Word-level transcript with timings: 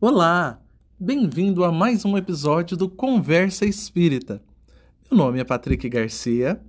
Olá! 0.00 0.62
Bem-vindo 0.96 1.64
a 1.64 1.72
mais 1.72 2.04
um 2.04 2.16
episódio 2.16 2.76
do 2.76 2.88
Conversa 2.88 3.66
Espírita. 3.66 4.40
Meu 5.10 5.18
nome 5.18 5.40
é 5.40 5.44
Patrick 5.44 5.88
Garcia 5.88 6.62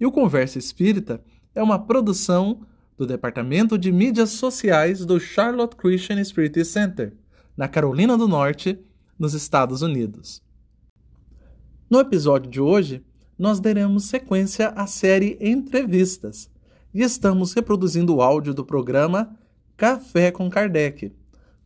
e 0.00 0.06
o 0.06 0.10
Conversa 0.10 0.58
Espírita 0.58 1.22
é 1.54 1.62
uma 1.62 1.78
produção 1.78 2.62
do 2.96 3.06
Departamento 3.06 3.76
de 3.76 3.92
Mídias 3.92 4.30
Sociais 4.30 5.04
do 5.04 5.20
Charlotte 5.20 5.76
Christian 5.76 6.24
Spirit 6.24 6.64
Center, 6.64 7.14
na 7.54 7.68
Carolina 7.68 8.16
do 8.16 8.26
Norte, 8.26 8.78
nos 9.18 9.34
Estados 9.34 9.82
Unidos. 9.82 10.42
No 11.90 12.00
episódio 12.00 12.50
de 12.50 12.62
hoje, 12.62 13.04
nós 13.38 13.60
daremos 13.60 14.06
sequência 14.06 14.68
à 14.68 14.86
série 14.86 15.36
Entrevistas 15.38 16.50
e 16.94 17.02
estamos 17.02 17.52
reproduzindo 17.52 18.16
o 18.16 18.22
áudio 18.22 18.54
do 18.54 18.64
programa 18.64 19.36
Café 19.76 20.30
com 20.30 20.48
Kardec 20.48 21.19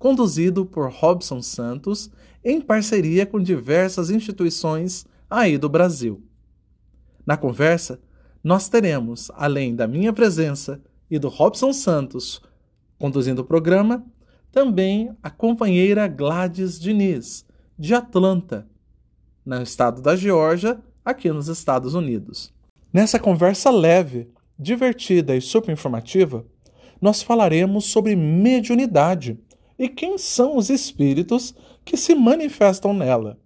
conduzido 0.05 0.67
por 0.67 0.91
Robson 0.91 1.41
Santos, 1.41 2.11
em 2.45 2.61
parceria 2.61 3.25
com 3.25 3.41
diversas 3.41 4.11
instituições 4.11 5.07
aí 5.31 5.57
do 5.57 5.67
Brasil. 5.67 6.23
Na 7.25 7.39
conversa, 7.39 7.99
nós 8.43 8.69
teremos, 8.69 9.31
além 9.35 9.75
da 9.75 9.89
minha 9.89 10.13
presença 10.13 10.79
e 11.11 11.19
do 11.19 11.31
Robson 11.31 11.73
Santos 11.73 12.43
conduzindo 12.99 13.41
o 13.41 13.47
programa, 13.47 14.05
também 14.53 15.11
a 15.23 15.31
companheira 15.31 16.07
Gladys 16.07 16.79
Diniz, 16.79 17.47
de 17.79 17.95
Atlanta, 17.95 18.69
no 19.43 19.63
estado 19.63 20.03
da 20.03 20.15
Geórgia, 20.15 20.79
aqui 21.03 21.33
nos 21.33 21.49
Estados 21.49 21.95
Unidos. 21.95 22.53
Nessa 22.93 23.19
conversa 23.19 23.71
leve, 23.71 24.29
divertida 24.59 25.35
e 25.35 25.41
super 25.41 25.73
informativa, 25.73 26.45
nós 27.01 27.23
falaremos 27.23 27.87
sobre 27.87 28.15
mediunidade 28.15 29.39
e 29.79 29.89
quem 29.89 30.19
são 30.19 30.57
os 30.57 30.71
espíritos 30.71 31.55
que 31.85 31.97
se 31.97 32.15
manifestam 32.15 32.95
nela? 32.95 33.39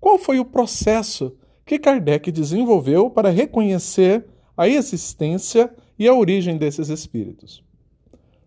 Qual 0.00 0.18
foi 0.18 0.38
o 0.38 0.44
processo 0.44 1.36
que 1.64 1.78
Kardec 1.78 2.30
desenvolveu 2.30 3.10
para 3.10 3.30
reconhecer 3.30 4.24
a 4.56 4.68
existência 4.68 5.72
e 5.98 6.06
a 6.06 6.14
origem 6.14 6.56
desses 6.56 6.88
espíritos? 6.88 7.64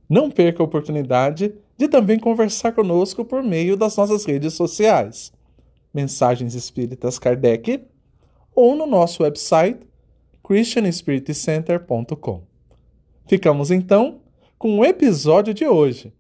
Não 0.10 0.32
perca 0.32 0.64
a 0.64 0.66
oportunidade 0.66 1.54
de 1.78 1.88
também 1.88 2.18
conversar 2.18 2.74
conosco 2.74 3.24
por 3.24 3.44
meio 3.44 3.78
das 3.78 3.96
nossas 3.96 4.26
redes 4.26 4.54
sociais, 4.54 5.32
Mensagens 5.94 6.56
Espíritas 6.56 7.20
Kardec, 7.20 7.84
ou 8.56 8.76
no 8.76 8.86
nosso 8.86 9.24
website 9.24 9.80
christianspiritcenter.com. 10.44 12.44
Ficamos 13.28 13.70
então 13.70 14.22
com 14.58 14.80
o 14.80 14.86
episódio 14.86 15.54
de 15.54 15.68
hoje 15.68 16.12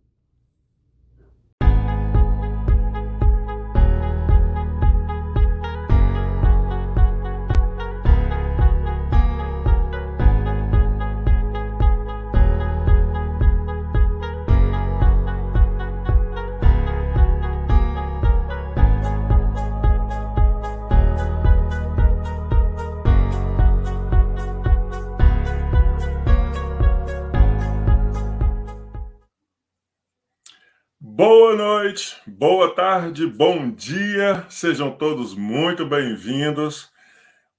noite, 31.99 32.21
boa 32.25 32.73
tarde, 32.73 33.27
bom 33.27 33.69
dia, 33.69 34.45
sejam 34.49 34.89
todos 34.95 35.35
muito 35.35 35.85
bem-vindos. 35.85 36.89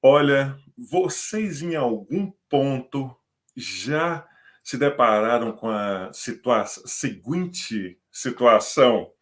Olha, 0.02 0.56
vocês 0.78 1.60
em 1.60 1.76
algum 1.76 2.32
ponto 2.48 3.14
já 3.54 4.26
se 4.64 4.78
depararam 4.78 5.52
com 5.52 5.68
a 5.68 6.10
situa 6.14 6.64
seguinte 6.64 7.98
situação? 8.10 9.12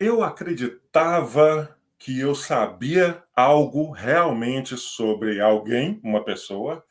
Eu 0.00 0.22
acreditava 0.22 1.76
que 1.98 2.18
eu 2.18 2.34
sabia 2.34 3.22
algo 3.36 3.90
realmente 3.90 4.74
sobre 4.78 5.38
alguém, 5.38 6.00
uma 6.02 6.24
pessoa, 6.24 6.82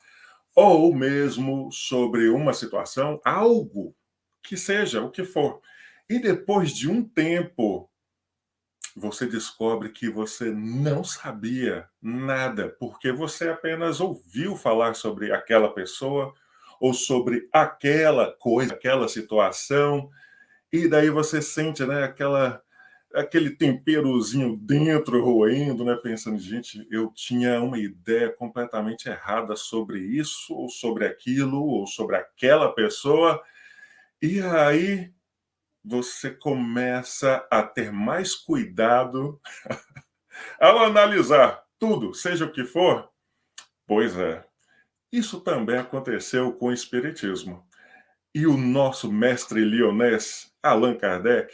ou 0.56 0.94
mesmo 0.94 1.72
sobre 1.72 2.30
uma 2.30 2.54
situação, 2.54 3.20
algo 3.26 3.96
que 4.44 4.56
seja 4.56 5.02
o 5.02 5.10
que 5.10 5.24
for 5.24 5.62
e 6.10 6.20
depois 6.20 6.72
de 6.72 6.90
um 6.90 7.04
tempo, 7.04 7.90
você 8.96 9.28
descobre 9.28 9.90
que 9.90 10.10
você 10.10 10.52
não 10.52 11.04
sabia 11.04 11.88
nada, 12.02 12.70
porque 12.80 13.12
você 13.12 13.50
apenas 13.50 14.00
ouviu 14.00 14.56
falar 14.56 14.96
sobre 14.96 15.32
aquela 15.32 15.72
pessoa 15.74 16.34
ou 16.80 16.94
sobre 16.94 17.48
aquela 17.52 18.32
coisa, 18.34 18.74
aquela 18.74 19.08
situação, 19.08 20.10
e 20.72 20.88
daí 20.88 21.10
você 21.10 21.42
sente, 21.42 21.86
né, 21.86 22.04
aquela 22.04 22.62
aquele 23.14 23.50
temperozinho 23.50 24.58
dentro 24.58 25.24
roendo, 25.24 25.84
né, 25.84 25.96
pensando, 25.96 26.38
gente, 26.38 26.86
eu 26.92 27.10
tinha 27.16 27.62
uma 27.62 27.80
ideia 27.80 28.32
completamente 28.32 29.08
errada 29.10 29.56
sobre 29.56 30.00
isso 30.00 30.54
ou 30.54 30.70
sobre 30.70 31.06
aquilo 31.06 31.64
ou 31.64 31.88
sobre 31.88 32.18
aquela 32.18 32.72
pessoa. 32.74 33.42
E 34.22 34.42
aí 34.42 35.12
você 35.88 36.32
começa 36.32 37.48
a 37.50 37.64
ter 37.64 37.92
mais 37.92 38.36
cuidado 38.36 39.40
ao 40.60 40.80
analisar 40.80 41.64
tudo, 41.80 42.14
seja 42.14 42.46
o 42.46 42.52
que 42.52 42.66
for. 42.66 43.10
Pois 43.86 44.18
é, 44.18 44.44
isso 45.12 45.40
também 45.40 45.78
aconteceu 45.78 46.52
com 46.54 46.68
o 46.68 46.74
Espiritismo. 46.74 47.66
E 48.36 48.46
o 48.46 48.58
nosso 48.58 49.12
mestre 49.12 49.64
lionês, 49.64 50.52
Allan 50.62 50.96
Kardec, 50.96 51.54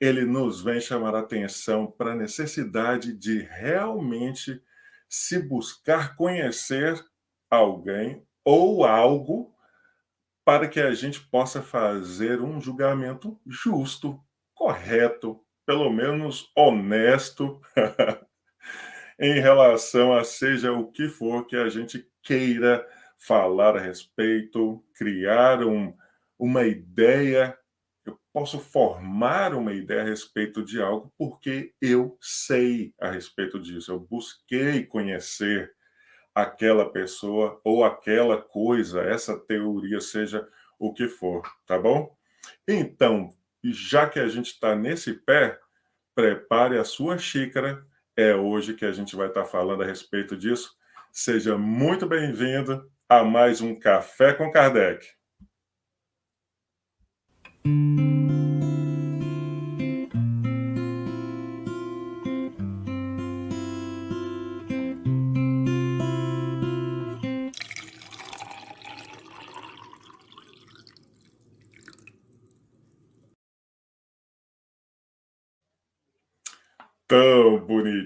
ele 0.00 0.24
nos 0.24 0.62
vem 0.62 0.80
chamar 0.80 1.14
a 1.14 1.20
atenção 1.20 1.90
para 1.90 2.12
a 2.12 2.16
necessidade 2.16 3.12
de 3.12 3.42
realmente 3.42 4.60
se 5.08 5.38
buscar 5.38 6.16
conhecer 6.16 7.02
alguém 7.50 8.26
ou 8.44 8.84
algo 8.84 9.54
para 10.48 10.66
que 10.66 10.80
a 10.80 10.94
gente 10.94 11.20
possa 11.20 11.60
fazer 11.60 12.40
um 12.40 12.58
julgamento 12.58 13.38
justo, 13.46 14.18
correto, 14.54 15.38
pelo 15.66 15.92
menos 15.92 16.50
honesto, 16.56 17.60
em 19.20 19.40
relação 19.40 20.10
a 20.16 20.24
seja 20.24 20.72
o 20.72 20.90
que 20.90 21.06
for 21.06 21.46
que 21.46 21.54
a 21.54 21.68
gente 21.68 22.10
queira 22.22 22.82
falar 23.18 23.76
a 23.76 23.78
respeito, 23.78 24.82
criar 24.94 25.62
um, 25.62 25.94
uma 26.38 26.64
ideia. 26.64 27.54
Eu 28.06 28.18
posso 28.32 28.58
formar 28.58 29.52
uma 29.52 29.74
ideia 29.74 30.00
a 30.00 30.06
respeito 30.06 30.64
de 30.64 30.80
algo 30.80 31.12
porque 31.18 31.74
eu 31.78 32.16
sei 32.22 32.94
a 32.98 33.10
respeito 33.10 33.60
disso, 33.60 33.92
eu 33.92 34.00
busquei 34.00 34.86
conhecer 34.86 35.74
aquela 36.38 36.88
pessoa 36.88 37.60
ou 37.64 37.84
aquela 37.84 38.40
coisa, 38.40 39.02
essa 39.02 39.36
teoria, 39.36 40.00
seja 40.00 40.46
o 40.78 40.92
que 40.92 41.08
for, 41.08 41.42
tá 41.66 41.76
bom? 41.76 42.16
Então, 42.66 43.30
já 43.64 44.08
que 44.08 44.20
a 44.20 44.28
gente 44.28 44.52
está 44.52 44.76
nesse 44.76 45.12
pé, 45.12 45.58
prepare 46.14 46.78
a 46.78 46.84
sua 46.84 47.18
xícara. 47.18 47.84
É 48.16 48.34
hoje 48.34 48.74
que 48.74 48.84
a 48.84 48.92
gente 48.92 49.16
vai 49.16 49.26
estar 49.28 49.42
tá 49.42 49.48
falando 49.48 49.82
a 49.82 49.86
respeito 49.86 50.36
disso. 50.36 50.76
Seja 51.10 51.58
muito 51.58 52.06
bem-vindo 52.06 52.88
a 53.08 53.24
mais 53.24 53.60
um 53.60 53.74
Café 53.74 54.32
com 54.32 54.50
Kardec. 54.50 55.04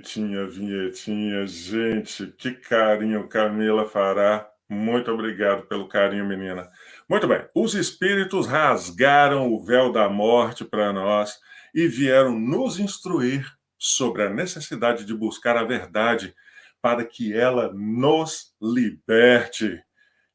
Tão 0.02 0.24
bonitinha 0.24 0.42
a 0.42 0.46
vinhetinha, 0.46 1.46
gente. 1.46 2.26
Que 2.36 2.52
carinho 2.52 3.28
Camila 3.28 3.88
fará. 3.88 4.48
Muito 4.68 5.12
obrigado 5.12 5.62
pelo 5.66 5.86
carinho, 5.86 6.26
menina. 6.26 6.68
Muito 7.08 7.28
bem. 7.28 7.46
Os 7.54 7.74
espíritos 7.74 8.46
rasgaram 8.46 9.52
o 9.52 9.64
véu 9.64 9.92
da 9.92 10.08
morte 10.08 10.64
para 10.64 10.92
nós 10.92 11.38
e 11.72 11.86
vieram 11.86 12.36
nos 12.38 12.80
instruir 12.80 13.46
sobre 13.78 14.24
a 14.24 14.30
necessidade 14.30 15.04
de 15.04 15.14
buscar 15.14 15.56
a 15.56 15.64
verdade 15.64 16.34
para 16.80 17.04
que 17.04 17.32
ela 17.32 17.72
nos 17.72 18.54
liberte. 18.60 19.80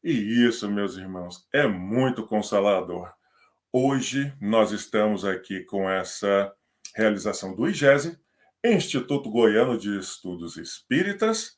E 0.01 0.45
isso, 0.47 0.69
meus 0.71 0.95
irmãos, 0.95 1.45
é 1.53 1.67
muito 1.67 2.25
consolador. 2.25 3.11
Hoje 3.71 4.33
nós 4.39 4.71
estamos 4.71 5.25
aqui 5.25 5.61
com 5.65 5.89
essa 5.89 6.53
realização 6.95 7.53
do 7.53 7.67
IGESE, 7.67 8.17
Instituto 8.63 9.29
Goiano 9.29 9.77
de 9.77 9.99
Estudos 9.99 10.57
Espíritas, 10.57 11.55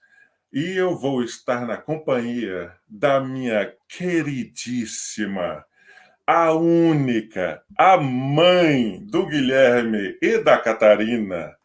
e 0.52 0.76
eu 0.76 0.98
vou 0.98 1.24
estar 1.24 1.66
na 1.66 1.78
companhia 1.78 2.74
da 2.88 3.22
minha 3.22 3.74
queridíssima, 3.88 5.64
a 6.28 6.52
única, 6.54 7.62
a 7.78 7.98
mãe 7.98 9.00
do 9.06 9.26
Guilherme 9.26 10.18
e 10.22 10.38
da 10.40 10.58
Catarina, 10.58 11.56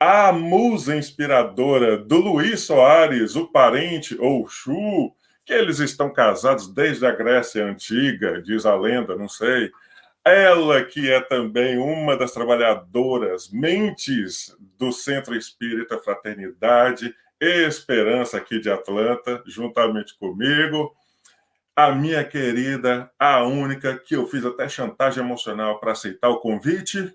a 0.00 0.32
musa 0.32 0.96
inspiradora 0.96 1.96
do 1.96 2.18
Luiz 2.18 2.62
Soares, 2.62 3.36
o 3.36 3.46
parente 3.46 4.16
ou 4.18 4.48
Chu, 4.48 5.14
que 5.44 5.52
eles 5.52 5.78
estão 5.78 6.12
casados 6.12 6.66
desde 6.66 7.06
a 7.06 7.12
Grécia 7.12 7.64
Antiga, 7.64 8.42
diz 8.42 8.66
a 8.66 8.74
lenda, 8.74 9.16
não 9.16 9.28
sei. 9.28 9.70
Ela 10.24 10.84
que 10.84 11.10
é 11.10 11.20
também 11.20 11.78
uma 11.78 12.16
das 12.16 12.32
trabalhadoras, 12.32 13.50
mentes 13.50 14.56
do 14.78 14.92
Centro 14.92 15.34
Espírita 15.34 15.98
Fraternidade 15.98 17.12
e 17.40 17.66
Esperança 17.66 18.36
aqui 18.36 18.60
de 18.60 18.70
Atlanta, 18.70 19.42
juntamente 19.46 20.16
comigo. 20.16 20.94
A 21.74 21.90
minha 21.90 22.22
querida, 22.22 23.10
a 23.18 23.42
única 23.42 23.98
que 23.98 24.14
eu 24.14 24.26
fiz 24.28 24.44
até 24.44 24.68
chantagem 24.68 25.24
emocional 25.24 25.80
para 25.80 25.90
aceitar 25.92 26.28
o 26.28 26.38
convite, 26.38 27.12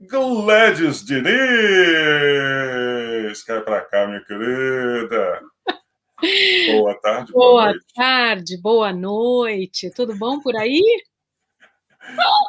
Gladys 0.00 1.04
Diniz! 1.04 1.32
Cai 3.42 3.60
para 3.60 3.82
cá, 3.82 4.06
minha 4.06 4.24
querida. 4.24 5.42
Boa 6.72 6.94
tarde. 7.00 7.32
Boa, 7.32 7.64
boa 7.64 7.78
tarde, 7.94 8.56
boa 8.60 8.92
noite. 8.92 9.90
Tudo 9.94 10.16
bom 10.16 10.40
por 10.40 10.56
aí? 10.56 10.82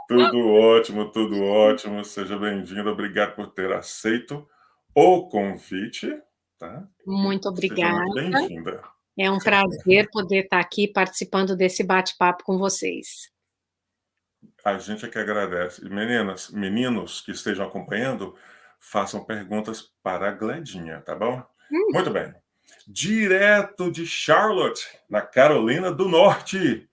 Tudo 0.07 0.50
ótimo, 0.50 1.12
tudo 1.12 1.44
ótimo. 1.44 2.04
Seja 2.04 2.38
bem-vindo. 2.38 2.90
Obrigado 2.90 3.36
por 3.36 3.48
ter 3.48 3.72
aceito 3.72 4.48
o 4.96 5.28
convite. 5.28 6.19
Tá? 6.57 6.88
Muito 7.06 7.48
obrigada. 7.48 8.04
Bem-vinda. 8.13 8.81
É 9.18 9.30
um 9.30 9.38
prazer 9.38 10.10
poder 10.12 10.46
estar 10.46 10.60
aqui 10.60 10.88
participando 10.88 11.56
desse 11.56 11.84
bate-papo 11.84 12.44
com 12.44 12.57
vocês. 12.57 13.30
A 14.63 14.78
gente 14.78 15.06
é 15.06 15.10
que 15.10 15.19
agradece. 15.19 15.88
Meninas, 15.88 16.50
meninos 16.50 17.22
que 17.22 17.31
estejam 17.31 17.66
acompanhando, 17.66 18.36
façam 18.80 19.24
perguntas 19.24 19.92
para 20.02 20.30
a 20.30 20.31
Gledinha, 20.31 21.02
tá 21.02 21.16
bom? 21.16 21.44
Hum. 21.72 21.92
Muito 21.94 22.10
bem. 22.10 22.34
Direto 22.88 23.92
de 23.92 24.06
Charlotte, 24.06 24.88
na 25.10 25.22
Carolina 25.22 25.92
do 25.92 26.07
Norte. 26.07 26.89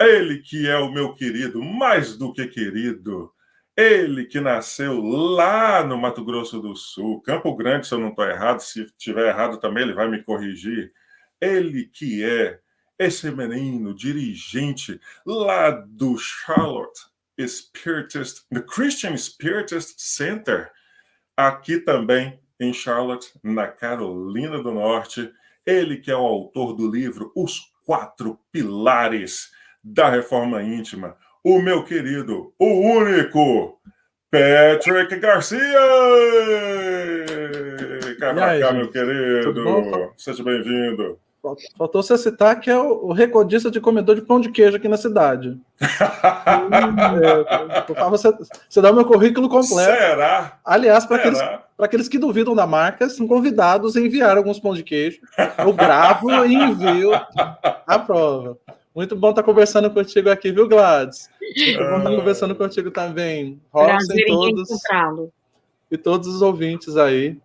Ele 0.00 0.40
que 0.40 0.68
é 0.68 0.76
o 0.76 0.92
meu 0.92 1.14
querido, 1.14 1.62
mais 1.62 2.16
do 2.18 2.32
que 2.32 2.46
querido. 2.46 3.32
Ele 3.76 4.26
que 4.26 4.40
nasceu 4.40 5.00
lá 5.00 5.84
no 5.84 5.98
Mato 5.98 6.24
Grosso 6.24 6.60
do 6.60 6.74
Sul, 6.76 7.20
Campo 7.22 7.54
Grande, 7.56 7.86
se 7.86 7.94
eu 7.94 7.98
não 7.98 8.10
estou 8.10 8.26
errado, 8.26 8.60
se 8.60 8.82
estiver 8.82 9.28
errado 9.28 9.58
também 9.58 9.84
ele 9.84 9.94
vai 9.94 10.08
me 10.08 10.22
corrigir. 10.22 10.92
Ele 11.40 11.84
que 11.84 12.22
é 12.24 12.58
esse 12.98 13.30
menino 13.30 13.94
dirigente 13.94 15.00
lá 15.26 15.70
do 15.70 16.16
Charlotte 16.18 17.00
Spiritist, 17.38 18.46
the 18.50 18.62
Christian 18.62 19.16
Spiritist 19.16 19.94
Center, 19.98 20.70
aqui 21.36 21.78
também 21.78 22.40
em 22.58 22.72
Charlotte, 22.72 23.30
na 23.42 23.66
Carolina 23.66 24.62
do 24.62 24.72
Norte. 24.72 25.30
Ele 25.66 25.98
que 25.98 26.10
é 26.10 26.16
o 26.16 26.24
autor 26.24 26.74
do 26.74 26.90
livro 26.90 27.30
Os 27.34 27.72
Quatro 27.84 28.38
Pilares 28.50 29.50
da 29.86 30.08
Reforma 30.08 30.62
Íntima, 30.62 31.16
o 31.44 31.62
meu 31.62 31.84
querido, 31.84 32.52
o 32.58 32.66
único, 32.66 33.78
Patrick 34.28 35.14
Garcia! 35.16 35.60
Cá, 38.18 38.72
meu 38.72 38.90
querido, 38.90 40.12
seja 40.16 40.42
bem-vindo. 40.42 41.20
Faltou 41.78 42.02
você 42.02 42.18
citar 42.18 42.58
que 42.58 42.68
é 42.68 42.76
o, 42.76 43.12
recordista 43.12 43.70
de 43.70 43.80
comedor 43.80 44.16
de 44.16 44.22
pão 44.22 44.40
de 44.40 44.50
queijo 44.50 44.76
aqui 44.76 44.88
na 44.88 44.96
cidade. 44.96 45.56
é, 45.80 45.86
você, 48.10 48.32
você 48.68 48.82
dá 48.82 48.90
o 48.90 48.94
meu 48.94 49.04
currículo 49.04 49.48
completo. 49.48 49.92
Será? 49.92 50.58
Aliás, 50.64 51.06
para 51.06 51.18
aqueles, 51.18 51.38
aqueles 51.78 52.08
que 52.08 52.18
duvidam 52.18 52.56
da 52.56 52.66
marca, 52.66 53.08
são 53.08 53.28
convidados 53.28 53.96
a 53.96 54.00
enviar 54.00 54.36
alguns 54.36 54.58
pães 54.58 54.78
de 54.78 54.82
queijo. 54.82 55.20
Eu 55.58 55.72
gravo 55.72 56.44
e 56.44 56.52
envio 56.52 57.12
a 57.14 57.98
prova. 58.00 58.58
Muito 58.96 59.14
bom 59.14 59.28
estar 59.28 59.42
conversando 59.42 59.90
contigo 59.90 60.30
aqui, 60.30 60.50
viu, 60.50 60.66
Gladys? 60.66 61.28
Muito 61.38 61.78
bom 61.78 61.98
estar 61.98 62.16
conversando 62.16 62.54
contigo 62.54 62.90
também. 62.90 63.60
Robson 63.70 64.14
e 64.14 64.24
todos. 64.24 64.68
E 65.90 65.98
todos 65.98 66.26
os 66.26 66.40
ouvintes 66.40 66.96
aí 66.96 67.38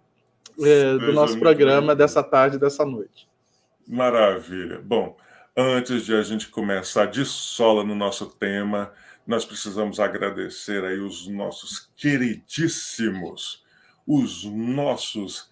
é, 0.61 0.97
do 0.97 1.11
nosso 1.11 1.37
programa 1.37 1.93
dessa 1.93 2.23
tarde, 2.23 2.57
dessa 2.57 2.85
noite. 2.85 3.27
Maravilha. 3.85 4.79
Bom, 4.81 5.17
antes 5.55 6.05
de 6.05 6.15
a 6.15 6.23
gente 6.23 6.47
começar 6.47 7.07
de 7.07 7.25
sola 7.25 7.83
no 7.83 7.95
nosso 7.95 8.27
tema, 8.27 8.93
nós 9.27 9.43
precisamos 9.43 9.99
agradecer 9.99 10.85
aí 10.85 10.99
os 10.99 11.27
nossos 11.27 11.91
queridíssimos, 11.97 13.61
os 14.07 14.45
nossos 14.45 15.50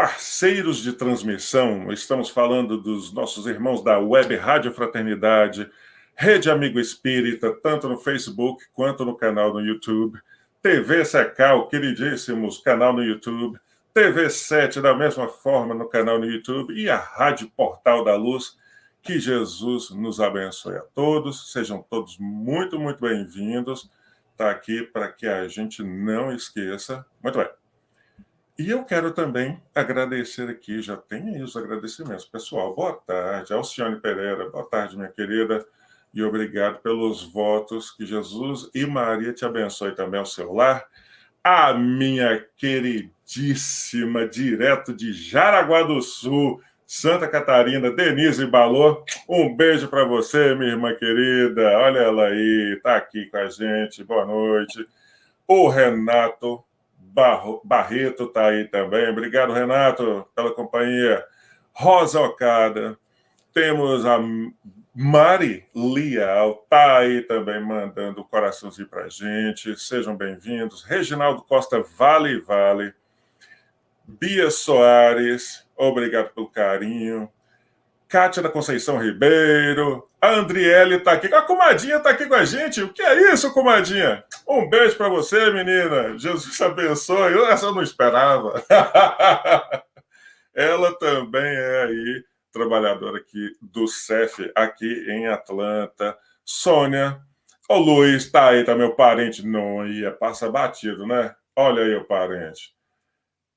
parceiros 0.00 0.78
de 0.78 0.94
transmissão. 0.94 1.92
Estamos 1.92 2.30
falando 2.30 2.78
dos 2.78 3.12
nossos 3.12 3.46
irmãos 3.46 3.84
da 3.84 3.98
Web 3.98 4.34
Rádio 4.34 4.72
Fraternidade, 4.72 5.70
Rede 6.16 6.50
Amigo 6.50 6.80
Espírita, 6.80 7.52
tanto 7.62 7.86
no 7.86 7.98
Facebook 7.98 8.64
quanto 8.72 9.04
no 9.04 9.14
canal 9.14 9.52
no 9.52 9.60
YouTube. 9.60 10.18
TV 10.62 11.04
Secal, 11.04 11.68
queridíssimos, 11.68 12.56
canal 12.62 12.94
no 12.94 13.04
YouTube. 13.04 13.58
TV7 13.94 14.80
da 14.80 14.94
mesma 14.94 15.28
forma 15.28 15.74
no 15.74 15.86
canal 15.86 16.18
no 16.18 16.24
YouTube 16.24 16.72
e 16.72 16.88
a 16.88 16.96
Rádio 16.96 17.50
Portal 17.54 18.02
da 18.02 18.16
Luz. 18.16 18.56
Que 19.02 19.20
Jesus 19.20 19.90
nos 19.90 20.18
abençoe 20.18 20.76
a 20.76 20.84
todos, 20.94 21.52
sejam 21.52 21.82
todos 21.82 22.16
muito, 22.18 22.78
muito 22.78 23.02
bem-vindos. 23.02 23.90
Está 24.32 24.50
aqui 24.50 24.82
para 24.82 25.12
que 25.12 25.26
a 25.26 25.46
gente 25.46 25.82
não 25.82 26.32
esqueça. 26.32 27.04
Muito 27.22 27.36
bem. 27.36 27.59
E 28.60 28.68
eu 28.68 28.84
quero 28.84 29.10
também 29.10 29.58
agradecer 29.74 30.50
aqui, 30.50 30.82
já 30.82 30.94
tem 30.94 31.34
aí 31.34 31.42
os 31.42 31.56
agradecimentos. 31.56 32.26
Pessoal, 32.26 32.74
boa 32.74 32.92
tarde. 32.92 33.54
Alcione 33.54 33.98
Pereira, 33.98 34.50
boa 34.50 34.68
tarde, 34.68 34.98
minha 34.98 35.08
querida. 35.08 35.64
E 36.12 36.22
obrigado 36.22 36.78
pelos 36.82 37.22
votos. 37.22 37.90
Que 37.90 38.04
Jesus 38.04 38.68
e 38.74 38.84
Maria 38.84 39.32
te 39.32 39.46
abençoe 39.46 39.94
também 39.94 40.20
ao 40.20 40.26
seu 40.26 40.52
lar. 40.52 40.84
A 41.42 41.72
minha 41.72 42.44
queridíssima, 42.54 44.28
direto 44.28 44.92
de 44.92 45.10
Jaraguá 45.10 45.82
do 45.82 46.02
Sul, 46.02 46.60
Santa 46.86 47.26
Catarina, 47.26 47.90
Denise 47.90 48.44
Balô. 48.44 49.02
Um 49.26 49.56
beijo 49.56 49.88
para 49.88 50.04
você, 50.04 50.54
minha 50.54 50.72
irmã 50.72 50.94
querida. 50.94 51.78
Olha 51.78 52.00
ela 52.00 52.26
aí, 52.26 52.74
está 52.76 52.96
aqui 52.96 53.24
com 53.30 53.38
a 53.38 53.48
gente. 53.48 54.04
Boa 54.04 54.26
noite. 54.26 54.86
O 55.48 55.66
Renato 55.70 56.62
Barreto 57.64 58.24
está 58.24 58.46
aí 58.46 58.66
também. 58.68 59.08
Obrigado, 59.08 59.52
Renato, 59.52 60.26
pela 60.34 60.54
companhia. 60.54 61.24
Rosa 61.72 62.20
Ocada. 62.20 62.98
Temos 63.52 64.06
a 64.06 64.18
Mari 64.92 65.66
Lial 65.74 66.60
está 66.64 66.98
aí 66.98 67.22
também 67.22 67.60
mandando 67.60 68.20
o 68.20 68.24
coraçãozinho 68.24 68.88
para 68.88 69.08
gente. 69.08 69.78
Sejam 69.78 70.16
bem-vindos. 70.16 70.82
Reginaldo 70.82 71.42
Costa 71.42 71.82
Vale 71.96 72.40
Vale. 72.40 72.92
Bia 74.06 74.50
Soares, 74.50 75.64
obrigado 75.76 76.34
pelo 76.34 76.50
carinho. 76.50 77.30
Kátia 78.10 78.42
da 78.42 78.48
Conceição 78.48 78.98
Ribeiro. 78.98 80.10
A 80.20 80.30
Andriele 80.30 80.96
está 80.96 81.12
aqui. 81.12 81.32
A 81.32 81.42
comadinha 81.42 81.98
está 81.98 82.10
aqui 82.10 82.26
com 82.26 82.34
a 82.34 82.44
gente. 82.44 82.82
O 82.82 82.92
que 82.92 83.00
é 83.00 83.32
isso, 83.32 83.54
comadinha? 83.54 84.24
Um 84.48 84.68
beijo 84.68 84.96
para 84.96 85.08
você, 85.08 85.52
menina. 85.52 86.18
Jesus 86.18 86.60
abençoe. 86.60 87.38
Essa 87.44 87.66
eu 87.66 87.74
não 87.74 87.84
esperava. 87.84 88.64
Ela 90.52 90.92
também 90.98 91.54
é 91.54 91.84
aí 91.84 92.24
trabalhadora 92.52 93.18
aqui 93.18 93.52
do 93.62 93.86
CEF, 93.86 94.50
aqui 94.56 95.06
em 95.08 95.28
Atlanta. 95.28 96.18
Sônia. 96.44 97.20
O 97.68 97.78
Luiz 97.78 98.24
está 98.24 98.48
aí, 98.48 98.64
tá 98.64 98.74
meu 98.74 98.96
parente. 98.96 99.46
Não 99.46 99.86
ia, 99.86 100.10
passa 100.10 100.50
batido, 100.50 101.06
né? 101.06 101.32
Olha 101.54 101.84
aí 101.84 101.94
o 101.94 102.04
parente 102.04 102.74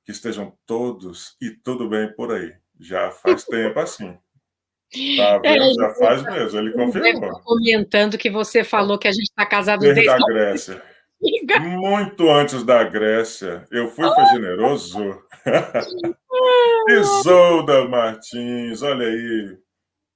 que 0.05 0.11
estejam 0.11 0.55
todos 0.67 1.35
e 1.41 1.49
tudo 1.49 1.89
bem 1.89 2.13
por 2.13 2.31
aí. 2.31 2.53
Já 2.79 3.09
faz 3.09 3.45
tempo 3.49 3.79
assim. 3.79 4.15
Tá 5.17 5.37
vendo? 5.39 5.63
É, 5.63 5.73
Já 5.73 5.89
faz 5.95 6.23
mesmo, 6.23 6.59
ele 6.59 6.71
confirmou. 6.71 7.41
Comentando 7.41 8.17
que 8.17 8.29
você 8.29 8.63
falou 8.63 8.99
que 8.99 9.07
a 9.07 9.11
gente 9.11 9.23
está 9.23 9.45
casado 9.45 9.79
desde, 9.79 10.01
desde 10.01 10.23
a 10.23 10.25
Grécia. 10.27 10.83
Muito 11.61 12.29
antes 12.29 12.63
da 12.63 12.83
Grécia. 12.83 13.65
Eu 13.71 13.87
fui, 13.87 14.07
foi 14.13 14.25
generoso. 14.25 15.19
Isolda 16.89 17.87
Martins, 17.87 18.81
olha 18.81 19.07
aí. 19.07 19.57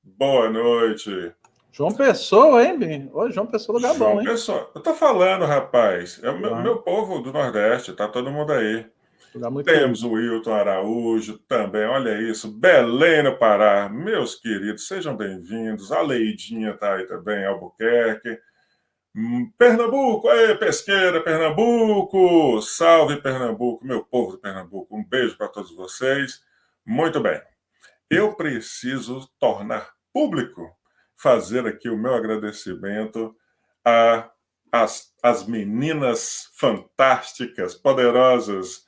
Boa 0.03 0.49
noite. 0.49 1.33
João 1.71 1.91
Pessoa, 1.91 2.63
hein, 2.63 2.77
Bim? 2.77 3.09
Oi, 3.13 3.31
João 3.31 3.45
Pessoa 3.45 3.79
do 3.79 3.83
Gabão, 3.83 4.13
João 4.13 4.19
hein? 4.21 4.27
Pessoa. 4.27 4.71
Eu 4.73 4.81
tô 4.81 4.93
falando, 4.93 5.45
rapaz. 5.45 6.19
É 6.23 6.29
o 6.29 6.39
meu, 6.39 6.55
meu 6.57 6.77
povo 6.77 7.19
do 7.19 7.31
Nordeste, 7.31 7.93
tá 7.93 8.07
todo 8.07 8.31
mundo 8.31 8.51
aí. 8.51 8.85
Temos 9.65 10.03
o 10.03 10.11
Wilton 10.11 10.53
Araújo 10.53 11.37
também, 11.39 11.85
olha 11.85 12.19
isso. 12.21 12.51
Belém 12.51 13.23
no 13.23 13.37
Pará, 13.37 13.89
meus 13.89 14.35
queridos, 14.35 14.87
sejam 14.87 15.15
bem-vindos. 15.15 15.91
A 15.91 16.01
Leidinha 16.01 16.71
está 16.71 16.95
aí 16.95 17.05
também, 17.05 17.45
Albuquerque. 17.45 18.39
Hum, 19.15 19.51
Pernambuco, 19.57 20.29
aí, 20.29 20.55
pesqueira, 20.55 21.21
Pernambuco! 21.21 22.61
Salve 22.61 23.21
Pernambuco, 23.21 23.85
meu 23.85 24.03
povo 24.03 24.33
de 24.33 24.41
Pernambuco. 24.41 24.95
Um 24.95 25.03
beijo 25.03 25.37
para 25.37 25.49
todos 25.49 25.75
vocês. 25.75 26.41
Muito 26.85 27.19
bem. 27.19 27.41
Eu 28.09 28.33
preciso 28.33 29.29
tornar 29.39 29.91
público, 30.13 30.71
fazer 31.15 31.67
aqui 31.67 31.89
o 31.89 31.97
meu 31.97 32.15
agradecimento 32.15 33.35
a 33.83 34.29
as, 34.71 35.13
as 35.23 35.45
meninas 35.45 36.49
fantásticas, 36.53 37.73
poderosas 37.73 38.86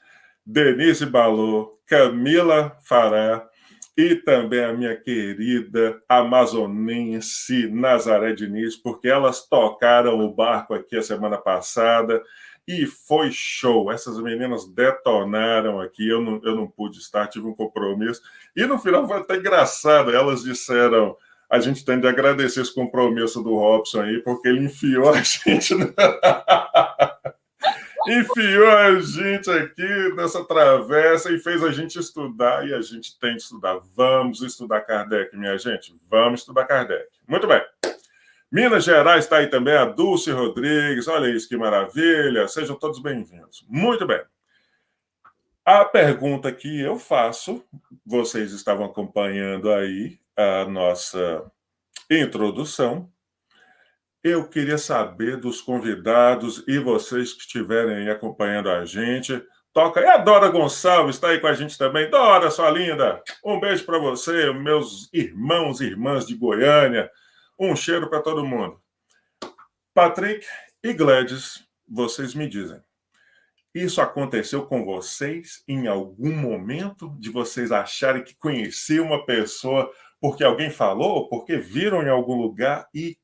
Denise 0.51 1.05
Balô, 1.05 1.79
Camila 1.85 2.75
Fará 2.81 3.47
e 3.95 4.15
também 4.15 4.63
a 4.63 4.73
minha 4.73 4.95
querida 4.95 6.01
amazonense 6.09 7.67
Nazaré 7.67 8.33
Diniz, 8.33 8.75
porque 8.75 9.07
elas 9.07 9.47
tocaram 9.47 10.19
o 10.19 10.33
barco 10.33 10.73
aqui 10.73 10.97
a 10.97 11.03
semana 11.03 11.37
passada 11.37 12.19
e 12.67 12.87
foi 12.87 13.29
show. 13.31 13.91
Essas 13.91 14.19
meninas 14.19 14.67
detonaram 14.73 15.79
aqui, 15.79 16.09
eu 16.09 16.19
não, 16.19 16.41
eu 16.43 16.55
não 16.55 16.67
pude 16.67 16.97
estar, 16.97 17.27
tive 17.27 17.45
um 17.45 17.53
compromisso. 17.53 18.19
E 18.55 18.65
no 18.65 18.79
final 18.79 19.07
foi 19.07 19.17
até 19.17 19.35
engraçado, 19.35 20.09
elas 20.09 20.41
disseram 20.41 21.15
a 21.47 21.59
gente 21.59 21.85
tem 21.85 21.99
de 21.99 22.07
agradecer 22.07 22.61
esse 22.61 22.73
compromisso 22.73 23.43
do 23.43 23.55
Robson 23.55 24.01
aí, 24.01 24.19
porque 24.23 24.47
ele 24.47 24.65
enfiou 24.65 25.09
a 25.09 25.21
gente. 25.21 25.75
Enfiou 28.07 28.69
a 28.69 28.99
gente 28.99 29.49
aqui 29.49 30.13
nessa 30.15 30.43
travessa 30.43 31.31
e 31.31 31.39
fez 31.39 31.63
a 31.63 31.71
gente 31.71 31.99
estudar, 31.99 32.67
e 32.67 32.73
a 32.73 32.81
gente 32.81 33.17
tem 33.19 33.35
que 33.35 33.41
estudar. 33.41 33.79
Vamos 33.95 34.41
estudar 34.41 34.81
Kardec, 34.81 35.35
minha 35.35 35.57
gente. 35.57 35.95
Vamos 36.09 36.41
estudar 36.41 36.65
Kardec. 36.65 37.07
Muito 37.27 37.47
bem. 37.47 37.61
Minas 38.51 38.83
Gerais 38.83 39.25
está 39.25 39.37
aí 39.37 39.47
também 39.47 39.75
a 39.75 39.85
Dulce 39.85 40.31
Rodrigues. 40.31 41.07
Olha 41.07 41.29
isso 41.29 41.47
que 41.47 41.55
maravilha. 41.55 42.47
Sejam 42.47 42.75
todos 42.75 42.99
bem-vindos. 42.99 43.63
Muito 43.69 44.07
bem. 44.07 44.21
A 45.63 45.85
pergunta 45.85 46.51
que 46.51 46.81
eu 46.81 46.97
faço, 46.97 47.63
vocês 48.03 48.51
estavam 48.51 48.85
acompanhando 48.85 49.71
aí 49.71 50.17
a 50.35 50.65
nossa 50.65 51.45
introdução, 52.09 53.07
eu 54.23 54.47
queria 54.47 54.77
saber 54.77 55.37
dos 55.37 55.61
convidados 55.61 56.63
e 56.67 56.77
vocês 56.77 57.33
que 57.33 57.41
estiverem 57.41 58.09
acompanhando 58.09 58.69
a 58.69 58.85
gente. 58.85 59.41
Toca. 59.71 60.01
E 60.01 60.07
a 60.07 60.17
Dora 60.17 60.49
Gonçalves 60.49 61.15
está 61.15 61.29
aí 61.29 61.39
com 61.39 61.47
a 61.47 61.53
gente 61.53 61.77
também. 61.77 62.09
Dora, 62.09 62.49
sua 62.49 62.69
linda, 62.69 63.21
um 63.45 63.59
beijo 63.59 63.85
para 63.85 63.99
você, 63.99 64.51
meus 64.51 65.09
irmãos 65.13 65.79
e 65.79 65.85
irmãs 65.85 66.25
de 66.25 66.35
Goiânia. 66.35 67.09
Um 67.57 67.75
cheiro 67.75 68.09
para 68.09 68.21
todo 68.21 68.45
mundo. 68.45 68.81
Patrick 69.93 70.45
e 70.83 70.93
Gladys, 70.93 71.63
vocês 71.87 72.33
me 72.33 72.47
dizem. 72.47 72.81
Isso 73.73 74.01
aconteceu 74.01 74.65
com 74.65 74.83
vocês 74.83 75.63
em 75.67 75.87
algum 75.87 76.35
momento 76.35 77.15
de 77.19 77.29
vocês 77.29 77.71
acharem 77.71 78.23
que 78.23 78.35
conheciam 78.35 79.05
uma 79.05 79.25
pessoa 79.25 79.89
porque 80.19 80.43
alguém 80.43 80.69
falou, 80.69 81.29
porque 81.29 81.57
viram 81.57 82.01
em 82.01 82.09
algum 82.09 82.35
lugar 82.35 82.87
e 82.93 83.17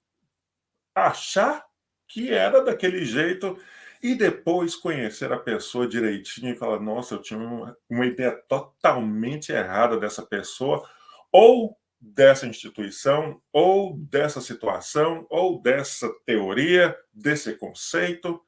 achar 0.95 1.65
que 2.07 2.31
era 2.31 2.63
daquele 2.63 3.03
jeito 3.03 3.59
e 4.01 4.15
depois 4.15 4.75
conhecer 4.75 5.33
a 5.33 5.39
pessoa 5.39 5.87
direitinho 5.87 6.53
e 6.53 6.55
falar: 6.55 6.79
nossa, 6.79 7.15
eu 7.15 7.21
tinha 7.21 7.39
uma, 7.39 7.75
uma 7.89 8.05
ideia 8.05 8.31
totalmente 8.47 9.51
errada 9.51 9.99
dessa 9.99 10.23
pessoa, 10.25 10.87
ou 11.31 11.75
dessa 11.99 12.45
instituição, 12.45 13.41
ou 13.51 13.97
dessa 13.97 14.39
situação, 14.39 15.25
ou 15.29 15.59
dessa 15.61 16.09
teoria, 16.25 16.95
desse 17.11 17.53
conceito. 17.53 18.39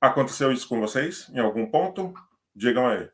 Aconteceu 0.00 0.52
isso 0.52 0.68
com 0.68 0.80
vocês 0.80 1.28
em 1.34 1.40
algum 1.40 1.70
ponto? 1.70 2.14
Digam 2.54 2.86
aí. 2.86 3.08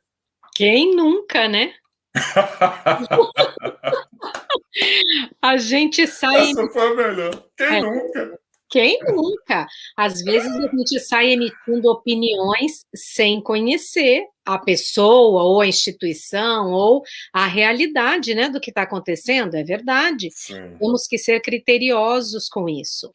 Quem 0.55 0.95
nunca, 0.95 1.49
né? 1.49 1.75
a 5.43 5.57
gente 5.57 6.07
sai. 6.07 6.51
Essa 6.51 6.69
foi 6.69 6.89
a 6.89 6.95
melhor. 6.95 7.43
Quem 7.57 7.67
é. 7.67 7.83
nunca? 7.83 8.39
Quem 8.69 8.99
nunca? 9.05 9.67
Às 9.97 10.23
vezes 10.23 10.53
a 10.57 10.69
gente 10.77 10.99
sai 11.01 11.31
emitindo 11.31 11.89
opiniões 11.89 12.85
sem 12.95 13.41
conhecer 13.41 14.25
a 14.45 14.59
pessoa 14.59 15.43
ou 15.43 15.61
a 15.61 15.67
instituição 15.67 16.73
ou 16.73 17.03
a 17.33 17.47
realidade 17.47 18.35
né, 18.35 18.49
do 18.49 18.61
que 18.61 18.71
está 18.71 18.83
acontecendo, 18.83 19.55
é 19.55 19.63
verdade. 19.63 20.31
Sim. 20.33 20.77
Temos 20.79 21.07
que 21.07 21.19
ser 21.19 21.41
criteriosos 21.41 22.49
com 22.49 22.69
isso. 22.69 23.13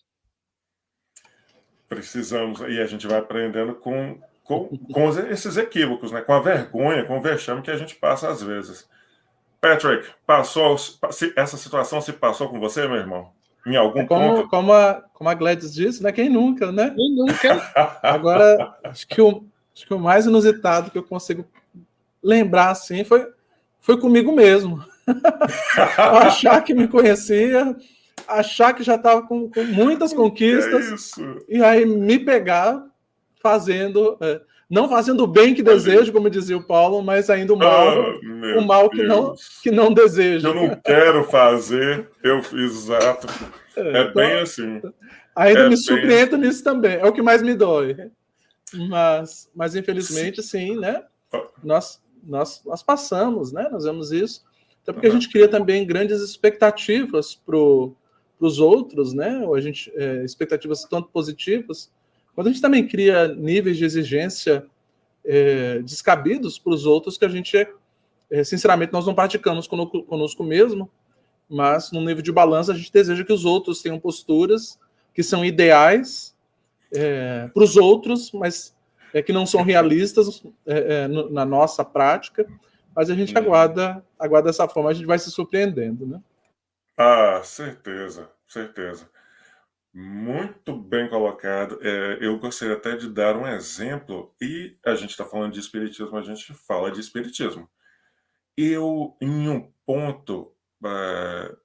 Precisamos, 1.87 2.61
e 2.61 2.79
a 2.81 2.85
gente 2.85 3.05
vai 3.05 3.19
aprendendo 3.19 3.75
com, 3.75 4.19
com, 4.43 4.77
com 4.93 5.09
esses 5.29 5.57
equívocos, 5.57 6.11
né? 6.11 6.21
com 6.21 6.33
a 6.33 6.39
vergonha, 6.39 7.05
com 7.05 7.17
o 7.17 7.21
vexame 7.21 7.61
que 7.61 7.71
a 7.71 7.77
gente 7.77 7.95
passa 7.95 8.29
às 8.29 8.41
vezes. 8.41 8.87
Patrick, 9.59 10.07
passou, 10.25 10.75
essa 11.35 11.57
situação 11.57 12.01
se 12.01 12.13
passou 12.13 12.49
com 12.49 12.59
você, 12.59 12.87
meu 12.87 12.97
irmão? 12.97 13.31
Em 13.65 13.75
algum 13.75 14.05
como, 14.05 14.35
ponto. 14.35 14.49
Como 14.49 14.73
a, 14.73 15.03
como 15.13 15.29
a 15.29 15.33
Gladys 15.33 15.73
disse, 15.73 16.01
né? 16.01 16.11
Quem 16.11 16.29
nunca, 16.29 16.71
né? 16.71 16.91
Quem 16.95 17.15
nunca. 17.15 17.71
Agora, 18.01 18.75
acho 18.83 19.07
que, 19.07 19.21
o, 19.21 19.45
acho 19.75 19.85
que 19.85 19.93
o 19.93 19.99
mais 19.99 20.25
inusitado 20.25 20.89
que 20.89 20.97
eu 20.97 21.03
consigo 21.03 21.45
lembrar 22.23 22.71
assim 22.71 23.03
foi, 23.03 23.27
foi 23.79 23.99
comigo 23.99 24.31
mesmo. 24.31 24.83
achar 25.97 26.61
que 26.63 26.73
me 26.73 26.87
conhecia, 26.87 27.75
achar 28.27 28.73
que 28.73 28.83
já 28.83 28.95
estava 28.95 29.23
com, 29.23 29.49
com, 29.49 29.63
muitas 29.63 30.13
conquistas, 30.13 31.17
é 31.17 31.57
e 31.57 31.63
aí 31.63 31.85
me 31.85 32.19
pegar 32.19 32.83
fazendo. 33.41 34.17
É, 34.21 34.41
não 34.71 34.87
fazendo 34.87 35.25
o 35.25 35.27
bem 35.27 35.53
que 35.53 35.61
desejo, 35.61 36.13
como 36.13 36.29
dizia 36.29 36.55
o 36.55 36.63
Paulo, 36.63 37.03
mas 37.03 37.29
ainda 37.29 37.53
o 37.53 37.57
mal, 37.57 37.97
oh, 37.99 38.59
o 38.59 38.65
mal 38.65 38.89
que 38.89 39.03
não, 39.03 39.35
que 39.61 39.69
não 39.69 39.93
desejo. 39.93 40.47
Eu 40.47 40.55
não 40.55 40.75
quero 40.81 41.25
fazer, 41.25 42.09
eu 42.23 42.41
fiz 42.41 42.71
exato. 42.71 43.27
É, 43.75 43.81
é 43.81 44.01
então, 44.01 44.13
bem 44.13 44.33
assim. 44.39 44.81
Ainda 45.35 45.59
é 45.59 45.69
me 45.69 45.75
surpreendo 45.75 46.37
assim. 46.37 46.45
nisso 46.45 46.63
também, 46.63 46.93
é 46.93 47.05
o 47.05 47.11
que 47.11 47.21
mais 47.21 47.41
me 47.41 47.53
dói. 47.53 48.11
Mas, 48.87 49.51
mas 49.53 49.75
infelizmente, 49.75 50.41
sim, 50.41 50.77
né? 50.77 51.03
Nós, 51.61 52.01
nós, 52.23 52.61
nós 52.65 52.81
passamos, 52.81 53.51
né? 53.51 53.67
Nós 53.69 53.83
vemos 53.83 54.13
isso. 54.13 54.41
Até 54.83 54.93
porque 54.93 55.07
a 55.07 55.11
gente 55.11 55.29
cria 55.29 55.49
também 55.49 55.85
grandes 55.85 56.21
expectativas 56.21 57.35
para 57.35 57.57
os 57.57 58.57
outros, 58.57 59.13
né? 59.13 59.39
Ou 59.45 59.53
a 59.53 59.59
gente, 59.59 59.91
é, 59.95 60.23
expectativas 60.23 60.85
tanto 60.85 61.09
positivas 61.09 61.91
quando 62.35 62.47
a 62.47 62.49
gente 62.51 62.61
também 62.61 62.87
cria 62.87 63.27
níveis 63.27 63.77
de 63.77 63.85
exigência 63.85 64.65
é, 65.25 65.79
descabidos 65.79 66.57
para 66.57 66.73
os 66.73 66.85
outros 66.85 67.17
que 67.17 67.25
a 67.25 67.29
gente, 67.29 67.67
é, 68.29 68.43
sinceramente, 68.43 68.93
nós 68.93 69.05
não 69.05 69.13
praticamos 69.13 69.67
conosco, 69.67 70.03
conosco 70.03 70.43
mesmo, 70.43 70.89
mas 71.49 71.91
no 71.91 71.99
nível 71.99 72.21
de 72.21 72.31
balança 72.31 72.71
a 72.71 72.75
gente 72.75 72.91
deseja 72.91 73.23
que 73.23 73.33
os 73.33 73.45
outros 73.45 73.81
tenham 73.81 73.99
posturas 73.99 74.79
que 75.13 75.21
são 75.21 75.43
ideais 75.43 76.35
é, 76.93 77.49
para 77.53 77.63
os 77.63 77.75
outros, 77.75 78.31
mas 78.31 78.75
é, 79.13 79.21
que 79.21 79.33
não 79.33 79.45
são 79.45 79.61
realistas 79.61 80.43
é, 80.65 81.03
é, 81.03 81.07
no, 81.07 81.29
na 81.29 81.45
nossa 81.45 81.83
prática, 81.83 82.47
mas 82.95 83.09
a 83.09 83.15
gente 83.15 83.37
aguarda, 83.37 84.03
aguarda 84.17 84.49
dessa 84.49 84.67
forma, 84.67 84.89
a 84.89 84.93
gente 84.93 85.05
vai 85.05 85.19
se 85.19 85.31
surpreendendo, 85.31 86.05
né? 86.05 86.21
Ah, 86.97 87.41
certeza, 87.43 88.29
certeza. 88.47 89.09
Muito 89.93 90.73
bem 90.73 91.09
colocado. 91.09 91.77
É, 91.81 92.17
eu 92.21 92.39
gostaria 92.39 92.75
até 92.75 92.95
de 92.95 93.09
dar 93.09 93.35
um 93.35 93.45
exemplo, 93.45 94.33
e 94.41 94.77
a 94.85 94.95
gente 94.95 95.09
está 95.09 95.25
falando 95.25 95.51
de 95.51 95.59
espiritismo, 95.59 96.17
a 96.17 96.21
gente 96.21 96.53
fala 96.53 96.91
de 96.91 97.01
espiritismo. 97.01 97.69
Eu, 98.55 99.17
em 99.21 99.49
um 99.49 99.71
ponto, 99.85 100.53
uh, 100.83 101.57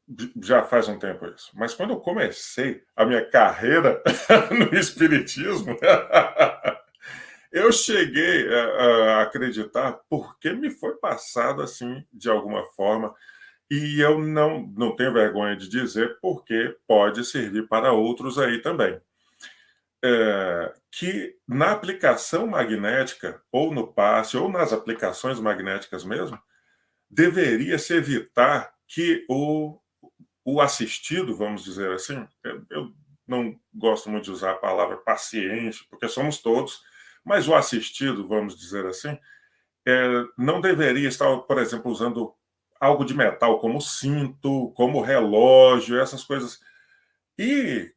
já 0.42 0.62
faz 0.64 0.88
um 0.88 0.98
tempo 0.98 1.26
isso, 1.26 1.52
mas 1.54 1.74
quando 1.74 1.90
eu 1.90 2.00
comecei 2.00 2.82
a 2.96 3.04
minha 3.04 3.24
carreira 3.28 4.02
no 4.50 4.76
espiritismo, 4.76 5.76
eu 7.52 7.70
cheguei 7.70 8.48
a, 8.52 8.64
a 8.64 9.22
acreditar 9.22 10.00
porque 10.08 10.52
me 10.52 10.70
foi 10.70 10.96
passado 10.96 11.62
assim, 11.62 12.04
de 12.12 12.28
alguma 12.28 12.64
forma, 12.72 13.14
e 13.70 14.00
eu 14.00 14.18
não, 14.18 14.66
não 14.76 14.94
tenho 14.94 15.12
vergonha 15.12 15.56
de 15.56 15.68
dizer, 15.68 16.18
porque 16.20 16.76
pode 16.86 17.24
servir 17.24 17.66
para 17.68 17.92
outros 17.92 18.38
aí 18.38 18.60
também. 18.60 19.00
É, 20.04 20.74
que 20.92 21.36
na 21.48 21.72
aplicação 21.72 22.46
magnética, 22.46 23.42
ou 23.50 23.72
no 23.74 23.92
passe, 23.92 24.36
ou 24.36 24.48
nas 24.48 24.72
aplicações 24.72 25.40
magnéticas 25.40 26.04
mesmo, 26.04 26.38
deveria 27.10 27.78
se 27.78 27.94
evitar 27.94 28.72
que 28.86 29.24
o, 29.28 29.80
o 30.44 30.60
assistido, 30.60 31.34
vamos 31.34 31.64
dizer 31.64 31.90
assim, 31.92 32.26
eu 32.70 32.92
não 33.26 33.58
gosto 33.74 34.08
muito 34.08 34.24
de 34.24 34.30
usar 34.30 34.52
a 34.52 34.58
palavra 34.58 34.96
paciente, 34.96 35.84
porque 35.90 36.08
somos 36.08 36.38
todos, 36.38 36.82
mas 37.24 37.48
o 37.48 37.54
assistido, 37.54 38.28
vamos 38.28 38.56
dizer 38.56 38.86
assim, 38.86 39.18
é, 39.84 40.24
não 40.38 40.60
deveria 40.60 41.08
estar, 41.08 41.36
por 41.38 41.58
exemplo, 41.58 41.90
usando 41.90 42.32
algo 42.80 43.04
de 43.04 43.14
metal 43.14 43.58
como 43.58 43.80
cinto, 43.80 44.72
como 44.74 45.00
relógio, 45.00 46.00
essas 46.00 46.24
coisas. 46.24 46.60
E 47.38 47.92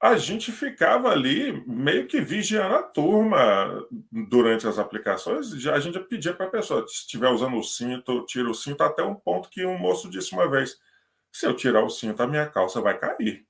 a 0.00 0.16
gente 0.16 0.52
ficava 0.52 1.10
ali 1.10 1.64
meio 1.66 2.06
que 2.06 2.20
vigiando 2.20 2.74
a 2.74 2.82
turma 2.82 3.86
durante 4.10 4.66
as 4.66 4.78
aplicações. 4.78 5.66
A 5.66 5.80
gente 5.80 5.98
pedia 6.00 6.34
para 6.34 6.46
a 6.46 6.50
pessoa, 6.50 6.86
se 6.86 6.94
estiver 6.94 7.28
usando 7.28 7.56
o 7.56 7.62
cinto, 7.62 8.24
tira 8.26 8.50
o 8.50 8.54
cinto, 8.54 8.82
até 8.82 9.02
um 9.02 9.14
ponto 9.14 9.48
que 9.48 9.64
um 9.64 9.78
moço 9.78 10.10
disse 10.10 10.32
uma 10.32 10.48
vez: 10.48 10.78
se 11.32 11.46
eu 11.46 11.54
tirar 11.54 11.82
o 11.82 11.90
cinto, 11.90 12.22
a 12.22 12.26
minha 12.26 12.46
calça 12.46 12.80
vai 12.80 12.98
cair. 12.98 13.46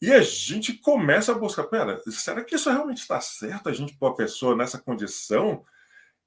E 0.00 0.12
a 0.12 0.20
gente 0.20 0.74
começa 0.74 1.32
a 1.32 1.34
buscar, 1.38 1.64
pera, 1.64 2.02
será 2.10 2.44
que 2.44 2.54
isso 2.54 2.70
realmente 2.70 2.98
está 2.98 3.20
certo? 3.20 3.68
A 3.68 3.72
gente 3.72 3.96
pôr 3.96 4.08
a 4.08 4.14
pessoa 4.14 4.54
nessa 4.54 4.78
condição? 4.78 5.64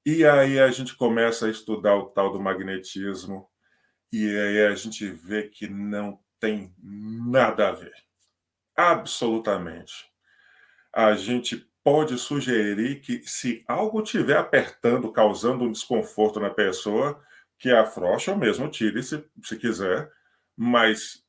E 0.04 0.24
aí 0.24 0.58
a 0.58 0.70
gente 0.70 0.96
começa 0.96 1.46
a 1.46 1.50
estudar 1.50 1.94
o 1.96 2.06
tal 2.06 2.32
do 2.32 2.40
magnetismo, 2.40 3.48
e 4.12 4.26
aí 4.26 4.66
a 4.66 4.74
gente 4.74 5.06
vê 5.08 5.48
que 5.48 5.68
não 5.68 6.18
tem 6.38 6.74
nada 6.82 7.68
a 7.68 7.72
ver. 7.72 7.92
Absolutamente. 8.76 10.10
A 10.92 11.14
gente 11.14 11.70
pode 11.84 12.18
sugerir 12.18 13.00
que 13.00 13.22
se 13.24 13.64
algo 13.68 14.02
estiver 14.02 14.36
apertando, 14.36 15.12
causando 15.12 15.64
um 15.64 15.72
desconforto 15.72 16.40
na 16.40 16.50
pessoa, 16.50 17.22
que 17.58 17.70
afrouxe 17.70 18.30
ou 18.30 18.36
mesmo 18.36 18.68
tire 18.70 19.02
se, 19.02 19.22
se 19.42 19.56
quiser, 19.56 20.10
mas 20.56 21.24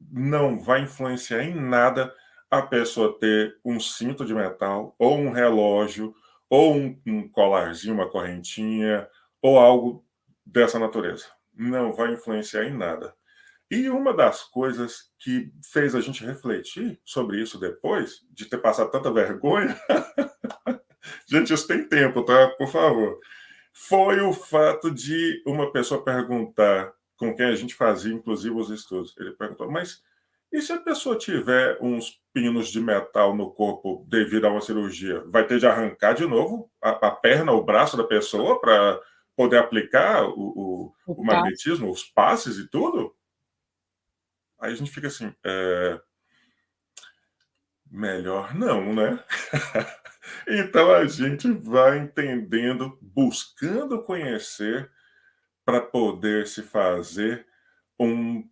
não 0.00 0.58
vai 0.58 0.82
influenciar 0.82 1.42
em 1.42 1.54
nada 1.54 2.14
a 2.50 2.62
pessoa 2.62 3.18
ter 3.18 3.58
um 3.64 3.78
cinto 3.80 4.24
de 4.24 4.34
metal, 4.34 4.94
ou 4.98 5.18
um 5.18 5.30
relógio, 5.30 6.14
ou 6.48 6.74
um, 6.74 7.00
um 7.06 7.28
colarzinho, 7.28 7.94
uma 7.94 8.08
correntinha, 8.08 9.08
ou 9.42 9.58
algo 9.58 10.04
dessa 10.44 10.78
natureza. 10.78 11.26
Não 11.54 11.92
vai 11.92 12.12
influenciar 12.12 12.64
em 12.64 12.76
nada. 12.76 13.14
E 13.70 13.88
uma 13.90 14.14
das 14.14 14.44
coisas 14.44 15.10
que 15.18 15.50
fez 15.72 15.94
a 15.94 16.00
gente 16.00 16.24
refletir 16.24 17.00
sobre 17.04 17.40
isso 17.42 17.58
depois, 17.58 18.24
de 18.30 18.44
ter 18.44 18.58
passado 18.58 18.90
tanta 18.90 19.12
vergonha, 19.12 19.76
gente, 21.28 21.52
isso 21.52 21.66
tem 21.66 21.88
tempo, 21.88 22.22
tá? 22.22 22.48
Por 22.50 22.68
favor. 22.68 23.18
Foi 23.72 24.20
o 24.20 24.32
fato 24.32 24.90
de 24.90 25.42
uma 25.44 25.72
pessoa 25.72 26.02
perguntar 26.02 26.92
com 27.16 27.34
quem 27.34 27.46
a 27.46 27.56
gente 27.56 27.74
fazia, 27.74 28.14
inclusive, 28.14 28.54
os 28.54 28.70
estudos. 28.70 29.14
Ele 29.18 29.32
perguntou, 29.32 29.70
mas 29.70 30.02
e 30.56 30.62
se 30.62 30.72
a 30.72 30.80
pessoa 30.80 31.18
tiver 31.18 31.76
uns 31.82 32.18
pinos 32.32 32.68
de 32.68 32.80
metal 32.80 33.36
no 33.36 33.50
corpo 33.50 34.06
devido 34.08 34.46
a 34.46 34.50
uma 34.50 34.62
cirurgia? 34.62 35.22
Vai 35.26 35.46
ter 35.46 35.58
de 35.58 35.66
arrancar 35.66 36.14
de 36.14 36.24
novo 36.24 36.72
a, 36.80 37.08
a 37.08 37.10
perna, 37.10 37.52
o 37.52 37.62
braço 37.62 37.94
da 37.94 38.04
pessoa 38.04 38.58
para 38.58 38.98
poder 39.36 39.58
aplicar 39.58 40.24
o, 40.24 40.94
o, 41.06 41.12
o, 41.12 41.22
magnetismo, 41.22 41.90
os 41.90 42.04
passes 42.04 42.56
e 42.56 42.66
tudo? 42.68 43.14
Aí 44.58 44.72
a 44.72 44.74
gente 44.74 44.90
fica 44.90 45.08
assim, 45.08 45.30
é... 45.44 46.00
melhor 47.90 48.54
não, 48.54 48.94
né? 48.94 49.22
então 50.48 50.90
a 50.90 51.04
gente 51.04 51.52
vai 51.52 51.98
entendendo, 51.98 52.98
buscando 53.02 54.02
conhecer 54.02 54.90
para 55.66 55.82
poder 55.82 56.46
se 56.46 56.62
fazer 56.62 57.46
um, 58.00 58.48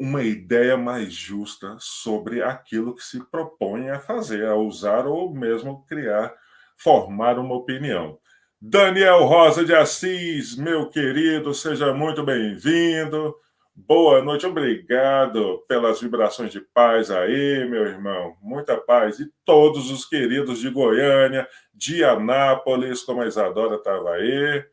uma 0.00 0.22
ideia 0.22 0.78
mais 0.78 1.12
justa 1.12 1.76
sobre 1.78 2.42
aquilo 2.42 2.94
que 2.94 3.04
se 3.04 3.22
propõe 3.30 3.90
a 3.90 3.98
fazer, 4.00 4.46
a 4.46 4.56
usar 4.56 5.06
ou 5.06 5.34
mesmo 5.34 5.84
criar, 5.86 6.34
formar 6.74 7.38
uma 7.38 7.54
opinião. 7.54 8.18
Daniel 8.58 9.26
Rosa 9.26 9.62
de 9.62 9.74
Assis, 9.74 10.56
meu 10.56 10.88
querido, 10.88 11.52
seja 11.52 11.92
muito 11.92 12.24
bem-vindo. 12.24 13.36
Boa 13.76 14.22
noite, 14.22 14.46
obrigado 14.46 15.62
pelas 15.68 16.00
vibrações 16.00 16.50
de 16.50 16.62
paz 16.62 17.10
aí, 17.10 17.68
meu 17.68 17.86
irmão. 17.86 18.38
Muita 18.40 18.78
paz. 18.78 19.20
E 19.20 19.30
todos 19.44 19.90
os 19.90 20.06
queridos 20.06 20.60
de 20.60 20.70
Goiânia, 20.70 21.46
de 21.74 22.02
Anápolis, 22.02 23.02
como 23.02 23.20
a 23.20 23.26
Isadora 23.26 23.76
estava 23.76 24.12
aí. 24.12 24.64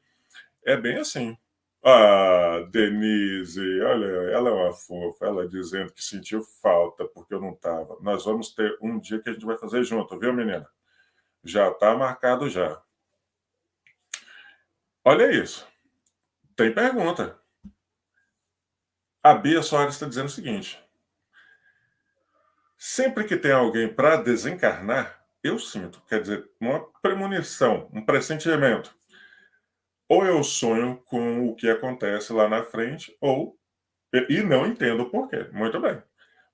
É 0.66 0.78
bem 0.78 1.00
assim. 1.00 1.38
Ah, 1.90 2.68
Denise, 2.70 3.82
olha, 3.82 4.08
ela 4.34 4.50
é 4.50 4.52
uma 4.52 4.74
fofa, 4.74 5.26
ela 5.26 5.48
dizendo 5.48 5.94
que 5.94 6.04
sentiu 6.04 6.44
falta 6.44 7.06
porque 7.08 7.34
eu 7.34 7.40
não 7.40 7.54
estava. 7.54 7.98
Nós 8.02 8.26
vamos 8.26 8.54
ter 8.54 8.78
um 8.82 9.00
dia 9.00 9.22
que 9.22 9.30
a 9.30 9.32
gente 9.32 9.46
vai 9.46 9.56
fazer 9.56 9.86
junto, 9.86 10.20
viu, 10.20 10.34
menina? 10.34 10.70
Já 11.42 11.70
está 11.70 11.96
marcado 11.96 12.50
já. 12.50 12.82
Olha 15.06 15.32
isso. 15.32 15.66
Tem 16.58 16.74
pergunta. 16.74 17.40
A 19.24 19.34
Bia 19.34 19.62
Soares 19.62 19.94
está 19.94 20.08
dizendo 20.08 20.26
o 20.26 20.30
seguinte: 20.30 20.78
sempre 22.78 23.24
que 23.24 23.38
tem 23.38 23.54
alguém 23.54 23.88
para 23.88 24.18
desencarnar, 24.18 25.26
eu 25.42 25.58
sinto, 25.58 26.02
quer 26.02 26.20
dizer, 26.20 26.52
uma 26.60 26.86
premonição, 27.02 27.90
um 27.94 28.06
pressentimento 28.06 28.94
ou 30.10 30.26
eu 30.26 30.44
sonho 30.44 31.02
com 31.06 31.48
o 31.48 31.56
que 31.56 31.70
acontece 31.70 32.32
lá 32.34 32.48
na 32.48 32.64
frente, 32.64 33.16
ou 33.20 33.58
e 34.30 34.42
não 34.42 34.66
entendo 34.66 35.04
o 35.04 35.10
porquê. 35.10 35.48
Muito 35.52 35.80
bem. 35.80 36.02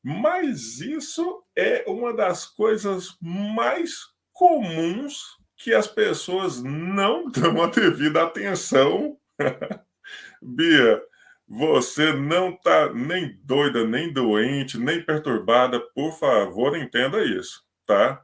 Mas 0.04 0.82
isso 0.82 1.44
é 1.56 1.86
uma 1.88 2.14
das 2.14 2.46
coisas 2.46 3.16
mais 3.22 3.92
comuns 4.32 5.38
que 5.56 5.74
as 5.74 5.88
pessoas 5.88 6.62
não 6.62 7.30
dão 7.32 7.62
a 7.62 7.68
devida 7.68 8.24
atenção. 8.24 9.18
Bia, 10.42 11.02
você 11.48 12.12
não 12.12 12.50
está 12.50 12.94
nem 12.94 13.40
doida, 13.44 13.86
nem 13.86 14.12
doente, 14.12 14.78
nem 14.78 15.02
perturbada. 15.02 15.80
Por 15.80 16.12
favor, 16.20 16.76
entenda 16.76 17.24
isso, 17.24 17.64
tá? 17.86 18.22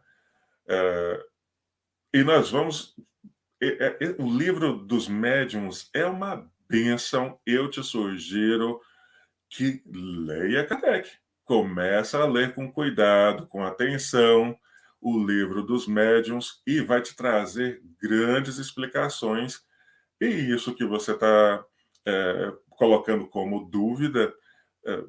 É, 0.68 1.24
e 2.14 2.24
nós 2.24 2.52
vamos 2.52 2.96
o 4.18 4.38
livro 4.38 4.78
dos 4.78 5.08
médiums 5.08 5.90
é 5.94 6.06
uma 6.06 6.50
benção. 6.70 7.40
Eu 7.46 7.70
te 7.70 7.84
sugiro 7.84 8.80
que 9.50 9.82
leia 9.86 10.66
Kardec. 10.66 11.10
Começa 11.44 12.20
a 12.20 12.26
ler 12.26 12.54
com 12.54 12.72
cuidado, 12.72 13.48
com 13.48 13.64
atenção, 13.64 14.58
o 15.02 15.18
livro 15.26 15.64
dos 15.64 15.88
médiums 15.88 16.62
e 16.66 16.82
vai 16.82 17.02
te 17.02 17.16
trazer 17.16 17.82
grandes 18.02 18.58
explicações. 18.58 19.62
E 20.22 20.28
isso 20.28 20.76
que 20.76 20.86
você 20.86 21.14
está 21.14 21.66
é, 22.06 22.54
colocando 22.70 23.28
como 23.28 23.70
dúvida 23.70 24.34
é, 24.86 25.04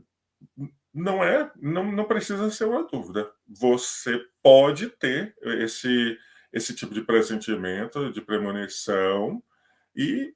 não 0.93 1.23
é, 1.23 1.51
não, 1.57 1.91
não 1.93 2.05
precisa 2.05 2.51
ser 2.51 2.65
uma 2.65 2.87
dúvida. 2.87 3.31
Você 3.47 4.21
pode 4.43 4.89
ter 4.89 5.37
esse 5.43 6.19
esse 6.53 6.75
tipo 6.75 6.93
de 6.93 7.03
pressentimento, 7.03 8.13
de 8.13 8.21
premonição, 8.21 9.43
e 9.95 10.35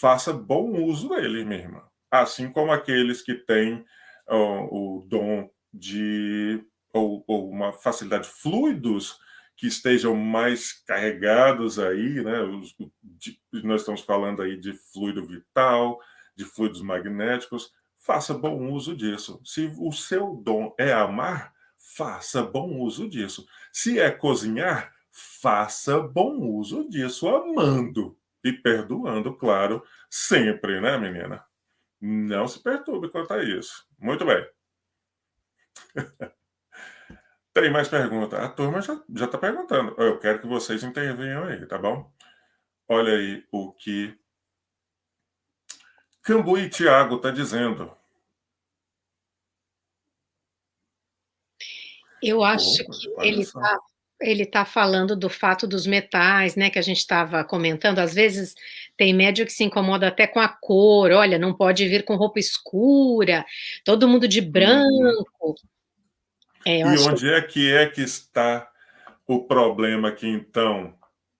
faça 0.00 0.32
bom 0.32 0.82
uso 0.84 1.08
dele, 1.08 1.44
irmã. 1.54 1.82
Assim 2.10 2.50
como 2.50 2.72
aqueles 2.72 3.22
que 3.22 3.34
têm 3.34 3.84
o 4.28 5.04
dom 5.08 5.50
de 5.72 6.64
ou, 6.92 7.24
ou, 7.26 7.50
uma 7.50 7.72
facilidade 7.72 8.28
fluidos 8.28 9.18
que 9.56 9.66
estejam 9.66 10.14
mais 10.14 10.72
carregados 10.72 11.78
aí, 11.78 12.22
né? 12.22 12.40
Os, 12.42 12.74
de, 13.02 13.38
nós 13.64 13.82
estamos 13.82 14.00
falando 14.00 14.42
aí 14.42 14.56
de 14.56 14.72
fluido 14.92 15.26
vital, 15.26 16.00
de 16.36 16.44
fluidos 16.44 16.80
magnéticos. 16.80 17.72
Faça 17.96 18.32
bom 18.32 18.70
uso 18.72 18.96
disso. 18.96 19.40
Se 19.44 19.72
o 19.78 19.90
seu 19.90 20.36
dom 20.36 20.74
é 20.78 20.92
amar, 20.92 21.52
faça 21.76 22.42
bom 22.42 22.78
uso 22.80 23.08
disso. 23.08 23.46
Se 23.72 23.98
é 23.98 24.10
cozinhar, 24.10 24.93
faça 25.14 26.00
bom 26.00 26.36
uso 26.40 26.88
disso, 26.90 27.28
amando 27.28 28.18
e 28.42 28.52
perdoando, 28.52 29.32
claro, 29.36 29.80
sempre, 30.10 30.80
né, 30.80 30.98
menina? 30.98 31.46
Não 32.00 32.48
se 32.48 32.60
perturbe 32.60 33.08
quanto 33.08 33.32
a 33.32 33.42
isso. 33.42 33.86
Muito 33.96 34.26
bem. 34.26 34.44
Tem 37.54 37.70
mais 37.70 37.88
perguntas? 37.88 38.40
A 38.40 38.48
turma 38.48 38.82
já 38.82 39.00
está 39.24 39.38
perguntando. 39.38 39.94
Eu 39.96 40.18
quero 40.18 40.40
que 40.40 40.46
vocês 40.48 40.82
intervenham 40.82 41.44
aí, 41.44 41.64
tá 41.64 41.78
bom? 41.78 42.12
Olha 42.88 43.12
aí 43.14 43.46
o 43.52 43.72
que 43.72 44.18
Cambuí 46.20 46.68
Tiago 46.68 47.16
está 47.16 47.30
dizendo. 47.30 47.96
Eu 52.20 52.42
acho 52.42 52.82
Opa, 52.82 52.92
que 52.92 53.28
ele 53.28 53.42
está 53.42 53.78
ele 54.24 54.42
está 54.42 54.64
falando 54.64 55.14
do 55.14 55.28
fato 55.28 55.66
dos 55.66 55.86
metais, 55.86 56.56
né, 56.56 56.70
que 56.70 56.78
a 56.78 56.82
gente 56.82 56.98
estava 56.98 57.44
comentando. 57.44 57.98
Às 57.98 58.14
vezes 58.14 58.54
tem 58.96 59.12
médio 59.12 59.44
que 59.44 59.52
se 59.52 59.64
incomoda 59.64 60.08
até 60.08 60.26
com 60.26 60.40
a 60.40 60.48
cor. 60.48 61.10
Olha, 61.12 61.38
não 61.38 61.54
pode 61.54 61.86
vir 61.86 62.04
com 62.04 62.16
roupa 62.16 62.38
escura, 62.38 63.44
todo 63.84 64.08
mundo 64.08 64.26
de 64.26 64.40
branco. 64.40 65.54
É, 66.66 66.80
e 66.80 66.84
onde 66.84 67.20
que... 67.20 67.32
é 67.32 67.42
que 67.42 67.72
é 67.72 67.86
que 67.86 68.00
está 68.00 68.68
o 69.26 69.44
problema 69.44 70.08
aqui, 70.08 70.28
então? 70.28 70.94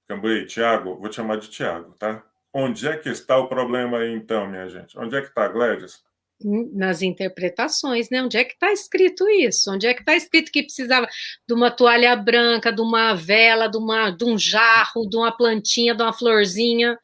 Cambuí, 0.07 0.47
Tiago, 0.47 0.97
vou 0.97 1.09
te 1.09 1.17
chamar 1.17 1.37
de 1.37 1.49
Tiago, 1.49 1.93
tá? 1.99 2.23
Onde 2.53 2.87
é 2.87 2.97
que 2.97 3.09
está 3.09 3.39
o 3.39 3.49
problema 3.49 3.99
aí, 3.99 4.13
então, 4.13 4.47
minha 4.47 4.69
gente? 4.69 4.99
Onde 4.99 5.17
é 5.17 5.21
que 5.21 5.29
está, 5.29 5.49
Gladys? 5.49 6.05
Nas 6.43 7.01
interpretações, 7.01 8.11
né? 8.11 8.23
Onde 8.23 8.37
é 8.37 8.45
que 8.45 8.55
está 8.55 8.73
escrito 8.73 9.29
isso? 9.29 9.73
Onde 9.73 9.87
é 9.87 9.95
que 9.95 10.01
está 10.01 10.15
escrito 10.15 10.53
que 10.53 10.63
precisava 10.63 11.09
de 11.47 11.55
uma 11.55 11.71
toalha 11.71 12.15
branca, 12.17 12.73
de 12.73 12.83
uma 12.83 13.15
vela, 13.15 13.69
de, 13.69 13.79
uma, 13.79 14.11
de 14.11 14.25
um 14.25 14.39
jarro, 14.39 15.09
de 15.09 15.17
uma 15.17 15.35
plantinha, 15.35 15.95
de 15.95 16.03
uma 16.03 16.13
florzinha? 16.13 16.99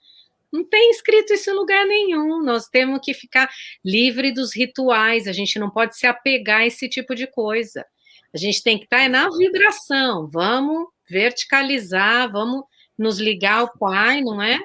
Não 0.53 0.65
tem 0.65 0.91
escrito 0.91 1.33
isso 1.33 1.51
em 1.51 1.55
lugar 1.55 1.87
nenhum. 1.87 2.43
Nós 2.43 2.69
temos 2.69 3.01
que 3.03 3.15
ficar 3.15 3.49
livre 3.85 4.33
dos 4.33 4.55
rituais. 4.55 5.27
A 5.27 5.33
gente 5.33 5.59
não 5.59 5.71
pode 5.71 5.97
se 5.97 6.07
apegar 6.07 6.61
a 6.61 6.67
esse 6.67 6.89
tipo 6.89 7.15
de 7.15 7.27
coisa. 7.27 7.87
A 8.35 8.39
gente 8.39 8.63
tem 8.63 8.79
que 8.79 8.85
estar 8.85 9.03
tá 9.03 9.09
na 9.09 9.29
vibração. 9.31 10.27
Vamos 10.27 10.89
verticalizar, 11.09 12.31
vamos 12.31 12.65
nos 12.99 13.19
ligar 13.19 13.61
ao 13.61 13.79
Pai, 13.79 14.21
não 14.21 14.43
é? 14.43 14.59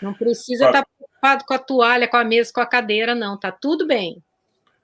Não 0.00 0.12
precisa 0.12 0.66
estar 0.66 0.82
tá 0.82 0.88
preocupado 1.26 1.44
com 1.44 1.54
a 1.54 1.58
toalha, 1.58 2.08
com 2.08 2.16
a 2.16 2.24
mesa, 2.24 2.52
com 2.52 2.60
a 2.60 2.66
cadeira, 2.66 3.14
não. 3.14 3.38
Tá 3.38 3.50
tudo 3.50 3.86
bem. 3.86 4.22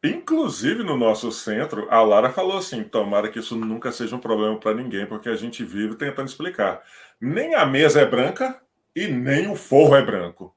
Inclusive 0.03 0.83
no 0.83 0.97
nosso 0.97 1.31
centro, 1.31 1.87
a 1.89 2.03
Lara 2.03 2.31
falou 2.31 2.59
assim: 2.59 2.83
tomara 2.83 3.29
que 3.29 3.39
isso 3.39 3.55
nunca 3.55 3.93
seja 3.93 4.17
um 4.17 4.21
problema 4.21 4.59
para 4.59 4.75
ninguém, 4.75 5.07
porque 5.07 5.29
a 5.29 5.37
gente 5.37 5.65
vive 5.65 5.95
tentando 5.95 6.29
explicar. 6.29 6.83
Nem 7.21 7.55
a 7.55 7.65
mesa 7.65 8.01
é 8.01 8.07
branca 8.07 8.61
e 8.97 9.07
nem 9.07 9.49
o 9.49 9.55
forro 9.55 9.95
é 9.95 10.03
branco. 10.03 10.55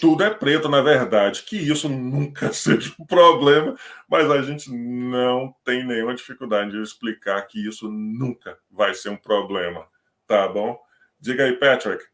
Tudo 0.00 0.22
é 0.22 0.30
preto, 0.30 0.68
na 0.68 0.80
verdade. 0.80 1.42
Que 1.42 1.56
isso 1.56 1.88
nunca 1.88 2.52
seja 2.54 2.94
um 2.98 3.04
problema, 3.04 3.74
mas 4.08 4.30
a 4.30 4.40
gente 4.42 4.70
não 4.70 5.54
tem 5.64 5.84
nenhuma 5.84 6.14
dificuldade 6.14 6.70
de 6.70 6.80
explicar 6.80 7.42
que 7.42 7.66
isso 7.66 7.90
nunca 7.90 8.56
vai 8.70 8.94
ser 8.94 9.08
um 9.08 9.16
problema. 9.16 9.86
Tá 10.26 10.48
bom? 10.48 10.78
Diga 11.20 11.44
aí, 11.44 11.52
Patrick. 11.54 12.04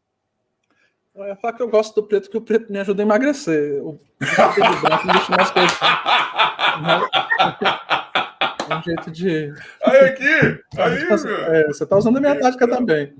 Eu 1.13 1.25
ia 1.27 1.35
falar 1.35 1.53
que 1.53 1.61
eu 1.61 1.67
gosto 1.67 1.93
do 1.95 2.07
preto, 2.07 2.29
que 2.29 2.37
o 2.37 2.41
preto 2.41 2.71
me 2.71 2.79
ajuda 2.79 3.01
a 3.01 3.05
emagrecer. 3.05 3.85
O 3.85 3.99
preto 4.17 4.81
branco 4.81 5.07
me 5.07 5.13
deixa 5.13 5.35
mais 5.35 5.51
coisas. 5.51 5.77
É 8.69 8.75
um 8.75 8.81
jeito 8.81 9.11
de. 9.11 9.53
Aí 9.83 9.99
aqui! 10.05 10.63
Aí, 10.77 11.03
é, 11.49 11.67
você 11.67 11.85
tá 11.85 11.97
usando 11.97 12.17
a 12.17 12.21
minha 12.21 12.39
tática 12.39 12.65
também. 12.65 13.13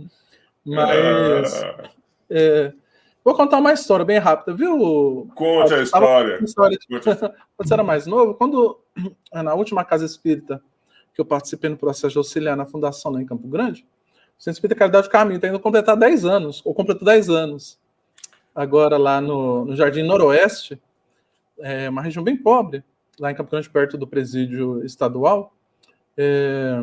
Mas. 0.66 1.62
Ah. 1.64 1.90
É, 2.30 2.72
vou 3.26 3.36
contar 3.36 3.58
uma 3.58 3.74
história 3.74 4.06
bem 4.06 4.20
rápida, 4.20 4.56
viu? 4.56 5.30
Conte 5.36 5.74
a 5.74 5.84
história. 5.84 6.42
história 6.42 6.78
de... 6.78 6.88
Quando 7.02 7.68
você 7.68 7.74
era 7.74 7.84
mais 7.84 8.08
novo, 8.08 8.36
quando 8.36 8.80
na 9.34 9.54
última 9.54 9.84
casa 9.84 10.06
espírita 10.06 10.64
que 11.14 11.20
eu 11.20 11.26
participei 11.26 11.70
no 11.70 11.76
processo 11.76 12.14
de 12.14 12.18
auxiliar 12.18 12.56
na 12.56 12.66
fundação 12.66 13.12
lá 13.12 13.22
em 13.22 13.26
Campo 13.26 13.50
Grande, 13.50 13.86
o 14.40 14.42
Centro 14.42 14.56
Espírita 14.56 14.80
Caridade 14.80 15.08
do 15.08 15.12
Caminho 15.12 15.36
está 15.36 15.50
indo 15.50 15.60
completar 15.60 15.98
10 15.98 16.24
anos, 16.24 16.62
ou 16.66 16.74
completou 16.74 17.06
10 17.06 17.30
anos 17.30 17.81
agora 18.54 18.98
lá 18.98 19.22
no, 19.22 19.66
no 19.66 19.76
Jardim 19.76 20.04
Noroeste, 20.04 20.82
é 21.60 21.90
uma 21.90 22.02
região 22.02 22.24
bem 22.24 22.36
pobre, 22.36 22.84
lá 23.20 23.32
em 23.32 23.36
Campo 23.36 23.52
Grande, 23.52 23.70
perto 23.70 23.98
do 23.98 24.08
presídio 24.08 24.84
estadual. 24.86 25.54
É, 26.18 26.76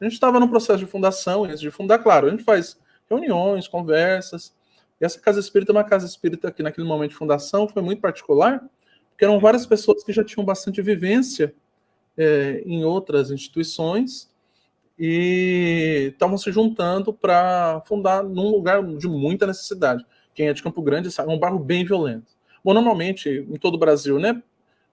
a 0.00 0.04
gente 0.04 0.14
estava 0.14 0.38
no 0.38 0.48
processo 0.48 0.78
de 0.78 0.86
fundação, 0.86 1.44
antes 1.44 1.60
de 1.60 1.70
fundar, 1.70 1.98
claro, 1.98 2.26
a 2.26 2.30
gente 2.30 2.44
faz 2.44 2.78
reuniões, 3.08 3.66
conversas. 3.66 4.54
E 5.00 5.04
essa 5.04 5.20
casa 5.20 5.40
espírita 5.40 5.72
é 5.72 5.74
uma 5.74 5.84
casa 5.84 6.06
espírita 6.06 6.50
que, 6.52 6.62
naquele 6.62 6.86
momento 6.86 7.10
de 7.10 7.16
fundação, 7.16 7.68
foi 7.68 7.82
muito 7.82 8.00
particular, 8.00 8.62
porque 9.10 9.24
eram 9.24 9.40
várias 9.40 9.66
pessoas 9.66 10.04
que 10.04 10.12
já 10.12 10.22
tinham 10.22 10.44
bastante 10.44 10.80
vivência 10.82 11.54
é, 12.16 12.62
em 12.66 12.84
outras 12.84 13.30
instituições 13.30 14.30
e 14.98 16.10
estavam 16.12 16.36
se 16.36 16.50
juntando 16.50 17.12
para 17.12 17.80
fundar 17.86 18.22
num 18.22 18.50
lugar 18.50 18.84
de 18.84 19.08
muita 19.08 19.46
necessidade 19.46 20.04
quem 20.38 20.46
é 20.46 20.52
de 20.52 20.62
Campo 20.62 20.80
Grande 20.80 21.10
sabe, 21.10 21.32
é 21.32 21.34
um 21.34 21.38
bairro 21.38 21.58
bem 21.58 21.84
violento. 21.84 22.28
Bom, 22.64 22.72
normalmente, 22.72 23.28
em 23.28 23.56
todo 23.56 23.74
o 23.74 23.78
Brasil, 23.78 24.20
né, 24.20 24.40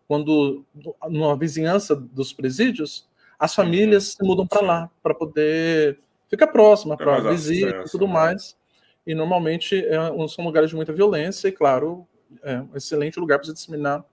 quando 0.08 0.65
na 1.08 1.36
vizinhança 1.36 1.95
dos 1.95 2.34
presídios, 2.34 3.08
as 3.38 3.53
famílias 3.53 4.13
se 4.13 4.23
mudam 4.23 4.47
para 4.47 4.62
lá 4.62 4.91
para 5.03 5.13
poder 5.13 5.99
ficar 6.27 6.47
próxima 6.47 6.97
para 6.97 7.19
visita 7.29 7.84
e 7.86 7.91
tudo 7.91 8.08
né? 8.08 8.13
mais. 8.13 8.58
E 9.05 9.13
normalmente 9.13 9.86
é, 9.86 9.97
são 10.27 10.43
lugares 10.43 10.71
de 10.71 10.75
muita 10.75 10.91
violência 10.91 11.47
e, 11.47 11.51
claro, 11.51 12.08
é 12.41 12.62
um 12.62 12.75
excelente 12.75 13.19
lugar 13.19 13.38
para 13.38 13.53
disseminar 13.53 14.03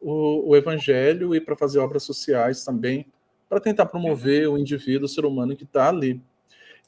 o, 0.00 0.50
o, 0.50 0.56
evangelho 0.56 1.32
e 1.32 1.40
para 1.40 1.54
fazer 1.54 1.78
obras 1.78 2.02
sociais 2.02 2.64
também, 2.64 3.06
para 3.48 3.60
tentar 3.60 3.86
promover 3.86 4.48
o 4.48 4.58
indivíduo, 4.58 5.06
o 5.06 5.08
ser 5.08 5.24
humano 5.24 5.54
que 5.54 5.62
está 5.62 5.88
ali. 5.88 6.20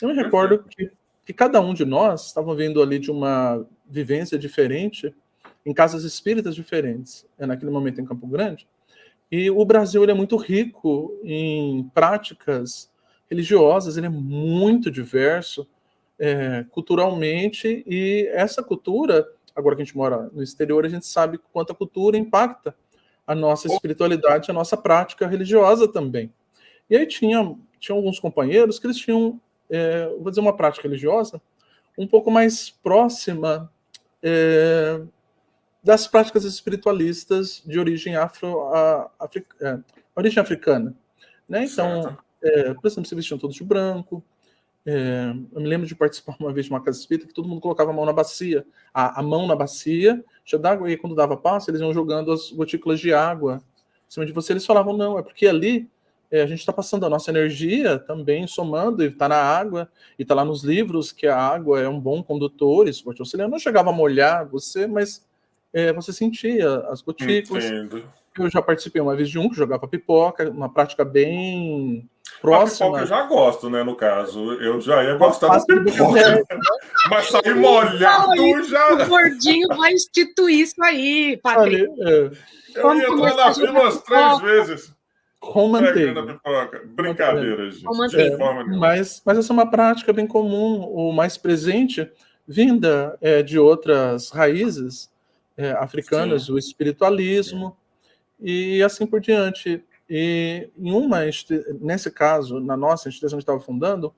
Eu 0.03 0.09
me 0.09 0.15
recordo 0.15 0.65
que, 0.65 0.91
que 1.25 1.33
cada 1.33 1.61
um 1.61 1.75
de 1.75 1.85
nós 1.85 2.27
estava 2.27 2.55
vindo 2.55 2.83
ali 2.83 2.99
de 2.99 3.11
uma 3.11 3.67
vivência 3.87 4.39
diferente 4.39 5.15
em 5.65 5.73
casas 5.73 6.05
espíritas 6.05 6.55
diferentes, 6.55 7.27
é 7.39 7.47
naquele 7.47 7.71
momento 7.71 8.01
em 8.01 8.05
Campo 8.05 8.27
Grande. 8.27 8.67
E 9.31 9.51
o 9.51 9.65
Brasil 9.65 10.03
ele 10.03 10.13
é 10.13 10.15
muito 10.15 10.37
rico 10.37 11.19
em 11.25 11.91
práticas 11.95 12.91
religiosas, 13.29 13.97
ele 13.97 14.07
é 14.07 14.11
muito 14.11 14.91
diverso 14.91 15.67
é, 16.19 16.65
culturalmente, 16.71 17.83
e 17.87 18.29
essa 18.33 18.63
cultura, 18.63 19.27
agora 19.57 19.75
que 19.75 19.83
a 19.83 19.85
gente 19.85 19.97
mora 19.97 20.31
no 20.33 20.43
exterior, 20.43 20.85
a 20.85 20.89
gente 20.89 21.07
sabe 21.07 21.41
quanto 21.53 21.73
a 21.73 21.75
cultura 21.75 22.17
impacta 22.17 22.77
a 23.27 23.35
nossa 23.35 23.67
espiritualidade, 23.67 24.51
a 24.51 24.55
nossa 24.55 24.77
prática 24.77 25.27
religiosa 25.27 25.89
também. 25.89 26.31
E 26.89 26.97
aí 26.97 27.07
tinha, 27.07 27.57
tinha 27.81 27.97
alguns 27.97 28.21
companheiros 28.21 28.79
que 28.79 28.87
eles 28.87 28.99
tinham, 28.99 29.41
é, 29.75 30.09
vou 30.09 30.31
dizer, 30.31 30.41
uma 30.41 30.57
prática 30.57 30.87
religiosa 30.87 31.41
um 31.97 32.07
pouco 32.07 32.31
mais 32.31 32.71
próxima 32.71 33.71
é, 34.23 35.01
das 35.83 36.07
práticas 36.07 36.45
espiritualistas 36.45 37.63
de 37.65 37.79
origem 37.79 38.17
afro, 38.17 38.69
a, 38.75 39.11
é, 39.61 39.79
origem 40.17 40.41
africana. 40.41 40.95
Né? 41.49 41.65
Então, 41.65 42.17
é, 42.43 42.75
por 42.75 42.87
exemplo, 42.87 43.09
se 43.09 43.15
vestiam 43.15 43.39
todos 43.39 43.57
de 43.57 43.65
branco. 43.65 44.25
É, 44.87 45.33
eu 45.53 45.61
me 45.61 45.69
lembro 45.69 45.87
de 45.87 45.95
participar 45.95 46.37
uma 46.39 46.53
vez 46.53 46.67
de 46.67 46.73
uma 46.73 46.83
casa 46.83 46.99
espírita 46.99 47.27
que 47.27 47.35
todo 47.35 47.49
mundo 47.49 47.61
colocava 47.61 47.91
a 47.91 47.95
mão 47.95 48.05
na 48.05 48.13
bacia, 48.13 48.67
a, 48.93 49.21
a 49.21 49.23
mão 49.23 49.47
na 49.47 49.57
bacia, 49.57 50.23
já 50.45 50.59
d'água, 50.59 50.91
e 50.91 50.97
quando 50.97 51.15
dava 51.15 51.37
passo, 51.37 51.71
eles 51.71 51.81
iam 51.81 51.93
jogando 51.93 52.33
as 52.33 52.51
gotículas 52.51 53.01
de 53.01 53.13
água 53.13 53.63
em 54.07 54.11
cima 54.11 54.27
de 54.27 54.33
você. 54.33 54.53
Eles 54.53 54.67
falavam, 54.67 54.95
não, 54.95 55.19
é 55.19 55.23
porque 55.23 55.47
ali 55.47 55.89
a 56.33 56.47
gente 56.47 56.61
está 56.61 56.73
passando 56.73 57.07
a 57.07 57.09
nossa 57.09 57.31
energia 57.31 57.99
também 57.99 58.47
somando, 58.47 59.03
e 59.03 59.07
está 59.07 59.29
na 59.29 59.37
água, 59.37 59.89
e 60.19 60.23
está 60.23 60.35
lá 60.35 60.45
nos 60.45 60.65
livros 60.65 61.13
que 61.13 61.27
a 61.27 61.37
água 61.37 61.81
é 61.81 61.89
um 61.89 62.01
bom 62.01 62.23
condutor, 62.23 62.89
isso 62.89 63.05
pode 63.05 63.21
auxiliar. 63.21 63.49
Não 63.49 63.59
chegava 63.59 63.91
a 63.91 63.93
molhar 63.93 64.47
você, 64.49 64.87
mas 64.87 65.25
é, 65.73 65.93
você 65.93 66.13
sentia 66.13 66.77
as 66.89 67.03
gotículas. 67.03 67.65
Entendo. 67.65 68.05
Eu 68.39 68.51
já 68.51 68.61
participei 68.61 69.01
uma 69.01 69.15
vez 69.15 69.29
de 69.29 69.39
um 69.39 69.49
que 69.49 69.57
jogava 69.57 69.87
pipoca, 69.87 70.51
uma 70.51 70.69
prática 70.69 71.05
bem 71.05 72.09
próxima. 72.41 72.87
A 72.87 72.91
pipoca 72.91 73.03
eu 73.03 73.07
já 73.07 73.23
gosto, 73.27 73.71
né? 73.71 73.85
No 73.85 73.95
caso, 73.95 74.55
eu 74.55 74.81
já 74.81 75.05
ia 75.05 75.15
gostar 75.17 75.49
da 75.49 75.65
pipoca. 75.65 76.19
É, 76.21 76.43
mas 77.11 77.29
sair 77.29 77.55
molhado 77.55 78.65
já. 78.65 78.95
O 78.95 79.07
gordinho 79.07 79.69
vai 79.69 79.93
instituir 79.93 80.61
isso 80.61 80.83
aí, 80.83 81.37
Patrícia. 81.37 81.89
É. 82.01 82.31
Eu 82.75 82.95
ia 82.97 83.09
entrar 83.09 83.37
na 83.37 83.55
fila 83.55 83.71
umas 83.71 84.03
três 84.03 84.41
vezes 84.41 84.94
com 85.53 85.69
manteiga. 85.69 86.41
Brincadeira, 86.87 87.71
gente. 87.71 87.85
Com 87.85 87.97
manteiga. 87.97 88.35
É, 88.35 88.65
mas, 88.77 89.23
mas 89.25 89.39
essa 89.39 89.53
é 89.53 89.55
uma 89.55 89.71
prática 89.71 90.13
bem 90.13 90.27
comum, 90.27 90.81
ou 90.83 91.13
mais 91.13 91.37
presente, 91.37 92.11
vinda 92.47 93.17
é, 93.21 93.43
de 93.43 93.59
outras 93.59 94.31
raízes 94.31 95.13
é, 95.57 95.73
africanas, 95.73 96.47
Sim. 96.47 96.53
o 96.53 96.59
espiritualismo 96.59 97.77
e 98.41 98.83
assim 98.83 99.07
por 99.07 99.21
diante. 99.21 99.83
E 100.09 100.69
em 100.77 100.93
uma, 100.93 101.21
nesse 101.81 102.11
caso, 102.11 102.61
na 102.61 102.77
nossa 102.77 103.09
instituição 103.09 103.39
que 103.39 103.43
estava 103.43 103.61
fundando, 103.61 104.15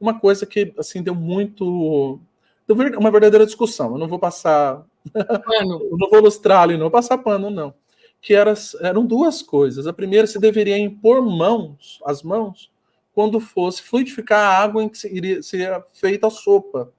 uma 0.00 0.18
coisa 0.18 0.46
que 0.46 0.72
assim 0.78 1.02
deu 1.02 1.14
muito 1.14 2.20
deu 2.66 2.76
uma 2.98 3.10
verdadeira 3.10 3.46
discussão. 3.46 3.92
Eu 3.92 3.98
não 3.98 4.08
vou 4.08 4.18
passar, 4.18 4.84
eu 5.14 5.96
não 5.96 6.10
vou 6.10 6.18
ilustrar 6.18 6.62
ali, 6.62 6.74
não 6.74 6.82
vou 6.82 6.90
passar 6.90 7.18
pano, 7.18 7.50
não 7.50 7.74
que 8.20 8.34
era, 8.34 8.54
eram 8.80 9.06
duas 9.06 9.42
coisas. 9.42 9.86
A 9.86 9.92
primeira, 9.92 10.26
se 10.26 10.38
deveria 10.38 10.78
impor 10.78 11.22
mãos, 11.22 12.00
as 12.04 12.22
mãos, 12.22 12.70
quando 13.14 13.40
fosse 13.40 13.82
fluidificar 13.82 14.40
a 14.40 14.62
água 14.62 14.82
em 14.82 14.88
que 14.88 14.98
seria, 14.98 15.42
seria 15.42 15.84
feita 15.92 16.26
a 16.26 16.30
sopa 16.30 16.92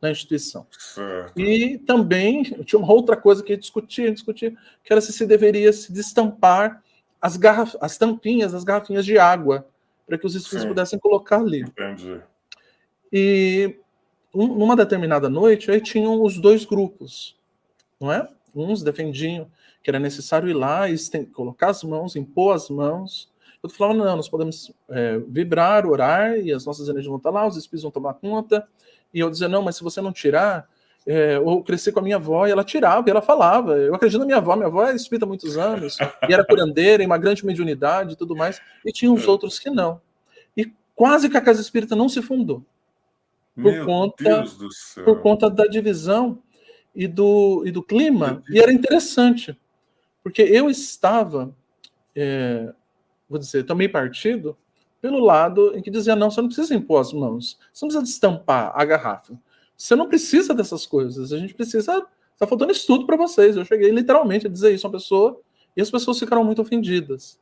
na 0.00 0.10
instituição. 0.10 0.66
Certo. 0.70 1.38
E 1.40 1.78
também 1.78 2.42
tinha 2.42 2.78
uma 2.78 2.92
outra 2.92 3.16
coisa 3.16 3.42
que 3.42 3.56
discutia, 3.56 4.12
discutia, 4.12 4.50
que 4.82 4.92
era 4.92 5.00
se 5.00 5.12
se 5.12 5.26
deveria 5.26 5.72
se 5.72 5.92
destampar 5.92 6.82
as, 7.20 7.36
garraf 7.36 7.74
as 7.80 7.96
tampinhas, 7.96 8.52
as 8.52 8.64
garrafinhas 8.64 9.04
de 9.04 9.16
água, 9.18 9.66
para 10.06 10.18
que 10.18 10.26
os 10.26 10.34
espíritos 10.34 10.68
pudessem 10.68 10.98
colocar 10.98 11.40
ali. 11.40 11.60
Entendi. 11.60 12.20
E 13.10 13.76
um, 14.34 14.46
numa 14.58 14.76
determinada 14.76 15.28
noite, 15.28 15.70
aí 15.70 15.80
tinham 15.80 16.22
os 16.22 16.38
dois 16.38 16.64
grupos, 16.64 17.38
não 17.98 18.12
é? 18.12 18.28
Uns 18.54 18.82
defendiam 18.82 19.50
que 19.84 19.90
era 19.90 19.98
necessário 20.00 20.48
ir 20.48 20.54
lá 20.54 20.88
e 20.88 20.96
colocar 21.26 21.68
as 21.68 21.84
mãos, 21.84 22.16
impor 22.16 22.56
as 22.56 22.70
mãos. 22.70 23.30
Eu 23.62 23.68
falava, 23.68 23.98
não, 23.98 24.16
nós 24.16 24.30
podemos 24.30 24.72
é, 24.88 25.18
vibrar, 25.28 25.86
orar, 25.86 26.38
e 26.38 26.50
as 26.50 26.64
nossas 26.64 26.88
energias 26.88 27.06
vão 27.06 27.18
estar 27.18 27.28
lá, 27.28 27.46
os 27.46 27.56
espíritos 27.58 27.82
vão 27.82 27.90
tomar 27.90 28.14
conta. 28.14 28.66
E 29.12 29.20
eu 29.20 29.30
dizia, 29.30 29.46
não, 29.46 29.60
mas 29.60 29.76
se 29.76 29.82
você 29.82 30.00
não 30.00 30.10
tirar, 30.10 30.66
é, 31.06 31.36
eu 31.36 31.62
cresci 31.62 31.92
com 31.92 32.00
a 32.00 32.02
minha 32.02 32.16
avó 32.16 32.46
e 32.46 32.50
ela 32.50 32.64
tirava, 32.64 33.06
e 33.06 33.10
ela 33.10 33.20
falava. 33.20 33.76
Eu 33.76 33.94
acredito 33.94 34.18
na 34.18 34.24
minha 34.24 34.38
avó, 34.38 34.56
minha 34.56 34.68
avó 34.68 34.86
é 34.86 34.94
espírita 34.94 35.26
há 35.26 35.28
muitos 35.28 35.58
anos, 35.58 35.98
e 36.26 36.32
era 36.32 36.46
curandeira, 36.46 37.02
e 37.02 37.06
uma 37.06 37.18
grande 37.18 37.44
mediunidade 37.44 38.14
e 38.14 38.16
tudo 38.16 38.34
mais, 38.34 38.60
e 38.86 38.90
tinha 38.90 39.12
os 39.12 39.28
outros 39.28 39.58
que 39.58 39.68
não. 39.68 40.00
E 40.56 40.72
quase 40.94 41.28
que 41.28 41.36
a 41.36 41.42
casa 41.42 41.60
espírita 41.60 41.94
não 41.94 42.08
se 42.08 42.22
fundou. 42.22 42.64
Por 43.54 43.70
Meu 43.70 43.84
conta, 43.84 44.44
por 45.04 45.20
conta 45.20 45.50
da 45.50 45.66
divisão 45.66 46.38
e 46.94 47.06
do, 47.06 47.62
e 47.66 47.70
do 47.70 47.82
clima. 47.82 48.42
E 48.48 48.58
era 48.58 48.72
interessante, 48.72 49.54
porque 50.24 50.40
eu 50.40 50.70
estava, 50.70 51.54
é, 52.16 52.72
vou 53.28 53.38
dizer, 53.38 53.64
tomei 53.64 53.88
partido 53.88 54.56
pelo 55.02 55.18
lado 55.18 55.76
em 55.76 55.82
que 55.82 55.90
dizia: 55.90 56.16
não, 56.16 56.30
você 56.30 56.40
não 56.40 56.48
precisa 56.48 56.74
impor 56.74 57.02
as 57.02 57.12
mãos, 57.12 57.58
você 57.70 57.84
não 57.84 57.90
precisa 57.90 58.04
destampar 58.04 58.72
a 58.74 58.84
garrafa. 58.86 59.38
Você 59.76 59.94
não 59.94 60.08
precisa 60.08 60.54
dessas 60.54 60.86
coisas. 60.86 61.30
A 61.30 61.38
gente 61.38 61.52
precisa. 61.54 62.06
Está 62.32 62.46
faltando 62.46 62.72
estudo 62.72 63.06
para 63.06 63.16
vocês. 63.16 63.54
Eu 63.54 63.64
cheguei 63.64 63.90
literalmente 63.90 64.46
a 64.46 64.50
dizer 64.50 64.72
isso 64.72 64.86
a 64.86 64.88
uma 64.88 64.96
pessoa 64.98 65.40
e 65.76 65.82
as 65.82 65.90
pessoas 65.90 66.18
ficaram 66.18 66.42
muito 66.42 66.62
ofendidas. 66.62 67.38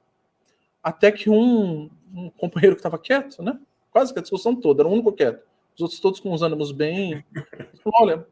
Até 0.83 1.13
que 1.13 1.31
um, 1.31 1.89
um 2.13 2.31
companheiro 2.31 2.75
que 2.75 2.81
estava 2.81 2.99
quieto, 2.99 3.43
né? 3.43 3.59
Quase 3.93 4.13
que 4.13 4.19
a 4.19 4.23
discussão 4.23 4.57
toda, 4.57 4.83
era 4.83 4.89
o 4.89 4.93
único 4.93 5.13
quieto. 5.13 5.47
Os 5.77 5.83
outros 5.83 6.01
todos 6.01 6.19
com 6.19 6.33
os 6.33 6.43
ânimos 6.43 6.73
bem. 6.73 7.25
Falou, 7.85 8.01
Olha, 8.01 8.27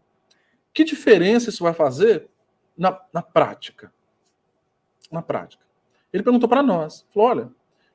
que 0.75 0.83
diferença 0.83 1.51
isso 1.51 1.63
vai 1.63 1.73
fazer 1.73 2.29
na, 2.77 3.01
na 3.13 3.23
prática? 3.23 3.93
Na 5.11 5.23
prática. 5.23 5.65
Ele 6.13 6.23
perguntou 6.23 6.49
para 6.49 6.63
nós. 6.63 7.07
Falou, 7.13 7.29
olha. 7.29 7.51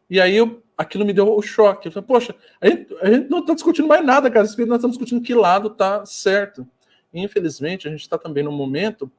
E 0.09 0.19
aí 0.21 0.35
eu, 0.35 0.61
aquilo 0.77 1.05
me 1.05 1.13
deu 1.13 1.35
o 1.35 1.41
choque. 1.41 1.87
Eu 1.87 1.91
falei, 1.91 2.07
poxa, 2.07 2.35
a 2.61 2.67
gente, 2.67 2.95
a 3.01 3.11
gente 3.11 3.29
não 3.29 3.39
está 3.39 3.53
discutindo 3.53 3.87
mais 3.87 4.05
nada, 4.05 4.29
cara. 4.29 4.43
Nós 4.45 4.57
estamos 4.57 4.97
discutindo 4.97 5.21
que 5.21 5.33
lado 5.33 5.69
está 5.69 6.05
certo. 6.05 6.67
E, 7.13 7.21
infelizmente, 7.21 7.87
a 7.87 7.91
gente 7.91 8.01
está 8.01 8.17
também 8.17 8.43
num 8.43 8.51
momento 8.51 9.09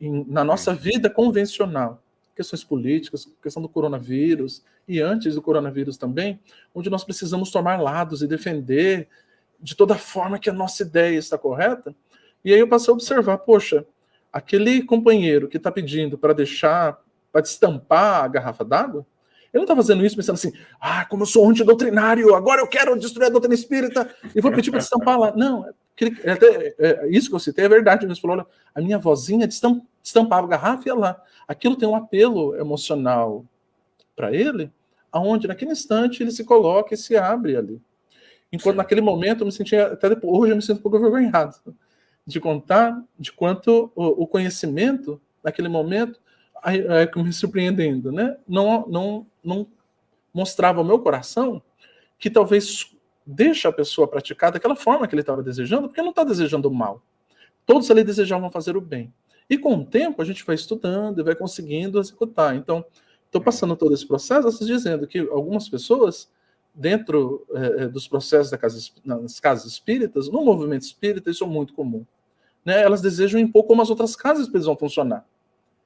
em, 0.00 0.24
na 0.26 0.42
nossa 0.42 0.74
vida 0.74 1.10
convencional, 1.10 2.02
questões 2.34 2.64
políticas, 2.64 3.30
questão 3.42 3.62
do 3.62 3.68
coronavírus, 3.68 4.64
e 4.88 5.00
antes 5.00 5.34
do 5.34 5.42
coronavírus 5.42 5.96
também, 5.96 6.40
onde 6.74 6.90
nós 6.90 7.04
precisamos 7.04 7.50
tomar 7.50 7.80
lados 7.80 8.22
e 8.22 8.26
defender 8.26 9.08
de 9.60 9.76
toda 9.76 9.94
forma 9.94 10.38
que 10.38 10.48
a 10.48 10.52
nossa 10.52 10.82
ideia 10.82 11.18
está 11.18 11.36
correta. 11.36 11.94
E 12.44 12.52
aí 12.52 12.58
eu 12.58 12.66
passei 12.66 12.90
a 12.90 12.94
observar, 12.94 13.38
poxa, 13.38 13.86
aquele 14.32 14.82
companheiro 14.82 15.48
que 15.48 15.58
está 15.58 15.70
pedindo 15.70 16.16
para 16.16 16.32
deixar, 16.32 16.98
para 17.32 17.42
destampar 17.42 18.24
a 18.24 18.28
garrafa 18.28 18.64
d'água, 18.64 19.06
ele 19.52 19.60
não 19.60 19.62
está 19.64 19.74
fazendo 19.74 20.04
isso 20.04 20.16
pensando 20.16 20.36
assim, 20.36 20.52
ah, 20.80 21.04
como 21.06 21.22
eu 21.22 21.26
sou 21.26 21.48
antidoutrinário, 21.48 22.34
agora 22.34 22.60
eu 22.60 22.68
quero 22.68 22.98
destruir 22.98 23.26
a 23.26 23.30
doutrina 23.30 23.54
espírita 23.54 24.08
e 24.34 24.40
vou 24.40 24.52
pedir 24.52 24.70
para 24.70 24.78
estampar 24.78 25.18
lá. 25.18 25.32
Não, 25.36 25.66
é 26.24 26.32
até, 26.32 26.74
é, 26.78 27.08
isso 27.08 27.28
que 27.28 27.34
eu 27.34 27.40
citei 27.40 27.64
é 27.64 27.68
verdade. 27.68 28.06
Ele 28.06 28.14
falou, 28.14 28.38
olha, 28.38 28.46
a 28.74 28.80
minha 28.80 28.98
vozinha 28.98 29.46
destampava 29.46 30.46
a 30.46 30.50
garrafa 30.50 30.84
e 30.84 30.86
ia 30.86 30.94
lá. 30.94 31.22
Aquilo 31.48 31.76
tem 31.76 31.88
um 31.88 31.96
apelo 31.96 32.56
emocional 32.56 33.44
para 34.14 34.32
ele, 34.32 34.70
aonde 35.10 35.48
naquele 35.48 35.72
instante 35.72 36.22
ele 36.22 36.30
se 36.30 36.44
coloca 36.44 36.94
e 36.94 36.96
se 36.96 37.16
abre 37.16 37.56
ali. 37.56 37.82
Enquanto 38.52 38.74
Sim. 38.74 38.78
naquele 38.78 39.00
momento 39.00 39.40
eu 39.40 39.46
me 39.46 39.52
sentia, 39.52 39.88
até 39.88 40.08
depois, 40.08 40.32
hoje 40.32 40.52
eu 40.52 40.56
me 40.56 40.62
sinto 40.62 40.78
um 40.78 40.82
pouco 40.82 40.96
envergonhado 40.96 41.56
de 42.26 42.40
contar 42.40 43.02
de 43.18 43.32
quanto 43.32 43.90
o, 43.94 44.22
o 44.22 44.26
conhecimento, 44.26 45.20
naquele 45.42 45.68
momento, 45.68 46.20
é, 46.20 46.29
me 47.16 47.32
surpreendendo, 47.32 48.12
né? 48.12 48.36
Não, 48.46 48.86
não, 48.88 49.26
não 49.42 49.66
mostrava 50.32 50.78
ao 50.78 50.84
meu 50.84 50.98
coração 50.98 51.62
que 52.18 52.30
talvez 52.30 52.94
deixa 53.26 53.68
a 53.68 53.72
pessoa 53.72 54.08
praticar 54.08 54.52
daquela 54.52 54.76
forma 54.76 55.06
que 55.06 55.14
ele 55.14 55.22
estava 55.22 55.42
desejando, 55.42 55.88
porque 55.88 56.02
não 56.02 56.10
está 56.10 56.24
desejando 56.24 56.68
o 56.68 56.74
mal. 56.74 57.02
Todos 57.64 57.90
ali 57.90 58.02
desejavam 58.02 58.50
fazer 58.50 58.76
o 58.76 58.80
bem. 58.80 59.12
E 59.48 59.58
com 59.58 59.74
o 59.74 59.84
tempo 59.84 60.20
a 60.20 60.24
gente 60.24 60.44
vai 60.44 60.54
estudando 60.54 61.18
e 61.18 61.22
vai 61.24 61.34
conseguindo 61.34 61.98
executar. 61.98 62.54
Então, 62.54 62.84
estou 63.26 63.40
passando 63.40 63.76
todo 63.76 63.94
esse 63.94 64.06
processo 64.06 64.64
dizendo 64.64 65.06
que 65.06 65.18
algumas 65.18 65.68
pessoas, 65.68 66.30
dentro 66.74 67.46
é, 67.54 67.88
dos 67.88 68.06
processos 68.06 68.50
da 68.50 68.58
casa, 68.58 68.78
nas 69.04 69.40
casas 69.40 69.72
espíritas, 69.72 70.28
no 70.28 70.44
movimento 70.44 70.82
espírita, 70.82 71.30
isso 71.30 71.44
é 71.44 71.46
muito 71.46 71.74
comum. 71.74 72.04
Né? 72.64 72.82
Elas 72.82 73.00
desejam 73.00 73.40
impor 73.40 73.64
como 73.64 73.82
as 73.82 73.90
outras 73.90 74.14
casas 74.14 74.42
espíritas 74.42 74.66
vão 74.66 74.76
funcionar. 74.76 75.24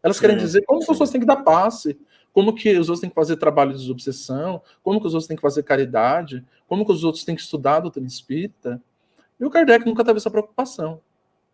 Elas 0.05 0.21
querem 0.21 0.37
dizer 0.37 0.63
como 0.67 0.81
as 0.81 0.87
pessoas 0.87 1.09
têm 1.09 1.19
que 1.19 1.27
dar 1.27 1.37
passe, 1.37 1.99
como 2.31 2.55
que 2.55 2.71
os 2.77 2.91
outros 2.91 3.01
têm 3.01 3.09
que 3.09 3.15
fazer 3.15 3.37
trabalho 3.37 3.73
de 3.73 3.79
desobsessão, 3.79 4.61
como 4.83 5.01
que 5.01 5.07
os 5.07 5.15
outros 5.15 5.27
têm 5.27 5.35
que 5.35 5.41
fazer 5.41 5.63
caridade, 5.63 6.45
como 6.69 6.85
que 6.85 6.93
os 6.93 7.03
outros 7.05 7.25
têm 7.25 7.35
que 7.35 7.41
estudar 7.41 7.77
a 7.77 7.81
doutrina 7.81 8.07
espírita. 8.07 8.83
E 9.41 9.45
o 9.47 9.51
Kardec 9.51 9.87
nunca 9.87 10.05
teve 10.05 10.19
essa 10.19 10.31
preocupação. 10.31 11.01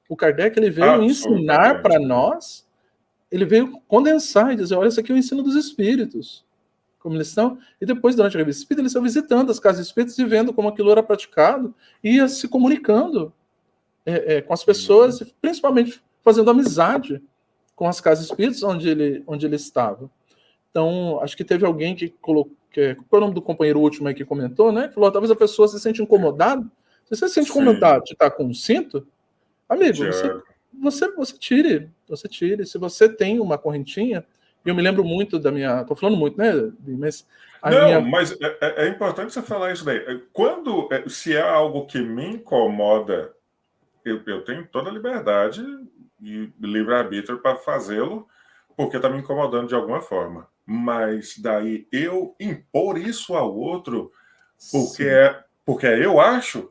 O 0.08 0.16
Kardec 0.16 0.58
ele 0.58 0.68
veio 0.68 1.00
ensinar 1.00 1.80
para 1.80 2.00
nós, 2.00 2.66
ele 3.30 3.44
veio 3.44 3.80
condensar 3.86 4.52
e 4.52 4.56
dizer, 4.56 4.74
olha, 4.74 4.88
isso 4.88 4.98
aqui 4.98 5.12
é 5.12 5.14
o 5.14 5.18
ensino 5.18 5.44
dos 5.44 5.54
espíritos, 5.54 6.44
como 6.98 7.14
eles 7.14 7.28
estão. 7.28 7.56
E 7.80 7.86
depois, 7.86 8.16
durante 8.16 8.36
a 8.36 8.40
revista 8.40 8.62
espírita, 8.62 8.82
eles 8.82 8.90
estão 8.90 9.02
visitando 9.04 9.52
as 9.52 9.60
casas 9.60 9.86
espíritas 9.86 10.18
e 10.18 10.24
vendo 10.24 10.52
como 10.52 10.68
aquilo 10.68 10.90
era 10.90 11.04
praticado 11.04 11.72
e 12.02 12.16
ia 12.16 12.26
se 12.26 12.48
comunicando 12.48 13.32
é, 14.04 14.38
é, 14.38 14.42
com 14.42 14.52
as 14.52 14.64
pessoas, 14.64 15.22
principalmente 15.40 16.02
fazendo 16.20 16.50
amizade 16.50 17.22
com 17.80 17.88
as 17.88 17.98
casas 17.98 18.26
espíritas 18.26 18.62
onde 18.62 18.90
ele, 18.90 19.24
onde 19.26 19.46
ele 19.46 19.56
estava. 19.56 20.10
Então, 20.70 21.18
acho 21.22 21.34
que 21.34 21.42
teve 21.42 21.64
alguém 21.64 21.96
que 21.96 22.10
colocou. 22.20 22.54
Que, 22.70 22.94
qual 23.08 23.14
é 23.14 23.16
o 23.16 23.20
nome 23.22 23.34
do 23.34 23.40
companheiro 23.40 23.80
último 23.80 24.06
aí 24.06 24.12
que 24.12 24.22
comentou, 24.22 24.70
né? 24.70 24.90
Falou: 24.90 25.10
talvez 25.10 25.30
a 25.30 25.34
pessoa 25.34 25.66
se 25.66 25.80
sente 25.80 26.02
incomodada. 26.02 26.62
Se 27.04 27.16
você 27.16 27.26
se 27.26 27.34
sente 27.36 27.50
incomodado 27.50 28.04
de 28.04 28.12
estar 28.12 28.30
com 28.32 28.44
um 28.44 28.52
cinto, 28.52 29.08
amigo, 29.66 29.96
você, 29.96 30.42
você, 30.78 31.10
você 31.12 31.38
tire. 31.38 31.90
Você 32.06 32.28
tire. 32.28 32.66
Se 32.66 32.76
você 32.76 33.08
tem 33.08 33.40
uma 33.40 33.56
correntinha, 33.56 34.26
eu 34.62 34.74
me 34.74 34.82
lembro 34.82 35.02
muito 35.02 35.38
da 35.38 35.50
minha. 35.50 35.80
Estou 35.80 35.96
falando 35.96 36.18
muito, 36.18 36.36
né? 36.36 36.52
Mas 36.86 37.24
Não, 37.64 37.86
minha... 37.86 38.00
mas 38.02 38.32
é, 38.32 38.58
é, 38.60 38.84
é, 38.84 38.88
importante 38.88 39.32
você 39.32 39.40
falar 39.40 39.72
isso 39.72 39.86
daí. 39.86 40.22
Quando, 40.34 40.86
é, 40.92 41.08
se 41.08 41.34
é 41.34 41.40
algo 41.40 41.86
que 41.86 41.98
me 41.98 42.26
incomoda, 42.26 43.32
eu, 44.04 44.20
eu 44.26 44.44
tenho 44.44 44.66
toda 44.66 44.90
a 44.90 44.92
liberdade 44.92 45.64
e 46.22 46.52
livre-arbítrio 46.60 47.38
para 47.38 47.56
fazê-lo, 47.56 48.28
porque 48.76 48.96
está 48.96 49.08
me 49.08 49.18
incomodando 49.18 49.68
de 49.68 49.74
alguma 49.74 50.00
forma. 50.00 50.48
Mas 50.64 51.36
daí 51.38 51.86
eu 51.90 52.34
impor 52.38 52.98
isso 52.98 53.34
ao 53.34 53.54
outro, 53.54 54.12
porque, 54.70 55.04
é, 55.04 55.42
porque 55.64 55.86
eu 55.86 56.20
acho, 56.20 56.70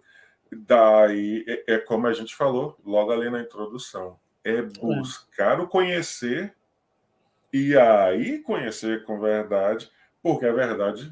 daí 0.51 1.43
é, 1.47 1.75
é, 1.75 1.77
como 1.79 2.07
a 2.07 2.13
gente 2.13 2.35
falou 2.35 2.77
logo 2.85 3.11
ali 3.11 3.29
na 3.29 3.41
introdução, 3.41 4.17
é 4.43 4.61
buscar 4.61 5.59
o 5.59 5.67
conhecer 5.67 6.55
e 7.51 7.75
aí 7.75 8.39
conhecer 8.39 9.03
com 9.03 9.19
verdade, 9.19 9.89
porque 10.21 10.45
a 10.45 10.53
verdade. 10.53 11.11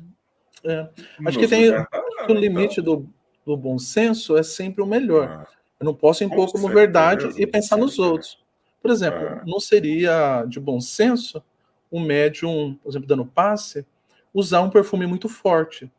É. 0.64 0.88
Acho 1.26 1.40
que 1.40 1.48
tem 1.48 1.72
o 1.72 2.34
limite 2.34 2.82
do, 2.82 3.08
do 3.46 3.58
bom 3.58 3.78
senso 3.78 4.38
é 4.38 4.44
sempre 4.44 4.82
o 4.82 4.88
melhor. 4.88 5.28
Ah. 5.28 5.57
Eu 5.80 5.86
não 5.86 5.94
posso 5.94 6.24
impor 6.24 6.52
como 6.52 6.68
verdade 6.68 7.30
e 7.42 7.46
pensar 7.46 7.78
nos 7.78 8.00
outros. 8.00 8.40
Por 8.82 8.92
exemplo, 8.92 9.20
é. 9.20 9.44
não 9.46 9.60
seria 9.60 10.44
de 10.46 10.60
bom 10.60 10.80
senso 10.80 11.44
um 11.92 12.02
médium, 12.02 12.78
por 12.82 12.90
exemplo, 12.90 13.08
dando 13.08 13.26
passe, 13.26 13.86
usar 14.34 14.62
um 14.62 14.70
perfume 14.70 15.06
muito 15.06 15.30
forte. 15.30 15.92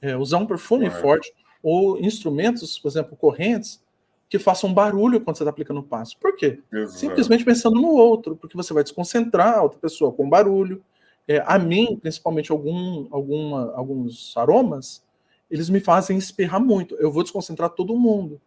É, 0.00 0.16
usar 0.16 0.38
um 0.38 0.46
perfume 0.46 0.86
é. 0.86 0.90
forte 0.90 1.32
ou 1.62 1.98
instrumentos, 1.98 2.78
por 2.78 2.88
exemplo, 2.88 3.16
correntes, 3.16 3.82
que 4.28 4.38
façam 4.38 4.72
barulho 4.72 5.20
quando 5.20 5.36
você 5.36 5.42
está 5.42 5.50
aplicando 5.50 5.80
o 5.80 5.82
passe. 5.82 6.16
Por 6.16 6.36
quê? 6.36 6.60
Exato. 6.72 6.98
Simplesmente 6.98 7.44
pensando 7.44 7.80
no 7.80 7.88
outro, 7.88 8.36
porque 8.36 8.56
você 8.56 8.72
vai 8.72 8.82
desconcentrar 8.82 9.58
a 9.58 9.62
outra 9.62 9.78
pessoa 9.78 10.12
com 10.12 10.28
barulho. 10.28 10.82
É, 11.26 11.42
a 11.46 11.58
mim, 11.58 11.98
principalmente 12.00 12.50
algum, 12.50 13.08
alguma, 13.10 13.72
alguns 13.74 14.36
aromas, 14.36 15.02
eles 15.50 15.68
me 15.68 15.80
fazem 15.80 16.16
espirrar 16.16 16.60
muito. 16.60 16.94
Eu 16.96 17.10
vou 17.10 17.22
desconcentrar 17.22 17.70
todo 17.70 17.96
mundo 17.96 18.40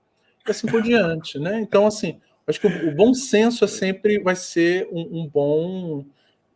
e 0.48 0.52
assim 0.52 0.68
por 0.68 0.82
diante, 0.82 1.40
né? 1.40 1.60
Então, 1.60 1.86
assim, 1.86 2.20
acho 2.48 2.60
que 2.60 2.68
o, 2.68 2.90
o, 2.90 2.96
bom 2.96 3.14
senso 3.14 3.64
é 3.64 3.68
sempre 3.68 4.20
vai 4.20 4.36
ser 4.36 4.88
um, 4.92 5.22
um 5.22 5.28
bom 5.28 6.06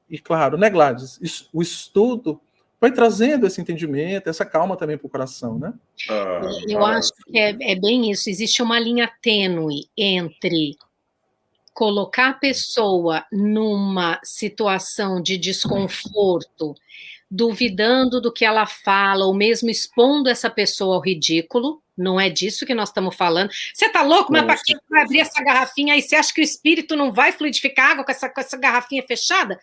e 0.10 0.18
claro, 0.18 0.58
né, 0.58 0.70
Gladys? 0.70 1.20
Isso, 1.22 1.50
o 1.52 1.62
estudo 1.62 2.40
vai 2.80 2.92
trazendo 2.92 3.48
esse 3.48 3.60
entendimento, 3.60 4.30
essa 4.30 4.46
calma 4.46 4.78
também 4.78 4.98
para 4.98 5.08
o 5.08 5.10
coração, 5.10 5.58
né? 5.58 5.74
Ah, 6.10 6.42
Eu 6.68 6.86
acho 6.86 7.12
que 7.26 7.38
é, 7.38 7.56
é 7.60 7.76
bem 7.76 8.12
isso. 8.12 8.30
Existe 8.30 8.62
uma 8.62 8.80
linha 8.80 9.12
tênue 9.22 9.90
entre 9.98 10.78
colocar 11.74 12.30
a 12.30 12.34
pessoa 12.34 13.26
numa 13.32 14.20
situação 14.24 15.22
de 15.22 15.38
desconforto, 15.38 16.74
duvidando 17.30 18.22
do 18.22 18.32
que 18.32 18.46
ela 18.46 18.66
fala, 18.66 19.26
ou 19.26 19.34
mesmo 19.34 19.70
expondo 19.70 20.30
essa 20.30 20.50
pessoa 20.50 20.96
ao 20.96 21.02
ridículo, 21.02 21.82
Não 21.98 22.20
é 22.20 22.30
disso 22.30 22.66
que 22.66 22.76
nós 22.76 22.90
estamos 22.90 23.16
falando. 23.16 23.50
Você 23.74 23.90
tá 23.90 24.04
louco? 24.04 24.32
Mas 24.32 24.46
para 24.46 24.58
que 24.58 24.76
vai 24.90 25.04
abrir 25.04 25.22
essa 25.22 25.44
garrafinha 25.44 25.96
aí? 25.96 26.02
Você 26.02 26.16
acha 26.16 26.34
que 26.34 26.42
o 26.42 26.44
espírito 26.44 26.96
não 26.96 27.12
vai 27.12 27.32
fluidificar 27.32 27.92
água 27.92 28.06
com 28.06 28.12
essa, 28.12 28.30
com 28.30 28.40
essa 28.40 28.58
garrafinha 28.58 29.04
fechada? 29.08 29.60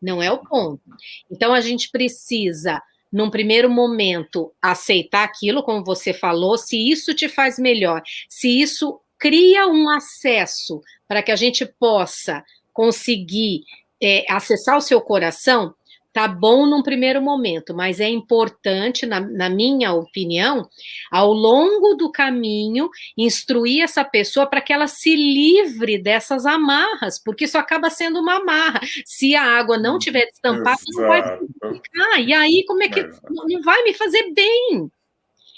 Não 0.00 0.22
é 0.22 0.30
o 0.30 0.38
ponto. 0.38 0.82
Então 1.30 1.52
a 1.52 1.60
gente 1.60 1.90
precisa, 1.90 2.80
num 3.10 3.30
primeiro 3.30 3.68
momento, 3.68 4.52
aceitar 4.62 5.24
aquilo, 5.24 5.62
como 5.62 5.84
você 5.84 6.12
falou, 6.12 6.56
se 6.56 6.76
isso 6.76 7.12
te 7.14 7.28
faz 7.28 7.58
melhor, 7.58 8.02
se 8.28 8.60
isso 8.60 9.00
cria 9.18 9.66
um 9.66 9.88
acesso 9.88 10.80
para 11.08 11.22
que 11.22 11.32
a 11.32 11.36
gente 11.36 11.64
possa 11.64 12.44
conseguir 12.72 13.62
é, 14.02 14.24
acessar 14.28 14.76
o 14.76 14.82
seu 14.82 15.00
coração, 15.00 15.74
tá 16.14 16.28
bom 16.28 16.64
num 16.64 16.80
primeiro 16.80 17.20
momento, 17.20 17.74
mas 17.74 17.98
é 17.98 18.08
importante, 18.08 19.04
na, 19.04 19.18
na, 19.18 19.50
minha 19.50 19.92
opinião, 19.92 20.68
ao 21.10 21.32
longo 21.32 21.94
do 21.94 22.10
caminho, 22.10 22.88
instruir 23.18 23.82
essa 23.82 24.04
pessoa 24.04 24.46
para 24.46 24.60
que 24.60 24.72
ela 24.72 24.86
se 24.86 25.16
livre 25.16 25.98
dessas 25.98 26.46
amarras, 26.46 27.18
porque 27.18 27.46
isso 27.46 27.58
acaba 27.58 27.90
sendo 27.90 28.20
uma 28.20 28.36
amarra. 28.36 28.80
Se 29.04 29.34
a 29.34 29.42
água 29.42 29.76
não 29.76 29.98
tiver 29.98 30.26
destampada, 30.26 30.78
não 30.92 31.08
vai 31.08 31.38
ficar. 31.74 32.20
E 32.20 32.32
aí, 32.32 32.64
como 32.64 32.84
é 32.84 32.88
que 32.88 33.02
não, 33.02 33.44
não 33.48 33.62
vai 33.62 33.82
me 33.82 33.92
fazer 33.92 34.32
bem? 34.32 34.88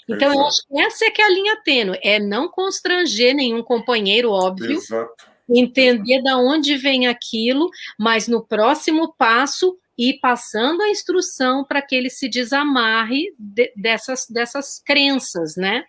Então, 0.09 0.31
Exato. 0.31 0.39
eu 0.39 0.47
acho 0.47 0.67
que 0.67 0.81
essa 0.81 1.05
é 1.05 1.11
que 1.11 1.21
é 1.21 1.25
a 1.25 1.29
linha 1.29 1.61
tênue, 1.63 1.99
é 2.01 2.17
não 2.17 2.49
constranger 2.49 3.35
nenhum 3.35 3.61
companheiro, 3.61 4.31
óbvio. 4.31 4.77
Exato. 4.77 5.13
Entender 5.47 6.23
da 6.23 6.35
onde 6.35 6.75
vem 6.77 7.05
aquilo, 7.05 7.69
mas 7.99 8.27
no 8.27 8.43
próximo 8.43 9.13
passo 9.15 9.77
e 9.97 10.13
passando 10.19 10.81
a 10.81 10.89
instrução 10.89 11.63
para 11.63 11.81
que 11.81 11.95
ele 11.95 12.09
se 12.09 12.29
desamarre 12.29 13.33
de, 13.37 13.73
dessas, 13.75 14.27
dessas 14.29 14.79
crenças, 14.85 15.55
né? 15.55 15.85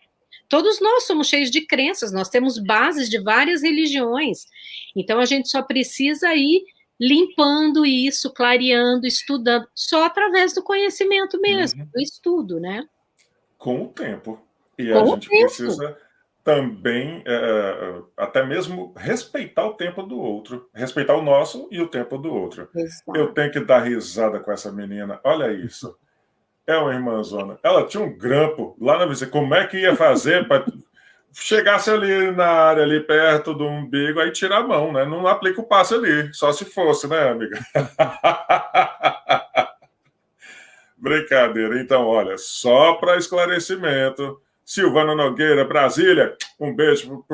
Todos 0.48 0.80
nós 0.80 1.04
somos 1.04 1.28
cheios 1.28 1.50
de 1.50 1.66
crenças, 1.66 2.10
nós 2.10 2.30
temos 2.30 2.58
bases 2.58 3.10
de 3.10 3.18
várias 3.18 3.62
religiões, 3.62 4.46
então 4.96 5.20
a 5.20 5.26
gente 5.26 5.48
só 5.48 5.62
precisa 5.62 6.34
ir 6.34 6.64
limpando 6.98 7.86
isso, 7.86 8.32
clareando, 8.32 9.06
estudando, 9.06 9.68
só 9.74 10.04
através 10.04 10.54
do 10.54 10.62
conhecimento 10.62 11.40
mesmo, 11.40 11.82
uhum. 11.82 11.88
do 11.94 12.00
estudo, 12.00 12.58
né? 12.58 12.88
Com 13.56 13.84
o 13.84 13.88
tempo. 13.88 14.40
E 14.76 14.90
Com 14.90 14.98
a 14.98 15.06
gente 15.06 15.28
precisa 15.28 15.96
também 16.48 17.22
é, 17.26 17.34
é, 17.34 18.02
até 18.16 18.42
mesmo 18.42 18.94
respeitar 18.96 19.66
o 19.66 19.74
tempo 19.74 20.02
do 20.02 20.18
outro, 20.18 20.66
respeitar 20.72 21.14
o 21.14 21.20
nosso 21.20 21.68
e 21.70 21.78
o 21.78 21.86
tempo 21.86 22.16
do 22.16 22.32
outro. 22.32 22.70
Exato. 22.74 23.14
Eu 23.14 23.34
tenho 23.34 23.52
que 23.52 23.60
dar 23.60 23.80
risada 23.80 24.40
com 24.40 24.50
essa 24.50 24.72
menina. 24.72 25.20
Olha 25.22 25.52
isso. 25.52 25.94
É 26.66 26.74
uma 26.78 26.94
irmãzona. 26.94 27.58
Ela 27.62 27.86
tinha 27.86 28.02
um 28.02 28.16
grampo 28.16 28.74
lá 28.80 28.98
na 28.98 29.04
vizinha. 29.04 29.28
Como 29.28 29.54
é 29.54 29.66
que 29.66 29.76
ia 29.76 29.94
fazer 29.94 30.48
para 30.48 30.64
chegasse 31.34 31.90
ali 31.90 32.30
na 32.30 32.46
área 32.46 32.82
ali 32.82 33.00
perto 33.00 33.52
do 33.52 33.66
umbigo, 33.66 34.18
aí 34.18 34.32
tira 34.32 34.56
a 34.56 34.66
mão, 34.66 34.90
né? 34.90 35.04
Não 35.04 35.26
aplica 35.26 35.60
o 35.60 35.68
passo 35.68 35.96
ali, 35.96 36.32
só 36.32 36.50
se 36.50 36.64
fosse, 36.64 37.06
né, 37.06 37.28
amiga? 37.28 37.58
Brincadeira. 40.96 41.78
Então, 41.78 42.06
olha, 42.06 42.38
só 42.38 42.94
para 42.94 43.18
esclarecimento, 43.18 44.40
Silvana 44.68 45.14
Nogueira, 45.14 45.64
Brasília. 45.64 46.36
Um 46.60 46.76
beijo 46.76 47.24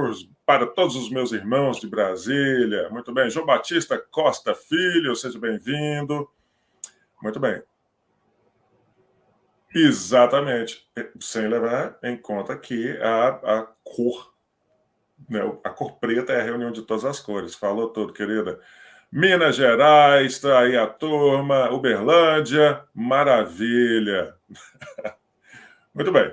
para 0.47 0.69
todos 0.69 0.95
os 0.95 1.11
meus 1.11 1.33
irmãos 1.33 1.81
de 1.81 1.89
Brasília. 1.89 2.89
Muito 2.91 3.13
bem. 3.13 3.29
João 3.29 3.45
Batista 3.45 3.99
Costa 3.99 4.55
Filho, 4.55 5.17
seja 5.17 5.37
bem-vindo. 5.37 6.31
Muito 7.21 7.41
bem. 7.41 7.61
Exatamente. 9.75 10.89
Sem 11.19 11.49
levar 11.49 11.99
em 12.05 12.17
conta 12.17 12.57
que 12.57 12.97
a, 12.99 13.27
a 13.31 13.67
cor, 13.83 14.33
né? 15.29 15.41
a 15.65 15.71
cor 15.71 15.99
preta 15.99 16.33
é 16.33 16.41
a 16.41 16.45
reunião 16.45 16.71
de 16.71 16.83
todas 16.83 17.05
as 17.05 17.19
cores. 17.19 17.57
Falou 17.57 17.89
tudo, 17.89 18.13
querida. 18.13 18.61
Minas 19.11 19.57
Gerais, 19.57 20.35
está 20.35 20.61
aí 20.61 20.77
a 20.77 20.87
turma. 20.87 21.69
Uberlândia, 21.73 22.85
maravilha. 22.95 24.37
Muito 25.93 26.13
bem. 26.13 26.33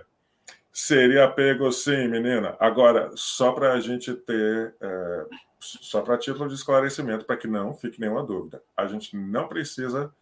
Seria 0.74 1.26
apego, 1.26 1.72
sim, 1.72 2.08
menina. 2.08 2.56
Agora, 2.60 3.12
só 3.16 3.52
para 3.52 3.74
a 3.74 3.80
gente 3.80 4.14
ter, 4.14 4.74
é, 4.80 5.26
só 5.60 6.02
para 6.02 6.18
título 6.18 6.48
de 6.48 6.56
esclarecimento, 6.56 7.26
para 7.26 7.38
que 7.38 7.48
não 7.48 7.74
fique 7.74 8.00
nenhuma 8.00 8.24
dúvida, 8.24 8.64
a 8.76 8.88
gente 8.88 9.16
não 9.16 9.48
precisa 9.48 10.14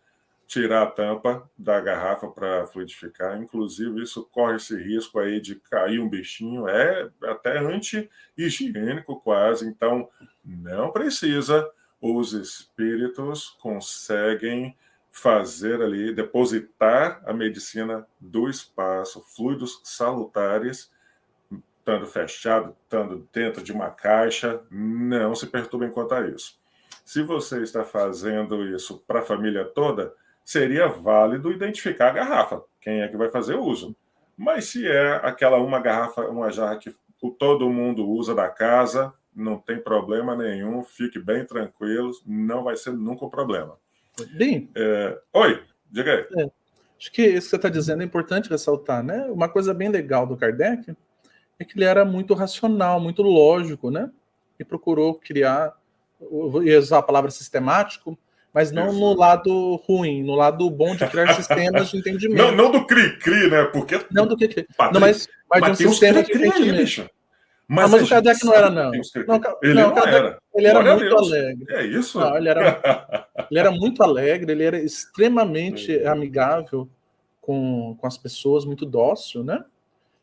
tirar 0.48 0.82
a 0.82 0.88
tampa 0.88 1.48
da 1.56 1.80
garrafa 1.80 2.28
para 2.28 2.66
fluidificar. 2.66 3.40
Inclusive, 3.40 4.02
isso 4.02 4.28
corre 4.32 4.56
esse 4.56 4.76
risco 4.76 5.20
aí 5.20 5.40
de 5.40 5.56
cair 5.56 6.00
um 6.00 6.10
bichinho, 6.10 6.68
é 6.68 7.08
até 7.24 7.60
anti-higiênico 7.60 9.22
quase. 9.22 9.68
Então, 9.68 10.10
não 10.44 10.92
precisa. 10.92 11.70
Os 12.02 12.34
espíritos 12.34 13.50
conseguem 13.62 14.76
fazer 15.20 15.82
ali, 15.82 16.14
depositar 16.14 17.22
a 17.26 17.34
medicina 17.34 18.08
do 18.20 18.50
espaço, 18.50 19.24
fluidos 19.36 19.82
salutares, 19.84 20.92
estando 21.80 22.06
fechado, 22.06 22.76
estando 22.84 23.28
dentro 23.34 23.64
de 23.64 23.72
uma 23.72 23.90
caixa, 23.90 24.62
não 24.70 25.36
se 25.36 25.48
perturbem 25.48 25.90
quanto 25.90 26.14
a 26.14 26.28
isso. 26.28 26.60
Se 27.04 27.24
você 27.24 27.64
está 27.64 27.84
fazendo 27.84 28.64
isso 28.68 29.04
para 29.08 29.20
a 29.20 29.26
família 29.26 29.66
toda, 29.66 30.14
seria 30.46 30.88
válido 30.88 31.52
identificar 31.52 32.10
a 32.10 32.14
garrafa, 32.14 32.64
quem 32.80 33.02
é 33.02 33.08
que 33.08 33.18
vai 33.18 33.30
fazer 33.30 33.56
uso. 33.56 33.96
Mas 34.38 34.66
se 34.66 34.88
é 34.88 35.16
aquela 35.24 35.58
uma 35.58 35.80
garrafa, 35.80 36.28
uma 36.28 36.52
jarra 36.52 36.78
que 36.78 36.96
todo 37.38 37.70
mundo 37.70 38.08
usa 38.08 38.34
da 38.34 38.48
casa, 38.48 39.14
não 39.36 39.58
tem 39.58 39.80
problema 39.80 40.36
nenhum, 40.36 40.84
fique 40.84 41.20
bem 41.20 41.46
tranquilo, 41.46 42.12
não 42.26 42.64
vai 42.64 42.76
ser 42.78 42.94
nunca 42.94 43.26
um 43.26 43.30
problema. 43.30 43.78
Bem. 44.26 44.70
É... 44.76 45.18
Oi, 45.34 45.64
diga 45.92 46.12
aí. 46.12 46.44
É, 46.44 46.50
acho 46.98 47.12
que 47.12 47.22
isso 47.22 47.48
que 47.48 47.50
você 47.50 47.56
está 47.56 47.70
dizendo 47.70 48.02
é 48.02 48.06
importante 48.06 48.50
ressaltar, 48.50 49.04
né? 49.04 49.26
Uma 49.30 49.50
coisa 49.50 49.74
bem 49.74 49.90
legal 49.90 50.26
do 50.26 50.38
Kardec 50.38 50.96
é 51.60 51.66
que 51.66 51.78
ele 51.78 51.86
era 51.86 52.06
muito 52.06 52.34
racional, 52.34 53.00
muito 53.00 53.22
lógico, 53.22 53.92
né? 53.92 54.10
E 54.58 54.64
procurou 54.64 55.16
criar, 55.16 55.74
eu 56.20 56.64
ia 56.64 56.80
usar 56.80 57.00
a 57.00 57.04
palavra 57.04 57.32
sistemático, 57.32 58.18
mas 58.54 58.72
não 58.72 58.90
Isso. 58.90 59.00
no 59.00 59.14
lado 59.14 59.76
ruim, 59.86 60.24
no 60.24 60.36
lado 60.36 60.70
bom 60.70 60.96
de 60.96 61.06
criar 61.08 61.34
sistemas 61.34 61.90
de 61.90 61.98
entendimento. 62.00 62.38
Não, 62.38 62.52
não 62.52 62.72
do 62.72 62.86
cri-cri, 62.86 63.50
né? 63.50 63.66
Porque. 63.66 64.00
Não 64.12 64.26
do 64.26 64.36
cri-cri. 64.36 64.66
Não, 64.92 65.00
mas, 65.00 65.28
mas, 65.50 65.62
mas 65.62 65.78
de 65.78 65.88
um 65.88 65.92
sistema 65.92 66.24
de 66.24 66.32
entendimento. 66.32 67.02
Aí, 67.02 67.10
mas, 67.72 67.86
ah, 67.86 67.98
mas 67.98 68.08
o 68.08 68.10
Kardec 68.10 68.44
não 68.44 68.54
era, 68.56 68.70
não. 68.72 68.92
não 68.92 69.02
ele 69.62 69.74
não, 69.76 69.92
não 69.92 69.98
era. 70.00 70.40
Ele 70.56 70.68
era 70.68 70.82
Glória 70.82 70.96
muito 70.96 71.18
alegre. 71.18 71.66
É 71.70 71.86
isso? 71.86 72.20
Não, 72.20 72.36
ele, 72.36 72.50
era, 72.50 73.28
ele 73.52 73.60
era 73.60 73.72
muito 73.72 74.02
alegre, 74.02 74.52
ele 74.52 74.64
era 74.64 74.80
extremamente 74.80 75.96
uhum. 75.96 76.12
amigável 76.12 76.90
com, 77.40 77.96
com 77.96 78.08
as 78.08 78.18
pessoas, 78.18 78.66
muito 78.66 78.88
dócil, 78.88 79.44
né? 79.44 79.64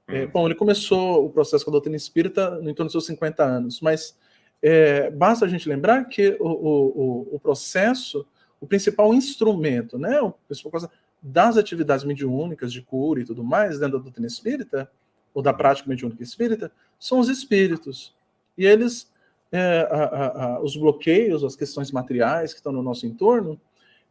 É, 0.09 0.25
uhum. 0.25 0.31
bom, 0.33 0.47
ele 0.47 0.57
começou 0.57 1.25
o 1.25 1.31
processo 1.31 1.65
com 1.65 1.71
a 1.71 1.73
doutrina 1.73 1.97
espírita 1.97 2.51
no 2.57 2.69
entorno 2.69 2.87
dos 2.87 2.93
seus 2.93 3.07
50 3.07 3.45
anos, 3.45 3.81
mas 3.81 4.19
é, 4.61 5.09
basta 5.13 5.45
a 5.45 5.49
gente 5.49 5.69
lembrar 5.69 6.05
que 6.07 6.37
o, 6.41 6.49
o, 6.49 7.29
o, 7.37 7.39
processo, 7.39 8.27
o 8.61 8.67
principal 8.67 9.15
instrumento, 9.15 9.97
né, 10.01 10.21
o 10.21 10.33
principal 10.49 10.73
coisa 10.73 10.91
das 11.23 11.57
atividades 11.57 12.05
mediúnicas 12.05 12.73
de 12.73 12.83
cura 12.83 13.21
e 13.21 13.25
tudo 13.25 13.45
mais 13.45 13.79
dentro 13.79 13.99
da 13.99 14.03
doutrina 14.03 14.27
espírita, 14.27 14.91
ou 15.37 15.43
da 15.43 15.53
prática 15.53 15.87
mediúnica 15.87 16.23
espírita, 16.23 16.73
são 16.99 17.19
os 17.19 17.29
espíritos. 17.29 18.17
E 18.57 18.65
eles, 18.65 19.13
é, 19.53 19.87
a, 19.91 20.05
a, 20.05 20.45
a, 20.45 20.61
os 20.63 20.75
bloqueios, 20.75 21.45
as 21.45 21.55
questões 21.55 21.93
materiais 21.93 22.55
que 22.55 22.59
estão 22.59 22.73
no 22.73 22.83
nosso 22.83 23.07
entorno, 23.07 23.61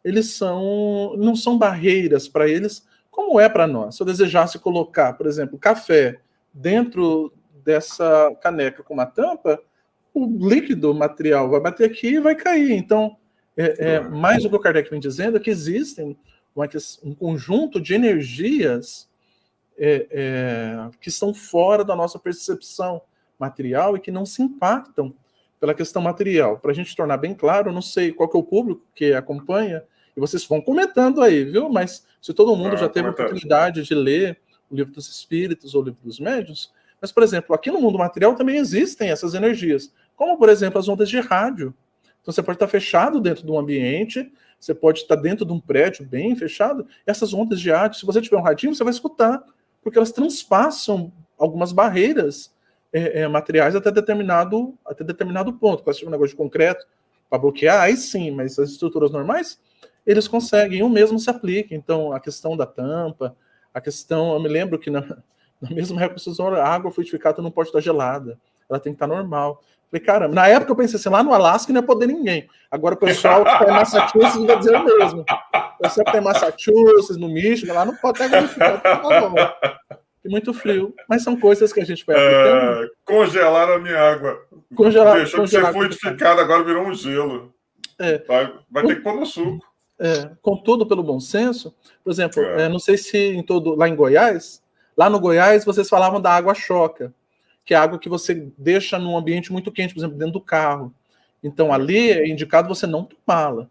eles 0.03 0.35
são 0.35 1.15
não 1.17 1.35
são 1.35 1.57
barreiras 1.57 2.27
para 2.27 2.47
eles, 2.47 2.85
como 3.09 3.39
é 3.39 3.49
para 3.49 3.65
nós. 3.65 3.95
Se 3.95 4.03
eu 4.03 4.05
desejasse 4.05 4.59
colocar, 4.59 5.13
por 5.13 5.25
exemplo, 5.25 5.57
café 5.57 6.19
dentro 6.53 7.33
dessa 7.65 8.31
caneca 8.39 8.83
com 8.83 8.93
uma 8.93 9.07
tampa, 9.07 9.59
o 10.13 10.27
líquido 10.47 10.93
material 10.93 11.49
vai 11.49 11.59
bater 11.59 11.89
aqui 11.89 12.09
e 12.09 12.19
vai 12.19 12.35
cair. 12.35 12.73
Então, 12.73 13.17
é, 13.57 13.95
é, 13.95 13.99
mais 13.99 14.45
o 14.45 14.49
que 14.49 14.55
o 14.55 14.59
Kardec 14.59 14.91
vem 14.91 14.99
dizendo 14.99 15.37
é 15.37 15.39
que 15.39 15.49
existem 15.49 16.15
uma, 16.55 16.69
um 17.03 17.15
conjunto 17.15 17.81
de 17.81 17.95
energias 17.95 19.09
é, 19.77 20.07
é, 20.09 20.89
que 21.01 21.09
estão 21.09 21.33
fora 21.33 21.83
da 21.83 21.95
nossa 21.95 22.17
percepção 22.17 23.01
material 23.37 23.95
e 23.95 23.99
que 23.99 24.11
não 24.11 24.25
se 24.25 24.41
impactam 24.41 25.13
pela 25.59 25.73
questão 25.73 26.01
material. 26.01 26.59
Para 26.59 26.71
a 26.71 26.73
gente 26.73 26.95
tornar 26.95 27.17
bem 27.17 27.33
claro, 27.33 27.71
não 27.71 27.81
sei 27.81 28.11
qual 28.11 28.29
que 28.29 28.37
é 28.37 28.39
o 28.39 28.43
público 28.43 28.81
que 28.93 29.13
acompanha, 29.13 29.83
e 30.15 30.19
vocês 30.19 30.45
vão 30.45 30.61
comentando 30.61 31.21
aí, 31.21 31.43
viu? 31.43 31.69
Mas 31.69 32.05
se 32.21 32.33
todo 32.33 32.55
mundo 32.55 32.73
ah, 32.73 32.77
já 32.77 32.89
teve 32.89 33.07
a 33.07 33.11
oportunidade 33.11 33.83
de 33.83 33.93
ler 33.93 34.39
o 34.69 34.75
livro 34.75 34.93
dos 34.93 35.09
espíritos 35.09 35.75
ou 35.75 35.81
o 35.81 35.85
livro 35.85 35.99
dos 36.03 36.19
médios, 36.19 36.71
mas, 37.01 37.11
por 37.11 37.21
exemplo, 37.21 37.53
aqui 37.53 37.69
no 37.69 37.81
mundo 37.81 37.97
material 37.97 38.33
também 38.35 38.57
existem 38.57 39.09
essas 39.09 39.33
energias, 39.33 39.93
como, 40.15 40.37
por 40.37 40.49
exemplo, 40.49 40.79
as 40.79 40.87
ondas 40.87 41.09
de 41.09 41.19
rádio. 41.19 41.73
Então, 42.21 42.33
você 42.33 42.41
pode 42.41 42.55
estar 42.55 42.67
fechado 42.67 43.19
dentro 43.19 43.45
de 43.45 43.51
um 43.51 43.59
ambiente, 43.59 44.31
você 44.59 44.73
pode 44.73 45.01
estar 45.01 45.15
dentro 45.15 45.45
de 45.45 45.51
um 45.51 45.59
prédio 45.59 46.05
bem 46.05 46.35
fechado, 46.35 46.87
essas 47.05 47.33
ondas 47.33 47.59
de 47.59 47.69
rádio, 47.69 47.99
se 47.99 48.05
você 48.05 48.21
tiver 48.21 48.37
um 48.37 48.41
radinho, 48.41 48.73
você 48.73 48.83
vai 48.83 48.93
escutar 48.93 49.43
porque 49.85 49.99
elas 49.99 50.11
transpassam 50.11 51.13
algumas 51.37 51.71
barreiras 51.71 52.51
é, 52.91 53.21
é, 53.21 53.27
materiais 53.27 53.75
até 53.75 53.91
determinado, 53.91 54.73
até 54.83 55.03
determinado 55.03 55.53
ponto. 55.53 55.83
Quando 55.83 55.95
você 55.95 56.05
um 56.07 56.09
negócio 56.09 56.31
de 56.31 56.37
concreto 56.37 56.87
para 57.29 57.37
bloquear, 57.37 57.81
aí 57.81 57.95
sim, 57.95 58.31
mas 58.31 58.57
as 58.57 58.71
estruturas 58.71 59.11
normais, 59.11 59.61
eles 60.03 60.27
conseguem, 60.27 60.81
o 60.81 60.89
mesmo 60.89 61.19
se 61.19 61.29
aplica. 61.29 61.75
Então, 61.75 62.11
a 62.11 62.19
questão 62.19 62.57
da 62.57 62.65
tampa, 62.65 63.37
a 63.71 63.79
questão, 63.79 64.33
eu 64.33 64.39
me 64.39 64.49
lembro 64.49 64.79
que 64.79 64.89
na, 64.89 65.01
na 65.61 65.69
mesma 65.69 66.01
época, 66.01 66.19
a 66.59 66.67
água 66.67 66.89
frutificada 66.89 67.39
não 67.43 67.51
pode 67.51 67.69
estar 67.69 67.79
gelada, 67.79 68.39
ela 68.67 68.79
tem 68.79 68.91
que 68.91 68.95
estar 68.95 69.05
normal. 69.05 69.61
Falei, 69.95 69.99
caramba, 70.01 70.35
na 70.35 70.47
época 70.47 70.71
eu 70.71 70.75
pensei 70.75 70.97
assim, 70.97 71.09
lá 71.09 71.23
no 71.23 71.33
Alasca 71.33 71.71
não 71.71 71.79
ia 71.79 71.85
poder 71.85 72.07
ninguém. 72.07 72.49
Agora 72.69 72.95
o 72.95 72.97
pessoal 72.97 73.45
que 73.45 73.51
está 73.51 73.65
em 73.65 73.71
Massachusetts 73.71 74.45
vai 74.45 74.57
dizer 74.57 74.75
o 74.75 74.83
mesmo. 74.83 75.21
O 75.21 75.83
pessoal 75.83 76.03
que 76.03 76.09
está 76.09 76.17
em 76.17 76.21
Massachusetts, 76.21 77.17
no 77.17 77.29
Michigan, 77.29 77.73
lá 77.73 77.85
não 77.85 77.95
pode 77.95 78.19
tá 78.19 79.57
E 80.23 80.29
muito 80.29 80.53
frio. 80.53 80.93
Mas 81.07 81.23
são 81.23 81.39
coisas 81.39 81.71
que 81.71 81.79
a 81.79 81.85
gente 81.85 82.05
vai 82.05 82.15
aplicando. 82.15 82.83
É, 82.83 82.89
congelaram 83.05 83.73
a 83.75 83.79
minha 83.79 83.97
água. 83.97 84.41
Congelar, 84.75 85.15
Deixou 85.15 85.45
de 85.45 85.51
ser 85.51 85.71
fluidificada, 85.71 86.41
agora 86.41 86.63
virou 86.63 86.85
um 86.85 86.93
gelo. 86.93 87.53
É. 87.97 88.17
Vai, 88.27 88.53
vai 88.69 88.85
ter 88.85 88.95
que 88.95 89.01
pôr 89.01 89.15
no 89.15 89.25
suco. 89.25 89.65
É, 89.97 90.29
contudo, 90.41 90.85
pelo 90.85 91.03
bom 91.03 91.21
senso, 91.21 91.73
por 92.03 92.11
exemplo, 92.11 92.43
é. 92.43 92.63
É, 92.63 92.69
não 92.69 92.79
sei 92.79 92.97
se 92.97 93.17
em 93.17 93.41
todo, 93.41 93.75
lá 93.75 93.87
em 93.87 93.95
Goiás, 93.95 94.61
lá 94.97 95.09
no 95.09 95.21
Goiás 95.21 95.63
vocês 95.63 95.87
falavam 95.87 96.19
da 96.19 96.31
água 96.31 96.53
choca 96.53 97.13
que 97.65 97.73
é 97.73 97.77
água 97.77 97.97
que 97.97 98.07
você 98.07 98.47
deixa 98.57 98.99
num 98.99 99.17
ambiente 99.17 99.51
muito 99.51 99.71
quente, 99.71 99.93
por 99.93 99.99
exemplo, 99.99 100.17
dentro 100.17 100.33
do 100.33 100.41
carro. 100.41 100.93
Então, 101.43 101.73
ali 101.73 102.11
é 102.11 102.27
indicado 102.27 102.69
você 102.69 102.85
não 102.85 103.03
tomá-la, 103.03 103.67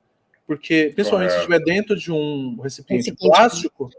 porque, 0.47 0.92
principalmente 0.95 1.30
Correto. 1.30 1.47
se 1.47 1.53
estiver 1.53 1.64
dentro 1.64 1.97
de 1.97 2.12
um 2.12 2.61
recipiente, 2.61 3.11
recipiente 3.11 3.16
plástico, 3.16 3.90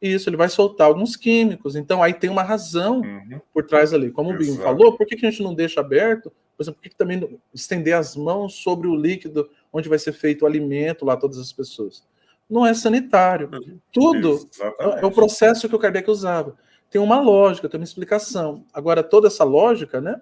isso, 0.00 0.28
ele 0.28 0.36
vai 0.36 0.48
soltar 0.48 0.86
alguns 0.86 1.16
químicos. 1.16 1.76
Então, 1.76 2.02
aí 2.02 2.14
tem 2.14 2.30
uma 2.30 2.42
razão 2.42 3.00
uhum. 3.00 3.40
por 3.52 3.66
trás 3.66 3.92
ali. 3.92 4.10
Como 4.10 4.30
Exato. 4.30 4.42
o 4.42 4.46
Binho 4.46 4.62
falou, 4.62 4.96
por 4.96 5.06
que, 5.06 5.16
que 5.16 5.26
a 5.26 5.30
gente 5.30 5.42
não 5.42 5.54
deixa 5.54 5.80
aberto? 5.80 6.32
Por 6.56 6.62
exemplo, 6.62 6.78
por 6.78 6.82
que, 6.82 6.90
que 6.90 6.96
também 6.96 7.38
estender 7.52 7.94
as 7.94 8.16
mãos 8.16 8.54
sobre 8.54 8.88
o 8.88 8.94
líquido 8.94 9.48
onde 9.72 9.88
vai 9.88 9.98
ser 9.98 10.12
feito 10.12 10.42
o 10.42 10.46
alimento 10.46 11.04
lá, 11.04 11.16
todas 11.16 11.38
as 11.38 11.52
pessoas? 11.52 12.02
Não 12.48 12.66
é 12.66 12.72
sanitário. 12.72 13.50
Tudo 13.92 14.48
Exatamente. 14.52 15.02
é 15.02 15.06
o 15.06 15.10
processo 15.10 15.68
que 15.68 15.76
o 15.76 15.78
Kardec 15.78 16.10
usava 16.10 16.56
tem 16.96 17.02
uma 17.02 17.20
lógica, 17.20 17.68
tem 17.68 17.78
uma 17.78 17.84
explicação. 17.84 18.64
Agora, 18.72 19.02
toda 19.02 19.26
essa 19.26 19.44
lógica, 19.44 20.00
né, 20.00 20.18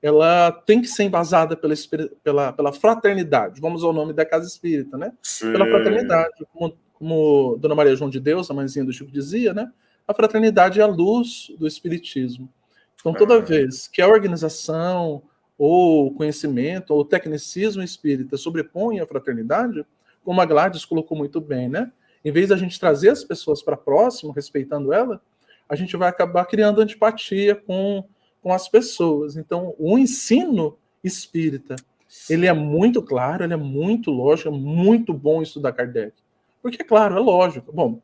ela 0.00 0.50
tem 0.50 0.80
que 0.80 0.88
ser 0.88 1.04
embasada 1.04 1.54
pela, 1.54 1.74
pela, 2.22 2.52
pela 2.52 2.72
fraternidade. 2.72 3.60
Vamos 3.60 3.84
ao 3.84 3.92
nome 3.92 4.14
da 4.14 4.24
casa 4.24 4.46
espírita, 4.48 4.96
né? 4.96 5.12
Sim. 5.22 5.52
Pela 5.52 5.66
fraternidade. 5.66 6.46
Como, 6.50 6.78
como 6.94 7.58
Dona 7.60 7.74
Maria 7.74 7.94
João 7.94 8.08
de 8.08 8.18
Deus, 8.18 8.50
a 8.50 8.54
mãezinha 8.54 8.86
do 8.86 8.92
Chico, 8.92 9.12
dizia, 9.12 9.52
né? 9.52 9.70
A 10.08 10.14
fraternidade 10.14 10.80
é 10.80 10.82
a 10.82 10.86
luz 10.86 11.52
do 11.58 11.66
espiritismo. 11.66 12.48
Então, 12.98 13.12
toda 13.12 13.34
é. 13.34 13.40
vez 13.42 13.86
que 13.86 14.00
a 14.00 14.08
organização, 14.08 15.22
ou 15.58 16.14
conhecimento, 16.14 16.94
ou 16.94 17.04
tecnicismo 17.04 17.82
espírita 17.82 18.38
sobrepõe 18.38 18.98
a 18.98 19.06
fraternidade, 19.06 19.84
como 20.22 20.40
a 20.40 20.46
Gladys 20.46 20.86
colocou 20.86 21.18
muito 21.18 21.38
bem, 21.38 21.68
né? 21.68 21.92
Em 22.24 22.32
vez 22.32 22.48
da 22.48 22.56
gente 22.56 22.80
trazer 22.80 23.10
as 23.10 23.22
pessoas 23.22 23.62
para 23.62 23.76
próximo, 23.76 24.32
respeitando 24.32 24.90
ela, 24.90 25.20
a 25.68 25.74
gente 25.74 25.96
vai 25.96 26.08
acabar 26.08 26.44
criando 26.46 26.80
antipatia 26.80 27.54
com, 27.54 28.04
com 28.42 28.52
as 28.52 28.68
pessoas. 28.68 29.36
Então, 29.36 29.74
o 29.78 29.98
ensino 29.98 30.76
espírita, 31.02 31.76
ele 32.28 32.46
é 32.46 32.52
muito 32.52 33.02
claro, 33.02 33.44
ele 33.44 33.54
é 33.54 33.58
muito 33.58 34.10
lógico, 34.10 34.48
é 34.48 34.52
muito 34.52 35.12
bom 35.12 35.42
estudar 35.42 35.72
Kardec. 35.72 36.12
Porque, 36.62 36.82
é 36.82 36.84
claro, 36.84 37.16
é 37.16 37.20
lógico. 37.20 37.72
Bom, 37.72 38.00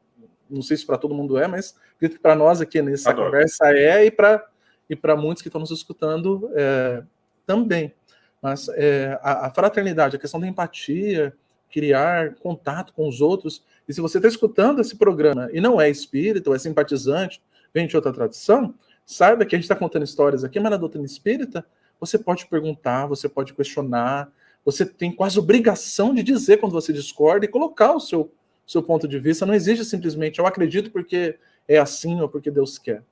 não 0.50 0.62
sei 0.62 0.76
se 0.76 0.84
para 0.84 0.98
todo 0.98 1.14
mundo 1.14 1.38
é, 1.38 1.46
mas 1.46 1.76
acredito 1.96 2.16
que 2.16 2.22
para 2.22 2.34
nós 2.34 2.60
aqui 2.60 2.82
nessa 2.82 3.10
Adoro. 3.10 3.30
conversa 3.30 3.72
é, 3.72 4.04
e 4.04 4.10
para 4.10 4.46
e 4.88 4.98
muitos 5.16 5.40
que 5.40 5.48
estão 5.48 5.60
nos 5.60 5.70
escutando 5.70 6.50
é, 6.54 7.04
também. 7.46 7.94
Mas 8.42 8.68
é, 8.70 9.18
a, 9.22 9.46
a, 9.46 9.50
fraternidade, 9.50 10.16
a 10.16 10.18
questão 10.18 10.40
da 10.40 10.48
empatia, 10.48 11.32
criar 11.70 12.34
contato 12.36 12.92
com 12.92 13.08
os 13.08 13.20
outros. 13.20 13.64
E 13.88 13.94
se 13.94 14.00
você 14.00 14.18
está 14.18 14.28
escutando 14.28 14.80
esse 14.80 14.96
programa 14.96 15.48
e 15.52 15.60
não 15.60 15.80
é 15.80 15.88
espírita 15.88 16.50
ou 16.50 16.56
é 16.56 16.58
simpatizante, 16.58 17.40
vem 17.72 17.86
de 17.86 17.96
outra 17.96 18.12
tradição, 18.12 18.74
saiba 19.04 19.44
que 19.44 19.54
a 19.54 19.58
gente 19.58 19.64
está 19.64 19.76
contando 19.76 20.04
histórias 20.04 20.44
aqui, 20.44 20.60
mas 20.60 20.70
na 20.70 20.76
doutrina 20.76 21.06
espírita, 21.06 21.64
você 21.98 22.18
pode 22.18 22.46
perguntar, 22.46 23.06
você 23.06 23.28
pode 23.28 23.52
questionar, 23.54 24.32
você 24.64 24.84
tem 24.84 25.12
quase 25.12 25.38
obrigação 25.38 26.14
de 26.14 26.22
dizer 26.22 26.58
quando 26.58 26.72
você 26.72 26.92
discorda 26.92 27.44
e 27.44 27.48
colocar 27.48 27.94
o 27.94 28.00
seu, 28.00 28.32
seu 28.66 28.82
ponto 28.82 29.08
de 29.08 29.18
vista. 29.18 29.46
Não 29.46 29.54
existe 29.54 29.84
simplesmente 29.84 30.38
eu 30.38 30.46
acredito 30.46 30.90
porque 30.90 31.38
é 31.66 31.78
assim 31.78 32.20
ou 32.20 32.28
porque 32.28 32.50
Deus 32.50 32.78
quer, 32.78 33.02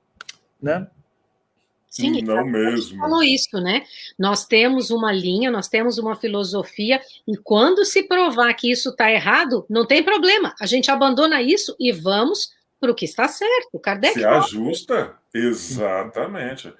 né? 0.60 0.88
Sim, 1.90 2.20
não 2.20 2.44
mesmo. 2.44 2.98
falou 2.98 3.22
isso, 3.22 3.58
né? 3.60 3.82
Nós 4.18 4.46
temos 4.46 4.90
uma 4.90 5.10
linha, 5.10 5.50
nós 5.50 5.68
temos 5.68 5.96
uma 5.96 6.14
filosofia, 6.14 7.00
e 7.26 7.34
quando 7.36 7.84
se 7.84 8.02
provar 8.02 8.52
que 8.54 8.70
isso 8.70 8.90
está 8.90 9.10
errado, 9.10 9.64
não 9.70 9.86
tem 9.86 10.02
problema. 10.02 10.54
A 10.60 10.66
gente 10.66 10.90
abandona 10.90 11.40
isso 11.40 11.74
e 11.80 11.90
vamos 11.90 12.50
para 12.80 12.90
o 12.90 12.94
que 12.94 13.04
está 13.04 13.28
certo. 13.28 13.78
Kardec 13.78 14.14
se 14.14 14.24
ajusta, 14.24 15.16
exatamente. 15.34 16.72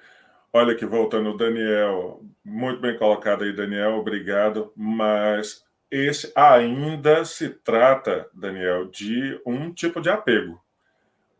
Olha 0.51 0.73
aqui, 0.73 0.85
voltando, 0.85 1.37
Daniel, 1.37 2.23
muito 2.43 2.81
bem 2.81 2.97
colocado 2.97 3.43
aí, 3.43 3.53
Daniel, 3.53 3.97
obrigado. 3.97 4.73
Mas 4.75 5.63
esse 5.91 6.31
ainda 6.35 7.23
se 7.25 7.49
trata, 7.49 8.27
Daniel, 8.33 8.85
de 8.85 9.39
um 9.45 9.71
tipo 9.71 10.01
de 10.01 10.09
apego, 10.09 10.59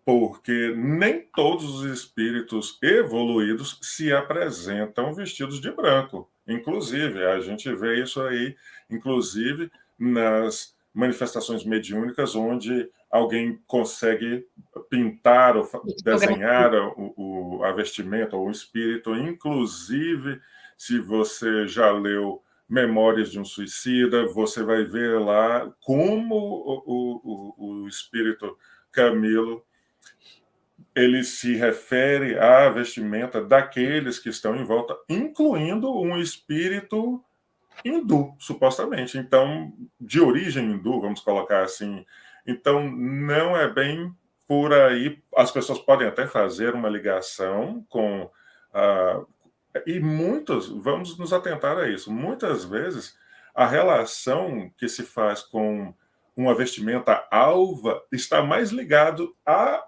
porque 0.05 0.73
nem 0.75 1.21
todos 1.35 1.65
os 1.75 1.85
espíritos 1.85 2.77
evoluídos 2.81 3.79
se 3.81 4.13
apresentam 4.13 5.13
vestidos 5.13 5.59
de 5.59 5.71
branco. 5.71 6.29
Inclusive, 6.47 7.25
a 7.25 7.39
gente 7.39 7.73
vê 7.73 8.01
isso 8.01 8.21
aí, 8.21 8.55
inclusive 8.89 9.71
nas 9.97 10.75
manifestações 10.93 11.63
mediúnicas, 11.63 12.35
onde 12.35 12.89
alguém 13.09 13.59
consegue 13.65 14.45
pintar 14.89 15.57
ou 15.57 15.67
desenhar 16.03 16.73
o, 16.73 17.13
o, 17.17 17.63
a 17.63 17.71
vestimenta 17.71 18.35
ou 18.35 18.47
o 18.47 18.51
espírito, 18.51 19.15
inclusive 19.15 20.39
se 20.77 20.99
você 20.99 21.67
já 21.67 21.91
leu 21.91 22.43
Memórias 22.67 23.31
de 23.31 23.39
um 23.39 23.43
Suicida, 23.43 24.27
você 24.27 24.61
vai 24.61 24.83
ver 24.83 25.19
lá 25.19 25.73
como 25.81 26.35
o, 26.35 26.83
o, 26.85 27.83
o 27.83 27.87
espírito 27.87 28.55
Camilo 28.91 29.65
ele 30.95 31.23
se 31.23 31.55
refere 31.55 32.37
à 32.37 32.69
vestimenta 32.69 33.43
daqueles 33.43 34.19
que 34.19 34.29
estão 34.29 34.55
em 34.55 34.63
volta, 34.63 34.97
incluindo 35.07 35.91
um 35.91 36.19
espírito 36.19 37.23
hindu, 37.83 38.35
supostamente. 38.37 39.17
Então, 39.17 39.73
de 39.99 40.19
origem 40.19 40.71
hindu, 40.71 40.99
vamos 40.99 41.21
colocar 41.21 41.63
assim, 41.63 42.05
então, 42.49 42.89
não 42.89 43.55
é 43.55 43.67
bem 43.67 44.13
por 44.47 44.73
aí. 44.73 45.21
As 45.35 45.51
pessoas 45.51 45.79
podem 45.79 46.07
até 46.07 46.25
fazer 46.25 46.73
uma 46.73 46.89
ligação 46.89 47.85
com. 47.89 48.23
Uh, 48.23 49.27
e 49.85 49.99
muitos, 49.99 50.67
vamos 50.67 51.17
nos 51.17 51.31
atentar 51.31 51.77
a 51.77 51.87
isso, 51.87 52.11
muitas 52.11 52.65
vezes 52.65 53.15
a 53.53 53.67
relação 53.67 54.71
que 54.77 54.87
se 54.87 55.03
faz 55.03 55.41
com 55.41 55.93
uma 56.35 56.55
vestimenta 56.55 57.27
alva 57.29 58.01
está 58.11 58.41
mais 58.41 58.71
ligado 58.71 59.35
à 59.45 59.85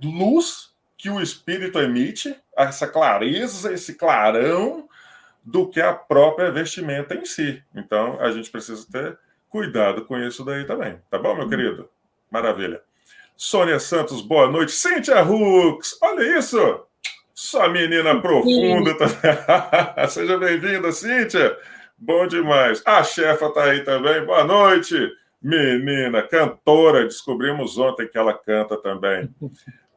luz 0.00 0.72
que 0.96 1.10
o 1.10 1.20
espírito 1.20 1.80
emite, 1.80 2.36
essa 2.56 2.86
clareza, 2.86 3.72
esse 3.72 3.94
clarão, 3.94 4.88
do 5.42 5.68
que 5.68 5.80
a 5.80 5.92
própria 5.92 6.50
vestimenta 6.52 7.14
em 7.14 7.24
si. 7.24 7.62
Então, 7.74 8.20
a 8.20 8.30
gente 8.30 8.50
precisa 8.50 8.86
ter 8.90 9.18
Cuidado 9.52 10.06
com 10.06 10.18
isso 10.18 10.42
daí 10.46 10.64
também, 10.64 10.98
tá 11.10 11.18
bom, 11.18 11.34
meu 11.34 11.44
hum. 11.44 11.50
querido? 11.50 11.86
Maravilha. 12.30 12.80
Sônia 13.36 13.78
Santos, 13.78 14.22
boa 14.22 14.50
noite. 14.50 14.72
Cíntia 14.72 15.22
Hooks, 15.22 15.98
olha 16.00 16.38
isso! 16.38 16.86
Sua 17.34 17.68
menina 17.68 18.18
profunda. 18.18 18.96
Tá... 18.96 20.08
Seja 20.08 20.38
bem-vinda, 20.38 20.90
Cíntia. 20.90 21.54
Bom 21.98 22.26
demais. 22.26 22.82
A 22.86 23.04
chefa 23.04 23.50
tá 23.50 23.64
aí 23.64 23.84
também. 23.84 24.24
Boa 24.24 24.42
noite. 24.42 24.96
Menina, 25.42 26.22
cantora. 26.22 27.04
Descobrimos 27.04 27.76
ontem 27.76 28.08
que 28.08 28.16
ela 28.16 28.32
canta 28.32 28.78
também. 28.78 29.28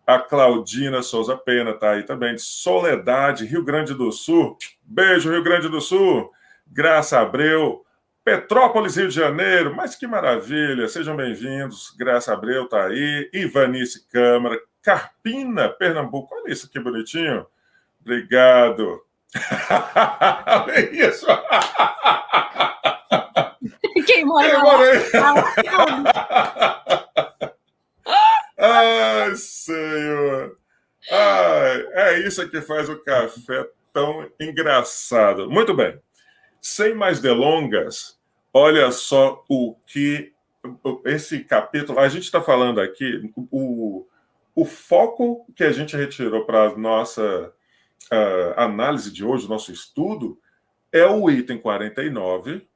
A 0.05 0.19
Claudina 0.19 1.01
Souza 1.01 1.37
Pena 1.37 1.73
tá 1.73 1.91
aí 1.91 2.03
também. 2.03 2.35
De 2.35 2.41
Soledade, 2.41 3.45
Rio 3.45 3.63
Grande 3.63 3.93
do 3.93 4.11
Sul. 4.11 4.57
Beijo, 4.83 5.31
Rio 5.31 5.43
Grande 5.43 5.69
do 5.69 5.79
Sul. 5.79 6.29
Graça 6.67 7.21
Abreu. 7.21 7.84
Petrópolis, 8.25 8.97
Rio 8.97 9.07
de 9.07 9.13
Janeiro, 9.13 9.73
mas 9.75 9.95
que 9.95 10.07
maravilha! 10.07 10.87
Sejam 10.87 11.15
bem-vindos. 11.15 11.93
Graça 11.95 12.33
Abreu 12.33 12.63
está 12.63 12.87
aí, 12.87 13.29
Ivanice 13.31 14.07
Câmara, 14.07 14.59
Carpina, 14.81 15.69
Pernambuco. 15.69 16.33
Olha 16.33 16.51
isso 16.51 16.67
que 16.67 16.79
bonitinho. 16.79 17.45
Obrigado. 18.01 18.99
Olha 20.47 20.79
isso. 21.07 21.27
Quem 24.07 24.25
mora, 24.25 24.49
Quem 24.49 24.59
mora 24.59 24.91
aí? 24.91 25.03
Ai, 28.57 29.35
Senhor. 29.35 30.57
Ai, 31.11 31.87
é 31.93 32.19
isso 32.21 32.49
que 32.49 32.59
faz 32.59 32.89
o 32.89 32.97
café 33.03 33.69
tão 33.93 34.27
engraçado. 34.39 35.47
Muito 35.47 35.75
bem. 35.75 36.03
Sem 36.67 36.95
mais 36.95 37.19
delongas, 37.19 38.19
olha 38.51 38.89
só 38.89 39.45
o 39.47 39.75
que 39.85 40.33
esse 41.05 41.43
capítulo. 41.43 41.99
A 41.99 42.09
gente 42.09 42.23
está 42.23 42.41
falando 42.41 42.81
aqui, 42.81 43.31
o, 43.51 44.07
o 44.55 44.65
foco 44.65 45.45
que 45.55 45.63
a 45.63 45.71
gente 45.71 45.95
retirou 45.95 46.43
para 46.43 46.69
a 46.69 46.75
nossa 46.75 47.53
uh, 48.11 48.59
análise 48.59 49.11
de 49.11 49.23
hoje, 49.23 49.47
nosso 49.47 49.71
estudo, 49.71 50.41
é 50.91 51.05
o 51.05 51.29
item 51.29 51.59
49, 51.59 52.67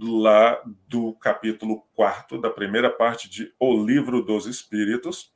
lá 0.00 0.62
do 0.88 1.12
capítulo 1.12 1.86
4 1.94 2.40
da 2.40 2.48
primeira 2.48 2.88
parte 2.88 3.28
de 3.28 3.52
O 3.60 3.76
Livro 3.84 4.22
dos 4.22 4.46
Espíritos. 4.46 5.30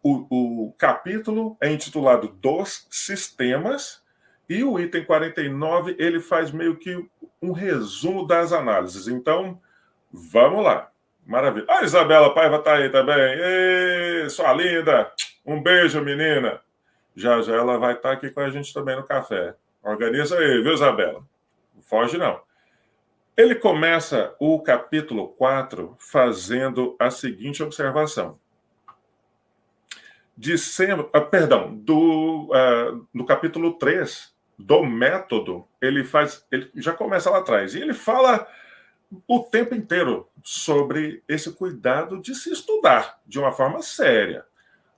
O, 0.00 0.68
o 0.68 0.72
capítulo 0.78 1.56
é 1.60 1.72
intitulado 1.72 2.28
Dos 2.28 2.86
Sistemas, 2.88 4.05
e 4.48 4.62
o 4.62 4.78
item 4.78 5.04
49 5.04 5.96
ele 5.98 6.20
faz 6.20 6.50
meio 6.50 6.76
que 6.76 7.04
um 7.42 7.52
resumo 7.52 8.26
das 8.26 8.52
análises. 8.52 9.08
Então, 9.08 9.60
vamos 10.12 10.64
lá. 10.64 10.90
Maravilha. 11.26 11.66
A 11.68 11.82
Isabela 11.82 12.32
Paiva 12.32 12.56
está 12.56 12.74
aí 12.74 12.88
também. 12.88 13.16
Ei, 13.16 14.28
sua 14.30 14.52
linda! 14.52 15.10
Um 15.44 15.60
beijo, 15.60 16.00
menina. 16.00 16.60
Já 17.14 17.40
já 17.42 17.54
ela 17.54 17.78
vai 17.78 17.94
estar 17.94 18.10
tá 18.10 18.14
aqui 18.14 18.30
com 18.30 18.40
a 18.40 18.50
gente 18.50 18.72
também 18.72 18.94
no 18.96 19.04
café. 19.04 19.54
Organiza 19.82 20.38
aí, 20.38 20.62
viu, 20.62 20.74
Isabela? 20.74 21.24
Não 21.74 21.82
foge, 21.82 22.16
não. 22.16 22.40
Ele 23.36 23.54
começa 23.54 24.34
o 24.40 24.60
capítulo 24.60 25.28
4 25.28 25.94
fazendo 25.98 26.96
a 26.98 27.10
seguinte 27.10 27.62
observação. 27.62 28.38
Dissemos, 30.36 31.06
ah, 31.12 31.20
perdão, 31.20 31.74
do, 31.74 32.50
uh, 32.50 33.06
no 33.12 33.24
capítulo 33.24 33.74
3, 33.74 34.34
do 34.58 34.84
método, 34.84 35.66
ele 35.80 36.04
faz, 36.04 36.46
ele 36.50 36.70
já 36.76 36.92
começa 36.92 37.30
lá 37.30 37.38
atrás, 37.38 37.74
e 37.74 37.80
ele 37.80 37.94
fala 37.94 38.46
o 39.26 39.40
tempo 39.40 39.74
inteiro 39.74 40.28
sobre 40.42 41.22
esse 41.28 41.52
cuidado 41.52 42.20
de 42.20 42.34
se 42.34 42.50
estudar 42.50 43.20
de 43.26 43.38
uma 43.38 43.52
forma 43.52 43.82
séria. 43.82 44.44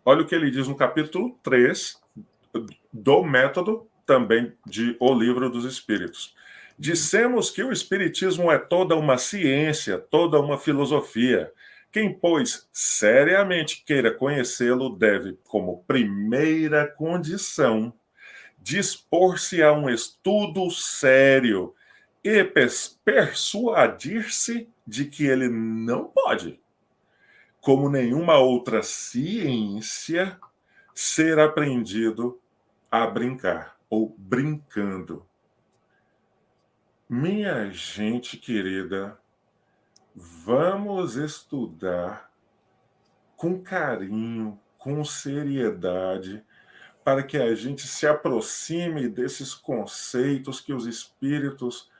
Olha 0.04 0.22
o 0.22 0.26
que 0.26 0.34
ele 0.34 0.50
diz 0.50 0.66
no 0.68 0.76
capítulo 0.76 1.38
3 1.42 2.00
do 2.92 3.22
método, 3.22 3.86
também 4.06 4.52
de 4.66 4.96
O 4.98 5.12
Livro 5.12 5.50
dos 5.50 5.64
Espíritos. 5.64 6.34
Dissemos 6.78 7.50
que 7.50 7.62
o 7.62 7.72
Espiritismo 7.72 8.50
é 8.50 8.58
toda 8.58 8.96
uma 8.96 9.18
ciência, 9.18 9.98
toda 9.98 10.40
uma 10.40 10.56
filosofia. 10.56 11.52
Quem, 11.90 12.12
pois, 12.12 12.68
seriamente 12.72 13.82
queira 13.84 14.10
conhecê-lo, 14.10 14.96
deve, 14.96 15.38
como 15.44 15.84
primeira 15.86 16.86
condição, 16.86 17.92
dispor-se 18.68 19.62
a 19.62 19.72
um 19.72 19.88
estudo 19.88 20.70
sério 20.70 21.74
e 22.22 22.44
persuadir-se 23.02 24.68
de 24.86 25.06
que 25.06 25.24
ele 25.24 25.48
não 25.48 26.04
pode, 26.04 26.60
como 27.62 27.88
nenhuma 27.88 28.36
outra 28.36 28.82
ciência, 28.82 30.38
ser 30.94 31.38
aprendido 31.38 32.38
a 32.90 33.06
brincar 33.06 33.74
ou 33.88 34.14
brincando. 34.18 35.26
Minha 37.08 37.70
gente 37.70 38.36
querida, 38.36 39.18
vamos 40.14 41.16
estudar 41.16 42.30
com 43.34 43.62
carinho, 43.62 44.60
com 44.76 45.02
seriedade, 45.06 46.44
para 47.08 47.22
que 47.22 47.38
a 47.38 47.54
gente 47.54 47.88
se 47.88 48.06
aproxime 48.06 49.08
desses 49.08 49.54
conceitos 49.54 50.60
que 50.60 50.74
os 50.74 50.86
espíritos 50.86 51.90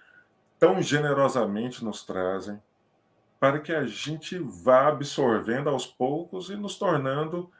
tão 0.58 0.82
generosamente 0.82 1.82
nos 1.82 2.04
trazem, 2.04 2.62
para 3.40 3.58
que 3.58 3.72
a 3.72 3.86
gente 3.86 4.38
vá 4.38 4.88
absorvendo 4.88 5.70
aos 5.70 5.86
poucos 5.86 6.50
e 6.50 6.56
nos 6.56 6.76
tornando 6.76 7.50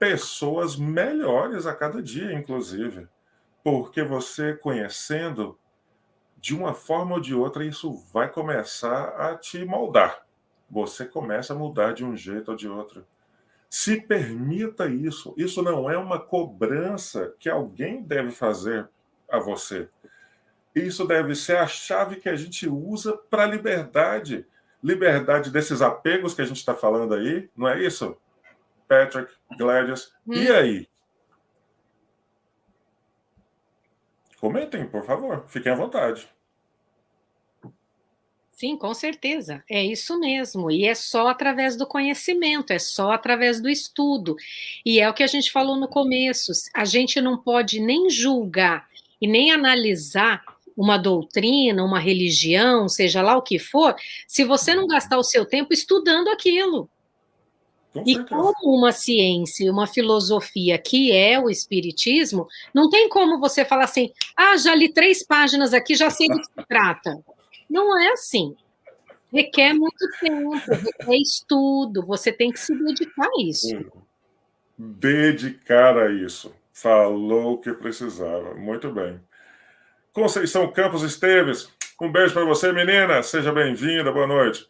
pessoas 0.00 0.74
melhores 0.74 1.64
a 1.64 1.76
cada 1.76 2.02
dia, 2.02 2.32
inclusive. 2.32 3.06
Porque 3.62 4.02
você 4.02 4.56
conhecendo 4.56 5.56
de 6.36 6.56
uma 6.56 6.74
forma 6.74 7.14
ou 7.14 7.20
de 7.20 7.36
outra, 7.36 7.64
isso 7.64 7.94
vai 8.12 8.28
começar 8.28 9.10
a 9.10 9.36
te 9.36 9.64
moldar. 9.64 10.26
Você 10.68 11.04
começa 11.04 11.52
a 11.52 11.56
mudar 11.56 11.94
de 11.94 12.04
um 12.04 12.16
jeito 12.16 12.50
ou 12.50 12.56
de 12.56 12.68
outro. 12.68 13.06
Se 13.78 14.00
permita 14.00 14.88
isso. 14.88 15.34
Isso 15.36 15.62
não 15.62 15.90
é 15.90 15.98
uma 15.98 16.18
cobrança 16.18 17.34
que 17.38 17.46
alguém 17.46 18.02
deve 18.02 18.30
fazer 18.30 18.88
a 19.30 19.38
você. 19.38 19.86
Isso 20.74 21.06
deve 21.06 21.34
ser 21.34 21.58
a 21.58 21.66
chave 21.66 22.16
que 22.16 22.30
a 22.30 22.34
gente 22.34 22.66
usa 22.66 23.14
para 23.14 23.42
a 23.42 23.46
liberdade. 23.46 24.46
Liberdade 24.82 25.50
desses 25.50 25.82
apegos 25.82 26.32
que 26.32 26.40
a 26.40 26.46
gente 26.46 26.56
está 26.56 26.74
falando 26.74 27.12
aí, 27.12 27.50
não 27.54 27.68
é 27.68 27.78
isso? 27.78 28.16
Patrick, 28.88 29.30
Gladys. 29.58 30.10
Hum. 30.26 30.32
E 30.32 30.50
aí? 30.50 30.88
Comentem, 34.40 34.88
por 34.88 35.04
favor. 35.04 35.44
Fiquem 35.48 35.70
à 35.70 35.74
vontade. 35.74 36.26
Sim, 38.56 38.74
com 38.74 38.94
certeza. 38.94 39.62
É 39.68 39.84
isso 39.84 40.18
mesmo. 40.18 40.70
E 40.70 40.86
é 40.86 40.94
só 40.94 41.28
através 41.28 41.76
do 41.76 41.86
conhecimento, 41.86 42.72
é 42.72 42.78
só 42.78 43.12
através 43.12 43.60
do 43.60 43.68
estudo. 43.68 44.34
E 44.82 44.98
é 44.98 45.10
o 45.10 45.12
que 45.12 45.22
a 45.22 45.26
gente 45.26 45.52
falou 45.52 45.76
no 45.76 45.86
começo: 45.86 46.52
a 46.74 46.86
gente 46.86 47.20
não 47.20 47.36
pode 47.36 47.78
nem 47.78 48.08
julgar 48.08 48.88
e 49.20 49.26
nem 49.26 49.52
analisar 49.52 50.42
uma 50.74 50.96
doutrina, 50.96 51.84
uma 51.84 51.98
religião, 51.98 52.88
seja 52.88 53.20
lá 53.20 53.36
o 53.36 53.42
que 53.42 53.58
for, 53.58 53.94
se 54.26 54.42
você 54.42 54.74
não 54.74 54.86
gastar 54.86 55.18
o 55.18 55.24
seu 55.24 55.44
tempo 55.44 55.74
estudando 55.74 56.28
aquilo. 56.28 56.88
e 58.06 58.18
como 58.24 58.54
uma 58.64 58.90
ciência, 58.92 59.70
uma 59.70 59.86
filosofia 59.86 60.78
que 60.78 61.12
é 61.12 61.38
o 61.38 61.50
espiritismo, 61.50 62.46
não 62.72 62.88
tem 62.88 63.06
como 63.10 63.38
você 63.38 63.66
falar 63.66 63.84
assim: 63.84 64.10
ah, 64.34 64.56
já 64.56 64.74
li 64.74 64.88
três 64.88 65.22
páginas 65.22 65.74
aqui, 65.74 65.94
já 65.94 66.08
sei 66.08 66.26
do 66.28 66.38
que 66.38 66.46
se 66.46 66.66
trata. 66.66 67.22
Não 67.68 67.98
é 67.98 68.12
assim. 68.12 68.56
Requer 69.32 69.74
muito 69.74 70.08
tempo, 70.20 70.50
requer 70.50 71.16
estudo, 71.16 72.06
você 72.06 72.32
tem 72.32 72.50
que 72.50 72.60
se 72.60 72.74
dedicar 72.74 73.26
a 73.26 73.42
isso. 73.42 73.92
Dedicar 74.78 75.98
a 75.98 76.10
isso. 76.10 76.54
Falou 76.72 77.54
o 77.54 77.58
que 77.58 77.72
precisava. 77.72 78.54
Muito 78.54 78.90
bem. 78.92 79.20
Conceição 80.12 80.70
Campos 80.70 81.02
Esteves, 81.02 81.70
um 82.00 82.10
beijo 82.10 82.32
para 82.32 82.44
você, 82.44 82.72
menina. 82.72 83.22
Seja 83.22 83.52
bem-vinda, 83.52 84.12
boa 84.12 84.26
noite. 84.26 84.66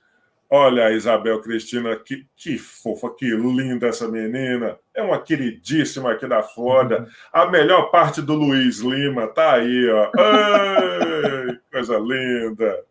Olha 0.49 0.87
a 0.87 0.93
Isabel 0.93 1.41
Cristina, 1.41 1.97
que, 1.97 2.25
que 2.37 2.57
fofa, 2.57 3.13
que 3.17 3.27
linda 3.27 3.89
essa 3.89 4.07
menina. 4.07 4.79
É 4.95 5.03
uma 5.03 5.21
queridíssima 5.21 6.13
aqui 6.13 6.27
da 6.27 6.43
Flórida. 6.43 7.09
A 7.33 7.47
melhor 7.47 7.91
parte 7.91 8.23
do 8.23 8.35
Luiz 8.35 8.79
Lima 8.79 9.27
tá 9.27 9.55
aí, 9.55 9.89
ó. 9.91 10.11
Coisa 11.77 11.99
linda. 11.99 12.85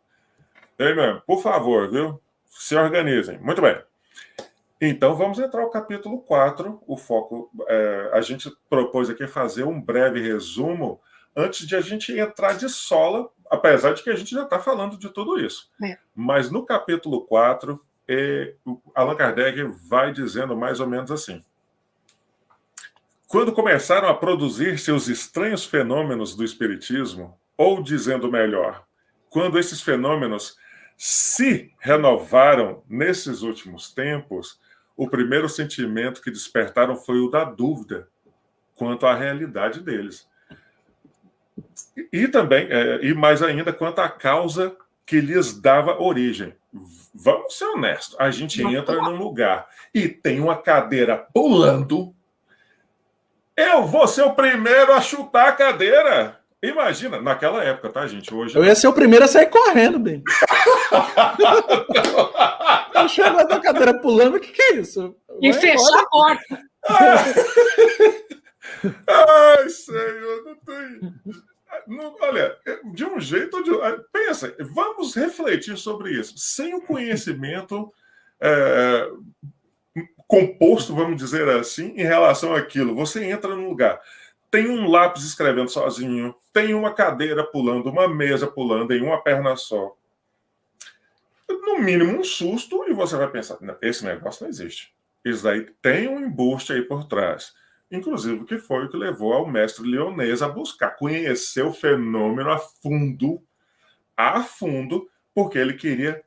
Ei, 0.77 0.93
mesmo, 0.93 1.19
por 1.21 1.41
favor, 1.41 1.89
viu? 1.89 2.21
Se 2.45 2.75
organizem. 2.75 3.39
Muito 3.39 3.59
bem. 3.59 3.81
Então, 4.79 5.15
vamos 5.15 5.39
entrar 5.39 5.63
no 5.63 5.71
capítulo 5.71 6.19
4. 6.19 6.83
O 6.85 6.95
foco, 6.95 7.49
é, 7.67 8.11
a 8.13 8.21
gente 8.21 8.47
propôs 8.69 9.09
aqui 9.09 9.25
fazer 9.25 9.63
um 9.63 9.81
breve 9.81 10.21
resumo 10.21 11.01
antes 11.35 11.65
de 11.65 11.75
a 11.75 11.81
gente 11.81 12.15
entrar 12.15 12.53
de 12.53 12.69
sola, 12.69 13.27
apesar 13.49 13.95
de 13.95 14.03
que 14.03 14.09
a 14.11 14.15
gente 14.15 14.35
já 14.35 14.43
está 14.43 14.59
falando 14.59 14.99
de 14.99 15.09
tudo 15.09 15.39
isso. 15.39 15.71
É. 15.83 15.97
Mas 16.13 16.51
no 16.51 16.63
capítulo 16.63 17.25
4, 17.25 17.83
é, 18.07 18.53
Allan 18.93 19.15
Kardec 19.15 19.63
vai 19.89 20.11
dizendo 20.11 20.55
mais 20.55 20.79
ou 20.79 20.85
menos 20.85 21.09
assim. 21.09 21.43
Quando 23.27 23.51
começaram 23.51 24.07
a 24.07 24.13
produzir 24.13 24.77
seus 24.77 25.07
estranhos 25.07 25.65
fenômenos 25.65 26.35
do 26.35 26.43
Espiritismo, 26.43 27.35
ou 27.57 27.81
dizendo 27.81 28.31
melhor, 28.31 28.85
quando 29.29 29.59
esses 29.59 29.81
fenômenos 29.81 30.57
se 30.97 31.73
renovaram 31.79 32.83
nesses 32.87 33.41
últimos 33.41 33.93
tempos, 33.93 34.59
o 34.95 35.09
primeiro 35.09 35.49
sentimento 35.49 36.21
que 36.21 36.31
despertaram 36.31 36.95
foi 36.95 37.19
o 37.19 37.29
da 37.29 37.43
dúvida 37.43 38.07
quanto 38.75 39.05
à 39.05 39.13
realidade 39.13 39.81
deles. 39.81 40.27
E 42.11 42.27
também, 42.27 42.67
é, 42.69 42.99
e 43.03 43.13
mais 43.13 43.41
ainda, 43.41 43.73
quanto 43.73 43.99
à 43.99 44.09
causa 44.09 44.75
que 45.05 45.19
lhes 45.19 45.59
dava 45.59 46.01
origem. 46.01 46.53
Vamos 47.13 47.57
ser 47.57 47.65
honestos, 47.65 48.15
a 48.19 48.29
gente 48.29 48.61
entra 48.61 48.95
num 49.01 49.15
lugar 49.15 49.67
e 49.93 50.07
tem 50.07 50.39
uma 50.39 50.57
cadeira 50.57 51.17
pulando. 51.17 52.13
Eu 53.55 53.85
vou 53.85 54.07
ser 54.07 54.23
o 54.23 54.33
primeiro 54.33 54.91
a 54.91 54.99
chutar 54.99 55.49
a 55.49 55.53
cadeira. 55.53 56.41
Imagina, 56.67 57.21
naquela 57.21 57.63
época, 57.63 57.89
tá, 57.89 58.07
gente? 58.07 58.33
Hoje. 58.33 58.55
Eu 58.55 58.63
ia 58.63 58.75
ser 58.75 58.87
o 58.87 58.93
primeiro 58.93 59.25
a 59.25 59.27
sair 59.27 59.47
correndo, 59.47 59.99
bem. 59.99 60.23
Eu 62.95 63.09
chego 63.09 63.43
da 63.45 63.59
cadeira 63.59 63.93
pulando, 63.99 64.37
o 64.37 64.39
que, 64.39 64.51
que 64.51 64.61
é 64.61 64.75
isso? 64.75 65.15
e 65.41 65.53
fechar 65.53 65.99
a 65.99 66.05
porta. 66.07 66.61
Ai, 69.07 69.69
Senhor, 69.69 70.43
não 70.45 70.55
tem. 70.55 71.13
Não, 71.87 72.15
olha, 72.21 72.55
de 72.93 73.05
um 73.05 73.19
jeito 73.19 73.57
ou 73.57 73.63
de 73.63 73.71
outro. 73.71 74.05
Pensa, 74.11 74.55
vamos 74.59 75.15
refletir 75.15 75.77
sobre 75.77 76.11
isso. 76.11 76.33
Sem 76.37 76.73
o 76.73 76.81
conhecimento 76.81 77.91
é, 78.41 79.09
composto, 80.27 80.95
vamos 80.95 81.17
dizer 81.17 81.47
assim, 81.49 81.93
em 81.95 82.03
relação 82.03 82.55
àquilo, 82.55 82.95
você 82.95 83.23
entra 83.25 83.55
num 83.55 83.69
lugar. 83.69 83.99
Tem 84.49 84.69
um 84.69 84.89
lápis 84.89 85.23
escrevendo 85.23 85.69
sozinho, 85.69 86.35
tem 86.53 86.73
uma 86.73 86.93
cadeira 86.93 87.43
pulando, 87.43 87.89
uma 87.89 88.07
mesa 88.07 88.47
pulando 88.47 88.93
em 88.93 89.01
uma 89.01 89.21
perna 89.21 89.55
só. 89.55 89.95
No 91.49 91.79
mínimo 91.79 92.19
um 92.19 92.23
susto, 92.23 92.85
e 92.87 92.93
você 92.93 93.15
vai 93.17 93.29
pensar: 93.29 93.57
esse 93.81 94.05
negócio 94.05 94.43
não 94.43 94.49
existe. 94.49 94.93
Isso 95.23 95.47
aí 95.47 95.65
tem 95.81 96.07
um 96.07 96.19
embuste 96.19 96.73
aí 96.73 96.81
por 96.81 97.05
trás 97.05 97.53
inclusive 97.91 98.45
que 98.45 98.57
foi 98.57 98.85
o 98.85 98.89
que 98.89 98.97
levou 98.97 99.33
ao 99.33 99.47
mestre 99.47 99.87
leonês 99.87 100.41
a 100.41 100.49
buscar 100.49 100.91
conhecer 100.91 101.63
o 101.63 101.73
fenômeno 101.73 102.51
a 102.51 102.57
fundo, 102.57 103.41
a 104.15 104.43
fundo, 104.43 105.09
porque 105.33 105.57
ele 105.57 105.73
queria 105.73 106.23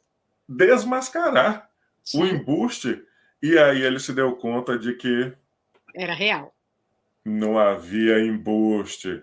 desmascarar 0.49 1.69
Sim. 2.05 2.23
o 2.23 2.27
embuste, 2.27 3.03
e 3.43 3.59
aí 3.59 3.83
ele 3.83 4.01
se 4.01 4.13
deu 4.13 4.35
conta 4.37 4.79
de 4.79 4.95
que 4.95 5.33
era 5.95 6.15
real. 6.15 6.55
Não 7.29 7.59
havia 7.59 8.21
embuste. 8.21 9.23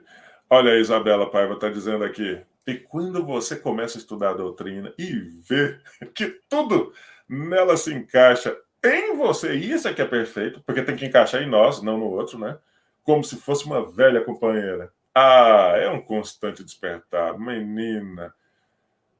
Olha 0.50 0.74
a 0.74 0.80
Isabela 0.80 1.30
Paiva 1.30 1.56
está 1.56 1.70
dizendo 1.70 2.04
aqui. 2.04 2.40
E 2.68 2.76
quando 2.76 3.24
você 3.24 3.56
começa 3.56 3.98
a 3.98 4.00
estudar 4.00 4.32
a 4.32 4.34
doutrina 4.36 4.94
e 4.98 5.14
vê 5.48 5.80
que 6.14 6.40
tudo 6.50 6.94
nela 7.28 7.76
se 7.78 7.94
encaixa 7.94 8.56
em 8.84 9.16
você, 9.18 9.54
isso 9.54 9.88
é 9.88 9.94
que 9.94 10.02
é 10.02 10.06
perfeito, 10.06 10.62
porque 10.66 10.84
tem 10.84 10.96
que 10.96 11.06
encaixar 11.06 11.42
em 11.42 11.50
nós, 11.50 11.82
não 11.82 11.98
no 11.98 12.06
outro, 12.06 12.38
né? 12.38 12.58
Como 13.04 13.24
se 13.24 13.36
fosse 13.36 13.66
uma 13.66 13.84
velha 13.84 14.24
companheira. 14.24 14.92
Ah, 15.14 15.74
é 15.76 15.90
um 15.90 16.02
constante 16.02 16.64
despertar, 16.64 17.38
menina. 17.40 18.34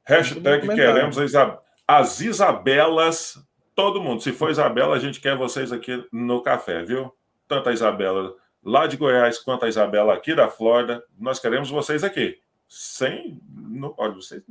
Hashtag 0.04 0.68
queremos 0.68 1.16
Isab 1.16 1.58
as 1.86 2.20
Isabelas, 2.20 3.38
todo 3.74 4.00
mundo. 4.00 4.22
Se 4.22 4.32
for 4.32 4.50
Isabela, 4.50 4.96
a 4.96 4.98
gente 4.98 5.20
quer 5.20 5.36
vocês 5.36 5.72
aqui 5.72 6.04
no 6.12 6.42
café, 6.42 6.82
viu? 6.82 7.12
Tanto 7.46 7.68
a 7.68 7.72
Isabela 7.72 8.34
lá 8.66 8.88
de 8.88 8.96
Goiás 8.96 9.38
quanto 9.38 9.64
a 9.64 9.68
Isabela 9.68 10.12
aqui 10.12 10.34
da 10.34 10.48
Flórida, 10.48 11.04
nós 11.16 11.38
queremos 11.38 11.70
vocês 11.70 12.02
aqui. 12.02 12.40
Sem. 12.68 13.40
No, 13.48 13.94
olha, 13.96 14.14
vocês, 14.14 14.42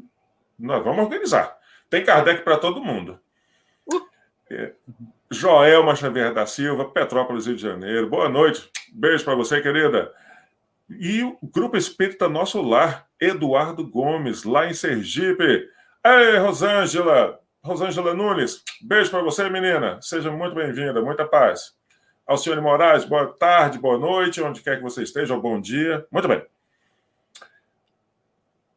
nós 0.58 0.82
vamos 0.82 1.04
organizar. 1.04 1.58
Tem 1.90 2.04
Kardec 2.04 2.42
para 2.42 2.58
todo 2.58 2.84
mundo. 2.84 3.20
É. 4.50 4.72
Joelma 5.30 5.96
Xavier 5.96 6.34
da 6.34 6.46
Silva, 6.46 6.86
Petrópolis, 6.86 7.46
Rio 7.46 7.58
de 7.58 7.62
Janeiro. 7.62 8.08
Boa 8.10 8.30
noite. 8.30 8.70
Beijo 8.94 9.26
para 9.26 9.36
você, 9.36 9.62
querida. 9.62 10.14
E 10.90 11.22
o 11.24 11.38
Grupo 11.44 11.76
Espírita 11.76 12.30
Nosso 12.30 12.62
Lar, 12.62 13.08
Eduardo 13.20 13.86
Gomes, 13.86 14.44
lá 14.44 14.68
em 14.68 14.74
Sergipe. 14.74 15.68
Ei, 16.06 16.38
Rosângela! 16.38 17.40
Rosângela 17.62 18.14
Nunes, 18.14 18.64
beijo 18.80 19.10
para 19.10 19.24
você, 19.24 19.50
menina. 19.50 20.00
Seja 20.00 20.30
muito 20.30 20.54
bem-vinda, 20.54 21.02
muita 21.02 21.26
paz. 21.26 21.76
Alcione 22.26 22.60
Moraes, 22.60 23.06
boa 23.06 23.28
tarde, 23.28 23.78
boa 23.78 24.00
noite, 24.00 24.42
onde 24.42 24.62
quer 24.62 24.78
que 24.78 24.84
você 24.84 25.04
esteja, 25.04 25.36
ou 25.36 25.42
bom 25.42 25.62
dia. 25.62 26.08
Muito 26.12 26.28
bem. 26.28 26.44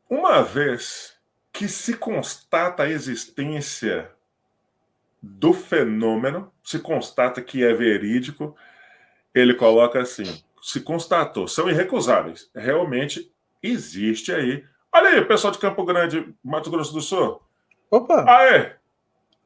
Uma 0.09 0.42
vez 0.42 1.16
que 1.51 1.66
se 1.66 1.96
constata 1.96 2.82
a 2.82 2.90
existência 2.90 4.11
do 5.22 5.55
fenômeno, 5.55 6.53
se 6.62 6.78
constata 6.78 7.40
que 7.40 7.64
é 7.64 7.72
verídico, 7.72 8.55
ele 9.34 9.55
coloca 9.55 9.99
assim: 10.01 10.42
se 10.61 10.82
constatou, 10.82 11.49
são 11.49 11.70
irrecusáveis. 11.70 12.51
Realmente 12.55 13.32
existe 13.62 14.30
aí. 14.30 14.62
Olha 14.92 15.09
aí, 15.09 15.24
pessoal 15.24 15.53
de 15.53 15.59
Campo 15.59 15.84
Grande, 15.86 16.34
Mato 16.44 16.70
Grosso 16.70 16.92
do 16.92 17.01
Sul. 17.01 17.40
Opa! 17.90 18.24
Aê! 18.28 18.72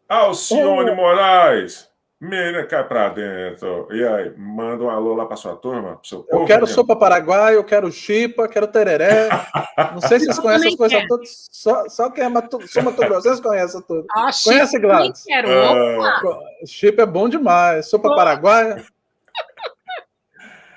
Alcione 0.08 0.90
oh. 0.90 0.96
Moraes! 0.96 1.91
Menina, 2.22 2.64
cai 2.64 2.86
pra 2.86 3.08
dentro. 3.08 3.88
E 3.90 4.06
aí, 4.06 4.32
manda 4.36 4.84
um 4.84 4.88
alô 4.88 5.12
lá 5.12 5.26
pra 5.26 5.34
sua 5.34 5.56
turma. 5.56 5.96
Pro 5.96 6.06
seu 6.06 6.24
eu 6.30 6.44
quero 6.44 6.68
sopa 6.68 6.94
paraguai, 6.94 7.56
eu 7.56 7.64
quero 7.64 7.90
chipa, 7.90 8.46
quero 8.46 8.68
tereré. 8.68 9.28
Não 9.92 10.00
sei 10.00 10.20
se 10.20 10.26
vocês 10.26 10.38
conhecem 10.38 10.68
as 10.68 10.76
coisas 10.76 11.04
todas. 11.08 11.48
Só, 11.50 11.88
só 11.88 12.10
quem 12.10 12.22
é 12.22 12.28
Mato, 12.28 12.60
sou 12.68 12.80
Mato 12.84 13.00
Grosso, 13.00 13.42
conhecem 13.42 13.82
tudo. 13.82 14.06
Ah, 14.12 14.30
Conhece, 14.44 14.78
Gladys? 14.78 15.24
Quero. 15.24 15.48
Uh... 15.48 16.64
Chipa 16.64 17.02
é 17.02 17.06
bom 17.06 17.28
demais. 17.28 17.86
Sopa 17.86 18.08
oh. 18.08 18.14
paraguaia. 18.14 18.84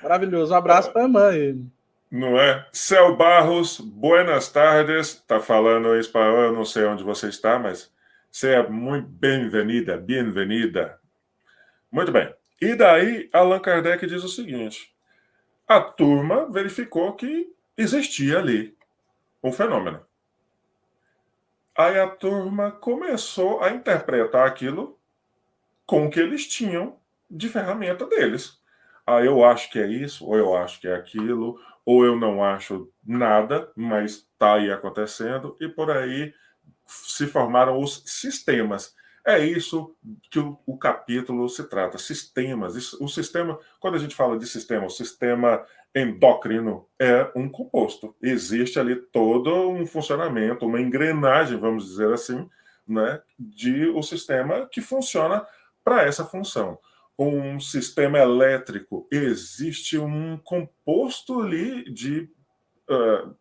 Maravilhoso. 0.01 0.51
Um 0.51 0.57
abraço 0.57 0.91
pra 0.91 1.03
irmã 1.03 1.29
aí. 1.29 1.55
Não 2.09 2.39
é? 2.39 2.65
Céu 2.71 3.15
Barros, 3.15 3.79
buenas 3.79 4.49
tardes. 4.49 5.23
Tá 5.27 5.39
falando 5.39 5.95
espanhol, 5.95 6.45
eu 6.45 6.53
não 6.53 6.65
sei 6.65 6.85
onde 6.85 7.03
você 7.03 7.27
está, 7.27 7.59
mas 7.59 7.91
seja 8.31 8.63
muito 8.63 9.07
bem-vinda, 9.07 9.95
bem-vinda. 9.95 11.04
Muito 11.95 12.11
bem. 12.11 12.29
E 12.61 12.75
daí, 12.75 13.29
Allan 13.31 13.61
Kardec 13.61 14.05
diz 14.05 14.21
o 14.21 14.27
seguinte: 14.27 14.93
a 15.65 15.79
turma 15.79 16.51
verificou 16.51 17.13
que 17.13 17.49
existia 17.77 18.39
ali 18.39 18.75
um 19.41 19.49
fenômeno. 19.49 20.05
Aí 21.73 21.97
a 21.97 22.09
turma 22.09 22.69
começou 22.69 23.63
a 23.63 23.69
interpretar 23.69 24.45
aquilo 24.45 24.99
com 25.85 26.05
o 26.05 26.09
que 26.09 26.19
eles 26.19 26.45
tinham 26.45 26.99
de 27.31 27.47
ferramenta 27.47 28.05
deles. 28.05 28.61
Ah, 29.07 29.21
eu 29.21 29.45
acho 29.45 29.71
que 29.71 29.79
é 29.79 29.87
isso, 29.87 30.25
ou 30.25 30.35
eu 30.35 30.53
acho 30.53 30.81
que 30.81 30.89
é 30.89 30.95
aquilo, 30.95 31.57
ou 31.85 32.03
eu 32.03 32.17
não 32.17 32.43
acho 32.43 32.91
nada, 33.05 33.71
mas 33.73 34.27
está 34.33 34.55
aí 34.55 34.69
acontecendo, 34.69 35.55
e 35.61 35.69
por 35.69 35.89
aí 35.89 36.33
se 36.85 37.25
formaram 37.25 37.79
os 37.79 38.03
sistemas. 38.05 38.93
É 39.25 39.43
isso 39.43 39.95
que 40.29 40.37
o, 40.37 40.59
o, 40.67 40.77
capítulo 40.77 41.49
se 41.49 41.63
trata, 41.63 41.97
sistemas. 41.97 42.93
O 42.93 43.07
sistema, 43.07 43.57
quando 43.79 43.95
a 43.95 43.97
gente 43.97 44.15
fala 44.15 44.37
de 44.37 44.45
sistema, 44.45 44.85
o 44.85 44.89
sistema 44.89 45.65
endócrino 45.95 46.87
é 46.99 47.31
um 47.35 47.49
composto. 47.49 48.15
Existe 48.21 48.79
ali 48.79 48.95
todo 48.95 49.71
um 49.71 49.87
funcionamento, 49.87 50.67
uma 50.67 50.79
engrenagem, 50.79 51.57
vamos 51.57 51.87
dizer 51.87 52.13
assim, 52.13 52.47
né, 52.87 53.19
de 53.39 53.87
o 53.87 53.97
um 53.97 54.03
sistema 54.03 54.67
que 54.71 54.79
funciona 54.79 55.43
para 55.83 56.03
essa 56.03 56.23
função. 56.23 56.77
Um 57.17 57.59
sistema 57.59 58.19
elétrico, 58.19 59.07
existe 59.09 59.97
um 59.97 60.37
composto 60.37 61.41
ali 61.41 61.91
de, 61.91 62.29
uh, 62.87 63.35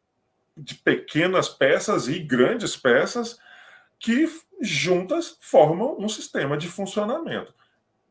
de 0.57 0.77
pequenas 0.77 1.51
peças 1.51 2.09
e 2.09 2.21
grandes 2.21 2.75
peças 2.75 3.39
que 3.99 4.29
juntas 4.61 5.37
formam 5.41 5.97
um 5.99 6.09
sistema 6.09 6.57
de 6.57 6.69
funcionamento. 6.69 7.55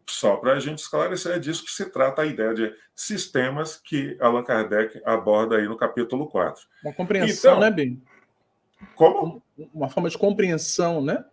Só 0.07 0.35
para 0.35 0.53
a 0.53 0.59
gente 0.59 0.79
esclarecer, 0.79 1.35
é 1.35 1.39
disso 1.39 1.63
que 1.63 1.71
se 1.71 1.85
trata 1.85 2.21
a 2.21 2.25
ideia 2.25 2.53
de 2.53 2.73
sistemas 2.95 3.77
que 3.77 4.17
Allan 4.19 4.43
Kardec 4.43 5.01
aborda 5.05 5.57
aí 5.57 5.67
no 5.67 5.77
capítulo 5.77 6.27
4. 6.27 6.61
Uma 6.83 6.93
compreensão, 6.93 7.51
então, 7.53 7.59
né, 7.61 7.71
Ben? 7.71 8.01
Como? 8.95 9.41
Uma 9.73 9.89
forma 9.89 10.09
de 10.09 10.17
compreensão, 10.17 11.01
né? 11.01 11.23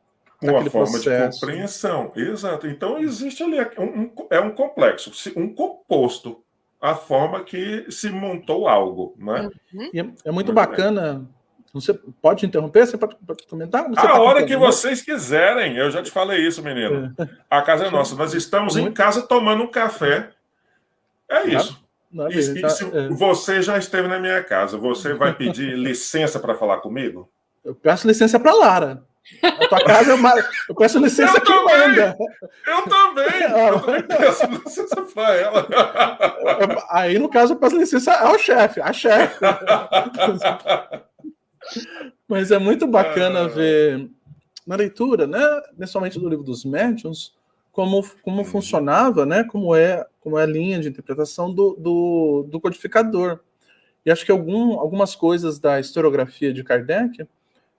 Uma 0.43 0.65
forma 0.71 0.91
processo. 0.93 1.39
de 1.39 1.41
compreensão, 1.41 2.13
exato. 2.17 2.67
Então 2.67 2.99
existe 2.99 3.43
ali 3.43 3.59
um, 3.77 3.83
um, 3.83 4.13
é 4.31 4.41
um 4.41 4.53
complexo, 4.53 5.13
um 5.37 5.53
composto, 5.53 6.43
a 6.81 6.95
forma 6.95 7.45
que 7.45 7.91
se 7.91 8.09
montou 8.09 8.67
algo, 8.67 9.15
né? 9.19 9.51
Uhum. 9.75 9.91
É, 9.93 9.99
é, 9.99 10.03
muito, 10.03 10.33
muito 10.33 10.53
bacana. 10.53 11.15
Bem 11.15 11.40
você 11.73 11.95
pode 11.95 12.45
interromper? 12.45 12.87
Você 12.87 12.99
pode 12.99 13.17
comentar? 13.49 13.89
Você 13.89 14.01
a 14.01 14.03
tá 14.03 14.21
hora 14.21 14.45
que 14.45 14.57
vocês 14.57 15.03
quiserem. 15.03 15.77
Eu 15.77 15.91
já 15.91 16.03
te 16.03 16.11
falei 16.11 16.47
isso, 16.47 16.63
menino. 16.63 17.15
É. 17.19 17.29
A 17.49 17.63
casa 17.63 17.87
é 17.87 17.91
nossa. 17.91 18.17
Nós 18.17 18.35
estamos 18.35 18.77
em 18.77 18.91
casa 18.93 19.23
tomando 19.23 19.63
um 19.63 19.71
café. 19.71 20.31
É 21.29 21.47
isso. 21.47 21.81
E, 22.13 22.61
tá, 22.61 22.69
se 22.69 22.85
é. 22.85 23.09
você 23.09 23.63
já 23.63 23.79
esteve 23.79 24.09
na 24.09 24.19
minha 24.19 24.43
casa, 24.43 24.77
você 24.77 25.15
vai 25.15 25.33
pedir 25.33 25.77
licença 25.79 26.41
para 26.41 26.57
falar 26.57 26.79
comigo? 26.79 27.31
Eu 27.65 27.73
peço 27.75 28.09
licença 28.09 28.41
para 28.41 28.53
Lara. 28.53 29.05
A 29.43 29.69
tua 29.69 29.85
casa, 29.85 30.11
eu, 30.11 30.19
eu 30.69 30.75
peço 30.75 30.99
licença 30.99 31.37
eu 31.37 31.43
que 31.43 31.53
manda. 31.53 32.17
Eu 32.67 32.83
também. 32.83 33.31
Eu 33.71 33.81
também 33.81 34.03
peço 34.03 34.47
licença 34.47 35.03
para 35.03 35.37
ela. 35.37 35.69
Aí, 36.91 37.19
no 37.19 37.29
caso, 37.29 37.53
eu 37.53 37.57
peço 37.57 37.77
licença 37.77 38.13
ao 38.15 38.39
chefe, 38.39 38.81
a 38.81 38.93
chefe. 38.93 39.39
Mas 42.29 42.51
é 42.51 42.59
muito 42.59 42.87
bacana 42.87 43.41
ah. 43.41 43.49
ver 43.49 44.11
na 44.67 44.77
leitura, 44.77 45.27
né, 45.27 45.41
principalmente 45.77 46.19
do 46.19 46.29
livro 46.29 46.45
dos 46.45 46.65
médiuns, 46.65 47.35
como, 47.73 48.05
como 48.23 48.39
uhum. 48.39 48.45
funcionava, 48.45 49.27
né, 49.27 49.43
como 49.45 49.75
é, 49.75 50.07
como 50.21 50.39
é 50.39 50.43
a 50.43 50.47
linha 50.47 50.79
de 50.79 50.89
interpretação 50.89 51.53
do, 51.53 51.75
do, 51.77 52.47
do 52.49 52.61
codificador. 52.61 53.41
E 54.05 54.11
acho 54.11 54.25
que 54.25 54.33
algum, 54.33 54.79
algumas 54.79 55.15
coisas 55.15 55.59
da 55.59 55.81
historiografia 55.81 56.53
de 56.53 56.63
Kardec 56.63 57.27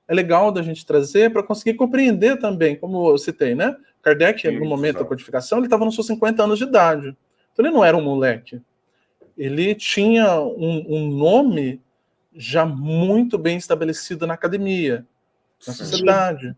é 0.07 0.13
legal 0.13 0.51
da 0.51 0.61
gente 0.61 0.85
trazer 0.85 1.31
para 1.31 1.43
conseguir 1.43 1.75
compreender 1.75 2.37
também, 2.37 2.75
como 2.75 3.09
eu 3.09 3.17
citei, 3.17 3.55
né? 3.55 3.75
Kardec, 4.01 4.49
no 4.51 4.65
momento 4.65 4.99
da 4.99 5.05
codificação, 5.05 5.59
ele 5.59 5.67
estava 5.67 5.85
nos 5.85 5.95
seus 5.95 6.07
50 6.07 6.43
anos 6.43 6.57
de 6.57 6.65
idade. 6.65 7.15
Então 7.53 7.65
ele 7.65 7.73
não 7.73 7.85
era 7.85 7.95
um 7.95 8.01
moleque. 8.01 8.61
ele 9.37 9.73
tinha 9.75 10.39
um, 10.41 10.85
um 10.89 11.07
nome 11.09 11.81
já 12.35 12.65
muito 12.65 13.37
bem 13.37 13.57
estabelecido 13.57 14.25
na 14.25 14.33
academia, 14.33 15.05
na 15.65 15.73
Sim. 15.73 15.83
sociedade. 15.83 16.55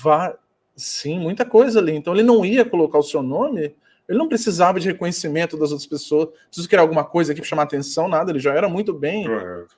Vá, 0.00 0.36
sim, 0.76 1.18
muita 1.18 1.44
coisa 1.44 1.78
ali. 1.80 1.92
Então 1.92 2.14
ele 2.14 2.22
não 2.22 2.44
ia 2.44 2.64
colocar 2.64 2.98
o 2.98 3.02
seu 3.02 3.22
nome, 3.22 3.74
ele 4.08 4.18
não 4.18 4.28
precisava 4.28 4.80
de 4.80 4.88
reconhecimento 4.88 5.58
das 5.58 5.70
outras 5.70 5.86
pessoas, 5.86 6.30
preciso 6.46 6.68
criar 6.68 6.82
alguma 6.82 7.04
coisa 7.04 7.32
aqui 7.32 7.40
para 7.40 7.48
chamar 7.48 7.64
atenção, 7.64 8.08
nada, 8.08 8.30
ele 8.30 8.38
já 8.38 8.54
era 8.54 8.68
muito 8.68 8.94
bem 8.94 9.26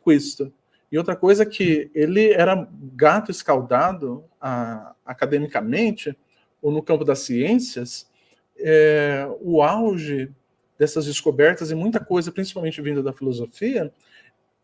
com 0.02 0.12
isso. 0.12 0.52
E 0.92 0.98
outra 0.98 1.16
coisa 1.16 1.44
é 1.44 1.46
que 1.46 1.90
ele 1.94 2.32
era 2.32 2.68
gato 2.94 3.30
escaldado 3.30 4.24
a, 4.40 4.94
academicamente, 5.04 6.16
ou 6.60 6.70
no 6.70 6.82
campo 6.82 7.04
das 7.04 7.20
ciências, 7.20 8.08
é, 8.56 9.26
o 9.40 9.62
auge 9.62 10.30
dessas 10.78 11.06
descobertas 11.06 11.70
e 11.70 11.74
muita 11.74 12.00
coisa, 12.00 12.32
principalmente 12.32 12.80
vinda 12.82 13.02
da 13.02 13.12
filosofia, 13.12 13.92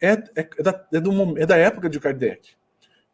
é, 0.01 0.13
é, 0.13 0.49
é, 0.59 0.63
da, 0.63 0.87
é, 0.93 1.01
do, 1.01 1.39
é 1.39 1.47
da 1.47 1.57
época 1.57 1.89
de 1.89 2.01
Kardec. 2.01 2.51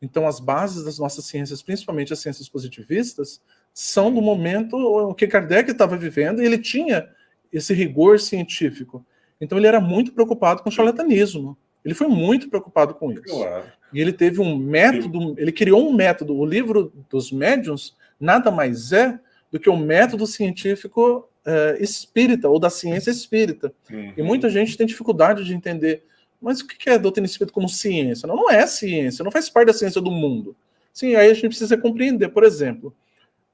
Então, 0.00 0.26
as 0.26 0.40
bases 0.40 0.84
das 0.84 0.98
nossas 0.98 1.24
ciências, 1.26 1.62
principalmente 1.62 2.12
as 2.12 2.18
ciências 2.18 2.48
positivistas, 2.48 3.40
são 3.72 4.12
do 4.12 4.20
momento 4.20 5.14
que 5.14 5.28
Kardec 5.28 5.70
estava 5.70 5.96
vivendo 5.96 6.42
e 6.42 6.46
ele 6.46 6.58
tinha 6.58 7.08
esse 7.52 7.72
rigor 7.72 8.18
científico. 8.18 9.04
Então, 9.40 9.58
ele 9.58 9.66
era 9.66 9.80
muito 9.80 10.12
preocupado 10.12 10.62
com 10.62 10.68
o 10.68 10.72
charlatanismo. 10.72 11.56
Ele 11.84 11.94
foi 11.94 12.08
muito 12.08 12.48
preocupado 12.48 12.94
com 12.94 13.12
isso. 13.12 13.22
Claro. 13.22 13.64
E 13.92 14.00
ele 14.00 14.12
teve 14.12 14.40
um 14.40 14.56
método, 14.56 15.34
ele 15.38 15.52
criou 15.52 15.88
um 15.88 15.92
método. 15.92 16.34
O 16.36 16.46
livro 16.46 16.92
dos 17.10 17.30
médiuns 17.30 17.96
nada 18.18 18.50
mais 18.50 18.92
é 18.92 19.18
do 19.50 19.58
que 19.60 19.68
o 19.68 19.74
um 19.74 19.84
método 19.84 20.26
científico 20.26 21.28
é, 21.44 21.76
espírita, 21.80 22.48
ou 22.48 22.58
da 22.58 22.70
ciência 22.70 23.10
espírita. 23.10 23.72
Uhum. 23.90 24.12
E 24.16 24.22
muita 24.22 24.48
gente 24.48 24.76
tem 24.76 24.86
dificuldade 24.86 25.44
de 25.44 25.54
entender 25.54 26.04
mas 26.42 26.60
o 26.60 26.66
que 26.66 26.90
é 26.90 26.98
doutrina 26.98 27.26
espírita 27.26 27.54
como 27.54 27.68
ciência? 27.68 28.26
Não, 28.26 28.36
não 28.36 28.50
é 28.50 28.66
ciência, 28.66 29.22
não 29.22 29.30
faz 29.30 29.48
parte 29.48 29.68
da 29.68 29.72
ciência 29.72 30.00
do 30.00 30.10
mundo. 30.10 30.56
Sim, 30.92 31.14
aí 31.14 31.30
a 31.30 31.34
gente 31.34 31.48
precisa 31.48 31.78
compreender, 31.78 32.28
por 32.28 32.44
exemplo, 32.44 32.94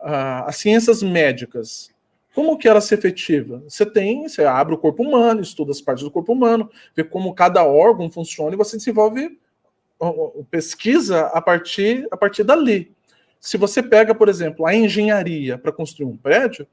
as 0.01 0.57
ciências 0.57 1.03
médicas. 1.03 1.91
Como 2.34 2.57
que 2.57 2.68
ela 2.68 2.80
se 2.80 2.95
efetiva? 2.95 3.62
Você 3.68 3.84
tem, 3.84 4.28
você 4.28 4.45
abre 4.45 4.74
o 4.74 4.78
corpo 4.78 5.03
humano, 5.03 5.41
estuda 5.41 5.70
as 5.70 5.80
partes 5.80 6.05
do 6.05 6.11
corpo 6.11 6.32
humano, 6.32 6.70
vê 6.95 7.05
como 7.05 7.34
cada 7.34 7.64
órgão 7.64 8.11
funciona 8.11 8.55
e 8.55 8.57
você 8.57 8.76
desenvolve 8.76 9.39
pesquisa 10.51 11.26
a 11.26 11.43
partir, 11.43 12.07
a 12.11 12.16
partir 12.16 12.45
dali. 12.45 12.93
Se 13.41 13.57
você 13.57 13.82
pega, 13.82 14.14
por 14.14 14.28
exemplo, 14.28 14.66
a 14.66 14.74
engenharia 14.74 15.59
para 15.59 15.72
construir 15.72 16.07
um 16.07 16.16
prédio, 16.16 16.66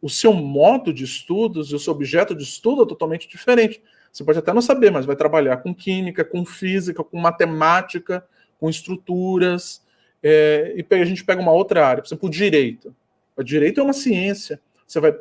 o 0.00 0.08
seu 0.08 0.32
modo 0.32 0.92
de 0.92 1.04
estudos 1.04 1.70
e 1.70 1.74
o 1.74 1.78
seu 1.78 1.92
objeto 1.92 2.34
de 2.34 2.44
estudo 2.44 2.82
é 2.82 2.86
totalmente 2.86 3.28
diferente. 3.28 3.82
Você 4.18 4.24
pode 4.24 4.38
até 4.40 4.52
não 4.52 4.60
saber, 4.60 4.90
mas 4.90 5.06
vai 5.06 5.14
trabalhar 5.14 5.58
com 5.58 5.72
química, 5.72 6.24
com 6.24 6.44
física, 6.44 7.04
com 7.04 7.16
matemática, 7.20 8.26
com 8.58 8.68
estruturas. 8.68 9.80
É, 10.20 10.74
e 10.76 10.94
a 10.96 11.04
gente 11.04 11.24
pega 11.24 11.40
uma 11.40 11.52
outra 11.52 11.86
área, 11.86 12.02
por 12.02 12.08
exemplo, 12.08 12.28
o 12.28 12.32
direito. 12.32 12.92
O 13.36 13.44
direito 13.44 13.78
é 13.78 13.82
uma 13.84 13.92
ciência. 13.92 14.60
Você 14.84 14.98
vai 14.98 15.16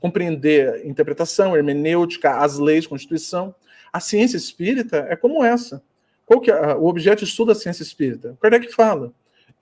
compreender 0.00 0.86
interpretação, 0.86 1.54
hermenêutica, 1.54 2.38
as 2.38 2.58
leis, 2.58 2.86
constituição. 2.86 3.54
A 3.92 4.00
ciência 4.00 4.38
espírita 4.38 5.06
é 5.10 5.14
como 5.14 5.44
essa. 5.44 5.82
Qual 6.24 6.40
que 6.40 6.50
é 6.50 6.74
o 6.74 6.86
objeto 6.86 7.18
de 7.18 7.26
estudo 7.26 7.48
da 7.48 7.54
ciência 7.54 7.82
espírita? 7.82 8.30
O 8.30 8.36
Kardec 8.38 8.72
fala. 8.72 9.12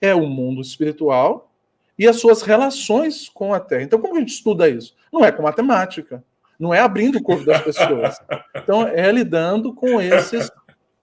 É 0.01 0.15
o 0.15 0.29
mundo 0.29 0.61
espiritual 0.61 1.53
e 1.99 2.07
as 2.07 2.21
suas 2.21 2.43
relações 2.43 3.29
com 3.29 3.53
a 3.53 3.59
Terra. 3.59 3.83
Então, 3.83 4.01
como 4.01 4.15
a 4.15 4.21
gente 4.21 4.33
estuda 4.33 4.69
isso? 4.69 4.95
Não 5.13 5.25
é 5.25 5.33
com 5.33 5.43
matemática, 5.43 6.23
não 6.61 6.75
é 6.75 6.81
abrindo 6.81 7.17
o 7.17 7.23
corpo 7.23 7.45
das 7.47 7.63
pessoas. 7.63 8.17
Então, 8.55 8.87
é 8.87 9.11
lidando 9.11 9.73
com 9.73 9.99
esses, 9.99 10.51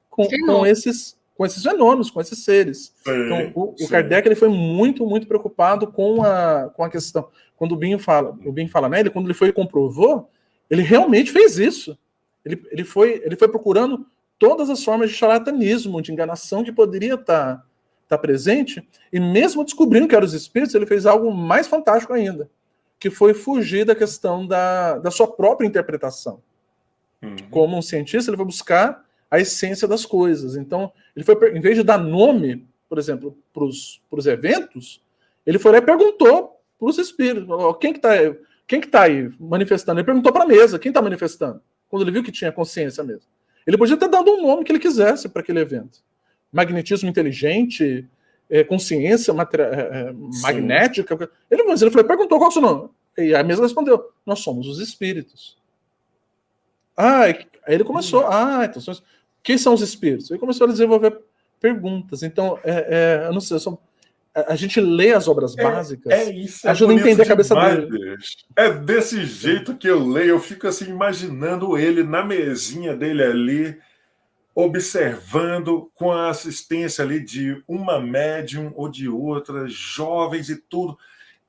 com, 0.08 0.28
com 0.28 0.66
esses, 0.68 1.18
com 1.36 1.43
esses 1.43 1.64
fenômenos, 1.64 2.12
com 2.12 2.22
esses 2.22 2.43
seres. 2.43 2.93
Sim, 3.03 3.26
então, 3.26 3.51
o, 3.55 3.74
o 3.84 3.88
Kardec 3.89 4.28
ele 4.28 4.36
foi 4.36 4.49
muito, 4.49 5.03
muito 5.08 5.28
preocupado 5.28 5.88
com 5.88 6.24
a, 6.24 6.70
com 6.70 6.84
a 6.84 6.89
questão. 6.89 7.30
Quando 7.55 7.72
o 7.72 7.76
Binho 7.76 7.97
fala, 7.97 8.38
o 8.45 8.51
Binho 8.51 8.70
fala, 8.70 8.88
né? 8.88 8.99
Ele, 8.99 9.10
quando 9.10 9.26
ele 9.26 9.34
foi 9.34 9.47
e 9.47 9.53
comprovou, 9.53 10.30
ele 10.70 10.84
realmente 10.84 11.32
fez 11.32 11.58
isso. 11.58 11.97
Ele, 12.45 12.62
ele, 12.70 12.84
foi, 12.84 13.20
ele 13.26 13.36
foi 13.36 13.47
procurando 13.47 14.05
todas 14.38 14.70
as 14.70 14.84
formas 14.84 15.10
de 15.10 15.16
charlatanismo, 15.16 16.03
de 16.03 16.12
enganação 16.12 16.64
que 16.64 16.72
poderia 16.72 17.16
estar, 17.16 17.66
estar 18.03 18.18
presente, 18.20 18.88
e 19.12 19.20
mesmo 19.20 19.66
descobrindo 19.66 20.08
que 20.08 20.16
eram 20.16 20.26
os 20.26 20.36
espíritos, 20.36 20.76
ele 20.76 20.86
fez 20.86 21.08
algo 21.08 21.34
mais 21.34 21.66
fantástico 21.66 22.14
ainda 22.14 22.47
que 23.00 23.10
foi 23.10 23.34
fugir 23.34 23.86
da 23.86 23.95
questão 23.95 24.45
da, 24.45 24.98
da 24.98 25.12
sua 25.12 25.28
própria 25.28 25.68
interpretação. 25.68 26.41
Uhum. 27.22 27.36
Como 27.50 27.78
um 27.78 27.82
cientista, 27.82 28.30
ele 28.30 28.38
foi 28.38 28.45
buscar 28.45 29.06
a 29.30 29.39
essência 29.39 29.88
das 29.88 30.06
coisas. 30.06 30.56
Então, 30.56 30.91
ele 31.16 31.26
foi, 31.26 31.36
em 31.56 31.62
vez 31.62 31.76
de 31.76 31.84
dar 31.84 31.98
nome, 31.98 32.66
por 32.89 32.98
exemplo, 32.98 33.38
para 33.54 33.64
os 33.64 34.26
eventos, 34.26 35.02
ele 35.45 35.60
foi 35.60 35.72
lá 35.72 35.78
e 35.78 35.82
perguntou 35.82 36.60
para 36.80 36.89
os 36.89 36.98
espíritos: 36.98 37.48
quem 37.80 37.93
que 37.93 38.00
está 38.00 38.10
quem 38.68 38.82
que 38.82 38.88
tá 38.88 39.04
aí 39.04 39.32
manifestando? 39.39 40.00
Ele 40.00 40.06
perguntou 40.06 40.32
para 40.32 40.43
a 40.43 40.48
mesa: 40.48 40.78
quem 40.78 40.89
está 40.89 41.02
manifestando? 41.02 41.62
Quando 41.89 42.02
ele 42.04 42.12
viu 42.12 42.24
que 42.24 42.32
tinha 42.32 42.52
consciência 42.52 43.04
mesmo. 43.04 43.24
Ele 43.66 43.78
podia 43.78 43.98
ter 43.98 44.10
dado 44.10 44.30
um 44.32 44.41
nome 44.41 44.64
que 44.64 44.72
ele 44.72 44.80
quisesse 44.80 45.30
para 45.30 45.41
aquele 45.41 45.60
evento. 45.60 46.00
Magnetismo 46.52 47.10
inteligente, 47.10 48.06
é, 48.50 48.64
consciência 48.64 49.32
é, 49.32 49.66
é, 49.66 50.14
magnética. 50.41 51.30
Ele, 51.50 51.62
ele 51.62 51.91
falou, 51.91 52.08
perguntou 52.08 52.38
qual 52.38 52.48
é 52.48 52.50
o 52.50 52.54
seu 52.54 52.62
nome. 52.62 52.89
E 53.18 53.34
a 53.34 53.43
mesa 53.43 53.62
respondeu: 53.62 54.12
Nós 54.26 54.39
somos 54.39 54.68
os 54.68 54.80
espíritos. 54.80 55.58
Ah, 56.95 57.22
aí 57.22 57.45
ele 57.68 57.84
começou. 57.84 58.24
Hum. 58.24 58.30
Ah, 58.30 58.66
então 58.66 58.82
são, 58.82 58.95
quem 59.43 59.58
são 59.58 59.74
os 59.74 59.82
espíritos? 59.82 60.30
Ele 60.30 60.39
começou 60.39 60.68
a 60.68 60.72
desenvolver 60.72 61.20
perguntas. 61.60 62.24
Então, 62.24 62.60
é, 62.64 63.22
é, 63.24 63.28
eu 63.28 63.34
não 63.34 63.41
sei, 63.41 63.58
a, 64.38 64.54
a 64.54 64.56
gente 64.56 64.80
lê 64.80 65.14
as 65.14 65.28
obras 65.28 65.58
é, 65.58 65.64
básicas, 65.64 66.12
é 66.12 66.32
isso, 66.32 66.68
ajuda 66.70 66.93
a 66.93 66.95
entender 66.95 67.24
a 67.24 67.26
cabeça 67.26 67.56
demais, 67.56 67.89
dele. 67.89 68.16
É 68.56 68.72
desse 68.72 69.26
jeito 69.26 69.76
que 69.76 69.88
eu 69.88 70.08
leio, 70.08 70.30
eu 70.30 70.39
fico 70.39 70.68
assim 70.68 70.89
imaginando 70.89 71.78
ele 71.78 72.04
na 72.04 72.24
mesinha 72.24 72.95
dele 72.95 73.24
ali 73.24 73.78
observando 74.60 75.91
com 75.93 76.12
a 76.12 76.32
assistência 76.32 77.05
ali 77.05 77.24
de 77.24 77.64
uma 77.68 77.99
médium 77.99 78.74
ou 78.76 78.89
de 78.89 79.08
outra, 79.08 79.68
jovens 79.68 80.49
e 80.49 80.55
tudo, 80.55 80.97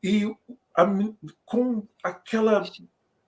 e 0.02 0.30
a, 0.76 0.86
com 1.42 1.88
aquela 2.04 2.62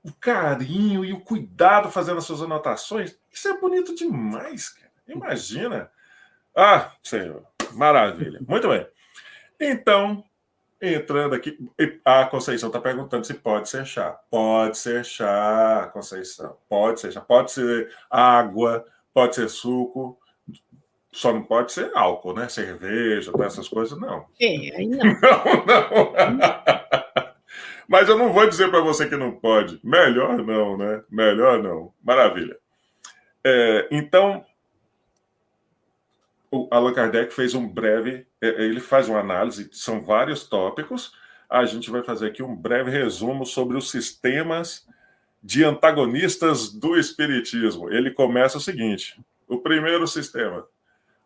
o 0.02 0.12
carinho 0.12 1.02
e 1.02 1.14
o 1.14 1.20
cuidado 1.20 1.90
fazendo 1.90 2.18
as 2.18 2.24
suas 2.24 2.42
anotações, 2.42 3.18
isso 3.32 3.48
é 3.48 3.58
bonito 3.58 3.94
demais, 3.94 4.68
cara. 4.68 4.92
Imagina. 5.08 5.90
Ah, 6.54 6.92
senhor, 7.02 7.46
maravilha. 7.72 8.38
Muito 8.46 8.68
bem. 8.68 8.86
Então, 9.58 10.22
entrando 10.78 11.34
aqui, 11.34 11.58
a 12.04 12.26
Conceição 12.26 12.68
está 12.68 12.80
perguntando 12.82 13.26
se 13.26 13.32
pode 13.32 13.70
ser 13.70 13.86
chá. 13.86 14.10
Pode 14.30 14.76
ser 14.76 15.06
chá, 15.06 15.88
Conceição. 15.90 16.58
Pode 16.68 17.00
ser 17.00 17.12
chá. 17.12 17.22
Pode 17.22 17.50
ser 17.50 17.90
água 18.10 18.84
pode 19.12 19.34
ser 19.34 19.48
suco, 19.48 20.18
só 21.12 21.32
não 21.32 21.42
pode 21.42 21.72
ser 21.72 21.90
álcool, 21.94 22.34
né? 22.34 22.48
Cerveja, 22.48 23.32
tá, 23.32 23.44
essas 23.44 23.68
coisas, 23.68 23.98
não. 23.98 24.26
É, 24.40 24.76
aí 24.76 24.86
não. 24.86 24.98
Não, 25.66 26.12
não. 26.36 26.70
Mas 27.88 28.08
eu 28.08 28.16
não 28.16 28.32
vou 28.32 28.48
dizer 28.48 28.70
para 28.70 28.80
você 28.80 29.08
que 29.08 29.16
não 29.16 29.32
pode. 29.32 29.80
Melhor 29.82 30.38
não, 30.38 30.76
né? 30.76 31.02
Melhor 31.10 31.60
não. 31.60 31.92
Maravilha. 32.00 32.56
É, 33.44 33.88
então, 33.90 34.44
o 36.52 36.68
Allan 36.70 36.92
Kardec 36.92 37.34
fez 37.34 37.52
um 37.52 37.66
breve, 37.66 38.28
é, 38.40 38.46
é, 38.46 38.62
ele 38.62 38.78
faz 38.78 39.08
uma 39.08 39.18
análise, 39.18 39.68
são 39.72 40.00
vários 40.00 40.46
tópicos. 40.46 41.12
A 41.48 41.64
gente 41.64 41.90
vai 41.90 42.04
fazer 42.04 42.28
aqui 42.28 42.44
um 42.44 42.54
breve 42.54 42.92
resumo 42.92 43.44
sobre 43.44 43.76
os 43.76 43.90
sistemas 43.90 44.86
de 45.42 45.64
antagonistas 45.64 46.70
do 46.72 46.98
Espiritismo. 46.98 47.90
Ele 47.90 48.10
começa 48.10 48.58
o 48.58 48.60
seguinte: 48.60 49.18
o 49.48 49.58
primeiro 49.58 50.06
sistema. 50.06 50.66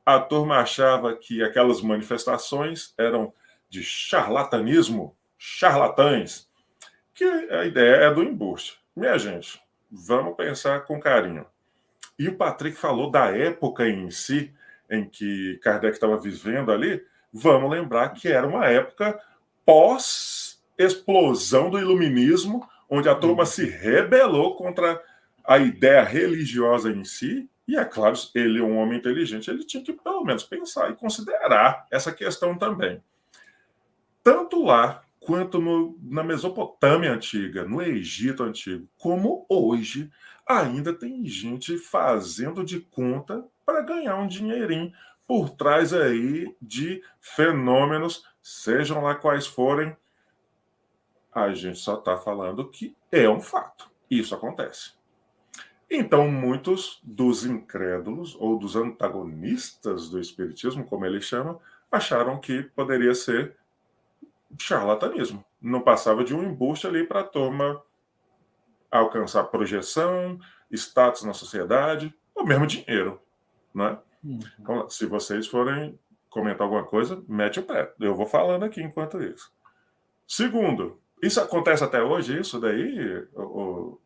A 0.06 0.18
turma 0.18 0.58
achava 0.58 1.16
que 1.16 1.42
aquelas 1.42 1.80
manifestações 1.80 2.92
eram 2.98 3.32
de 3.70 3.82
charlatanismo, 3.82 5.16
charlatães, 5.38 6.46
que 7.14 7.24
a 7.24 7.64
ideia 7.64 7.94
é 7.96 8.12
do 8.12 8.22
embuste. 8.22 8.78
Minha 8.94 9.16
gente, 9.18 9.58
vamos 9.90 10.36
pensar 10.36 10.84
com 10.84 11.00
carinho. 11.00 11.46
E 12.18 12.28
o 12.28 12.36
Patrick 12.36 12.76
falou 12.76 13.10
da 13.10 13.34
época 13.34 13.88
em 13.88 14.10
si, 14.10 14.52
em 14.90 15.08
que 15.08 15.58
Kardec 15.62 15.94
estava 15.94 16.18
vivendo 16.18 16.70
ali. 16.70 17.02
Vamos 17.32 17.70
lembrar 17.70 18.10
que 18.10 18.28
era 18.28 18.46
uma 18.46 18.66
época 18.66 19.18
pós-explosão 19.64 21.70
do 21.70 21.78
iluminismo, 21.78 22.68
onde 22.94 23.08
a 23.08 23.14
turma 23.14 23.44
se 23.44 23.64
rebelou 23.64 24.54
contra 24.54 25.02
a 25.44 25.58
ideia 25.58 26.02
religiosa 26.02 26.90
em 26.90 27.04
si. 27.04 27.48
E 27.66 27.76
é 27.76 27.84
claro, 27.84 28.14
ele, 28.34 28.60
um 28.60 28.78
homem 28.78 28.98
inteligente, 28.98 29.50
ele 29.50 29.64
tinha 29.64 29.82
que 29.82 29.92
pelo 29.92 30.24
menos 30.24 30.44
pensar 30.44 30.90
e 30.90 30.96
considerar 30.96 31.86
essa 31.90 32.12
questão 32.12 32.56
também. 32.56 33.02
Tanto 34.22 34.64
lá 34.64 35.02
quanto 35.18 35.58
no, 35.58 35.98
na 36.02 36.22
Mesopotâmia 36.22 37.12
antiga, 37.12 37.64
no 37.64 37.82
Egito 37.82 38.42
antigo, 38.42 38.86
como 38.98 39.44
hoje, 39.48 40.10
ainda 40.46 40.92
tem 40.92 41.24
gente 41.26 41.78
fazendo 41.78 42.62
de 42.62 42.80
conta 42.80 43.44
para 43.64 43.80
ganhar 43.80 44.16
um 44.16 44.28
dinheirinho 44.28 44.92
por 45.26 45.50
trás 45.50 45.94
aí 45.94 46.54
de 46.60 47.02
fenômenos, 47.20 48.24
sejam 48.42 49.02
lá 49.02 49.14
quais 49.14 49.46
forem. 49.46 49.96
A 51.34 51.52
gente 51.52 51.78
só 51.78 51.94
está 51.98 52.16
falando 52.16 52.68
que 52.68 52.96
é 53.10 53.28
um 53.28 53.40
fato. 53.40 53.90
Isso 54.10 54.34
acontece. 54.34 54.92
Então, 55.90 56.30
muitos 56.30 57.00
dos 57.02 57.44
incrédulos 57.44 58.36
ou 58.38 58.58
dos 58.58 58.76
antagonistas 58.76 60.08
do 60.08 60.20
Espiritismo, 60.20 60.84
como 60.84 61.04
ele 61.04 61.20
chama, 61.20 61.58
acharam 61.90 62.38
que 62.38 62.62
poderia 62.62 63.14
ser 63.14 63.56
charlatanismo. 64.58 65.44
Não 65.60 65.80
passava 65.80 66.24
de 66.24 66.34
um 66.34 66.42
embuste 66.42 66.86
ali 66.86 67.04
para 67.04 67.20
a 67.20 67.24
turma 67.24 67.82
alcançar 68.90 69.44
projeção, 69.44 70.38
status 70.70 71.24
na 71.24 71.34
sociedade, 71.34 72.14
ou 72.34 72.44
mesmo 72.44 72.66
dinheiro. 72.66 73.20
Né? 73.74 73.98
Uhum. 74.22 74.40
Então, 74.58 74.88
se 74.88 75.06
vocês 75.06 75.46
forem 75.46 75.98
comentar 76.30 76.62
alguma 76.62 76.84
coisa, 76.84 77.22
mete 77.28 77.60
o 77.60 77.62
pé. 77.62 77.92
Eu 78.00 78.14
vou 78.14 78.26
falando 78.26 78.64
aqui 78.64 78.82
enquanto 78.82 79.22
isso. 79.22 79.52
Segundo, 80.26 81.00
isso 81.26 81.40
acontece 81.40 81.82
até 81.82 82.02
hoje, 82.02 82.38
isso 82.38 82.60
daí, 82.60 83.26
o, 83.34 83.98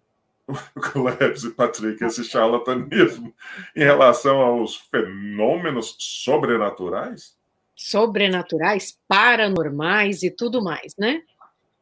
Clebs 0.81 1.45
e 1.45 1.51
Patrick, 1.51 2.03
esse 2.05 2.25
charlatanismo 2.25 3.35
em 3.77 3.85
relação 3.85 4.41
aos 4.41 4.77
fenômenos 4.77 5.97
sobrenaturais? 5.99 7.37
Sobrenaturais, 7.75 8.99
paranormais 9.07 10.23
e 10.23 10.31
tudo 10.31 10.63
mais, 10.63 10.95
né? 10.97 11.23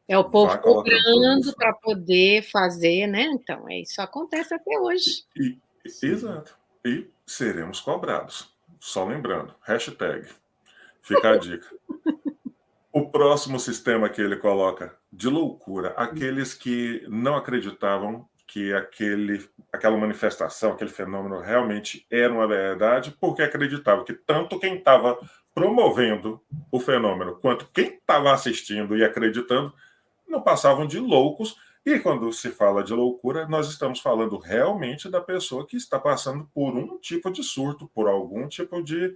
É 0.07 0.17
o 0.17 0.29
povo 0.29 0.57
cobrando 0.59 1.53
para 1.55 1.73
poder 1.73 2.43
fazer, 2.43 3.07
né? 3.07 3.23
Então, 3.23 3.67
é 3.69 3.81
isso 3.81 4.01
acontece 4.01 4.53
até 4.53 4.79
hoje. 4.79 5.25
E, 5.35 5.57
e, 5.85 6.05
exato. 6.07 6.57
E 6.85 7.07
seremos 7.25 7.81
cobrados. 7.81 8.49
Só 8.79 9.03
lembrando, 9.03 9.53
hashtag. 9.61 10.27
Fica 11.01 11.31
a 11.31 11.37
dica. 11.37 11.67
O 12.89 13.11
próximo 13.11 13.59
sistema 13.59 14.09
que 14.09 14.19
ele 14.19 14.37
coloca 14.37 14.96
de 15.11 15.29
loucura, 15.29 15.89
aqueles 15.97 16.53
que 16.53 17.05
não 17.07 17.35
acreditavam 17.35 18.27
que 18.47 18.73
aquele, 18.73 19.45
aquela 19.71 19.97
manifestação, 19.97 20.71
aquele 20.71 20.89
fenômeno 20.89 21.39
realmente 21.41 22.05
era 22.09 22.31
uma 22.31 22.47
verdade, 22.47 23.15
porque 23.19 23.41
acreditava 23.41 24.05
que 24.05 24.13
tanto 24.13 24.59
quem 24.59 24.75
estava 24.75 25.19
promovendo 25.53 26.41
o 26.71 26.79
fenômeno 26.79 27.35
quanto 27.41 27.67
quem 27.73 27.95
estava 27.95 28.31
assistindo 28.31 28.95
e 28.95 29.03
acreditando 29.03 29.73
não 30.27 30.41
passavam 30.41 30.85
de 30.85 30.99
loucos. 30.99 31.57
E 31.85 31.99
quando 31.99 32.31
se 32.31 32.49
fala 32.49 32.83
de 32.83 32.93
loucura, 32.93 33.47
nós 33.47 33.69
estamos 33.69 33.99
falando 33.99 34.37
realmente 34.37 35.09
da 35.09 35.21
pessoa 35.21 35.65
que 35.65 35.77
está 35.77 35.97
passando 35.97 36.49
por 36.53 36.75
um 36.75 36.97
tipo 36.99 37.31
de 37.31 37.43
surto, 37.43 37.89
por 37.93 38.07
algum 38.07 38.47
tipo 38.47 38.83
de 38.83 39.15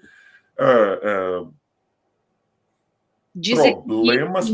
uh, 0.57 1.43
uh, 1.43 1.53
problemas, 3.33 4.49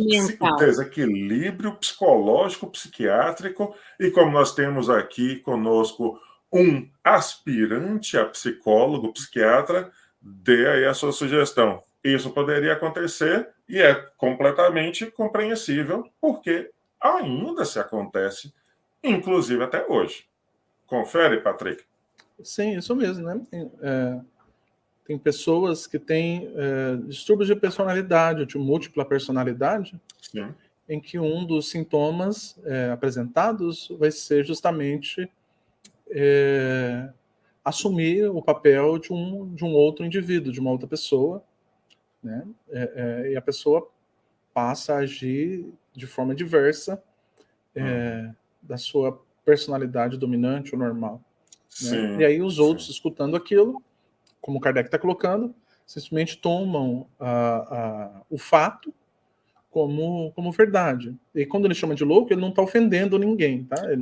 desequilíbrio 0.60 1.76
psicológico, 1.76 2.68
psiquiátrico, 2.68 3.76
e 4.00 4.12
como 4.12 4.32
nós 4.32 4.54
temos 4.54 4.90
aqui 4.90 5.38
conosco 5.38 6.20
um 6.52 6.88
aspirante 7.04 8.18
a 8.18 8.26
psicólogo, 8.26 9.14
psiquiatra, 9.14 9.92
dê 10.22 10.68
aí 10.68 10.86
a 10.86 10.94
sua 10.94 11.12
sugestão. 11.12 11.82
Isso 12.04 12.30
poderia 12.30 12.74
acontecer 12.74 13.50
e 13.68 13.80
é 13.82 13.96
completamente 14.18 15.06
compreensível, 15.08 16.10
porque 16.22 16.72
ainda 17.02 17.66
se 17.66 17.80
acontece, 17.80 18.54
inclusive 19.04 19.64
até 19.64 19.86
hoje. 19.88 20.26
Confere, 20.86 21.42
Patrick. 21.42 21.84
Sim, 22.42 22.78
isso 22.78 22.96
mesmo, 22.96 23.26
né? 23.26 23.42
É 23.82 24.37
tem 25.08 25.18
pessoas 25.18 25.88
que 25.88 25.97
têm 25.97 26.51
é, 26.53 26.97
distúrbios 26.97 27.47
de 27.47 27.55
personalidade, 27.55 28.45
de 28.45 28.58
múltipla 28.58 29.05
personalidade, 29.05 29.97
Sim. 30.22 30.53
em 30.88 30.99
que 30.99 31.18
um 31.18 31.45
dos 31.45 31.70
sintomas 31.70 32.60
é, 32.66 32.91
apresentados 32.91 33.88
vai 33.97 34.12
ser 34.12 34.45
justamente 34.45 35.32
é, 36.10 37.10
assumir 37.64 38.30
o 38.30 38.41
papel 38.41 38.99
de 38.99 39.14
um, 39.14 39.55
de 39.55 39.64
um 39.64 39.72
outro 39.72 40.05
indivíduo, 40.05 40.51
de 40.51 40.60
uma 40.60 40.72
outra 40.72 40.88
pessoa, 40.88 41.41
né? 42.22 42.45
E 43.32 43.36
a 43.38 43.41
pessoa 43.41 43.89
passa 44.53 44.95
a 44.95 44.97
agir 44.97 45.72
de 45.93 46.05
forma 46.05 46.36
diversa 46.36 47.01
hum. 47.76 48.34
da 48.62 48.76
sua 48.76 49.22
personalidade 49.45 50.18
dominante 50.18 50.74
ou 50.74 50.80
normal. 50.80 51.22
Né? 51.82 52.18
E 52.20 52.26
aí 52.26 52.41
os 52.41 52.60
outros, 52.60 52.88
sim. 52.88 52.93
escutando 52.93 53.36
aquilo, 53.36 53.82
como 54.48 54.62
Kardec 54.62 54.88
está 54.88 54.98
colocando, 54.98 55.54
simplesmente 55.86 56.38
tomam 56.38 57.06
o 58.30 58.38
fato 58.38 58.93
como, 59.70 60.32
como 60.32 60.54
verdade. 60.54 61.14
E 61.36 61.45
quando 61.45 61.66
ele 61.66 61.76
chama 61.76 61.93
de 61.93 62.06
louco, 62.06 62.32
ele 62.32 62.39
não 62.39 62.48
está 62.48 62.62
ofendendo 62.62 63.20
ninguém, 63.20 63.66
tá? 63.66 63.76
Ele 63.91 64.02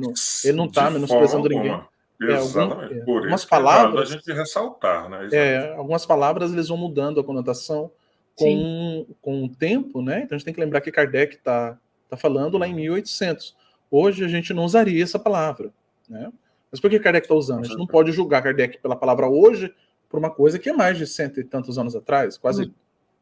não 0.52 0.66
está 0.66 0.88
menosprezando 0.88 1.48
ninguém. 1.48 1.80
Exatamente. 2.22 2.94
É, 2.94 2.96
algum, 2.96 3.00
é, 3.00 3.04
Por 3.04 3.16
algumas 3.18 3.44
palavras. 3.44 4.10
É 4.10 4.14
a 4.14 4.16
gente 4.16 4.32
ressaltar, 4.32 5.10
né? 5.10 5.28
É, 5.32 5.74
algumas 5.74 6.06
palavras 6.06 6.52
eles 6.52 6.68
vão 6.68 6.78
mudando 6.78 7.18
a 7.18 7.24
conotação 7.24 7.90
com, 8.36 9.04
com 9.20 9.44
o 9.44 9.48
tempo, 9.48 10.00
né? 10.00 10.22
Então 10.22 10.36
a 10.36 10.38
gente 10.38 10.44
tem 10.44 10.54
que 10.54 10.60
lembrar 10.60 10.80
que 10.80 10.92
Kardec 10.92 11.34
está 11.34 11.76
tá 12.08 12.16
falando 12.16 12.56
lá 12.56 12.68
em 12.68 12.74
1800. 12.74 13.56
Hoje 13.90 14.24
a 14.24 14.28
gente 14.28 14.54
não 14.54 14.64
usaria 14.64 15.02
essa 15.02 15.18
palavra, 15.18 15.72
né? 16.08 16.32
Mas 16.70 16.80
por 16.80 16.88
que 16.88 17.00
Kardec 17.00 17.24
está 17.24 17.34
usando? 17.34 17.64
A 17.64 17.64
gente 17.64 17.78
não 17.78 17.86
pode 17.86 18.12
julgar 18.12 18.42
Kardec 18.42 18.78
pela 18.78 18.94
palavra 18.94 19.26
hoje 19.26 19.74
por 20.16 20.20
uma 20.20 20.30
coisa 20.30 20.58
que 20.58 20.70
é 20.70 20.72
mais 20.72 20.96
de 20.96 21.06
cento 21.06 21.38
e 21.38 21.44
tantos 21.44 21.78
anos 21.78 21.94
atrás, 21.94 22.38
quase 22.38 22.62
uhum. 22.64 22.72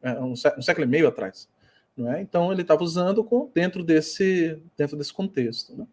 é, 0.01 0.11
um, 0.13 0.31
um, 0.31 0.61
século 0.61 0.85
e 0.85 0.89
meio 0.89 1.09
atrás. 1.09 1.49
Não 1.95 2.11
é? 2.11 2.21
Então 2.21 2.53
ele 2.53 2.61
estava 2.61 2.83
usando 2.83 3.21
com, 3.21 3.51
dentro, 3.53 3.83
desse, 3.83 4.61
dentro 4.77 4.95
desse 4.95 5.13
contexto. 5.13 5.75
Né? 5.75 5.85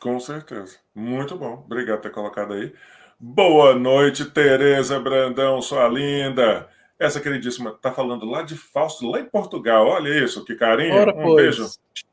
Com 0.00 0.18
certeza. 0.18 0.78
Muito 0.92 1.36
bom. 1.36 1.62
Obrigado 1.64 1.98
por 1.98 2.02
ter 2.02 2.10
colocado 2.10 2.54
aí. 2.54 2.72
Boa 3.20 3.76
noite, 3.76 4.24
Tereza 4.24 4.98
Brandão, 4.98 5.62
sua 5.62 5.86
linda. 5.86 6.68
Essa 6.98 7.20
queridíssima 7.20 7.70
está 7.70 7.92
falando 7.92 8.26
lá 8.26 8.42
de 8.42 8.56
Fausto, 8.56 9.08
lá 9.08 9.20
em 9.20 9.26
Portugal. 9.26 9.86
Olha 9.86 10.24
isso, 10.24 10.44
que 10.44 10.56
carinho. 10.56 10.96
Ora, 10.96 11.14
um 11.14 11.22
pois. 11.22 11.56
beijo. 11.56 11.70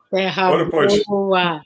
Terra 0.08 0.52
Ora, 0.52 0.70
pois. 0.70 1.04
boa. 1.04 1.62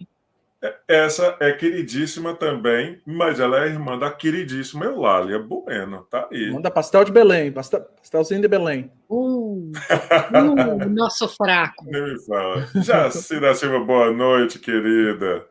Essa 0.86 1.36
é 1.40 1.52
queridíssima 1.52 2.34
também, 2.34 3.00
mas 3.06 3.40
ela 3.40 3.64
é 3.64 3.68
irmã 3.68 3.98
da 3.98 4.10
queridíssima 4.10 4.84
Eulália 4.84 5.38
Bueno, 5.38 6.02
tá 6.10 6.28
aí. 6.30 6.50
Manda 6.50 6.70
pastel 6.70 7.02
de 7.02 7.10
Belém, 7.10 7.50
pastel, 7.50 7.80
pastelzinho 7.96 8.42
de 8.42 8.48
Belém. 8.48 8.92
Uh, 9.08 9.72
uh, 9.72 10.88
nosso 10.90 11.26
fraco. 11.28 11.84
Nem 11.86 12.02
me 12.02 12.26
fala. 12.26 12.68
Jacira 12.74 13.54
Silva, 13.54 13.80
boa 13.80 14.12
noite, 14.12 14.58
querida. 14.58 15.46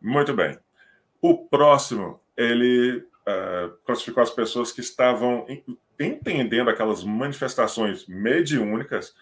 Muito 0.00 0.32
bem. 0.32 0.56
O 1.20 1.38
próximo, 1.38 2.20
ele 2.36 2.98
uh, 2.98 3.72
classificou 3.84 4.22
as 4.22 4.30
pessoas 4.30 4.70
que 4.70 4.80
estavam 4.80 5.44
entendendo 5.98 6.70
aquelas 6.70 7.02
manifestações 7.02 8.06
mediúnicas 8.06 9.12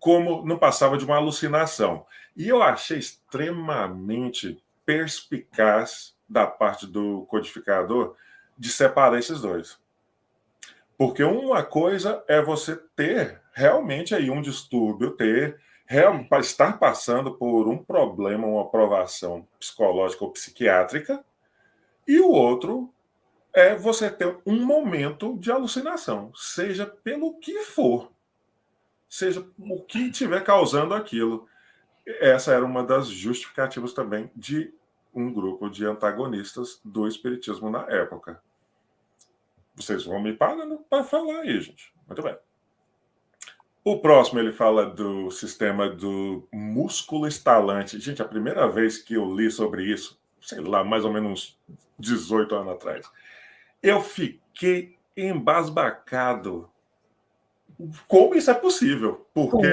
como 0.00 0.44
não 0.44 0.58
passava 0.58 0.96
de 0.96 1.04
uma 1.04 1.16
alucinação. 1.16 2.04
E 2.36 2.48
eu 2.48 2.62
achei 2.62 2.98
extremamente 2.98 4.60
perspicaz 4.88 6.16
da 6.26 6.46
parte 6.46 6.86
do 6.86 7.26
codificador 7.26 8.16
de 8.56 8.70
separar 8.70 9.18
esses 9.18 9.42
dois. 9.42 9.78
Porque 10.96 11.22
uma 11.22 11.62
coisa 11.62 12.24
é 12.26 12.40
você 12.40 12.74
ter 12.96 13.38
realmente 13.52 14.14
aí 14.14 14.30
um 14.30 14.40
distúrbio, 14.40 15.10
ter 15.10 15.60
para 16.30 16.40
estar 16.40 16.78
passando 16.78 17.34
por 17.34 17.68
um 17.68 17.76
problema, 17.76 18.46
uma 18.46 18.62
aprovação 18.62 19.46
psicológica 19.60 20.24
ou 20.24 20.32
psiquiátrica, 20.32 21.22
e 22.06 22.18
o 22.20 22.30
outro 22.30 22.90
é 23.52 23.74
você 23.74 24.10
ter 24.10 24.38
um 24.46 24.64
momento 24.64 25.36
de 25.38 25.50
alucinação, 25.50 26.32
seja 26.34 26.86
pelo 26.86 27.38
que 27.38 27.58
for, 27.60 28.10
seja 29.06 29.46
o 29.58 29.82
que 29.82 30.08
estiver 30.08 30.42
causando 30.42 30.94
aquilo. 30.94 31.46
Essa 32.06 32.54
era 32.54 32.64
uma 32.64 32.82
das 32.82 33.08
justificativas 33.08 33.92
também 33.92 34.30
de 34.34 34.77
um 35.18 35.32
grupo 35.32 35.68
de 35.68 35.84
antagonistas 35.84 36.80
do 36.84 37.08
Espiritismo 37.08 37.68
na 37.68 37.84
época. 37.88 38.40
Vocês 39.74 40.04
vão 40.04 40.22
me 40.22 40.32
parando 40.32 40.78
para 40.88 41.02
falar 41.02 41.40
aí, 41.40 41.60
gente. 41.60 41.92
Muito 42.06 42.22
bem. 42.22 42.36
O 43.84 43.98
próximo 43.98 44.38
ele 44.38 44.52
fala 44.52 44.86
do 44.86 45.30
sistema 45.30 45.88
do 45.88 46.46
músculo 46.52 47.26
estalante. 47.26 47.98
Gente, 47.98 48.22
a 48.22 48.28
primeira 48.28 48.68
vez 48.68 48.98
que 48.98 49.14
eu 49.14 49.34
li 49.34 49.50
sobre 49.50 49.84
isso, 49.84 50.20
sei 50.40 50.60
lá, 50.60 50.84
mais 50.84 51.04
ou 51.04 51.12
menos 51.12 51.58
uns 51.68 51.80
18 51.98 52.54
anos 52.54 52.72
atrás, 52.74 53.10
eu 53.82 54.00
fiquei 54.00 54.96
embasbacado. 55.16 56.70
Como 58.06 58.34
isso 58.34 58.50
é 58.50 58.54
possível? 58.54 59.26
Porque 59.34 59.66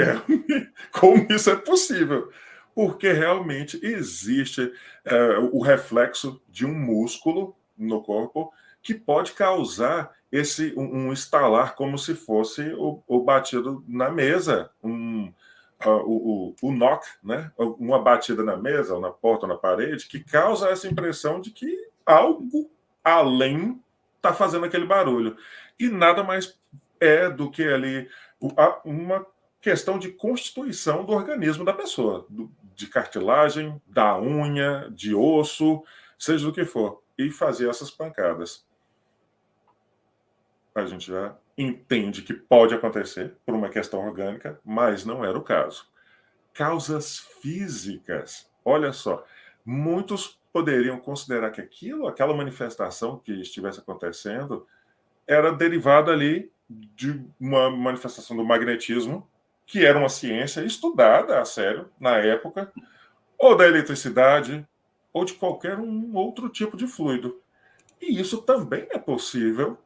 como 0.91 1.25
isso 1.31 1.49
é 1.49 1.55
possível? 1.55 2.31
Porque 2.75 3.13
realmente 3.13 3.79
existe 3.81 4.71
é, 5.05 5.37
o 5.39 5.61
reflexo 5.61 6.41
de 6.49 6.65
um 6.65 6.73
músculo 6.73 7.55
no 7.77 8.03
corpo 8.03 8.53
que 8.83 8.93
pode 8.93 9.31
causar 9.31 10.11
esse 10.31 10.73
um, 10.75 11.07
um 11.07 11.13
estalar 11.13 11.75
como 11.75 11.97
se 11.97 12.13
fosse 12.13 12.61
o, 12.73 13.01
o 13.07 13.23
batido 13.23 13.83
na 13.87 14.11
mesa, 14.11 14.69
um, 14.83 15.31
uh, 15.85 15.89
o, 15.89 16.55
o, 16.61 16.67
o 16.67 16.71
knock, 16.71 17.05
né? 17.23 17.49
uma 17.57 17.99
batida 17.99 18.43
na 18.43 18.57
mesa, 18.57 18.95
ou 18.95 19.01
na 19.01 19.09
porta, 19.09 19.45
ou 19.45 19.53
na 19.53 19.57
parede, 19.57 20.07
que 20.07 20.19
causa 20.19 20.69
essa 20.69 20.87
impressão 20.87 21.39
de 21.39 21.51
que 21.51 21.87
algo 22.05 22.69
além 23.03 23.81
está 24.17 24.33
fazendo 24.33 24.65
aquele 24.65 24.85
barulho. 24.85 25.37
E 25.79 25.87
nada 25.87 26.23
mais 26.23 26.59
é 26.99 27.29
do 27.29 27.49
que 27.49 27.63
ali 27.63 28.09
uma 28.83 29.25
questão 29.61 29.97
de 29.97 30.09
constituição 30.09 31.05
do 31.05 31.13
organismo 31.13 31.63
da 31.63 31.73
pessoa, 31.73 32.27
de 32.75 32.87
cartilagem, 32.87 33.81
da 33.87 34.19
unha, 34.19 34.89
de 34.91 35.15
osso, 35.15 35.83
seja 36.19 36.47
o 36.47 36.53
que 36.53 36.65
for, 36.65 37.01
e 37.17 37.29
fazer 37.29 37.69
essas 37.69 37.89
pancadas. 37.89 38.65
A 40.73 40.85
gente 40.85 41.07
já 41.07 41.35
entende 41.57 42.21
que 42.21 42.33
pode 42.33 42.73
acontecer 42.73 43.37
por 43.45 43.55
uma 43.55 43.69
questão 43.69 44.05
orgânica, 44.05 44.59
mas 44.63 45.05
não 45.05 45.23
era 45.23 45.37
o 45.37 45.43
caso. 45.43 45.87
Causas 46.53 47.19
físicas. 47.41 48.51
Olha 48.63 48.91
só, 48.91 49.25
muitos 49.65 50.39
poderiam 50.51 50.99
considerar 50.99 51.51
que 51.51 51.61
aquilo, 51.61 52.07
aquela 52.07 52.35
manifestação 52.35 53.17
que 53.19 53.41
estivesse 53.41 53.79
acontecendo, 53.79 54.67
era 55.27 55.51
derivada 55.51 56.11
ali 56.11 56.51
de 56.69 57.25
uma 57.39 57.69
manifestação 57.69 58.35
do 58.35 58.43
magnetismo 58.43 59.29
que 59.65 59.85
era 59.85 59.97
uma 59.97 60.09
ciência 60.09 60.61
estudada 60.61 61.39
a 61.39 61.45
sério 61.45 61.89
na 61.99 62.17
época, 62.17 62.71
ou 63.37 63.55
da 63.55 63.67
eletricidade, 63.67 64.65
ou 65.11 65.25
de 65.25 65.33
qualquer 65.33 65.77
um 65.79 66.15
outro 66.15 66.49
tipo 66.49 66.77
de 66.77 66.87
fluido. 66.87 67.41
E 68.01 68.19
isso 68.19 68.41
também 68.41 68.87
é 68.89 68.99
possível, 68.99 69.77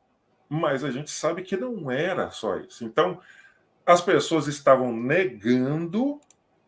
mas 0.48 0.84
a 0.84 0.92
gente 0.92 1.12
sabe 1.12 1.44
que 1.44 1.56
não 1.56 1.90
era 1.90 2.32
só 2.32 2.58
isso. 2.58 2.84
Então, 2.84 3.20
as 3.86 4.02
pessoas 4.02 4.48
estavam 4.48 4.92
negando 4.92 6.20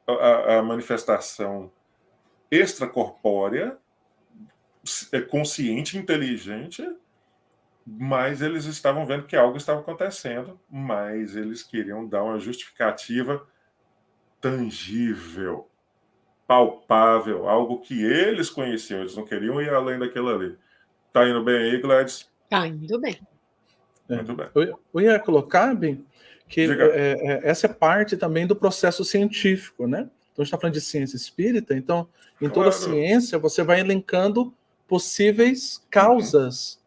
a, 0.08 0.58
a 0.58 0.64
manifestação 0.64 1.72
extracorpórea, 2.50 3.78
é, 5.12 5.22
consciente, 5.22 5.98
inteligente, 5.98 6.84
mas 7.86 8.42
eles 8.42 8.66
estavam 8.66 9.06
vendo 9.06 9.26
que 9.26 9.36
algo 9.36 9.58
estava 9.58 9.80
acontecendo, 9.80 10.60
mas 10.70 11.36
eles 11.36 11.64
queriam 11.64 12.08
dar 12.08 12.24
uma 12.24 12.40
justificativa 12.40 13.46
tangível, 14.40 15.68
palpável, 16.48 17.48
algo 17.48 17.80
que 17.80 18.04
eles 18.04 18.50
conheciam, 18.50 19.02
eles 19.02 19.16
não 19.16 19.26
queriam 19.26 19.62
ir 19.62 19.70
além 19.70 20.00
daquilo 20.00 20.30
ali. 20.30 20.58
Tá 21.14 21.28
indo 21.28 21.44
bem 21.44 21.56
aí, 21.56 21.82
Gladys? 21.82 22.30
Tá 22.50 22.68
indo 22.68 23.00
bem. 23.00 23.20
É. 24.10 24.16
Muito 24.16 24.36
bem. 24.36 24.50
Eu, 24.54 24.80
eu 24.94 25.02
ia 25.02 25.20
colocar, 25.20 25.74
bem, 25.74 26.06
que 26.48 26.62
é, 26.62 27.12
é, 27.14 27.50
essa 27.50 27.68
é 27.68 27.74
parte 27.74 28.18
também 28.18 28.46
do 28.46 28.56
processo 28.56 29.06
científico, 29.06 29.88
né? 29.88 30.10
Então, 30.32 30.42
a 30.42 30.44
gente 30.44 30.48
está 30.48 30.58
falando 30.58 30.74
de 30.74 30.82
ciência 30.82 31.16
espírita, 31.16 31.76
então, 31.76 32.08
em 32.42 32.50
toda 32.50 32.72
claro. 32.72 32.84
ciência, 32.84 33.38
você 33.38 33.64
vai 33.64 33.80
elencando 33.80 34.54
possíveis 34.88 35.86
causas 35.90 36.81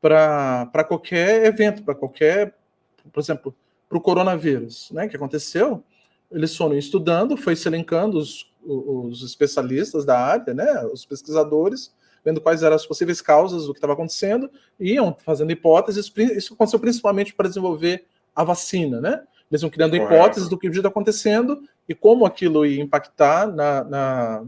para 0.00 0.84
qualquer 0.86 1.44
evento, 1.46 1.82
para 1.82 1.94
qualquer, 1.94 2.54
por 3.12 3.20
exemplo, 3.20 3.54
para 3.88 3.98
o 3.98 4.00
coronavírus, 4.00 4.90
né, 4.92 5.08
que 5.08 5.16
aconteceu, 5.16 5.82
eles 6.30 6.56
foram 6.56 6.76
estudando, 6.76 7.36
foi 7.36 7.56
se 7.56 7.68
elencando 7.68 8.18
os, 8.18 8.50
os 8.62 9.22
especialistas 9.24 10.04
da 10.04 10.18
área, 10.18 10.54
né, 10.54 10.84
os 10.92 11.04
pesquisadores, 11.04 11.92
vendo 12.24 12.40
quais 12.40 12.62
eram 12.62 12.76
as 12.76 12.86
possíveis 12.86 13.20
causas 13.20 13.66
do 13.66 13.72
que 13.72 13.78
estava 13.78 13.94
acontecendo, 13.94 14.50
e 14.78 14.92
iam 14.92 15.16
fazendo 15.24 15.50
hipóteses, 15.50 16.12
isso 16.36 16.54
aconteceu 16.54 16.78
principalmente 16.78 17.34
para 17.34 17.48
desenvolver 17.48 18.06
a 18.34 18.44
vacina, 18.44 19.00
né, 19.00 19.22
eles 19.50 19.62
criando 19.70 19.96
Correto. 19.96 20.14
hipóteses 20.14 20.48
do 20.48 20.56
que 20.56 20.68
está 20.68 20.88
acontecendo 20.88 21.60
e 21.88 21.94
como 21.94 22.24
aquilo 22.24 22.64
ia 22.64 22.80
impactar 22.80 23.48
na, 23.48 23.82
na, 23.82 24.44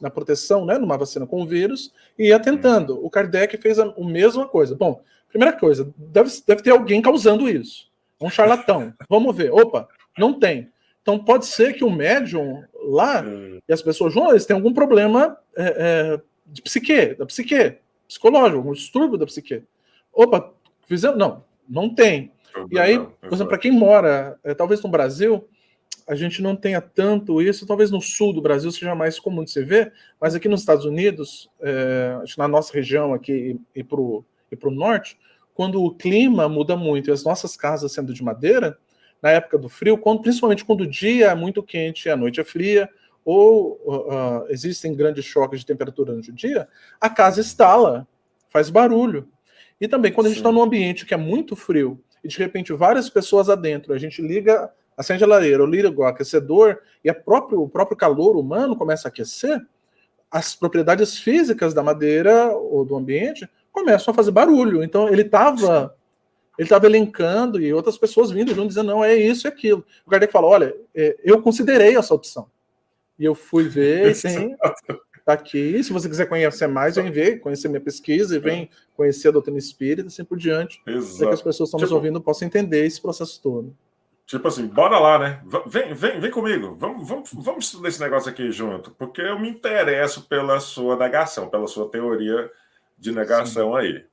na 0.00 0.10
proteção, 0.10 0.64
né, 0.64 0.78
numa 0.78 0.98
vacina 0.98 1.26
com 1.26 1.42
o 1.42 1.46
vírus, 1.46 1.92
e 2.18 2.28
ia 2.28 2.40
tentando. 2.40 3.04
O 3.04 3.10
Kardec 3.10 3.56
fez 3.58 3.78
a, 3.78 3.84
a 3.84 4.04
mesma 4.04 4.46
coisa. 4.46 4.74
Bom, 4.74 5.00
primeira 5.28 5.56
coisa, 5.56 5.92
deve, 5.96 6.30
deve 6.46 6.62
ter 6.62 6.70
alguém 6.70 7.02
causando 7.02 7.48
isso. 7.48 7.90
Um 8.20 8.30
charlatão. 8.30 8.92
Vamos 9.08 9.36
ver. 9.36 9.52
Opa, 9.52 9.88
não 10.18 10.38
tem. 10.38 10.70
Então 11.02 11.18
pode 11.18 11.46
ser 11.46 11.74
que 11.74 11.84
o 11.84 11.90
médium 11.90 12.64
lá 12.74 13.22
hum. 13.22 13.58
e 13.68 13.72
as 13.72 13.82
pessoas 13.82 14.14
juntas 14.14 14.46
têm 14.46 14.56
algum 14.56 14.72
problema 14.72 15.36
é, 15.56 15.64
é, 16.16 16.20
de 16.46 16.62
psique, 16.62 17.14
da 17.14 17.26
psique, 17.26 17.76
psicológico, 18.08 18.58
algum 18.58 18.72
distúrbio 18.72 19.18
da 19.18 19.26
psique. 19.26 19.62
Opa, 20.12 20.52
fizemos? 20.86 21.18
Não, 21.18 21.44
não 21.68 21.94
tem. 21.94 22.32
E 22.70 22.78
aí, 22.78 22.98
por 22.98 23.32
exemplo, 23.32 23.48
para 23.48 23.58
quem 23.58 23.72
mora, 23.72 24.38
é, 24.44 24.54
talvez 24.54 24.80
no 24.82 24.88
Brasil, 24.88 25.46
a 26.06 26.14
gente 26.14 26.42
não 26.42 26.54
tenha 26.54 26.80
tanto 26.80 27.40
isso, 27.40 27.66
talvez 27.66 27.90
no 27.90 28.00
sul 28.00 28.32
do 28.32 28.42
Brasil 28.42 28.70
seja 28.70 28.94
mais 28.94 29.18
comum 29.18 29.44
de 29.44 29.50
se 29.50 29.62
ver, 29.62 29.92
mas 30.20 30.34
aqui 30.34 30.48
nos 30.48 30.60
Estados 30.60 30.84
Unidos, 30.84 31.50
é, 31.60 32.16
na 32.36 32.46
nossa 32.46 32.72
região 32.72 33.14
aqui 33.14 33.58
e, 33.74 33.80
e 33.80 33.84
para 33.84 34.00
o 34.00 34.24
norte, 34.70 35.18
quando 35.54 35.82
o 35.82 35.94
clima 35.94 36.48
muda 36.48 36.76
muito 36.76 37.08
e 37.08 37.12
as 37.12 37.24
nossas 37.24 37.56
casas 37.56 37.92
sendo 37.92 38.12
de 38.12 38.22
madeira, 38.22 38.76
na 39.22 39.30
época 39.30 39.56
do 39.56 39.68
frio, 39.68 39.96
quando, 39.96 40.20
principalmente 40.20 40.64
quando 40.64 40.82
o 40.82 40.86
dia 40.86 41.28
é 41.28 41.34
muito 41.34 41.62
quente 41.62 42.06
e 42.06 42.10
a 42.10 42.16
noite 42.16 42.40
é 42.40 42.44
fria, 42.44 42.90
ou 43.24 43.80
uh, 43.86 44.46
existem 44.50 44.94
grandes 44.94 45.24
choques 45.24 45.60
de 45.60 45.66
temperatura 45.66 46.12
no 46.12 46.20
dia, 46.20 46.68
a 47.00 47.08
casa 47.08 47.40
estala, 47.40 48.06
faz 48.50 48.68
barulho. 48.68 49.26
E 49.80 49.88
também 49.88 50.12
quando 50.12 50.26
a 50.26 50.28
gente 50.28 50.38
está 50.38 50.52
num 50.52 50.62
ambiente 50.62 51.06
que 51.06 51.14
é 51.14 51.16
muito 51.16 51.56
frio 51.56 51.98
e 52.22 52.28
de 52.28 52.36
repente 52.38 52.72
várias 52.72 53.08
pessoas 53.08 53.48
adentro, 53.48 53.94
a 53.94 53.98
gente 53.98 54.20
liga 54.20 54.70
acende 54.96 55.24
a 55.24 55.26
lareira 55.26 55.64
liga 55.64 55.90
o 55.90 56.04
aquecedor 56.04 56.78
e 57.02 57.10
a 57.10 57.14
próprio, 57.14 57.62
o 57.62 57.68
próprio 57.68 57.96
calor 57.96 58.36
humano 58.36 58.76
começa 58.76 59.08
a 59.08 59.10
aquecer, 59.10 59.60
as 60.30 60.54
propriedades 60.54 61.18
físicas 61.18 61.72
da 61.72 61.82
madeira 61.82 62.48
ou 62.52 62.84
do 62.84 62.96
ambiente 62.96 63.48
começam 63.70 64.12
a 64.12 64.14
fazer 64.14 64.30
barulho. 64.30 64.82
Então 64.82 65.08
ele 65.08 65.22
estava 65.22 65.94
ele 66.56 66.66
estava 66.66 66.86
elencando 66.86 67.60
e 67.60 67.72
outras 67.72 67.98
pessoas 67.98 68.30
vindo 68.30 68.54
junto 68.54 68.68
dizendo 68.68 68.86
não 68.86 69.04
é 69.04 69.14
isso 69.14 69.46
e 69.46 69.48
aquilo. 69.48 69.84
O 70.06 70.10
Kardec 70.10 70.32
falou, 70.32 70.50
olha, 70.50 70.74
é, 70.94 71.16
eu 71.24 71.42
considerei 71.42 71.96
essa 71.96 72.14
opção 72.14 72.48
e 73.18 73.24
eu 73.24 73.34
fui 73.34 73.64
ver 73.68 74.14
tem 74.22 74.56
tá 75.24 75.32
aqui. 75.32 75.82
Se 75.82 75.92
você 75.92 76.08
quiser 76.08 76.26
conhecer 76.28 76.66
mais, 76.66 76.96
vem 76.96 77.10
ver, 77.10 77.40
conhecer 77.40 77.68
minha 77.68 77.80
pesquisa 77.80 78.36
e 78.36 78.38
vem 78.38 78.68
conhecer 78.94 79.28
a 79.28 79.32
doutrina 79.32 79.58
espírita, 79.58 80.08
assim 80.08 80.24
por 80.24 80.36
diante, 80.36 80.80
para 80.84 80.92
que 80.92 81.34
as 81.34 81.42
pessoas 81.42 81.70
que 81.70 81.76
estão 81.76 81.80
nos 81.80 81.92
ouvindo 81.92 82.20
possam 82.20 82.46
entender 82.46 82.84
esse 82.84 83.00
processo 83.00 83.40
todo. 83.42 83.74
Tipo 84.26 84.48
assim, 84.48 84.66
bora 84.66 84.98
lá, 84.98 85.18
né? 85.18 85.42
Vem, 85.66 85.92
vem, 85.92 86.18
vem 86.18 86.30
comigo. 86.30 86.74
Vamos, 86.76 87.06
vamos, 87.06 87.30
vamos 87.32 87.66
estudar 87.66 87.88
esse 87.88 88.00
negócio 88.00 88.30
aqui 88.30 88.50
junto, 88.50 88.90
porque 88.92 89.20
eu 89.20 89.38
me 89.38 89.48
interesso 89.48 90.22
pela 90.22 90.60
sua 90.60 90.96
negação, 90.96 91.50
pela 91.50 91.66
sua 91.66 91.88
teoria 91.90 92.50
de 92.98 93.12
negação 93.12 93.72
Sim. 93.72 93.78
aí. 93.78 94.04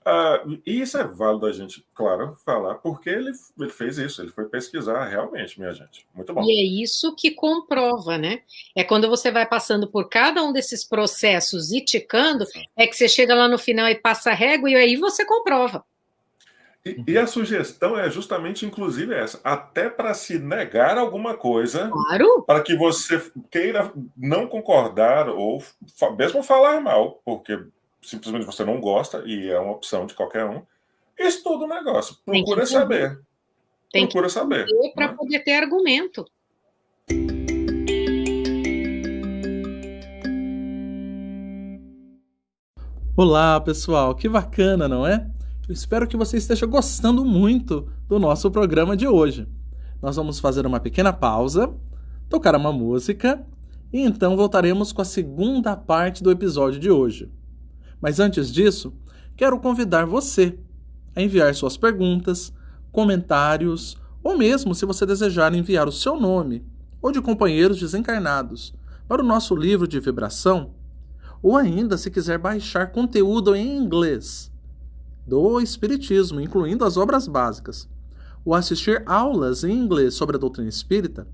Uh, 0.00 0.58
e 0.64 0.80
isso 0.80 0.96
é 0.96 1.04
válido 1.04 1.44
a 1.44 1.52
gente, 1.52 1.84
claro, 1.92 2.34
falar, 2.44 2.76
porque 2.76 3.10
ele, 3.10 3.30
ele 3.58 3.70
fez 3.70 3.98
isso, 3.98 4.22
ele 4.22 4.30
foi 4.30 4.46
pesquisar 4.46 5.04
realmente, 5.04 5.60
minha 5.60 5.74
gente. 5.74 6.06
Muito 6.14 6.32
bom. 6.32 6.42
E 6.42 6.50
é 6.50 6.82
isso 6.82 7.14
que 7.14 7.32
comprova, 7.32 8.16
né? 8.16 8.40
É 8.74 8.82
quando 8.82 9.10
você 9.10 9.30
vai 9.30 9.46
passando 9.46 9.86
por 9.86 10.08
cada 10.08 10.42
um 10.42 10.52
desses 10.52 10.84
processos 10.84 11.70
e 11.70 11.84
ticando, 11.84 12.46
é 12.74 12.86
que 12.86 12.96
você 12.96 13.08
chega 13.08 13.34
lá 13.34 13.46
no 13.46 13.58
final 13.58 13.88
e 13.88 13.94
passa 13.94 14.30
a 14.30 14.34
régua, 14.34 14.70
e 14.70 14.74
aí 14.74 14.96
você 14.96 15.24
comprova. 15.24 15.84
E, 16.84 17.04
e, 17.06 17.18
a 17.18 17.26
sugestão 17.26 17.98
é 17.98 18.08
justamente, 18.08 18.64
inclusive, 18.64 19.14
essa: 19.14 19.38
até 19.44 19.90
para 19.90 20.14
se 20.14 20.38
negar 20.38 20.96
alguma 20.96 21.36
coisa, 21.36 21.90
claro. 21.90 22.42
para 22.46 22.62
que 22.62 22.74
você 22.74 23.22
queira 23.50 23.92
não 24.16 24.46
concordar 24.46 25.28
ou 25.28 25.62
mesmo 26.16 26.42
falar 26.42 26.80
mal, 26.80 27.20
porque 27.22 27.62
simplesmente 28.00 28.46
você 28.46 28.64
não 28.64 28.80
gosta 28.80 29.22
e 29.26 29.50
é 29.50 29.58
uma 29.58 29.72
opção 29.72 30.06
de 30.06 30.14
qualquer 30.14 30.46
um. 30.46 30.62
Estuda 31.18 31.66
o 31.66 31.68
negócio, 31.68 32.16
procura 32.24 32.64
saber. 32.64 33.20
Tem 33.92 34.06
procura 34.06 34.28
que 34.28 34.32
saber. 34.32 34.66
Para 34.94 35.08
né? 35.08 35.14
poder 35.14 35.40
ter 35.40 35.52
argumento. 35.52 36.24
Olá, 43.14 43.60
pessoal, 43.60 44.14
que 44.14 44.26
bacana, 44.30 44.88
não 44.88 45.06
é? 45.06 45.28
Espero 45.70 46.08
que 46.08 46.16
você 46.16 46.36
esteja 46.36 46.66
gostando 46.66 47.24
muito 47.24 47.86
do 48.08 48.18
nosso 48.18 48.50
programa 48.50 48.96
de 48.96 49.06
hoje. 49.06 49.46
Nós 50.02 50.16
vamos 50.16 50.40
fazer 50.40 50.66
uma 50.66 50.80
pequena 50.80 51.12
pausa, 51.12 51.72
tocar 52.28 52.56
uma 52.56 52.72
música 52.72 53.46
e 53.92 54.00
então 54.00 54.36
voltaremos 54.36 54.90
com 54.90 55.00
a 55.00 55.04
segunda 55.04 55.76
parte 55.76 56.24
do 56.24 56.30
episódio 56.32 56.80
de 56.80 56.90
hoje. 56.90 57.30
Mas 58.00 58.18
antes 58.18 58.52
disso, 58.52 58.92
quero 59.36 59.60
convidar 59.60 60.06
você 60.06 60.58
a 61.14 61.22
enviar 61.22 61.54
suas 61.54 61.76
perguntas, 61.76 62.52
comentários 62.90 63.96
ou 64.24 64.36
mesmo, 64.36 64.74
se 64.74 64.84
você 64.84 65.06
desejar, 65.06 65.54
enviar 65.54 65.86
o 65.86 65.92
seu 65.92 66.18
nome 66.18 66.64
ou 67.00 67.12
de 67.12 67.20
companheiros 67.20 67.78
desencarnados 67.78 68.74
para 69.06 69.22
o 69.22 69.26
nosso 69.26 69.54
livro 69.54 69.86
de 69.86 70.00
vibração 70.00 70.74
ou 71.40 71.56
ainda 71.56 71.96
se 71.96 72.10
quiser 72.10 72.38
baixar 72.38 72.90
conteúdo 72.90 73.54
em 73.54 73.78
inglês 73.78 74.49
do 75.30 75.60
Espiritismo, 75.60 76.40
incluindo 76.40 76.84
as 76.84 76.96
obras 76.96 77.28
básicas, 77.28 77.88
ou 78.44 78.52
assistir 78.52 79.04
aulas 79.06 79.62
em 79.62 79.70
inglês 79.70 80.14
sobre 80.14 80.36
a 80.36 80.40
doutrina 80.40 80.68
espírita, 80.68 81.28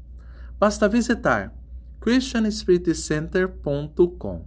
basta 0.58 0.86
visitar 0.86 1.54
christianspiritcenter.com. 1.98 4.44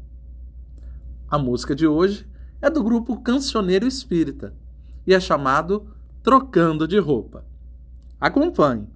A 1.28 1.39
música 1.39 1.74
de 1.74 1.88
hoje 1.88 2.28
é 2.62 2.70
do 2.70 2.84
grupo 2.84 3.20
Cancioneiro 3.22 3.88
Espírita 3.88 4.54
e 5.08 5.16
é 5.16 5.20
chamado 5.20 5.88
Trocando 6.22 6.88
de 6.88 7.00
Roupa. 7.00 7.43
Acompanhe! 8.22 8.88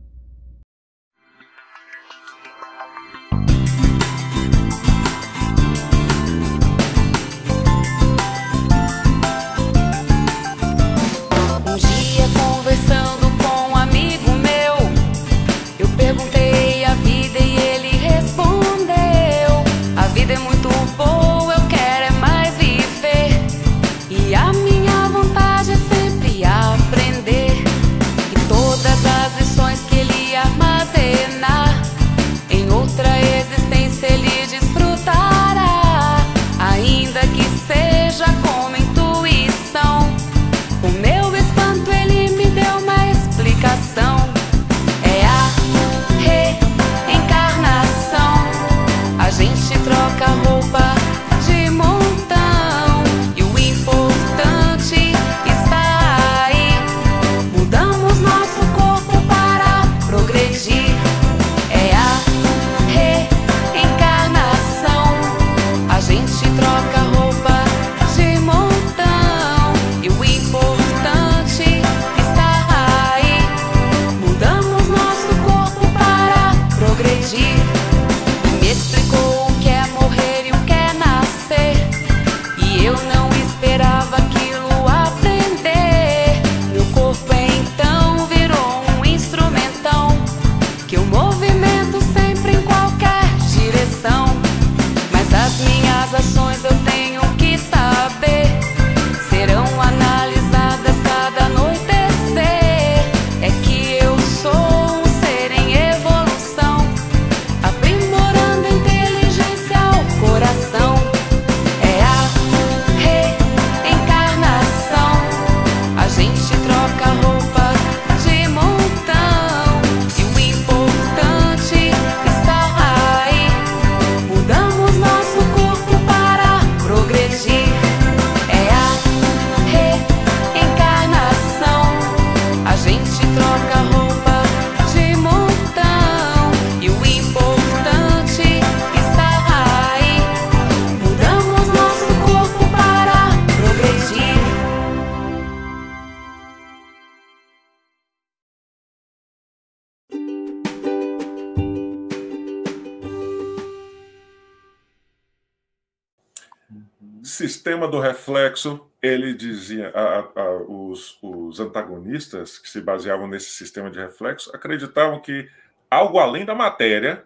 Sistema 157.83 157.87
do 157.87 157.99
reflexo, 157.99 158.89
ele 159.01 159.33
dizia, 159.33 159.89
a, 159.89 160.19
a, 160.19 160.51
os, 160.67 161.17
os 161.21 161.59
antagonistas 161.59 162.57
que 162.57 162.69
se 162.69 162.81
baseavam 162.81 163.27
nesse 163.27 163.49
sistema 163.51 163.91
de 163.91 163.99
reflexo 163.99 164.51
acreditavam 164.55 165.19
que 165.19 165.49
algo 165.89 166.19
além 166.19 166.45
da 166.45 166.55
matéria 166.55 167.25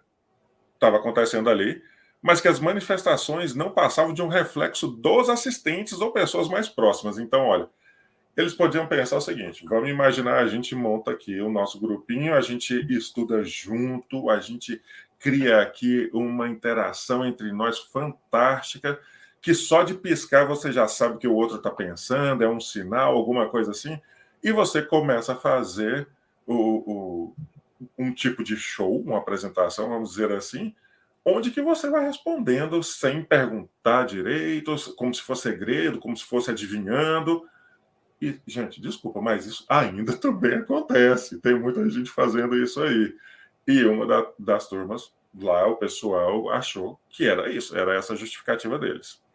estava 0.74 0.98
acontecendo 0.98 1.50
ali, 1.50 1.82
mas 2.22 2.42
que 2.42 2.48
as 2.48 2.60
manifestações 2.60 3.54
não 3.54 3.70
passavam 3.70 4.14
de 4.14 4.22
um 4.22 4.28
reflexo 4.28 4.88
dos 4.88 5.30
assistentes 5.30 6.02
ou 6.02 6.12
pessoas 6.12 6.48
mais 6.50 6.68
próximas. 6.68 7.20
Então, 7.20 7.46
olha, 7.46 7.70
eles 8.36 8.54
podiam 8.54 8.88
pensar 8.88 9.18
o 9.18 9.22
seguinte: 9.22 9.66
vamos 9.66 9.90
imaginar, 9.90 10.40
a 10.40 10.48
gente 10.48 10.74
monta 10.76 11.12
aqui 11.12 11.40
o 11.40 11.50
nosso 11.50 11.80
grupinho, 11.80 12.34
a 12.34 12.42
gente 12.42 12.74
estuda 12.92 13.44
junto, 13.44 14.30
a 14.30 14.40
gente 14.40 14.82
cria 15.20 15.62
aqui 15.62 16.10
uma 16.14 16.48
interação 16.48 17.26
entre 17.26 17.52
nós 17.52 17.80
fantástica 17.80 19.00
que 19.48 19.54
só 19.54 19.82
de 19.82 19.94
piscar 19.94 20.46
você 20.46 20.74
já 20.74 20.90
sabe 20.90 21.20
que 21.20 21.28
o 21.28 21.34
outro 21.34 21.56
está 21.56 21.70
pensando, 21.72 22.44
é 22.44 22.50
um 22.50 22.60
sinal, 22.60 23.16
alguma 23.16 23.48
coisa 23.48 23.72
assim, 23.72 23.98
e 24.44 24.52
você 24.52 24.82
começa 24.82 25.32
a 25.32 25.36
fazer 25.38 26.06
o, 26.46 26.54
o, 26.54 27.34
um 27.98 28.14
tipo 28.14 28.44
de 28.44 28.58
show, 28.58 29.00
uma 29.00 29.20
apresentação, 29.20 29.88
vamos 29.88 30.10
dizer 30.10 30.34
assim, 30.34 30.76
onde 31.24 31.50
que 31.50 31.62
você 31.62 31.90
vai 31.90 32.06
respondendo 32.06 32.84
sem 32.84 33.24
perguntar 33.24 34.06
direito, 34.06 34.76
como 34.98 35.16
se 35.16 35.22
fosse 35.22 35.44
segredo, 35.44 35.98
como 35.98 36.18
se 36.18 36.26
fosse 36.26 36.52
adivinhando. 36.52 37.48
E, 38.22 38.38
gente, 38.46 38.82
desculpa, 38.82 39.22
mas 39.22 39.46
isso 39.46 39.66
ainda 39.70 40.12
também 40.20 40.56
acontece. 40.56 41.40
Tem 41.40 41.58
muita 41.58 41.90
gente 41.90 42.12
fazendo 42.12 42.54
isso 42.62 42.84
aí. 42.84 43.16
E 43.66 43.86
uma 43.86 44.06
da, 44.06 44.30
das 44.38 44.68
turmas 44.68 45.10
lá, 45.40 45.66
o 45.68 45.78
pessoal 45.78 46.50
achou 46.50 47.00
que 47.10 47.26
era 47.26 47.50
isso, 47.50 47.78
era 47.78 47.96
essa 47.96 48.12
a 48.12 48.18
justificativa 48.18 48.78
deles. 48.78 49.26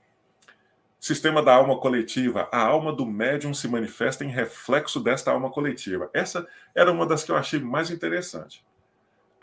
Sistema 1.02 1.42
da 1.42 1.52
alma 1.52 1.76
coletiva. 1.78 2.48
A 2.52 2.64
alma 2.64 2.92
do 2.92 3.04
médium 3.04 3.52
se 3.52 3.66
manifesta 3.66 4.24
em 4.24 4.28
reflexo 4.28 5.00
desta 5.00 5.32
alma 5.32 5.50
coletiva. 5.50 6.08
Essa 6.14 6.46
era 6.76 6.92
uma 6.92 7.04
das 7.04 7.24
que 7.24 7.32
eu 7.32 7.36
achei 7.36 7.58
mais 7.58 7.90
interessante. 7.90 8.64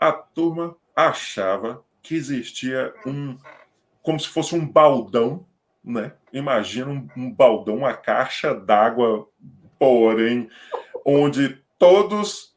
A 0.00 0.10
turma 0.10 0.74
achava 0.96 1.84
que 2.00 2.14
existia 2.14 2.94
um. 3.04 3.36
como 4.00 4.18
se 4.18 4.28
fosse 4.28 4.54
um 4.54 4.66
baldão, 4.66 5.44
né? 5.84 6.14
Imagina 6.32 6.88
um, 6.88 7.06
um 7.14 7.30
baldão, 7.30 7.76
uma 7.76 7.92
caixa 7.92 8.54
d'água, 8.54 9.28
porém, 9.78 10.48
onde 11.04 11.62
todos 11.78 12.56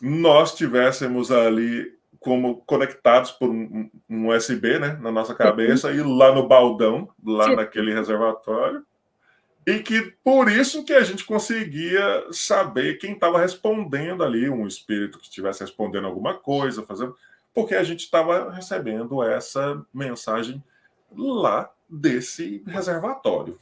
nós 0.00 0.52
tivéssemos 0.56 1.30
ali 1.30 1.96
como 2.22 2.62
conectados 2.64 3.32
por 3.32 3.50
um, 3.50 3.90
um, 4.08 4.28
USB, 4.28 4.78
né, 4.78 4.96
na 5.00 5.10
nossa 5.10 5.34
cabeça 5.34 5.90
e 5.90 6.00
lá 6.00 6.32
no 6.32 6.46
baldão, 6.46 7.08
lá 7.24 7.46
Sim. 7.46 7.56
naquele 7.56 7.92
reservatório, 7.92 8.84
e 9.66 9.80
que 9.80 10.14
por 10.24 10.50
isso 10.50 10.84
que 10.84 10.92
a 10.92 11.02
gente 11.02 11.24
conseguia 11.24 12.26
saber 12.30 12.98
quem 12.98 13.12
estava 13.12 13.40
respondendo 13.40 14.24
ali, 14.24 14.48
um 14.48 14.66
espírito 14.66 15.18
que 15.18 15.24
estivesse 15.24 15.60
respondendo 15.60 16.06
alguma 16.06 16.34
coisa, 16.34 16.82
fazendo, 16.82 17.16
porque 17.52 17.74
a 17.74 17.84
gente 17.84 18.00
estava 18.00 18.50
recebendo 18.50 19.22
essa 19.22 19.84
mensagem 19.92 20.62
lá 21.16 21.70
desse 21.88 22.62
reservatório. 22.66 23.58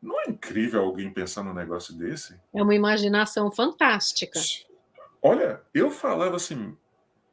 Não 0.00 0.20
é 0.20 0.30
incrível 0.30 0.82
alguém 0.82 1.10
pensar 1.10 1.44
num 1.44 1.54
negócio 1.54 1.94
desse? 1.94 2.34
É 2.52 2.62
uma 2.62 2.74
imaginação 2.74 3.50
fantástica. 3.52 4.40
Olha, 5.22 5.60
eu 5.72 5.90
falava 5.90 6.34
assim, 6.34 6.76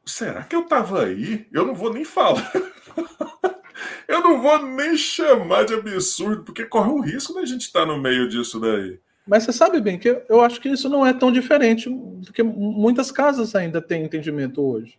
será 0.04 0.42
que 0.42 0.54
eu 0.54 0.62
estava 0.62 1.04
aí? 1.04 1.46
Eu 1.52 1.66
não 1.66 1.74
vou 1.74 1.92
nem 1.92 2.04
falar. 2.04 2.50
Eu 4.06 4.20
não 4.20 4.42
vou 4.42 4.66
nem 4.66 4.96
chamar 4.96 5.64
de 5.64 5.72
absurdo, 5.72 6.42
porque 6.42 6.64
corre 6.64 6.90
o 6.90 7.00
risco 7.00 7.32
da 7.32 7.44
gente 7.44 7.62
estar 7.62 7.86
no 7.86 7.96
meio 7.96 8.28
disso 8.28 8.58
daí. 8.58 8.98
Mas 9.24 9.44
você 9.44 9.52
sabe 9.52 9.80
bem 9.80 9.98
que 9.98 10.24
eu 10.28 10.40
acho 10.40 10.60
que 10.60 10.68
isso 10.68 10.88
não 10.88 11.06
é 11.06 11.12
tão 11.12 11.30
diferente, 11.30 11.88
porque 12.24 12.42
muitas 12.42 13.12
casas 13.12 13.54
ainda 13.54 13.80
têm 13.80 14.02
entendimento 14.02 14.60
hoje. 14.60 14.98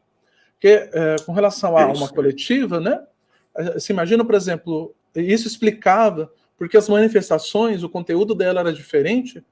Porque 0.54 0.90
é, 0.94 1.16
com 1.26 1.34
relação 1.34 1.76
a 1.78 1.88
uma 1.88 2.08
coletiva, 2.08 2.80
né? 2.80 3.04
Se 3.78 3.92
imagina, 3.92 4.24
por 4.24 4.34
exemplo, 4.34 4.96
isso 5.14 5.48
explicava 5.48 6.32
porque 6.58 6.78
as 6.78 6.88
manifestações, 6.88 7.84
o 7.84 7.90
conteúdo 7.90 8.34
dela 8.34 8.62
era 8.62 8.72
diferente 8.72 9.44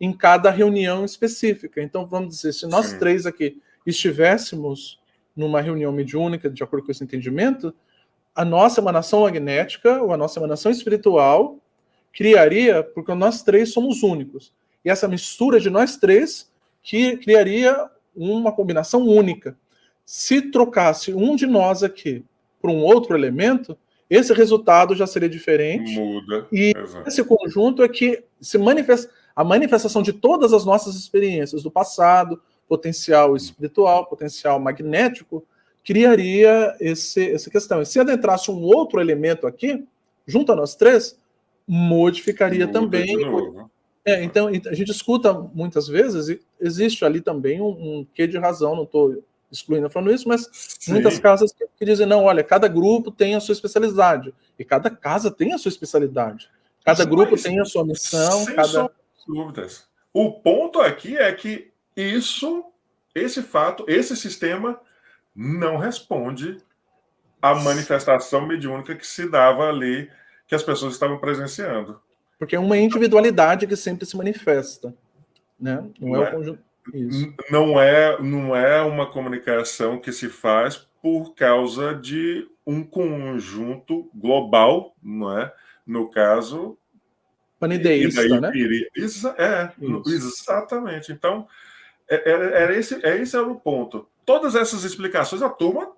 em 0.00 0.12
cada 0.12 0.50
reunião 0.50 1.04
específica. 1.04 1.82
Então, 1.82 2.06
vamos 2.06 2.36
dizer, 2.36 2.52
se 2.52 2.66
nós 2.66 2.86
Sim. 2.86 2.98
três 2.98 3.26
aqui 3.26 3.60
estivéssemos 3.90 5.00
numa 5.34 5.60
reunião 5.60 5.92
mediúnica, 5.92 6.50
de 6.50 6.62
acordo 6.62 6.86
com 6.86 6.92
esse 6.92 7.04
entendimento, 7.04 7.74
a 8.34 8.44
nossa 8.44 8.80
emanação 8.80 9.22
magnética 9.22 10.02
ou 10.02 10.12
a 10.12 10.16
nossa 10.16 10.38
emanação 10.38 10.70
espiritual 10.70 11.58
criaria, 12.12 12.82
porque 12.82 13.14
nós 13.14 13.42
três 13.42 13.72
somos 13.72 14.02
únicos. 14.02 14.52
E 14.84 14.90
essa 14.90 15.06
mistura 15.06 15.60
de 15.60 15.70
nós 15.70 15.96
três 15.96 16.50
que 16.82 17.16
criaria 17.16 17.88
uma 18.14 18.52
combinação 18.52 19.06
única. 19.06 19.56
Se 20.04 20.42
trocasse 20.42 21.12
um 21.12 21.36
de 21.36 21.46
nós 21.46 21.82
aqui 21.82 22.24
por 22.60 22.70
um 22.70 22.78
outro 22.78 23.16
elemento, 23.16 23.76
esse 24.08 24.32
resultado 24.32 24.94
já 24.94 25.06
seria 25.06 25.28
diferente. 25.28 25.94
Muda. 25.98 26.46
E 26.50 26.72
Exato. 26.76 27.08
esse 27.08 27.22
conjunto 27.22 27.82
é 27.82 27.88
que 27.88 28.24
se 28.40 28.56
manifesta 28.58 29.12
a 29.36 29.44
manifestação 29.44 30.02
de 30.02 30.12
todas 30.12 30.52
as 30.52 30.64
nossas 30.64 30.96
experiências 30.96 31.62
do 31.62 31.70
passado, 31.70 32.42
potencial 32.68 33.34
espiritual, 33.34 34.06
potencial 34.06 34.60
magnético, 34.60 35.44
criaria 35.84 36.76
esse, 36.80 37.30
essa 37.30 37.50
questão. 37.50 37.80
E 37.80 37.86
se 37.86 37.98
adentrasse 37.98 38.50
um 38.50 38.60
outro 38.60 39.00
elemento 39.00 39.46
aqui, 39.46 39.86
junto 40.26 40.52
a 40.52 40.56
nós 40.56 40.74
três, 40.74 41.18
modificaria 41.66 42.66
Muda 42.66 42.80
também. 42.80 43.16
É, 44.04 44.22
então, 44.22 44.48
a 44.48 44.74
gente 44.74 44.90
escuta 44.90 45.32
muitas 45.32 45.88
vezes, 45.88 46.28
e 46.28 46.40
existe 46.60 47.04
ali 47.04 47.20
também 47.20 47.60
um, 47.60 47.68
um 47.68 48.06
quê 48.14 48.26
de 48.26 48.38
razão, 48.38 48.76
não 48.76 48.84
estou 48.84 49.22
excluindo 49.50 49.88
falando 49.88 50.12
isso, 50.12 50.28
mas 50.28 50.48
Sim. 50.52 50.92
muitas 50.92 51.18
casas 51.18 51.52
que, 51.52 51.66
que, 51.78 51.84
dizem, 51.84 52.06
não, 52.06 52.24
olha, 52.24 52.44
cada 52.44 52.68
grupo 52.68 53.10
tem 53.10 53.34
a 53.34 53.40
sua 53.40 53.52
especialidade, 53.52 54.32
e 54.58 54.64
cada 54.64 54.90
casa 54.90 55.30
tem 55.30 55.52
a 55.52 55.58
sua 55.58 55.70
especialidade. 55.70 56.50
Cada 56.84 57.04
mas, 57.04 57.14
grupo 57.14 57.36
tem 57.36 57.60
a 57.60 57.64
sua 57.64 57.84
missão. 57.84 58.46
Cada... 58.46 58.90
dúvidas. 59.26 59.86
O 60.12 60.32
ponto 60.32 60.80
aqui 60.80 61.16
é 61.16 61.30
que 61.32 61.70
isso, 61.98 62.64
esse 63.14 63.42
fato, 63.42 63.84
esse 63.88 64.16
sistema 64.16 64.80
não 65.34 65.76
responde 65.76 66.58
à 67.42 67.54
manifestação 67.54 68.46
mediúnica 68.46 68.94
que 68.94 69.06
se 69.06 69.28
dava 69.28 69.68
ali, 69.68 70.10
que 70.46 70.54
as 70.54 70.62
pessoas 70.62 70.94
estavam 70.94 71.18
presenciando. 71.18 72.00
Porque 72.38 72.54
é 72.54 72.58
uma 72.58 72.78
individualidade 72.78 73.66
que 73.66 73.74
sempre 73.74 74.06
se 74.06 74.16
manifesta, 74.16 74.94
né? 75.58 75.84
Não, 75.98 76.10
não 76.10 76.22
é, 76.22 76.26
é 76.26 76.28
o 76.28 76.36
conjunto. 76.36 76.62
Isso. 76.94 77.34
Não 77.50 77.80
é, 77.80 78.22
não 78.22 78.56
é 78.56 78.80
uma 78.80 79.10
comunicação 79.10 79.98
que 79.98 80.12
se 80.12 80.28
faz 80.28 80.76
por 81.02 81.34
causa 81.34 81.94
de 81.94 82.48
um 82.66 82.84
conjunto 82.84 84.10
global, 84.14 84.94
não 85.02 85.36
é? 85.38 85.52
No 85.86 86.08
caso, 86.10 86.78
panideísta, 87.58 88.40
né? 88.40 88.50
É, 88.50 88.92
Isso. 88.96 89.34
exatamente. 90.06 91.12
Então, 91.12 91.40
é, 91.40 91.46
é, 91.46 91.48
era 92.08 92.76
esse, 92.76 93.04
é 93.04 93.16
esse 93.18 93.36
era 93.36 93.46
o 93.46 93.60
ponto. 93.60 94.08
Todas 94.24 94.54
essas 94.54 94.84
explicações 94.84 95.42
a 95.42 95.48
turma 95.48 95.90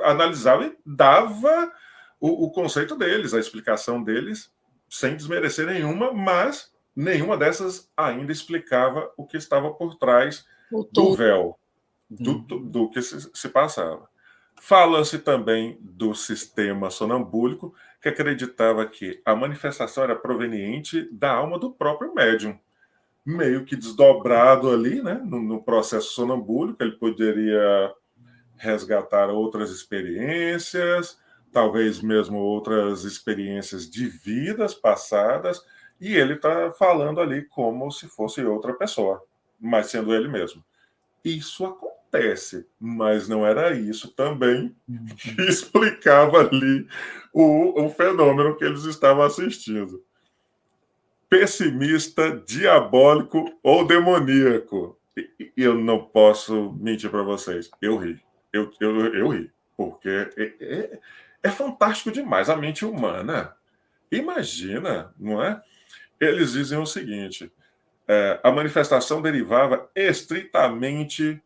analisava 0.00 0.66
e 0.66 0.76
dava 0.84 1.72
o, 2.20 2.46
o 2.46 2.50
conceito 2.50 2.96
deles, 2.96 3.34
a 3.34 3.40
explicação 3.40 4.02
deles, 4.02 4.50
sem 4.88 5.16
desmerecer 5.16 5.66
nenhuma, 5.66 6.12
mas 6.12 6.72
nenhuma 6.94 7.36
dessas 7.36 7.90
ainda 7.96 8.32
explicava 8.32 9.12
o 9.16 9.26
que 9.26 9.36
estava 9.36 9.72
por 9.72 9.96
trás 9.96 10.46
do 10.92 11.14
véu, 11.14 11.58
do, 12.08 12.30
uhum. 12.32 12.42
do, 12.42 12.58
do 12.60 12.90
que 12.90 13.02
se, 13.02 13.30
se 13.34 13.48
passava. 13.48 14.08
Fala-se 14.58 15.18
também 15.18 15.76
do 15.80 16.14
sistema 16.14 16.90
sonambúlico, 16.90 17.74
que 18.00 18.08
acreditava 18.08 18.86
que 18.86 19.20
a 19.24 19.34
manifestação 19.34 20.04
era 20.04 20.16
proveniente 20.16 21.08
da 21.12 21.32
alma 21.32 21.58
do 21.58 21.70
próprio 21.70 22.14
médium 22.14 22.58
meio 23.26 23.64
que 23.64 23.74
desdobrado 23.74 24.70
ali, 24.70 25.02
né, 25.02 25.20
no, 25.24 25.42
no 25.42 25.60
processo 25.60 26.12
sonambúlico, 26.12 26.80
ele 26.80 26.92
poderia 26.92 27.92
resgatar 28.56 29.28
outras 29.28 29.70
experiências, 29.70 31.18
talvez 31.52 32.00
mesmo 32.00 32.38
outras 32.38 33.02
experiências 33.02 33.90
de 33.90 34.06
vidas 34.06 34.74
passadas, 34.74 35.60
e 36.00 36.14
ele 36.14 36.34
está 36.34 36.70
falando 36.70 37.20
ali 37.20 37.42
como 37.42 37.90
se 37.90 38.06
fosse 38.06 38.44
outra 38.44 38.72
pessoa, 38.72 39.20
mas 39.58 39.86
sendo 39.88 40.14
ele 40.14 40.28
mesmo. 40.28 40.64
Isso 41.24 41.66
acontece, 41.66 42.64
mas 42.78 43.28
não 43.28 43.44
era 43.44 43.74
isso 43.74 44.08
também 44.14 44.76
que 45.16 45.42
explicava 45.42 46.38
ali 46.38 46.86
o, 47.32 47.82
o 47.84 47.90
fenômeno 47.90 48.56
que 48.56 48.64
eles 48.64 48.84
estavam 48.84 49.24
assistindo 49.24 50.05
pessimista, 51.28 52.42
diabólico 52.46 53.58
ou 53.62 53.86
demoníaco. 53.86 54.98
E 55.16 55.52
eu 55.56 55.74
não 55.74 56.04
posso 56.04 56.72
mentir 56.78 57.10
para 57.10 57.22
vocês. 57.22 57.70
Eu 57.80 57.96
ri. 57.96 58.20
Eu, 58.52 58.70
eu, 58.80 59.14
eu 59.14 59.28
ri. 59.28 59.50
Porque 59.76 60.08
é, 60.08 60.54
é, 60.60 61.00
é, 61.42 61.50
fantástico 61.50 62.10
demais 62.10 62.48
a 62.48 62.56
mente 62.56 62.84
humana. 62.84 63.54
Imagina, 64.10 65.14
não 65.18 65.42
é? 65.42 65.60
Eles 66.20 66.52
dizem 66.52 66.78
o 66.78 66.86
seguinte: 66.86 67.50
é, 68.08 68.40
a 68.42 68.50
manifestação 68.50 69.20
derivava 69.20 69.90
estritamente 69.94 71.42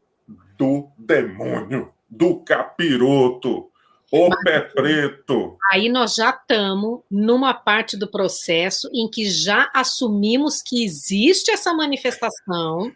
do 0.56 0.90
demônio, 0.98 1.92
do 2.08 2.40
capiroto, 2.40 3.69
o 4.10 4.28
pé 4.42 4.60
preto. 4.60 5.56
Aí 5.70 5.88
nós 5.88 6.16
já 6.16 6.30
estamos 6.30 7.00
numa 7.10 7.54
parte 7.54 7.96
do 7.96 8.10
processo 8.10 8.90
em 8.92 9.08
que 9.08 9.30
já 9.30 9.70
assumimos 9.74 10.60
que 10.60 10.84
existe 10.84 11.50
essa 11.50 11.72
manifestação. 11.72 12.92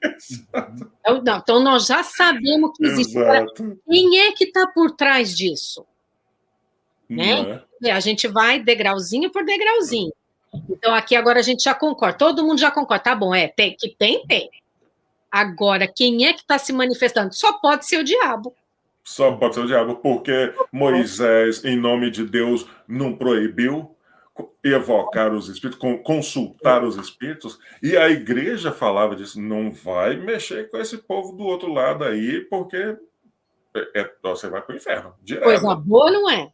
Então, 1.06 1.38
então, 1.38 1.60
nós 1.60 1.86
já 1.86 2.02
sabemos 2.02 2.72
que 2.76 2.86
existe. 2.86 3.16
Exato. 3.16 3.78
Quem 3.88 4.20
é 4.20 4.32
que 4.32 4.44
está 4.44 4.66
por 4.66 4.90
trás 4.90 5.36
disso? 5.36 5.86
Né? 7.08 7.62
É? 7.82 7.92
A 7.92 8.00
gente 8.00 8.26
vai 8.26 8.58
degrauzinho 8.58 9.30
por 9.30 9.44
degrauzinho. 9.44 10.12
Então, 10.68 10.94
aqui 10.94 11.14
agora 11.14 11.40
a 11.40 11.42
gente 11.42 11.64
já 11.64 11.74
concorda. 11.74 12.18
Todo 12.18 12.44
mundo 12.44 12.58
já 12.58 12.70
concorda. 12.70 13.04
Tá 13.04 13.14
bom, 13.14 13.34
é, 13.34 13.48
tem 13.48 13.76
que 13.78 13.94
tem, 13.96 14.26
tem. 14.26 14.50
Agora, 15.30 15.86
quem 15.86 16.26
é 16.26 16.32
que 16.32 16.40
está 16.40 16.58
se 16.58 16.72
manifestando? 16.72 17.34
Só 17.34 17.54
pode 17.54 17.86
ser 17.86 17.98
o 17.98 18.04
diabo. 18.04 18.54
Só 19.05 19.32
pode 19.32 19.55
ser 19.55 19.60
o 19.60 19.66
diabo, 19.66 19.97
porque 19.97 20.55
Moisés, 20.72 21.62
em 21.62 21.76
nome 21.76 22.10
de 22.10 22.24
Deus, 22.24 22.66
não 22.89 23.14
proibiu 23.14 23.94
evocar 24.64 25.32
os 25.32 25.48
espíritos, 25.48 25.78
consultar 26.02 26.82
os 26.82 26.97
espíritos, 26.97 27.59
e 27.82 27.97
a 27.97 28.09
igreja 28.09 28.72
falava 28.72 29.14
disso, 29.14 29.40
não 29.40 29.70
vai 29.70 30.16
mexer 30.16 30.68
com 30.70 30.78
esse 30.78 30.98
povo 30.98 31.32
do 31.36 31.44
outro 31.44 31.72
lado 31.72 32.02
aí, 32.02 32.40
porque 32.40 32.97
é, 33.74 34.01
é 34.01 34.10
você 34.22 34.48
vai 34.48 34.62
para 34.62 34.72
o 34.72 34.76
inferno. 34.76 35.14
Direto. 35.22 35.44
Coisa 35.44 35.74
boa 35.76 36.10
não 36.10 36.31
é. 36.31 36.51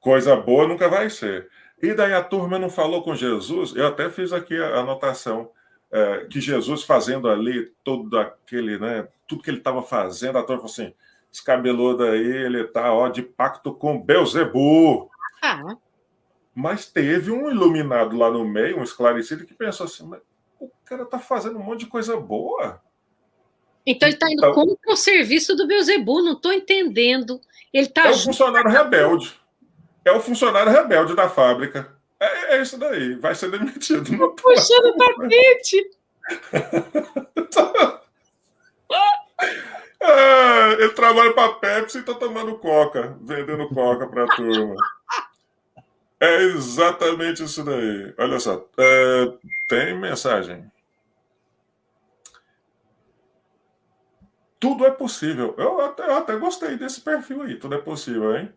Coisa 0.00 0.36
boa 0.36 0.66
nunca 0.66 0.88
vai 0.88 1.10
ser. 1.10 1.50
E 1.82 1.92
daí 1.92 2.14
a 2.14 2.22
turma 2.22 2.58
não 2.58 2.70
falou 2.70 3.02
com 3.02 3.14
Jesus, 3.14 3.74
eu 3.74 3.86
até 3.86 4.08
fiz 4.08 4.32
aqui 4.32 4.56
a 4.56 4.78
anotação, 4.78 5.50
é, 5.90 6.26
que 6.30 6.40
Jesus 6.40 6.84
fazendo 6.84 7.28
ali 7.28 7.72
todo 7.82 8.18
aquele, 8.18 8.78
né, 8.78 9.08
tudo 9.26 9.42
que 9.42 9.50
ele 9.50 9.58
estava 9.58 9.82
fazendo, 9.82 10.38
a 10.38 10.42
turma 10.42 10.62
falou 10.62 10.72
assim, 10.72 10.94
esse 11.32 11.44
cabeludo 11.44 12.04
aí, 12.04 12.26
ele 12.26 12.64
tá 12.64 12.92
ó, 12.92 13.08
de 13.08 13.22
pacto 13.22 13.72
com 13.72 14.00
Beuzebu. 14.00 15.10
Ah. 15.42 15.76
Mas 16.54 16.86
teve 16.86 17.30
um 17.30 17.50
iluminado 17.50 18.16
lá 18.16 18.30
no 18.30 18.44
meio, 18.44 18.78
um 18.78 18.82
esclarecido, 18.82 19.46
que 19.46 19.54
pensou 19.54 19.86
assim: 19.86 20.06
mas 20.06 20.20
o 20.58 20.70
cara 20.84 21.04
tá 21.04 21.18
fazendo 21.18 21.58
um 21.58 21.62
monte 21.62 21.80
de 21.80 21.86
coisa 21.86 22.16
boa. 22.16 22.82
Então 23.86 24.08
ele 24.08 24.16
está 24.16 24.26
indo 24.26 24.38
então, 24.38 24.52
contra 24.52 24.92
o 24.92 24.96
serviço 24.96 25.54
do 25.54 25.66
Beuzebu, 25.66 26.20
não 26.20 26.32
estou 26.32 26.52
entendendo. 26.52 27.40
Ele 27.72 27.86
tá 27.86 28.08
é 28.08 28.10
o 28.10 28.18
funcionário 28.18 28.70
rebelde. 28.70 29.38
É 30.04 30.12
o 30.12 30.20
funcionário 30.20 30.72
rebelde 30.72 31.14
da 31.14 31.28
fábrica. 31.28 31.96
É, 32.20 32.56
é 32.56 32.62
isso 32.62 32.76
daí, 32.76 33.14
vai 33.14 33.34
ser 33.34 33.50
demitido. 33.50 34.04
Puxando 34.34 34.86
o 34.86 34.96
tapete. 34.96 35.90
É, 40.10 40.72
ele 40.74 40.88
trabalha 40.90 41.32
para 41.32 41.52
Pepsi 41.54 41.98
e 41.98 42.00
está 42.00 42.14
tomando 42.14 42.58
coca, 42.58 43.16
vendendo 43.20 43.68
coca 43.68 44.06
para 44.06 44.24
a 44.24 44.28
turma. 44.28 44.74
É 46.20 46.42
exatamente 46.44 47.44
isso 47.44 47.62
daí. 47.64 48.14
Olha 48.18 48.40
só, 48.40 48.66
é, 48.78 49.32
tem 49.68 49.98
mensagem. 49.98 50.70
Tudo 54.58 54.84
é 54.86 54.90
possível. 54.90 55.54
Eu 55.56 55.80
até, 55.80 56.02
eu 56.04 56.16
até 56.16 56.36
gostei 56.36 56.76
desse 56.76 57.00
perfil 57.00 57.42
aí. 57.42 57.56
Tudo 57.56 57.76
é 57.76 57.78
possível, 57.78 58.36
hein? 58.36 58.52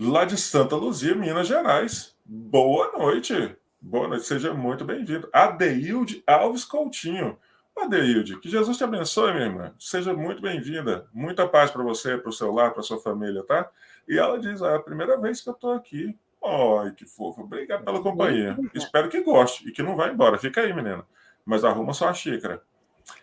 lá 0.00 0.24
de 0.24 0.36
Santa 0.36 0.76
Luzia, 0.76 1.14
Minas 1.14 1.48
Gerais. 1.48 2.14
Boa 2.24 2.92
noite. 2.96 3.56
Boa 3.80 4.06
noite, 4.06 4.26
seja 4.26 4.54
muito 4.54 4.84
bem-vindo. 4.84 5.28
Adeilde 5.32 6.22
Alves 6.26 6.64
Coutinho. 6.64 7.36
Adeilde, 7.82 8.38
que 8.38 8.48
Jesus 8.48 8.76
te 8.76 8.84
abençoe, 8.84 9.32
minha 9.32 9.46
irmã. 9.46 9.72
Seja 9.78 10.12
muito 10.14 10.42
bem-vinda. 10.42 11.06
Muita 11.12 11.46
paz 11.46 11.70
para 11.70 11.82
você, 11.82 12.16
para 12.16 12.28
o 12.28 12.32
seu 12.32 12.52
lar, 12.52 12.72
para 12.72 12.82
sua 12.82 12.98
família, 12.98 13.42
tá? 13.44 13.68
E 14.08 14.18
ela 14.18 14.38
diz: 14.38 14.62
ah, 14.62 14.72
é 14.72 14.76
a 14.76 14.80
primeira 14.80 15.18
vez 15.18 15.40
que 15.40 15.48
eu 15.48 15.54
estou 15.54 15.72
aqui. 15.72 16.16
Ai, 16.44 16.92
que 16.92 17.04
fofo. 17.04 17.42
Obrigado 17.42 17.84
pela 17.84 18.00
companhia. 18.00 18.56
Espero 18.74 19.08
que 19.08 19.20
goste 19.22 19.68
e 19.68 19.72
que 19.72 19.82
não 19.82 19.96
vá 19.96 20.08
embora. 20.08 20.38
Fica 20.38 20.60
aí, 20.60 20.72
menina. 20.72 21.04
Mas 21.44 21.64
arruma 21.64 21.92
só 21.92 22.08
a 22.08 22.14
xícara. 22.14 22.62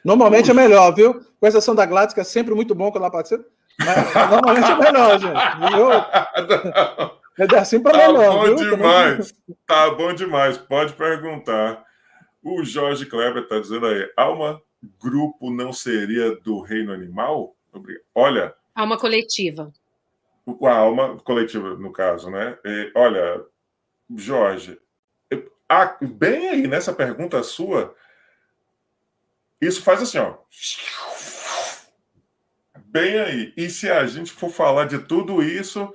Normalmente 0.04 0.50
Puxa. 0.50 0.52
é 0.52 0.64
melhor, 0.64 0.94
viu? 0.94 1.26
Com 1.40 1.48
exceção 1.48 1.76
da 1.76 1.86
Gladys, 1.86 2.14
que 2.14 2.20
é 2.20 2.24
sempre 2.24 2.54
muito 2.54 2.76
bom 2.76 2.92
quando 2.92 3.04
ela 3.04 3.12
participa. 3.12 3.46
Mas 3.80 4.30
normalmente 4.30 4.72
é 4.72 4.76
melhor, 4.76 5.20
gente. 5.20 5.78
Eu... 5.78 7.16
É 7.38 7.58
assim 7.58 7.82
para 7.82 7.92
tá 7.92 8.08
melhor, 8.08 8.48
bom 8.48 8.56
viu? 8.56 8.78
demais. 8.78 9.34
Tá 9.68 9.90
bom 9.92 10.14
demais. 10.14 10.58
Pode 10.58 10.94
perguntar. 10.94 11.84
O 12.46 12.64
Jorge 12.64 13.08
Kleber 13.08 13.42
está 13.42 13.60
dizendo 13.60 13.88
aí, 13.88 14.08
alma 14.16 14.62
grupo 15.02 15.50
não 15.50 15.74
seria 15.74 16.36
do 16.36 16.62
reino 16.62 16.94
animal? 16.94 17.58
Olha. 18.14 18.54
Alma 18.76 19.00
coletiva. 19.00 19.74
A 20.62 20.72
alma 20.76 21.18
coletiva, 21.22 21.74
no 21.76 21.92
caso, 21.92 22.30
né? 22.30 22.56
E, 22.64 22.92
olha, 22.94 23.44
Jorge, 24.16 24.80
bem 26.02 26.50
aí 26.50 26.68
nessa 26.68 26.94
pergunta 26.94 27.42
sua, 27.42 27.96
isso 29.60 29.82
faz 29.82 30.04
assim, 30.04 30.20
ó. 30.20 30.38
Bem 32.86 33.20
aí. 33.22 33.54
E 33.58 33.72
se 33.72 33.90
a 33.90 34.06
gente 34.06 34.32
for 34.32 34.52
falar 34.52 34.86
de 34.86 35.00
tudo 35.00 35.42
isso, 35.42 35.92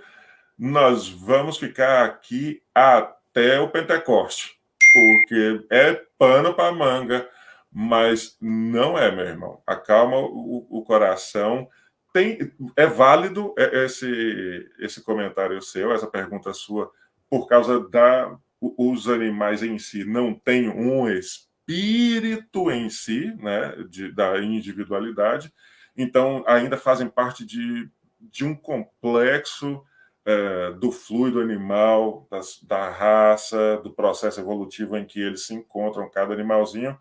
nós 0.59 1.09
vamos 1.09 1.59
ficar 1.59 2.07
aqui 2.07 2.61
até 2.75 3.61
o 3.61 3.71
Pentecoste, 3.71 4.60
porque 4.93 5.67
é 5.71 5.95
pano 6.19 6.55
para 6.55 6.73
manga, 6.73 7.29
mas 7.73 8.37
não 8.41 8.99
é, 8.99 9.11
meu 9.11 9.27
irmão. 9.27 9.63
Acalma 9.67 10.17
o, 10.17 10.67
o 10.71 10.83
coração 10.83 11.69
tem, 12.13 12.53
é 12.77 12.87
válido 12.87 13.55
esse, 13.57 14.69
esse 14.79 15.03
comentário 15.03 15.63
seu, 15.63 15.93
essa 15.93 16.07
pergunta 16.07 16.53
sua, 16.53 16.91
por 17.29 17.47
causa 17.47 17.89
da 17.89 18.37
os 18.61 19.09
animais 19.09 19.63
em 19.63 19.79
si 19.79 20.05
não 20.05 20.35
têm 20.35 20.69
um 20.69 21.09
espírito 21.09 22.71
em 22.71 22.91
si, 22.91 23.35
né, 23.37 23.75
de, 23.89 24.13
da 24.13 24.39
individualidade, 24.39 25.51
então 25.97 26.45
ainda 26.47 26.77
fazem 26.77 27.09
parte 27.09 27.47
de, 27.47 27.89
de 28.21 28.45
um 28.45 28.55
complexo 28.55 29.83
é, 30.31 30.73
do 30.75 30.93
fluido 30.93 31.41
animal, 31.41 32.29
das, 32.31 32.63
da 32.63 32.89
raça, 32.89 33.81
do 33.83 33.91
processo 33.91 34.39
evolutivo 34.39 34.97
em 34.97 35.05
que 35.05 35.21
eles 35.21 35.45
se 35.45 35.55
encontram, 35.55 36.09
cada 36.09 36.33
animalzinho. 36.33 36.97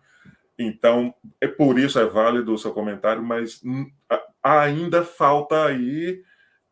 Então, 0.58 1.14
é 1.40 1.46
por 1.46 1.78
isso 1.78 1.98
é 1.98 2.04
válido 2.04 2.52
o 2.52 2.58
seu 2.58 2.72
comentário, 2.72 3.22
mas 3.22 3.62
ainda 4.42 5.04
falta 5.04 5.64
aí 5.64 6.22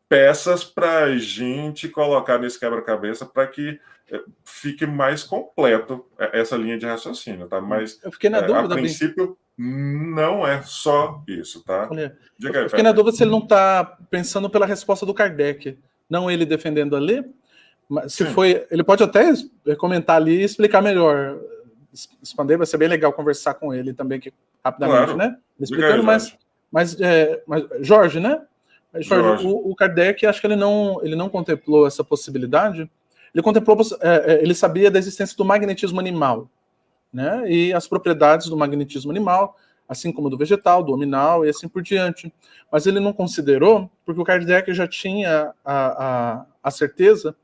peças 0.09 0.65
para 0.65 1.05
a 1.05 1.17
gente 1.17 1.89
colocar 1.89 2.39
nesse 2.39 2.59
quebra-cabeça 2.59 3.25
para 3.25 3.47
que 3.47 3.79
eh, 4.11 4.23
fique 4.45 4.87
mais 4.87 5.23
completo 5.23 6.05
eh, 6.19 6.41
essa 6.41 6.57
linha 6.57 6.79
de 6.79 6.87
raciocínio, 6.87 7.47
tá? 7.47 7.61
Mas 7.61 8.01
eu 8.03 8.11
fiquei 8.11 8.31
na 8.31 8.41
dúvida, 8.41 8.75
a 8.75 8.79
princípio 8.79 9.39
bem. 9.57 9.67
não 9.67 10.47
é 10.47 10.63
só 10.63 11.23
isso, 11.29 11.63
tá? 11.63 11.89
Olha, 11.91 12.17
aí, 12.43 12.55
eu 12.55 12.69
fiquei 12.71 12.83
na 12.83 12.93
dúvida 12.93 13.17
se 13.17 13.23
ele 13.23 13.31
não 13.31 13.41
está 13.41 13.85
pensando 14.11 14.51
pela 14.51 14.67
resposta 14.67 15.05
do 15.05 15.15
Kardec, 15.15 15.79
não 16.09 16.31
ele 16.31 16.45
defendendo 16.45 16.97
ali. 16.97 17.25
Mas 17.89 18.13
se 18.13 18.27
Sim. 18.27 18.33
foi, 18.33 18.67
ele 18.71 18.85
pode 18.85 19.03
até 19.03 19.33
comentar 19.79 20.17
ali 20.17 20.41
e 20.41 20.45
explicar 20.45 20.83
melhor. 20.83 21.39
Expander, 22.23 22.59
vai 22.59 22.67
ser 22.67 22.77
bem 22.77 22.89
legal 22.89 23.13
conversar 23.13 23.55
com 23.55 23.73
ele 23.73 23.93
também 23.93 24.19
aqui, 24.19 24.33
rapidamente, 24.65 25.15
claro. 25.15 25.17
né? 25.17 25.37
Explicando, 25.59 26.05
mas 26.05 26.37
mas, 26.71 27.01
é, 27.01 27.43
mas 27.47 27.65
Jorge, 27.81 28.21
né? 28.21 28.43
Jorge, 28.95 29.09
Jorge. 29.09 29.47
O, 29.47 29.71
o, 29.71 29.75
Kardec, 29.75 30.25
acho 30.27 30.41
que 30.41 30.47
ele 30.47 30.57
não, 30.57 31.01
ele 31.03 31.17
não 31.17 31.29
contemplou 31.29 31.87
essa 31.87 32.05
possibilidade. 32.05 32.91
Ele 33.35 33.43
contemplou, 33.43 33.79
é, 34.01 34.35
é, 34.35 34.43
ele 34.43 34.55
sabia 34.55 34.91
da 34.91 34.99
existência 34.99 35.37
do 35.37 35.45
magnetismo 35.45 36.01
animal, 36.01 36.49
né? 37.13 37.43
E 37.51 37.73
as 37.73 37.87
propriedades 37.87 38.49
do 38.49 38.57
magnetismo 38.57 39.11
animal, 39.11 39.57
assim 39.89 40.13
como 40.13 40.29
do 40.29 40.37
vegetal, 40.37 40.83
do 40.83 40.93
hominal 40.93 41.47
e 41.47 41.49
assim 41.49 41.67
por 41.67 41.83
diante. 41.83 42.33
Mas 42.71 42.87
ele 42.87 43.01
não 43.01 43.13
considerou, 43.13 43.91
porque 44.05 44.21
o 44.21 44.25
Kardec 44.25 44.73
já 44.75 44.87
tinha 44.87 45.53
a, 45.65 46.05
a, 46.05 46.47
a 46.63 46.71
certeza, 46.71 47.35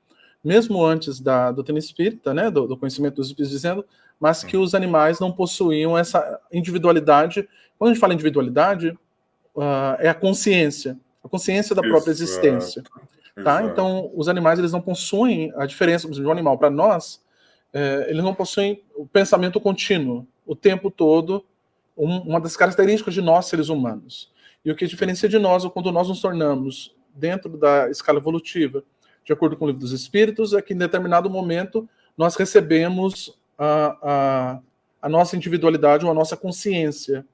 mesmo 0.42 0.84
antes 0.84 1.20
da 1.20 1.50
doutrina 1.50 1.78
espírita, 1.78 2.34
né, 2.34 2.50
do, 2.50 2.66
do 2.66 2.76
conhecimento 2.76 3.16
dos 3.16 3.28
espíritos, 3.28 3.50
dizendo, 3.50 3.84
mas 4.20 4.44
que 4.44 4.56
os 4.56 4.74
animais 4.74 5.18
não 5.18 5.32
possuíam 5.32 5.96
essa 5.96 6.40
individualidade. 6.52 7.48
Quando 7.78 7.90
a 7.90 7.92
gente 7.94 8.00
fala 8.00 8.12
individualidade, 8.12 8.90
uh, 9.54 9.96
é 9.98 10.08
a 10.08 10.14
consciência, 10.14 10.98
a 11.22 11.28
consciência 11.28 11.74
da 11.74 11.82
própria 11.82 12.10
Exato. 12.10 12.46
existência. 12.46 12.82
Tá? 13.42 13.64
Então, 13.64 14.12
os 14.14 14.28
animais 14.28 14.58
eles 14.58 14.70
não 14.70 14.80
possuem 14.80 15.52
a 15.56 15.66
diferença 15.66 16.08
de 16.08 16.22
um 16.22 16.30
animal 16.30 16.56
para 16.56 16.70
nós, 16.70 17.20
é, 17.72 18.06
eles 18.08 18.22
não 18.22 18.32
possuem 18.32 18.80
o 18.94 19.04
pensamento 19.04 19.60
contínuo 19.60 20.24
o 20.46 20.54
tempo 20.54 20.90
todo, 20.90 21.44
um, 21.96 22.18
uma 22.18 22.40
das 22.40 22.56
características 22.56 23.14
de 23.14 23.20
nós 23.20 23.46
seres 23.46 23.68
humanos. 23.68 24.32
E 24.64 24.70
o 24.70 24.76
que 24.76 24.86
diferencia 24.86 25.28
de 25.28 25.38
nós, 25.38 25.64
quando 25.66 25.92
nós 25.92 26.08
nos 26.08 26.20
tornamos 26.20 26.94
dentro 27.14 27.56
da 27.56 27.90
escala 27.90 28.18
evolutiva, 28.18 28.82
de 29.24 29.32
acordo 29.32 29.56
com 29.56 29.64
o 29.64 29.68
livro 29.68 29.80
dos 29.80 29.92
Espíritos, 29.92 30.52
é 30.52 30.60
que 30.60 30.74
em 30.74 30.78
determinado 30.78 31.30
momento 31.30 31.88
nós 32.16 32.36
recebemos 32.36 33.38
a, 33.58 33.98
a, 34.02 34.60
a 35.02 35.08
nossa 35.08 35.36
individualidade 35.36 36.04
ou 36.04 36.10
a 36.10 36.14
nossa 36.14 36.36
consciência, 36.36 37.24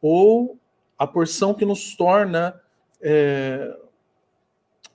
ou 0.00 0.58
a 0.98 1.06
porção 1.06 1.54
que 1.54 1.64
nos 1.64 1.96
torna 1.96 2.60
é, 3.00 3.76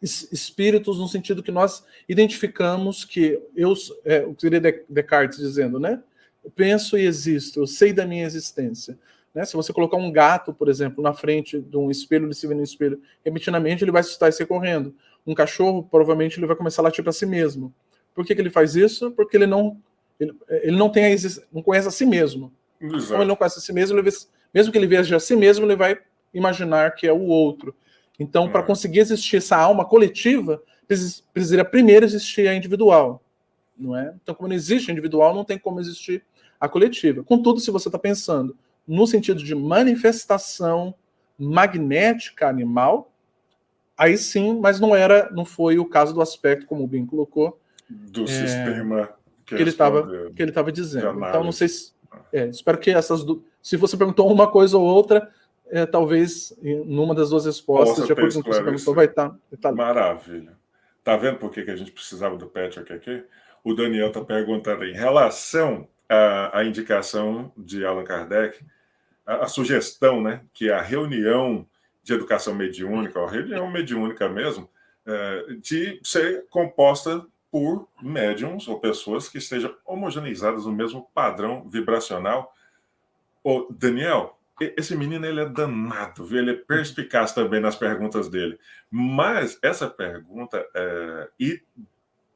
espíritos 0.01 0.99
no 0.99 1.07
sentido 1.07 1.41
que 1.41 1.51
nós 1.51 1.83
identificamos 2.07 3.03
que 3.03 3.41
eu, 3.55 3.73
é, 4.03 4.19
o 4.19 4.35
que 4.35 4.41
seria 4.41 4.61
Descartes 4.87 5.39
dizendo, 5.39 5.79
né? 5.79 6.01
Eu 6.45 6.51
penso 6.51 6.95
e 6.95 7.05
existo, 7.05 7.59
eu 7.59 7.65
sei 7.65 7.91
da 7.91 8.05
minha 8.05 8.23
existência. 8.23 8.97
Né? 9.33 9.43
Se 9.43 9.55
você 9.55 9.73
colocar 9.73 9.97
um 9.97 10.11
gato, 10.11 10.53
por 10.53 10.69
exemplo, 10.69 11.03
na 11.03 11.11
frente 11.11 11.59
de 11.59 11.75
um 11.75 11.89
espelho, 11.89 12.27
ele 12.27 12.35
se 12.35 12.45
vê 12.45 12.53
no 12.53 12.63
espelho, 12.63 13.01
repetidamente 13.23 13.83
ele 13.83 13.91
vai 13.91 14.01
assustar 14.01 14.29
e 14.29 14.31
sair 14.31 14.45
correndo. 14.45 14.95
Um 15.25 15.33
cachorro, 15.33 15.83
provavelmente, 15.83 16.39
ele 16.39 16.45
vai 16.45 16.55
começar 16.55 16.83
a 16.83 16.85
latir 16.85 17.03
para 17.03 17.11
si 17.11 17.25
mesmo. 17.25 17.73
Por 18.13 18.23
que, 18.23 18.35
que 18.35 18.41
ele 18.41 18.51
faz 18.51 18.75
isso? 18.75 19.11
Porque 19.11 19.35
ele 19.35 19.47
não 19.47 19.77
ele, 20.19 20.33
ele 20.61 20.77
não 20.77 20.89
tem 20.89 21.05
a, 21.05 21.17
não 21.51 21.61
conhece 21.61 21.87
a 21.87 21.91
si 21.91 22.05
mesmo. 22.05 22.53
Exato. 22.79 23.07
Como 23.07 23.21
ele 23.21 23.27
não 23.27 23.35
conhece 23.35 23.59
a 23.59 23.61
si 23.61 23.73
mesmo, 23.73 24.01
vê 24.01 24.09
mesmo 24.53 24.71
que 24.71 24.77
ele 24.77 24.87
veja 24.87 25.17
a 25.17 25.19
si 25.19 25.35
mesmo, 25.35 25.65
ele 25.65 25.75
vai 25.75 25.97
imaginar 26.33 26.95
que 26.95 27.07
é 27.07 27.11
o 27.11 27.23
outro. 27.23 27.75
Então, 28.19 28.49
para 28.49 28.61
hum. 28.61 28.65
conseguir 28.65 28.99
existir 28.99 29.37
essa 29.37 29.57
alma 29.57 29.83
coletiva, 29.83 30.61
precisaria 30.87 31.65
primeiro 31.65 32.05
existir 32.05 32.47
a 32.47 32.55
individual, 32.55 33.21
não 33.77 33.97
é? 33.97 34.13
Então, 34.21 34.33
como 34.33 34.47
não 34.47 34.55
existe 34.55 34.91
individual, 34.91 35.35
não 35.35 35.43
tem 35.43 35.57
como 35.57 35.79
existir 35.79 36.23
a 36.59 36.67
coletiva. 36.67 37.23
Contudo, 37.23 37.59
se 37.59 37.71
você 37.71 37.87
está 37.87 37.99
pensando 37.99 38.55
no 38.87 39.05
sentido 39.07 39.43
de 39.43 39.55
manifestação 39.55 40.93
magnética 41.37 42.47
animal, 42.47 43.11
aí 43.97 44.17
sim, 44.17 44.59
mas 44.59 44.79
não 44.79 44.95
era, 44.95 45.29
não 45.31 45.45
foi 45.45 45.79
o 45.79 45.85
caso 45.85 46.13
do 46.13 46.21
aspecto, 46.21 46.65
como 46.65 46.83
o 46.83 46.87
Bin 46.87 47.05
colocou, 47.05 47.59
do 47.89 48.23
é, 48.23 48.27
sistema 48.27 49.09
que, 49.45 49.55
que 49.55 49.61
ele 49.61 49.69
estava 49.69 50.31
que 50.35 50.41
ele 50.41 50.51
estava 50.51 50.71
dizendo. 50.71 51.17
Então, 51.27 51.43
não 51.43 51.51
sei 51.51 51.67
se, 51.67 51.93
é, 52.31 52.47
espero 52.47 52.77
que 52.77 52.91
essas 52.91 53.23
duas 53.23 53.41
se 53.65 53.77
você 53.77 53.97
perguntou 53.97 54.31
uma 54.31 54.47
coisa 54.47 54.77
ou 54.77 54.83
outra, 54.83 55.27
é, 55.71 55.87
talvez 55.87 56.55
numa 56.61 57.15
das 57.15 57.31
duas 57.31 57.47
respostas, 57.47 57.95
Possa 57.95 58.05
de 58.05 58.13
acordo 58.13 58.33
com 58.35 58.39
o 58.41 58.43
que 58.43 58.53
você 58.53 58.63
perguntou, 58.63 58.93
vai 58.93 59.05
estar. 59.05 59.29
Tá, 59.29 59.37
tá 59.59 59.71
Maravilha. 59.71 60.55
Tá 61.03 61.17
vendo 61.17 61.39
por 61.39 61.49
que, 61.49 61.63
que 61.63 61.71
a 61.71 61.75
gente 61.75 61.91
precisava 61.91 62.37
do 62.37 62.45
Patrick 62.45 62.93
aqui? 62.93 63.23
O 63.63 63.73
Daniel 63.73 64.09
está 64.09 64.23
perguntando 64.23 64.85
em 64.85 64.93
relação 64.93 65.87
à, 66.09 66.59
à, 66.59 66.63
indicação 66.63 67.51
de 67.57 67.85
Allan 67.85 68.03
Kardec, 68.03 68.63
a, 69.25 69.45
a, 69.45 69.47
sugestão, 69.47 70.21
né, 70.21 70.41
que 70.53 70.69
a 70.69 70.81
reunião 70.81 71.65
de 72.03 72.13
educação 72.13 72.53
mediúnica, 72.53 73.19
a 73.19 73.29
reunião 73.29 73.69
mediúnica 73.69 74.29
mesmo, 74.29 74.69
é, 75.05 75.45
de 75.61 75.99
ser 76.03 76.45
composta 76.49 77.25
por 77.51 77.87
médiums 78.01 78.67
ou 78.67 78.79
pessoas 78.79 79.29
que 79.29 79.37
estejam 79.37 79.75
homogeneizadas 79.85 80.65
no 80.65 80.71
mesmo 80.71 81.09
padrão 81.13 81.67
vibracional 81.69 82.53
Ô, 83.45 83.67
Daniel, 83.69 84.39
esse 84.59 84.95
menino 84.95 85.23
ele 85.23 85.39
é 85.39 85.45
danado, 85.47 86.25
viu? 86.25 86.39
ele 86.39 86.49
é 86.49 86.55
perspicaz 86.55 87.31
também 87.31 87.59
nas 87.59 87.75
perguntas 87.75 88.27
dele. 88.27 88.59
Mas 88.89 89.59
essa 89.61 89.87
pergunta 89.87 90.67
é, 90.73 91.29
e 91.39 91.61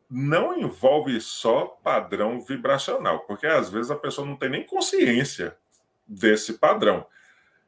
não 0.09 0.57
envolve 0.57 1.19
só 1.21 1.65
padrão 1.83 2.41
vibracional, 2.41 3.19
porque 3.21 3.45
às 3.45 3.69
vezes 3.69 3.91
a 3.91 3.95
pessoa 3.95 4.25
não 4.25 4.35
tem 4.35 4.49
nem 4.49 4.65
consciência 4.65 5.55
desse 6.07 6.53
padrão. 6.53 7.05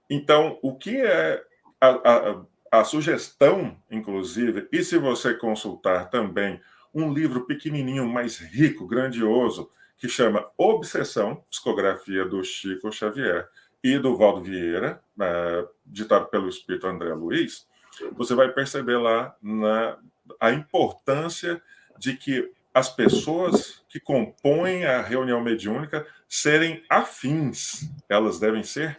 Então, 0.09 0.57
o 0.61 0.75
que 0.75 0.97
é 0.97 1.43
a, 1.79 1.89
a, 1.89 2.41
a 2.79 2.83
sugestão, 2.83 3.77
inclusive, 3.89 4.67
e 4.71 4.83
se 4.83 4.97
você 4.97 5.33
consultar 5.35 6.09
também 6.09 6.59
um 6.93 7.13
livro 7.13 7.45
pequenininho, 7.45 8.07
mais 8.07 8.37
rico, 8.39 8.87
grandioso, 8.87 9.69
que 9.97 10.09
chama 10.09 10.49
Obsessão, 10.57 11.43
psicografia 11.49 12.25
do 12.25 12.43
Chico 12.43 12.91
Xavier 12.91 13.47
e 13.83 13.99
do 13.99 14.17
Valdo 14.17 14.41
Vieira, 14.41 15.01
uh, 15.15 15.69
ditado 15.85 16.27
pelo 16.27 16.49
espírito 16.49 16.87
André 16.87 17.13
Luiz, 17.13 17.67
você 18.13 18.33
vai 18.33 18.51
perceber 18.51 18.97
lá 18.97 19.35
na, 19.41 19.97
a 20.39 20.51
importância 20.51 21.61
de 22.01 22.17
que 22.17 22.51
as 22.73 22.89
pessoas 22.89 23.83
que 23.87 23.99
compõem 23.99 24.85
a 24.85 25.03
reunião 25.03 25.39
mediúnica 25.39 26.07
serem 26.27 26.83
afins. 26.89 27.87
Elas 28.09 28.39
devem 28.39 28.63
ser 28.63 28.97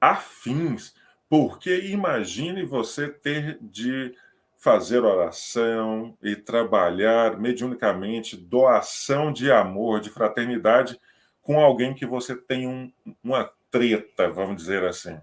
afins. 0.00 0.94
Porque 1.28 1.78
imagine 1.90 2.64
você 2.64 3.06
ter 3.06 3.58
de 3.60 4.14
fazer 4.56 5.04
oração 5.04 6.16
e 6.22 6.34
trabalhar 6.34 7.38
mediunicamente, 7.38 8.34
doação 8.34 9.30
de 9.30 9.52
amor, 9.52 10.00
de 10.00 10.08
fraternidade 10.08 10.98
com 11.42 11.60
alguém 11.60 11.92
que 11.92 12.06
você 12.06 12.34
tem 12.34 12.66
um, 12.66 12.90
uma 13.22 13.52
treta, 13.70 14.30
vamos 14.30 14.56
dizer 14.56 14.84
assim. 14.84 15.20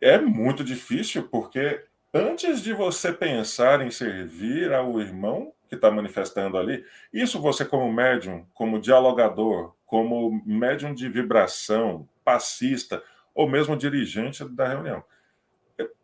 É 0.00 0.18
muito 0.18 0.64
difícil, 0.64 1.28
porque 1.28 1.84
antes 2.12 2.62
de 2.62 2.72
você 2.72 3.12
pensar 3.12 3.80
em 3.80 3.90
servir 3.90 4.72
ao 4.72 5.00
irmão 5.00 5.52
que 5.68 5.74
está 5.74 5.90
manifestando 5.90 6.58
ali, 6.58 6.84
isso 7.12 7.40
você, 7.40 7.64
como 7.64 7.90
médium, 7.90 8.44
como 8.52 8.80
dialogador, 8.80 9.74
como 9.86 10.42
médium 10.44 10.94
de 10.94 11.08
vibração, 11.08 12.08
passista, 12.24 13.02
ou 13.34 13.48
mesmo 13.48 13.76
dirigente 13.76 14.44
da 14.44 14.68
reunião. 14.68 15.02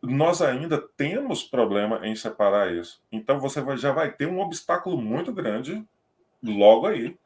Nós 0.02 0.40
ainda 0.40 0.78
temos 0.78 1.43
problema 1.43 2.01
em 2.06 2.16
separar 2.16 2.72
isso. 2.72 3.02
Então 3.12 3.39
você 3.39 3.62
já 3.76 3.93
vai 3.93 4.10
ter 4.10 4.26
um 4.26 4.40
obstáculo 4.40 4.97
muito 4.97 5.32
grande 5.32 5.85
logo 6.43 6.86
aí, 6.86 7.16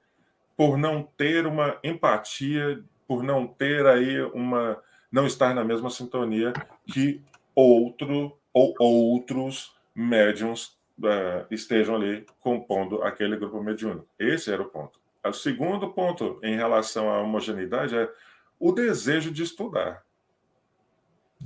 por 0.57 0.77
não 0.77 1.03
ter 1.03 1.47
uma 1.47 1.79
empatia, 1.83 2.83
por 3.07 3.23
não 3.23 3.47
ter 3.47 3.87
aí 3.87 4.21
uma. 4.35 4.83
não 5.11 5.27
estar 5.27 5.55
na 5.55 5.65
mesma 5.65 5.91
sintonia 5.91 6.53
que 6.87 7.23
outro 7.55 8.37
ou 8.53 8.75
outros 8.79 9.75
médiums 9.95 10.79
uh, 10.99 11.47
estejam 11.51 11.97
ali 11.97 12.27
compondo 12.41 13.03
aquele 13.03 13.37
grupo 13.37 13.63
mediúnico. 13.63 14.07
Esse 14.19 14.53
era 14.53 14.63
o 14.63 14.69
ponto. 14.69 15.01
O 15.25 15.33
segundo 15.33 15.93
ponto 15.93 16.41
em 16.43 16.57
relação 16.57 17.09
à 17.09 17.21
homogeneidade 17.21 17.97
é 17.97 18.11
o 18.59 18.73
desejo 18.73 19.31
de 19.31 19.43
estudar. 19.43 20.03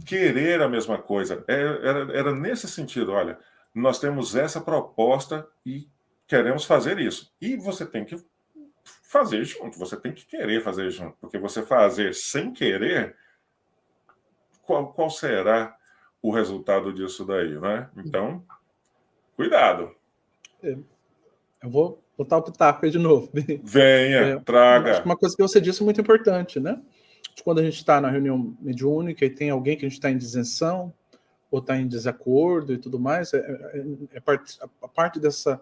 Querer 0.06 0.62
a 0.62 0.68
mesma 0.68 0.98
coisa. 0.98 1.44
É, 1.46 1.60
era, 1.60 2.18
era 2.18 2.34
nesse 2.34 2.68
sentido, 2.68 3.12
olha, 3.12 3.38
nós 3.74 3.98
temos 3.98 4.34
essa 4.34 4.60
proposta 4.60 5.46
e 5.64 5.88
queremos 6.26 6.64
fazer 6.64 6.98
isso. 6.98 7.34
E 7.40 7.56
você 7.56 7.84
tem 7.84 8.04
que 8.04 8.22
fazer 9.02 9.44
junto, 9.44 9.78
você 9.78 9.96
tem 9.96 10.12
que 10.12 10.26
querer 10.26 10.62
fazer 10.62 10.90
junto, 10.90 11.16
porque 11.20 11.38
você 11.38 11.62
fazer 11.62 12.14
sem 12.14 12.52
querer, 12.52 13.16
qual, 14.62 14.92
qual 14.92 15.10
será 15.10 15.76
o 16.22 16.30
resultado 16.30 16.92
disso 16.92 17.24
daí, 17.24 17.58
né? 17.58 17.88
Então, 17.96 18.42
cuidado. 19.36 19.90
É, 20.62 20.76
eu 21.62 21.70
vou 21.70 22.02
botar 22.16 22.38
o 22.38 22.42
pitaco 22.42 22.84
aí 22.84 22.90
de 22.90 22.98
novo. 22.98 23.30
Venha, 23.62 24.18
é, 24.18 24.40
traga. 24.40 24.92
Acho 24.92 25.02
que 25.02 25.08
uma 25.08 25.16
coisa 25.16 25.36
que 25.36 25.42
você 25.42 25.60
disse 25.60 25.82
é 25.82 25.84
muito 25.84 26.00
importante, 26.00 26.58
né? 26.58 26.80
quando 27.42 27.58
a 27.60 27.62
gente 27.62 27.76
está 27.76 27.98
na 28.00 28.10
reunião 28.10 28.56
mediúnica 28.60 29.24
e 29.24 29.30
tem 29.30 29.50
alguém 29.50 29.76
que 29.76 29.84
a 29.84 29.88
gente 29.88 29.98
está 29.98 30.10
em 30.10 30.18
disenção 30.18 30.92
ou 31.50 31.58
está 31.60 31.76
em 31.76 31.86
desacordo 31.86 32.72
e 32.72 32.78
tudo 32.78 32.98
mais, 32.98 33.32
é, 33.32 33.38
é, 33.38 33.84
é 34.14 34.20
parte, 34.20 34.58
a 34.82 34.88
parte 34.88 35.20
dessa 35.20 35.60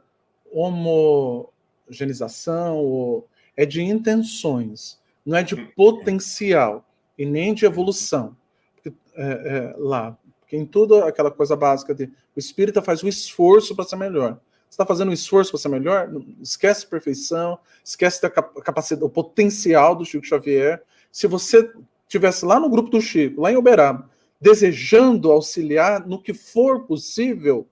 homogeneização 0.51 2.78
ou, 2.78 3.28
é 3.56 3.66
de 3.66 3.82
intenções, 3.82 5.01
não 5.24 5.36
é 5.36 5.43
de 5.43 5.55
hum. 5.55 5.68
potencial 5.76 6.89
e 7.18 7.26
nem 7.26 7.55
de 7.55 7.66
evolução. 7.66 8.36
Porque, 8.74 8.93
é, 9.14 9.24
é, 9.24 9.74
lá, 9.76 10.16
porque 10.55 10.56
em 10.56 10.64
tudo 10.64 10.97
aquela 11.02 11.31
coisa 11.31 11.56
básica 11.56 11.94
de 11.94 12.05
o 12.05 12.39
espírita 12.39 12.81
faz 12.81 13.02
o 13.02 13.09
esforço 13.09 13.74
para 13.74 13.85
ser 13.85 13.97
melhor. 13.97 14.39
Você 14.68 14.74
está 14.74 14.86
fazendo 14.86 15.10
um 15.10 15.12
esforço 15.12 15.51
para 15.51 15.60
ser 15.60 15.68
melhor? 15.68 16.10
Esquece 16.40 16.86
a 16.86 16.89
perfeição, 16.89 17.59
esquece 17.85 18.24
a 18.24 18.31
capacidade, 18.31 19.05
o 19.05 19.09
potencial 19.09 19.94
do 19.94 20.05
Chico 20.05 20.26
Xavier, 20.26 20.82
se 21.10 21.26
você 21.26 21.70
tivesse 22.09 22.44
lá 22.44 22.59
no 22.59 22.68
grupo 22.68 22.90
do 22.90 23.01
Chico, 23.01 23.40
lá 23.40 23.52
em 23.52 23.56
Uberaba, 23.56 24.09
desejando 24.40 25.31
auxiliar 25.31 26.06
no 26.06 26.20
que 26.20 26.35
for 26.35 26.85
possível, 26.86 27.66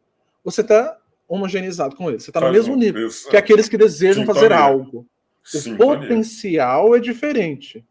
você 0.45 0.61
está 0.61 0.97
homogeneizado 1.29 1.97
com 1.97 2.09
ele. 2.09 2.21
Você 2.21 2.31
está 2.31 2.41
no 2.41 2.53
mesmo 2.53 2.77
nível 2.77 3.09
isso. 3.09 3.29
que 3.29 3.37
aqueles 3.37 3.69
que 3.69 3.79
desejam 3.79 4.23
Sintonia. 4.23 4.35
fazer 4.35 4.53
algo. 4.53 5.07
O 5.45 5.59
Sintonia. 5.59 6.01
potencial 6.01 6.95
é 6.95 7.01
diferente. 7.01 7.85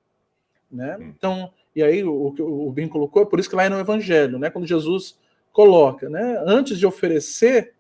Né? 0.72 0.98
Hum. 0.98 1.14
Então, 1.18 1.54
e 1.76 1.84
aí 1.84 2.04
o 2.04 2.32
que 2.32 2.42
o 2.42 2.72
Ben 2.72 2.88
colocou, 2.88 3.22
é 3.22 3.26
por 3.26 3.40
isso 3.40 3.50
que 3.50 3.56
lá 3.56 3.64
é 3.64 3.70
no 3.70 3.80
Evangelho, 3.80 4.38
né? 4.38 4.50
quando 4.50 4.68
Jesus 4.68 5.18
coloca, 5.52 6.10
né? 6.10 6.42
antes 6.46 6.78
de 6.78 6.86
oferecer 6.86 7.74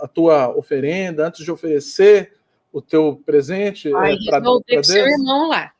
a 0.00 0.08
tua 0.08 0.54
oferenda, 0.56 1.26
antes 1.26 1.44
de 1.44 1.50
oferecer 1.50 2.34
o 2.72 2.80
teu 2.80 3.20
presente 3.24 3.90
para 3.90 4.40
Deus, 4.40 4.86
seu 4.86 5.06
irmão 5.06 5.48
lá. 5.48 5.72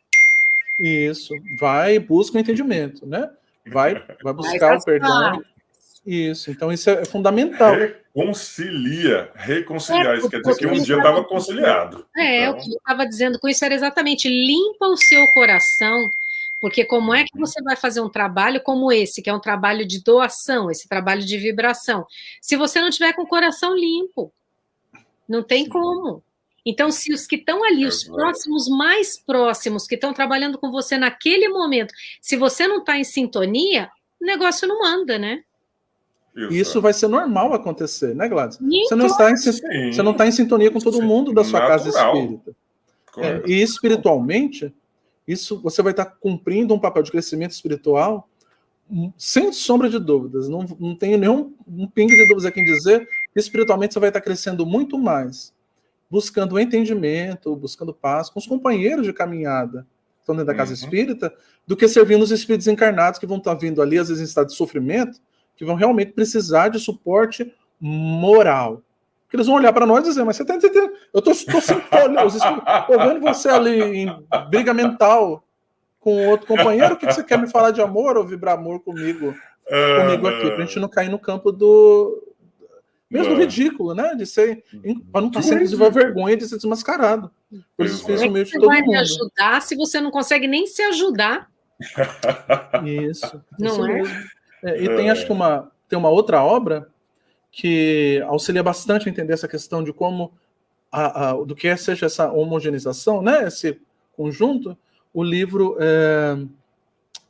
Isso, 0.81 1.35
vai 1.59 1.97
e 1.97 1.98
busca 1.98 2.39
o 2.39 2.40
entendimento, 2.40 3.06
né? 3.06 3.31
Vai, 3.66 4.02
vai 4.22 4.32
buscar 4.32 4.78
o 4.78 4.82
perdão. 4.82 5.43
Isso, 6.06 6.51
então 6.51 6.72
isso 6.72 6.89
é 6.89 7.05
fundamental. 7.05 7.74
Reconcilia, 7.74 9.31
reconciliar. 9.35 10.14
É, 10.14 10.18
isso 10.18 10.31
quer 10.31 10.40
dizer 10.40 10.56
que 10.56 10.66
um 10.66 10.82
dia 10.82 10.97
estava 10.97 11.22
conciliado. 11.24 12.06
É, 12.16 12.44
então... 12.44 12.52
o 12.52 12.62
que 12.62 12.70
eu 12.70 12.78
estava 12.78 13.06
dizendo 13.06 13.39
com 13.39 13.48
isso 13.48 13.64
era 13.64 13.74
exatamente 13.74 14.27
limpa 14.28 14.86
o 14.86 14.97
seu 14.97 15.27
coração, 15.35 16.10
porque 16.60 16.84
como 16.84 17.14
é 17.14 17.24
que 17.24 17.38
você 17.38 17.62
vai 17.62 17.74
fazer 17.74 18.00
um 18.00 18.08
trabalho 18.08 18.62
como 18.62 18.92
esse, 18.92 19.22
que 19.22 19.30
é 19.30 19.34
um 19.34 19.40
trabalho 19.40 19.86
de 19.86 20.02
doação, 20.02 20.70
esse 20.70 20.86
trabalho 20.88 21.24
de 21.24 21.38
vibração, 21.38 22.06
se 22.40 22.56
você 22.56 22.80
não 22.80 22.90
tiver 22.90 23.14
com 23.14 23.22
o 23.22 23.28
coração 23.28 23.74
limpo? 23.74 24.32
Não 25.28 25.42
tem 25.42 25.64
Sim. 25.64 25.70
como. 25.70 26.22
Então, 26.64 26.90
se 26.90 27.12
os 27.12 27.26
que 27.26 27.36
estão 27.36 27.64
ali, 27.64 27.86
os 27.86 28.04
próximos 28.04 28.68
mais 28.68 29.18
próximos, 29.18 29.86
que 29.86 29.94
estão 29.94 30.12
trabalhando 30.12 30.58
com 30.58 30.70
você 30.70 30.98
naquele 30.98 31.48
momento, 31.48 31.94
se 32.20 32.36
você 32.36 32.68
não 32.68 32.78
está 32.78 32.98
em 32.98 33.04
sintonia, 33.04 33.90
o 34.20 34.26
negócio 34.26 34.68
não 34.68 34.84
anda, 34.84 35.18
né? 35.18 35.42
Isso, 36.36 36.52
Isso 36.52 36.80
vai 36.80 36.92
ser 36.92 37.08
normal 37.08 37.54
acontecer, 37.54 38.14
né, 38.14 38.28
Gladys? 38.28 38.58
Você 38.58 38.94
não, 38.94 39.06
está 39.06 39.30
em, 39.30 39.36
você 39.36 40.02
não 40.02 40.12
está 40.12 40.26
em 40.26 40.32
sintonia 40.32 40.70
com 40.70 40.78
todo 40.78 41.02
mundo 41.02 41.32
da 41.32 41.42
sua 41.42 41.60
Natural. 41.60 41.78
casa 41.78 41.88
espírita. 41.88 42.56
É, 43.16 43.42
e 43.46 43.62
espiritualmente, 43.62 44.72
isso 45.31 45.61
você 45.61 45.82
vai 45.82 45.93
estar 45.93 46.05
cumprindo 46.07 46.74
um 46.74 46.78
papel 46.78 47.02
de 47.02 47.11
crescimento 47.11 47.52
espiritual 47.52 48.28
hum, 48.90 49.12
sem 49.16 49.52
sombra 49.52 49.89
de 49.89 49.98
dúvidas. 49.98 50.48
Não, 50.48 50.66
não 50.78 50.94
tenho 50.94 51.19
nenhum 51.19 51.55
um 51.66 51.86
pingo 51.86 52.12
de 52.12 52.23
dúvidas 52.27 52.44
aqui 52.44 52.61
em 52.61 52.65
dizer 52.65 53.07
que 53.32 53.40
espiritualmente 53.40 53.94
você 53.94 54.01
vai 54.01 54.11
estar 54.11 54.20
crescendo 54.20 54.66
muito 54.66 54.98
mais 54.98 55.52
buscando 56.11 56.59
entendimento, 56.59 57.55
buscando 57.55 57.94
paz 57.94 58.28
com 58.28 58.40
os 58.40 58.47
companheiros 58.47 59.07
de 59.07 59.12
caminhada 59.12 59.86
que 60.16 60.23
estão 60.23 60.35
dentro 60.35 60.48
da 60.48 60.55
casa 60.55 60.73
uhum. 60.73 60.74
espírita, 60.74 61.32
do 61.66 61.77
que 61.77 61.86
servindo 61.86 62.23
os 62.23 62.32
espíritos 62.32 62.66
encarnados 62.66 63.19
que 63.19 63.27
vão 63.27 63.39
estar 63.39 63.55
vindo 63.55 63.81
ali, 63.81 63.97
às 63.97 64.09
vezes 64.09 64.20
em 64.20 64.27
estado 64.27 64.48
de 64.48 64.55
sofrimento, 64.55 65.20
que 65.57 65.65
vão 65.65 65.77
realmente 65.77 66.12
precisar 66.12 66.69
de 66.69 66.81
suporte 66.81 67.55
moral. 67.81 68.82
Que 69.31 69.36
eles 69.36 69.47
vão 69.47 69.57
olhar 69.57 69.73
para 69.73 69.86
nós 69.86 70.01
e 70.01 70.09
dizer, 70.09 70.24
mas 70.24 70.36
você 70.36 70.43
está 70.43 70.57
entendendo? 70.57 70.93
Eu 71.15 71.20
estou 71.20 71.35
vendo 72.98 73.20
você 73.20 73.48
ali 73.48 73.81
em 73.81 74.27
briga 74.51 74.74
com 76.01 76.28
outro 76.28 76.47
companheiro, 76.47 76.94
o 76.94 76.97
que, 76.97 77.07
que 77.07 77.12
você 77.12 77.23
quer 77.23 77.39
me 77.39 77.48
falar 77.48 77.70
de 77.70 77.81
amor 77.81 78.16
ou 78.16 78.27
vibrar 78.27 78.55
amor 78.55 78.81
comigo, 78.81 79.35
comigo 79.66 80.27
aqui? 80.27 80.51
Para 80.51 80.62
a 80.62 80.66
gente 80.66 80.81
não 80.81 80.89
cair 80.89 81.11
no 81.11 81.19
campo 81.19 81.52
do, 81.52 82.31
mesmo 83.11 83.35
ridículo, 83.35 83.94
né? 83.94 84.15
De 84.15 84.24
ser. 84.24 84.62
Para 85.11 85.20
não 85.20 85.31
passar, 85.31 85.55
inclusive, 85.55 85.85
a 85.85 85.89
vergonha 85.89 86.36
de 86.36 86.48
ser 86.48 86.57
desmascarado. 86.57 87.31
Por 87.77 87.85
isso 87.85 88.05
fez 88.07 88.23
o 88.23 88.31
meio 88.31 88.44
de 88.44 88.52
todo 88.52 88.69
vai 88.69 88.81
mundo. 88.81 88.90
me 88.90 88.98
ajudar 88.98 89.61
se 89.61 89.74
você 89.74 90.01
não 90.01 90.12
consegue 90.12 90.47
nem 90.47 90.66
se 90.66 90.81
ajudar? 90.82 91.51
Isso. 92.85 93.43
Não 93.59 93.86
isso 93.89 94.12
é? 94.62 94.70
é? 94.70 94.82
E 94.82 94.97
tem, 94.97 95.11
acho 95.11 95.27
que, 95.27 95.32
uma, 95.32 95.73
tem 95.89 95.98
uma 95.98 96.09
outra 96.09 96.43
obra 96.43 96.89
que 97.51 98.22
auxilia 98.27 98.62
bastante 98.62 99.09
a 99.09 99.12
entender 99.12 99.32
essa 99.32 99.48
questão 99.48 99.82
de 99.82 99.93
como. 99.93 100.32
A, 100.93 101.31
a, 101.31 101.32
do 101.44 101.55
que 101.55 101.68
é, 101.68 101.77
seja 101.77 102.06
essa 102.06 102.32
homogeneização, 102.32 103.22
né? 103.22 103.47
Esse 103.47 103.81
conjunto, 104.16 104.77
o 105.14 105.22
livro 105.22 105.77
é, 105.78 106.36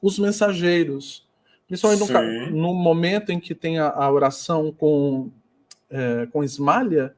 Os 0.01 0.19
Mensageiros. 0.19 1.29
Principalmente 1.67 2.11
no, 2.11 2.51
no, 2.51 2.75
momento 2.75 3.31
em 3.31 3.39
que 3.39 3.55
tem 3.55 3.79
a, 3.79 3.91
a 3.91 4.11
oração 4.11 4.73
com 4.73 5.31
é, 5.91 6.27
com 6.33 6.43
Ismalha, 6.43 7.15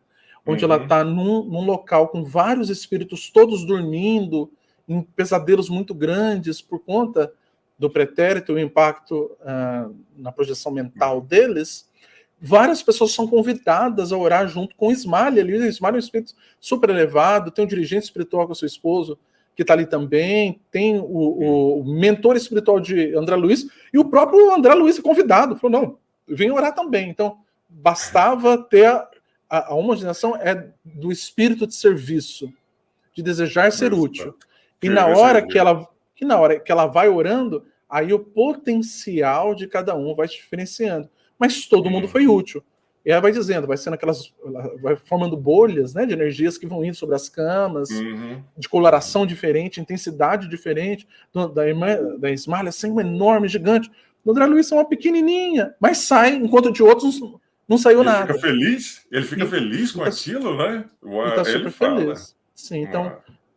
onde 0.46 0.64
uhum. 0.64 0.72
ela 0.72 0.82
está 0.82 1.04
num, 1.04 1.44
num, 1.44 1.64
local 1.64 2.08
com 2.08 2.24
vários 2.24 2.70
espíritos 2.70 3.30
todos 3.30 3.64
dormindo, 3.64 4.50
em 4.88 5.00
pesadelos 5.02 5.68
muito 5.68 5.94
grandes 5.94 6.60
por 6.60 6.80
conta 6.80 7.32
do 7.78 7.90
pretérito, 7.90 8.54
o 8.54 8.58
impacto 8.58 9.30
uh, 9.40 9.94
na 10.16 10.32
projeção 10.32 10.72
mental 10.72 11.20
deles, 11.20 11.88
várias 12.44 12.82
pessoas 12.82 13.12
são 13.12 13.28
convidadas 13.28 14.12
a 14.12 14.16
orar 14.16 14.48
junto 14.48 14.74
com 14.74 14.88
o 14.88 14.92
Ismael 14.92 15.28
ali. 15.28 15.56
O 15.56 15.64
Ismael 15.64 15.94
é 15.94 15.96
um 15.96 16.00
espírito 16.00 16.34
super 16.58 16.90
elevado, 16.90 17.52
tem 17.52 17.64
um 17.64 17.68
dirigente 17.68 18.04
espiritual 18.04 18.48
com 18.48 18.54
seu 18.54 18.66
esposo, 18.66 19.16
que 19.54 19.62
está 19.62 19.74
ali 19.74 19.86
também, 19.86 20.60
tem 20.70 20.98
o, 20.98 21.80
o, 21.80 21.84
mentor 21.84 22.36
espiritual 22.36 22.80
de 22.80 23.14
André 23.14 23.36
Luiz, 23.36 23.66
e 23.92 23.98
o 23.98 24.04
próprio 24.04 24.52
André 24.52 24.74
Luiz 24.74 24.98
é 24.98 25.02
convidado, 25.02 25.56
falou, 25.56 25.80
não, 25.80 25.98
vem 26.26 26.50
orar 26.50 26.74
também. 26.74 27.08
Então, 27.08 27.38
bastava 27.68 28.58
ter 28.58 28.86
a, 28.86 29.08
a, 29.50 29.76
é 30.40 30.68
do 30.84 31.12
espírito 31.12 31.66
de 31.66 31.74
serviço, 31.74 32.52
de 33.14 33.22
desejar 33.22 33.70
ser 33.70 33.92
útil. 33.92 34.34
E 34.82 34.88
na 34.88 35.06
hora 35.06 35.46
que 35.46 35.58
ela, 35.58 35.86
que 36.16 36.24
na 36.24 36.40
hora 36.40 36.58
que 36.58 36.72
ela 36.72 36.86
vai 36.86 37.08
orando, 37.08 37.64
aí 37.88 38.12
o 38.12 38.18
potencial 38.18 39.54
de 39.54 39.68
cada 39.68 39.94
um 39.94 40.14
vai 40.14 40.26
se 40.26 40.34
diferenciando. 40.36 41.08
Mas 41.42 41.66
todo 41.66 41.90
mundo 41.90 42.06
foi 42.06 42.28
útil. 42.28 42.62
E 43.04 43.10
ela 43.10 43.20
vai 43.20 43.32
dizendo, 43.32 43.66
vai 43.66 43.76
sendo 43.76 43.94
aquelas. 43.94 44.32
Vai 44.80 44.94
formando 44.94 45.36
bolhas 45.36 45.92
né, 45.92 46.06
de 46.06 46.12
energias 46.12 46.56
que 46.56 46.68
vão 46.68 46.84
indo 46.84 46.94
sobre 46.94 47.16
as 47.16 47.28
camas, 47.28 47.90
uhum. 47.90 48.40
de 48.56 48.68
coloração 48.68 49.26
diferente, 49.26 49.80
intensidade 49.80 50.48
diferente. 50.48 51.04
Da 51.52 51.66
irmã 51.66 51.98
da 52.16 52.30
Ismael, 52.30 52.68
assim, 52.68 52.92
uma 52.92 53.00
enorme, 53.00 53.48
gigante. 53.48 53.90
Do 54.24 54.30
André 54.30 54.46
Luiz 54.46 54.70
é 54.70 54.76
uma 54.76 54.88
pequenininha, 54.88 55.74
mas 55.80 55.98
sai, 55.98 56.36
enquanto 56.36 56.70
de 56.70 56.80
outros 56.80 57.20
não 57.68 57.76
saiu 57.76 58.02
ele 58.02 58.08
nada. 58.08 58.34
Fica 58.34 58.46
feliz? 58.46 59.04
Ele 59.10 59.24
fica 59.24 59.46
feliz 59.46 59.90
com 59.90 60.04
aquilo, 60.04 60.56
né? 60.56 60.84
Ele 61.02 61.28
está 61.28 61.44
super 61.44 61.72
feliz. 61.72 62.36
Sim, 62.54 62.82
então, 62.82 63.16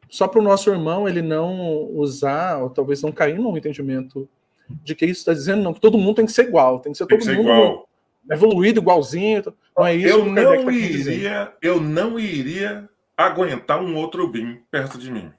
só 0.10 0.28
para 0.28 0.40
o 0.40 0.44
nosso 0.44 0.72
irmão 0.72 1.08
ele 1.08 1.22
não 1.22 1.84
usar, 1.94 2.58
ou 2.64 2.72
talvez 2.72 3.04
não 3.04 3.12
cair 3.12 3.38
num 3.38 3.56
entendimento 3.56 4.28
de 4.70 4.96
que 4.96 5.06
isso 5.06 5.20
está 5.20 5.34
dizendo, 5.34 5.64
não, 5.64 5.74
que 5.74 5.82
todo 5.82 5.98
mundo 5.98 6.16
tem 6.16 6.26
que 6.26 6.32
ser 6.32 6.48
igual, 6.48 6.80
tem 6.80 6.92
que 6.92 6.98
ser 6.98 7.06
todo 7.06 7.20
que 7.20 7.26
ser 7.26 7.38
mundo. 7.38 7.50
Igual 7.50 7.90
evoluído 8.30 8.80
igualzinho. 8.80 9.44
Não 9.78 9.86
é 9.86 9.96
isso 9.96 10.08
eu 10.08 10.26
não 10.26 10.66
tá 10.66 10.72
iria, 10.72 11.54
eu 11.62 11.82
não 11.82 12.20
iria 12.20 12.90
aguentar 13.16 13.82
um 13.82 13.96
outro 13.96 14.28
BIM 14.28 14.62
perto 14.72 14.98
de 14.98 15.12
mim. 15.12 15.32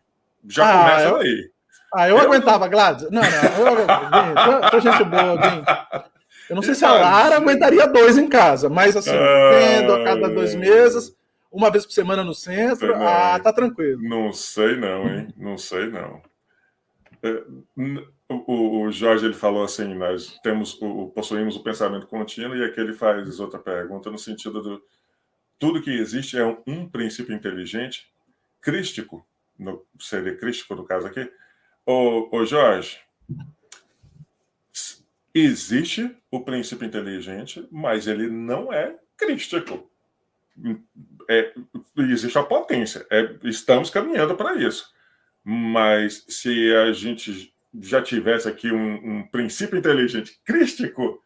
Já 0.49 0.69
ah, 0.69 0.79
começa 0.79 1.09
eu, 1.09 1.17
aí. 1.17 1.51
Ah, 1.95 2.09
eu, 2.09 2.17
eu 2.17 2.23
aguentava, 2.23 2.69
Gladys. 2.69 3.11
Não, 3.11 3.23
não, 3.23 4.63
eu, 4.63 4.71
tô 4.71 4.81
gente 4.81 5.05
boa, 5.05 5.37
Bim. 5.37 5.65
Eu 6.49 6.55
não 6.55 6.63
sei 6.63 6.75
se 6.75 6.85
a 6.85 6.93
Lara 6.93 7.37
aguentaria 7.37 7.87
dois 7.89 8.17
em 8.17 8.29
casa, 8.29 8.69
mas 8.69 8.97
assim, 8.97 9.11
vendo 9.11 9.93
a 9.95 10.05
cada 10.05 10.29
dois 10.29 10.55
meses, 10.55 11.17
uma 11.51 11.71
vez 11.71 11.85
por 11.85 11.93
semana 11.93 12.23
no 12.23 12.35
centro, 12.35 12.97
não, 12.97 13.07
ah, 13.07 13.39
tá 13.41 13.53
tranquilo. 13.53 14.01
Não 14.03 14.33
sei 14.33 14.77
não, 14.77 15.09
hein? 15.09 15.29
Não 15.37 15.59
sei 15.59 15.91
não. 15.91 16.23
O, 18.29 18.83
o, 18.83 18.91
Jorge 18.91 19.25
ele 19.25 19.35
falou 19.35 19.65
assim: 19.65 19.95
nós 19.95 20.39
temos 20.43 20.81
o, 20.83 21.09
possuímos 21.09 21.57
o 21.57 21.63
pensamento 21.63 22.07
contínuo, 22.07 22.57
e 22.57 22.65
aqui 22.65 22.81
ele 22.81 22.93
faz 22.93 23.39
outra 23.39 23.59
pergunta 23.59 24.11
no 24.11 24.19
sentido 24.19 24.61
do 24.61 24.83
tudo 25.59 25.83
que 25.83 25.91
existe 25.91 26.37
é 26.39 26.45
um, 26.45 26.59
um 26.67 26.89
princípio 26.89 27.35
inteligente, 27.35 28.13
crístico, 28.61 29.27
no, 29.59 29.85
seria 29.99 30.37
crístico 30.37 30.75
no 30.75 30.85
caso 30.85 31.07
aqui. 31.07 31.31
Ô, 31.85 32.29
ô 32.37 32.45
Jorge, 32.45 32.99
existe 35.33 36.15
o 36.31 36.41
princípio 36.41 36.87
inteligente, 36.87 37.67
mas 37.71 38.07
ele 38.07 38.29
não 38.29 38.73
é 38.73 38.99
crístico. 39.17 39.91
É, 41.29 41.55
existe 41.99 42.39
a 42.39 42.43
potência, 42.43 43.07
é, 43.11 43.37
estamos 43.45 43.91
caminhando 43.91 44.37
para 44.37 44.55
isso. 44.57 44.95
Mas 45.45 46.25
se 46.29 46.75
a 46.75 46.93
gente 46.93 47.55
já 47.81 48.03
tivesse 48.03 48.49
aqui 48.49 48.71
um, 48.71 49.19
um 49.19 49.23
princípio 49.27 49.79
inteligente 49.79 50.41
crístico, 50.45 51.23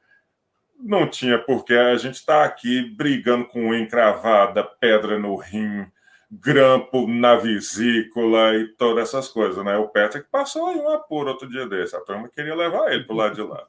não 0.78 1.08
tinha 1.08 1.38
porque 1.38 1.74
a 1.74 1.96
gente 1.96 2.14
está 2.14 2.44
aqui 2.44 2.82
brigando 2.96 3.44
com 3.46 3.74
encravada, 3.74 4.64
pedra 4.64 5.18
no 5.18 5.36
rim, 5.36 5.86
grampo 6.30 7.06
na 7.06 7.34
vesícula 7.36 8.54
e 8.54 8.68
todas 8.76 9.08
essas 9.08 9.28
coisas, 9.28 9.64
né? 9.64 9.76
O 9.76 9.88
Patrick 9.88 10.28
passou 10.30 10.68
aí 10.68 10.76
um 10.76 10.88
apuro 10.88 11.30
outro 11.30 11.48
dia 11.48 11.66
desse. 11.66 11.96
A 11.96 12.00
turma 12.00 12.28
queria 12.28 12.54
levar 12.54 12.92
ele 12.92 13.04
para 13.04 13.14
o 13.14 13.16
lado 13.16 13.34
de 13.34 13.42
lá. 13.42 13.66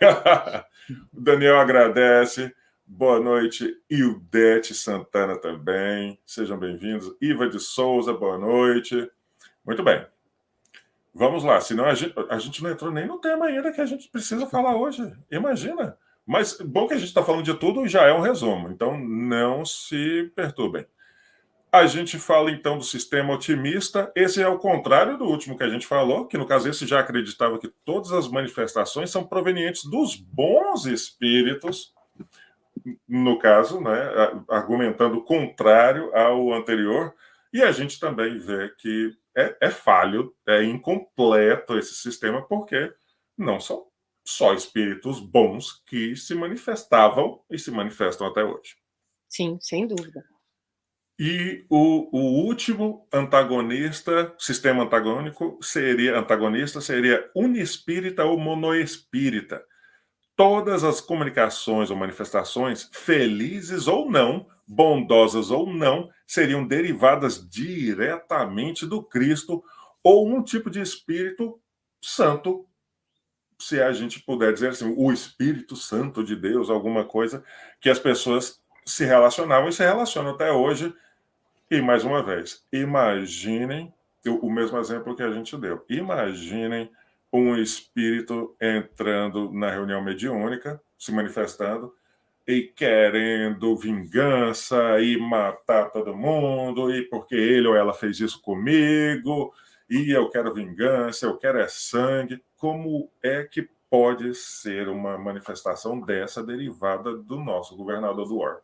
o 1.12 1.20
Daniel 1.20 1.58
agradece. 1.58 2.54
Boa 2.88 3.18
noite, 3.18 3.74
Ildete 3.90 4.72
Santana 4.72 5.36
também. 5.36 6.20
Sejam 6.24 6.56
bem-vindos. 6.56 7.12
Iva 7.20 7.48
de 7.48 7.58
Souza, 7.58 8.12
boa 8.12 8.38
noite. 8.38 9.10
Muito 9.64 9.82
bem. 9.82 10.06
Vamos 11.18 11.44
lá, 11.44 11.58
senão 11.62 11.86
a 11.86 11.94
gente, 11.94 12.14
a 12.28 12.38
gente 12.38 12.62
não 12.62 12.70
entrou 12.70 12.92
nem 12.92 13.06
no 13.06 13.18
tema 13.18 13.46
ainda 13.46 13.72
que 13.72 13.80
a 13.80 13.86
gente 13.86 14.06
precisa 14.06 14.46
falar 14.46 14.76
hoje. 14.76 15.02
Imagina. 15.30 15.96
Mas 16.26 16.58
bom 16.60 16.86
que 16.86 16.92
a 16.92 16.98
gente 16.98 17.08
está 17.08 17.22
falando 17.22 17.42
de 17.42 17.54
tudo 17.54 17.86
e 17.86 17.88
já 17.88 18.04
é 18.04 18.12
um 18.12 18.20
resumo, 18.20 18.68
então 18.68 18.98
não 18.98 19.64
se 19.64 20.30
perturbem. 20.36 20.84
A 21.72 21.86
gente 21.86 22.18
fala 22.18 22.50
então 22.50 22.76
do 22.76 22.84
sistema 22.84 23.32
otimista. 23.32 24.12
Esse 24.14 24.42
é 24.42 24.48
o 24.48 24.58
contrário 24.58 25.16
do 25.16 25.24
último 25.24 25.56
que 25.56 25.64
a 25.64 25.68
gente 25.70 25.86
falou, 25.86 26.26
que 26.26 26.36
no 26.36 26.44
caso 26.44 26.68
esse 26.68 26.86
já 26.86 27.00
acreditava 27.00 27.58
que 27.58 27.72
todas 27.82 28.12
as 28.12 28.28
manifestações 28.28 29.10
são 29.10 29.24
provenientes 29.24 29.84
dos 29.84 30.16
bons 30.16 30.84
espíritos, 30.84 31.94
no 33.08 33.38
caso, 33.38 33.80
né, 33.80 33.90
argumentando 34.50 35.24
contrário 35.24 36.14
ao 36.14 36.52
anterior. 36.52 37.14
E 37.52 37.62
a 37.62 37.72
gente 37.72 37.98
também 37.98 38.38
vê 38.38 38.68
que 38.78 39.12
é, 39.36 39.56
é 39.62 39.70
falho, 39.70 40.34
é 40.46 40.62
incompleto 40.64 41.78
esse 41.78 41.94
sistema, 41.94 42.46
porque 42.46 42.92
não 43.36 43.60
são 43.60 43.86
só 44.26 44.54
espíritos 44.54 45.20
bons 45.20 45.82
que 45.86 46.16
se 46.16 46.34
manifestavam 46.34 47.40
e 47.50 47.58
se 47.58 47.70
manifestam 47.70 48.26
até 48.26 48.42
hoje. 48.42 48.76
Sim, 49.28 49.58
sem 49.60 49.86
dúvida. 49.86 50.24
E 51.18 51.64
o, 51.70 52.08
o 52.14 52.46
último 52.46 53.08
antagonista, 53.12 54.34
sistema 54.38 54.84
antagônico, 54.84 55.58
seria 55.62 56.18
antagonista 56.18 56.80
seria 56.80 57.30
unispírita 57.34 58.24
ou 58.24 58.38
monoespírita. 58.38 59.64
Todas 60.36 60.84
as 60.84 61.00
comunicações 61.00 61.90
ou 61.90 61.96
manifestações, 61.96 62.90
felizes 62.92 63.86
ou 63.86 64.10
não, 64.10 64.46
bondosas 64.66 65.50
ou 65.50 65.72
não, 65.72 66.10
seriam 66.26 66.66
derivadas 66.66 67.48
diretamente 67.48 68.86
do 68.86 69.02
Cristo 69.02 69.62
ou 70.02 70.28
um 70.28 70.42
tipo 70.42 70.70
de 70.70 70.80
Espírito 70.80 71.60
Santo, 72.00 72.66
se 73.58 73.80
a 73.80 73.92
gente 73.92 74.20
puder 74.20 74.52
dizer 74.52 74.70
assim, 74.70 74.94
o 74.96 75.12
Espírito 75.12 75.76
Santo 75.76 76.22
de 76.22 76.36
Deus, 76.36 76.68
alguma 76.68 77.04
coisa 77.04 77.42
que 77.80 77.88
as 77.88 77.98
pessoas 77.98 78.60
se 78.84 79.04
relacionavam 79.04 79.68
e 79.68 79.72
se 79.72 79.82
relacionam 79.82 80.32
até 80.32 80.52
hoje. 80.52 80.94
E 81.70 81.80
mais 81.80 82.04
uma 82.04 82.22
vez, 82.22 82.64
imaginem 82.72 83.92
o 84.24 84.50
mesmo 84.50 84.78
exemplo 84.78 85.16
que 85.16 85.22
a 85.22 85.32
gente 85.32 85.56
deu. 85.56 85.84
Imaginem 85.88 86.90
um 87.32 87.56
espírito 87.56 88.54
entrando 88.60 89.52
na 89.52 89.70
reunião 89.70 90.02
mediúnica, 90.02 90.80
se 90.98 91.12
manifestando, 91.12 91.92
e 92.46 92.62
querendo 92.62 93.76
vingança 93.76 95.00
e 95.00 95.16
matar 95.16 95.90
todo 95.90 96.16
mundo, 96.16 96.94
e 96.94 97.02
porque 97.02 97.34
ele 97.34 97.66
ou 97.66 97.74
ela 97.74 97.92
fez 97.92 98.20
isso 98.20 98.40
comigo, 98.40 99.52
e 99.90 100.10
eu 100.10 100.30
quero 100.30 100.54
vingança, 100.54 101.26
eu 101.26 101.36
quero 101.36 101.58
é 101.58 101.66
sangue. 101.68 102.40
Como 102.56 103.10
é 103.22 103.42
que 103.42 103.68
pode 103.90 104.34
ser 104.34 104.88
uma 104.88 105.18
manifestação 105.18 106.00
dessa 106.00 106.42
derivada 106.42 107.16
do 107.16 107.36
nosso 107.38 107.76
governador 107.76 108.26
do 108.26 108.38
orbe? 108.38 108.60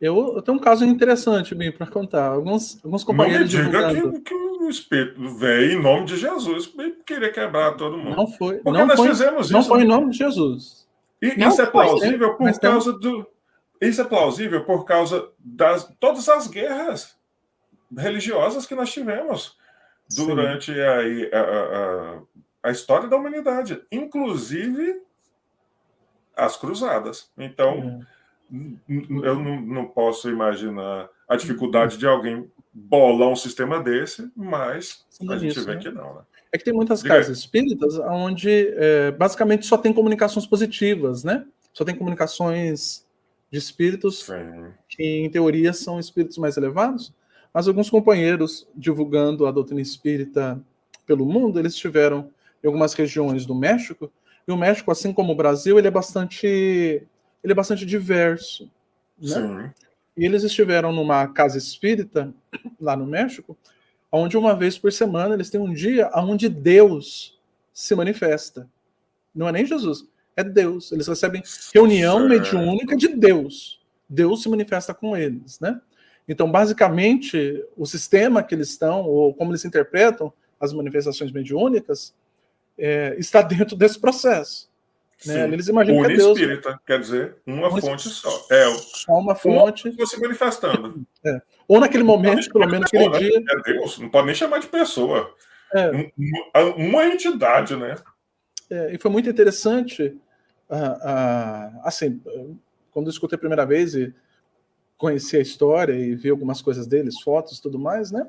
Eu, 0.00 0.34
eu, 0.36 0.42
tenho 0.42 0.58
um 0.58 0.60
caso 0.60 0.84
interessante 0.84 1.54
bem 1.54 1.72
para 1.72 1.86
contar. 1.86 2.28
Alguns, 2.28 2.82
alguns 2.84 3.04
companheiros. 3.04 3.52
Não 3.52 3.64
me 3.64 3.66
diga 3.66 3.94
que, 3.94 4.20
que, 4.20 4.34
o 4.34 4.68
Espírito 4.68 5.36
veio 5.36 5.78
em 5.78 5.82
nome 5.82 6.06
de 6.06 6.16
Jesus 6.16 6.72
queria 7.04 7.30
quebrar 7.30 7.76
todo 7.76 7.96
mundo. 7.96 8.16
Não 8.16 8.26
foi. 8.26 8.56
Porque 8.56 8.78
não 8.78 8.86
nós 8.86 8.96
foi, 8.96 9.08
fizemos 9.08 9.34
não 9.34 9.42
isso. 9.42 9.52
Não 9.52 9.62
foi 9.62 9.82
em 9.82 9.86
nome 9.86 10.10
de 10.10 10.18
Jesus. 10.18 10.85
E 11.20 11.36
não, 11.36 11.48
isso 11.48 11.62
é 11.62 11.66
plausível 11.66 12.34
por 12.36 12.60
causa 12.60 12.92
do. 12.92 13.26
Isso 13.80 14.00
é 14.00 14.04
plausível 14.04 14.64
por 14.64 14.84
causa 14.84 15.30
das 15.38 15.84
todas 15.98 16.28
as 16.28 16.46
guerras 16.46 17.16
religiosas 17.96 18.66
que 18.66 18.74
nós 18.74 18.92
tivemos 18.92 19.56
durante 20.14 20.72
a, 20.80 20.98
a, 21.00 21.40
a, 21.40 22.22
a, 22.64 22.70
história 22.70 23.08
da 23.08 23.16
humanidade, 23.16 23.82
inclusive 23.90 25.02
as 26.36 26.56
cruzadas. 26.56 27.30
Então, 27.36 28.00
eu 28.78 29.34
não, 29.36 29.60
não 29.60 29.86
posso 29.86 30.30
imaginar 30.30 31.08
a 31.28 31.36
dificuldade 31.36 31.96
de 31.96 32.06
alguém 32.06 32.50
bolar 32.72 33.28
um 33.28 33.36
sistema 33.36 33.82
desse, 33.82 34.30
mas 34.36 35.04
Sim, 35.08 35.32
a 35.32 35.38
gente 35.38 35.58
vê 35.60 35.74
né? 35.74 35.80
que 35.80 35.90
não, 35.90 36.14
né? 36.14 36.20
É 36.52 36.58
que 36.58 36.64
tem 36.64 36.72
muitas 36.72 37.02
Diga 37.02 37.16
casas 37.16 37.38
espíritas 37.38 37.98
onde 37.98 38.50
é, 38.50 39.10
basicamente 39.10 39.66
só 39.66 39.76
tem 39.76 39.92
comunicações 39.92 40.46
positivas, 40.46 41.24
né? 41.24 41.44
Só 41.72 41.84
tem 41.84 41.94
comunicações 41.94 43.04
de 43.50 43.58
espíritos 43.58 44.24
Sim. 44.24 44.72
que, 44.88 45.02
em 45.02 45.30
teoria, 45.30 45.72
são 45.72 46.00
espíritos 46.00 46.38
mais 46.38 46.56
elevados, 46.56 47.12
mas 47.52 47.68
alguns 47.68 47.90
companheiros 47.90 48.66
divulgando 48.74 49.46
a 49.46 49.52
doutrina 49.52 49.80
espírita 49.80 50.60
pelo 51.06 51.24
mundo, 51.24 51.58
eles 51.58 51.74
estiveram 51.74 52.30
em 52.62 52.66
algumas 52.66 52.94
regiões 52.94 53.46
do 53.46 53.54
México, 53.54 54.10
e 54.46 54.52
o 54.52 54.56
México, 54.56 54.90
assim 54.90 55.12
como 55.12 55.32
o 55.32 55.36
Brasil, 55.36 55.78
ele 55.78 55.88
é 55.88 55.90
bastante, 55.90 56.46
ele 56.46 57.52
é 57.52 57.54
bastante 57.54 57.84
diverso. 57.84 58.70
Né? 59.18 59.28
Sim. 59.28 59.86
E 60.16 60.24
eles 60.24 60.42
estiveram 60.44 60.92
numa 60.92 61.26
casa 61.28 61.58
espírita, 61.58 62.32
lá 62.80 62.96
no 62.96 63.06
México, 63.06 63.56
onde 64.16 64.36
uma 64.36 64.54
vez 64.54 64.78
por 64.78 64.92
semana 64.92 65.34
eles 65.34 65.50
têm 65.50 65.60
um 65.60 65.72
dia 65.72 66.10
onde 66.14 66.48
Deus 66.48 67.38
se 67.72 67.94
manifesta. 67.94 68.68
Não 69.34 69.48
é 69.48 69.52
nem 69.52 69.66
Jesus, 69.66 70.06
é 70.34 70.42
Deus. 70.42 70.92
Eles 70.92 71.06
recebem 71.06 71.42
reunião 71.74 72.28
mediúnica 72.28 72.96
de 72.96 73.08
Deus. 73.08 73.80
Deus 74.08 74.42
se 74.42 74.48
manifesta 74.48 74.94
com 74.94 75.16
eles, 75.16 75.60
né? 75.60 75.80
Então, 76.28 76.50
basicamente, 76.50 77.64
o 77.76 77.86
sistema 77.86 78.42
que 78.42 78.54
eles 78.54 78.70
estão, 78.70 79.02
ou 79.02 79.32
como 79.32 79.52
eles 79.52 79.64
interpretam 79.64 80.32
as 80.58 80.72
manifestações 80.72 81.30
mediúnicas, 81.30 82.14
é, 82.78 83.14
está 83.18 83.42
dentro 83.42 83.76
desse 83.76 83.98
processo. 83.98 84.68
Né? 85.24 85.48
Eles 85.48 85.68
imaginam 85.68 86.04
que 86.04 86.12
é 86.12 86.16
Deus. 86.16 86.38
espírita, 86.38 86.80
quer 86.86 87.00
dizer, 87.00 87.36
uma 87.46 87.70
fonte 87.80 88.08
só. 88.08 88.46
É, 88.50 88.70
só 88.74 89.12
uma 89.12 89.34
fonte. 89.34 89.88
Uma 89.88 90.06
se 90.06 90.20
manifestando. 90.20 91.06
É. 91.24 91.40
Ou 91.66 91.80
naquele 91.80 92.04
momento, 92.04 92.50
pelo 92.50 92.66
menos 92.66 92.86
aquele 92.86 93.08
né? 93.08 93.18
dia. 93.18 93.44
É 93.48 93.72
Deus, 93.72 93.98
não 93.98 94.10
pode 94.10 94.26
nem 94.26 94.34
chamar 94.34 94.58
de 94.58 94.66
pessoa. 94.66 95.34
É. 95.72 95.90
Uma, 95.90 96.74
uma 96.76 97.06
entidade, 97.06 97.74
né? 97.76 97.96
É, 98.70 98.94
e 98.94 98.98
foi 98.98 99.10
muito 99.10 99.28
interessante, 99.28 100.16
uh, 100.68 100.74
uh, 100.74 101.80
assim, 101.82 102.20
quando 102.90 103.06
eu 103.06 103.10
escutei 103.10 103.36
a 103.36 103.38
primeira 103.38 103.64
vez 103.64 103.94
e 103.94 104.14
conheci 104.98 105.36
a 105.36 105.40
história 105.40 105.92
e 105.92 106.14
vi 106.14 106.30
algumas 106.30 106.60
coisas 106.60 106.86
deles, 106.86 107.20
fotos 107.20 107.58
e 107.58 107.62
tudo 107.62 107.78
mais, 107.78 108.10
né? 108.10 108.28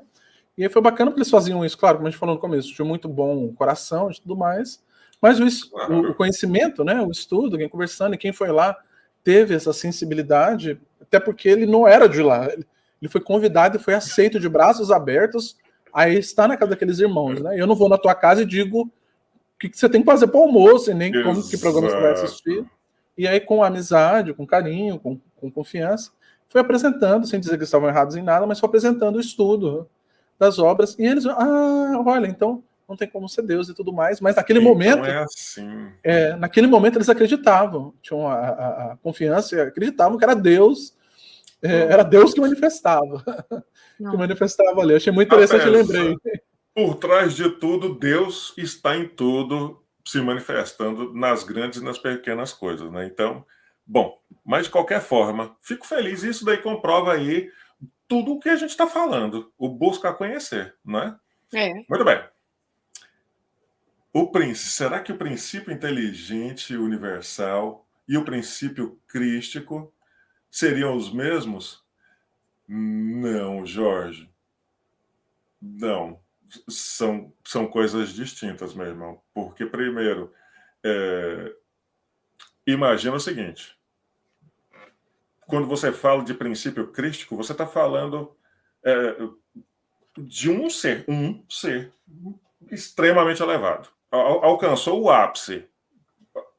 E 0.56 0.64
aí 0.64 0.68
foi 0.68 0.82
bacana 0.82 1.10
porque 1.10 1.20
eles 1.20 1.30
faziam 1.30 1.64
isso, 1.64 1.78
claro, 1.78 1.98
como 1.98 2.08
a 2.08 2.10
gente 2.10 2.18
falou 2.18 2.34
no 2.34 2.40
começo, 2.40 2.74
de 2.74 2.82
muito 2.82 3.08
bom 3.08 3.52
coração 3.54 4.10
e 4.10 4.20
tudo 4.20 4.36
mais, 4.36 4.82
mas 5.20 5.40
o, 5.40 6.10
o, 6.10 6.14
conhecimento, 6.14 6.84
né, 6.84 7.00
o 7.02 7.10
estudo, 7.10 7.58
quem 7.58 7.68
conversando 7.68 8.14
e 8.14 8.18
quem 8.18 8.32
foi 8.32 8.50
lá 8.50 8.76
teve 9.24 9.54
essa 9.54 9.72
sensibilidade, 9.72 10.80
até 11.00 11.18
porque 11.18 11.48
ele 11.48 11.66
não 11.66 11.86
era 11.86 12.08
de 12.08 12.22
lá, 12.22 12.46
ele 12.46 13.10
foi 13.10 13.20
convidado 13.20 13.76
e 13.76 13.80
foi 13.80 13.94
aceito 13.94 14.38
de 14.38 14.48
braços 14.48 14.90
abertos 14.90 15.56
a 15.92 16.08
estar 16.08 16.46
na 16.46 16.56
casa 16.56 16.70
daqueles 16.70 16.98
irmãos, 16.98 17.40
né? 17.40 17.60
Eu 17.60 17.66
não 17.66 17.74
vou 17.74 17.88
na 17.88 17.98
tua 17.98 18.14
casa 18.14 18.42
e 18.42 18.46
digo 18.46 18.82
o 18.82 18.90
que, 19.58 19.68
que 19.68 19.78
você 19.78 19.88
tem 19.88 20.02
que 20.02 20.06
fazer 20.06 20.28
para 20.28 20.38
o 20.38 20.44
almoço 20.44 20.90
e 20.90 20.94
nem 20.94 21.12
Exato. 21.12 21.28
como 21.28 21.48
que 21.48 21.58
programa 21.58 21.90
você 21.90 22.00
vai 22.00 22.12
assistir. 22.12 22.64
E 23.16 23.26
aí, 23.26 23.40
com 23.40 23.64
amizade, 23.64 24.32
com 24.32 24.46
carinho, 24.46 24.98
com, 24.98 25.18
com 25.36 25.50
confiança, 25.50 26.12
foi 26.48 26.60
apresentando, 26.60 27.26
sem 27.26 27.40
dizer 27.40 27.58
que 27.58 27.64
estavam 27.64 27.88
errados 27.88 28.14
em 28.14 28.22
nada, 28.22 28.46
mas 28.46 28.60
foi 28.60 28.68
apresentando 28.68 29.16
o 29.16 29.20
estudo 29.20 29.88
das 30.38 30.58
obras. 30.58 30.96
E 30.98 31.04
eles, 31.04 31.26
ah, 31.26 32.02
olha, 32.06 32.28
então 32.28 32.62
não 32.88 32.96
tem 32.96 33.06
como 33.06 33.28
ser 33.28 33.42
Deus 33.42 33.68
e 33.68 33.74
tudo 33.74 33.92
mais. 33.92 34.20
Mas 34.20 34.36
naquele 34.36 34.60
então 34.60 34.72
momento, 34.72 35.04
é 35.04 35.18
assim. 35.18 35.92
É, 36.02 36.34
naquele 36.36 36.66
momento 36.66 36.96
eles 36.96 37.08
acreditavam, 37.08 37.92
tinham 38.00 38.26
a, 38.26 38.34
a, 38.34 38.92
a 38.92 38.96
confiança 38.96 39.56
e 39.56 39.60
acreditavam 39.60 40.16
que 40.16 40.24
era 40.24 40.34
Deus, 40.34 40.96
é, 41.60 41.92
era 41.92 42.02
Deus 42.02 42.32
que 42.32 42.40
manifestava, 42.40 43.22
não. 44.00 44.12
que 44.12 44.16
manifestava 44.16 44.80
ali. 44.80 44.92
Eu 44.92 44.96
achei 44.96 45.12
muito 45.12 45.28
interessante, 45.28 45.66
eu 45.66 45.72
lembrei. 45.72 46.16
Por 46.74 46.94
trás 46.94 47.34
de 47.34 47.50
tudo, 47.50 47.94
Deus 47.94 48.54
está 48.56 48.96
em 48.96 49.06
tudo, 49.06 49.82
se 50.06 50.20
manifestando 50.20 51.12
nas 51.12 51.44
grandes 51.44 51.80
e 51.80 51.84
nas 51.84 51.98
pequenas 51.98 52.52
coisas, 52.52 52.90
né? 52.90 53.04
Então, 53.04 53.44
bom, 53.84 54.18
mas 54.44 54.64
de 54.64 54.70
qualquer 54.70 55.02
forma, 55.02 55.54
fico 55.60 55.86
feliz. 55.86 56.22
Isso 56.22 56.44
daí 56.44 56.58
comprova 56.58 57.12
aí 57.12 57.50
tudo 58.06 58.32
o 58.32 58.40
que 58.40 58.48
a 58.48 58.56
gente 58.56 58.70
está 58.70 58.86
falando, 58.86 59.52
o 59.58 59.68
busca 59.68 60.14
conhecer, 60.14 60.74
não 60.82 61.00
é? 61.00 61.16
É. 61.52 61.74
Muito 61.88 62.04
bem. 62.04 62.22
O 64.12 64.30
será 64.54 65.00
que 65.00 65.12
o 65.12 65.18
princípio 65.18 65.72
inteligente 65.72 66.74
universal 66.76 67.86
e 68.08 68.16
o 68.16 68.24
princípio 68.24 68.98
crístico 69.06 69.92
seriam 70.50 70.96
os 70.96 71.12
mesmos? 71.12 71.84
Não, 72.66 73.66
Jorge. 73.66 74.30
Não. 75.60 76.20
São, 76.68 77.32
são 77.44 77.66
coisas 77.66 78.10
distintas, 78.14 78.74
meu 78.74 78.86
irmão. 78.86 79.20
Porque, 79.34 79.66
primeiro, 79.66 80.32
é... 80.82 81.54
imagina 82.66 83.16
o 83.16 83.20
seguinte: 83.20 83.78
quando 85.46 85.66
você 85.66 85.92
fala 85.92 86.24
de 86.24 86.32
princípio 86.32 86.88
crístico, 86.88 87.36
você 87.36 87.52
está 87.52 87.66
falando 87.66 88.34
é, 88.82 89.16
de 90.16 90.50
um 90.50 90.70
ser, 90.70 91.04
um 91.08 91.44
ser 91.48 91.92
extremamente 92.70 93.42
elevado. 93.42 93.88
Al 94.10 94.44
alcançou 94.44 95.02
o 95.02 95.10
ápice 95.10 95.68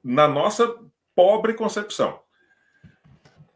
na 0.04 0.28
nossa 0.28 0.68
pobre 1.16 1.54
concepção. 1.54 2.20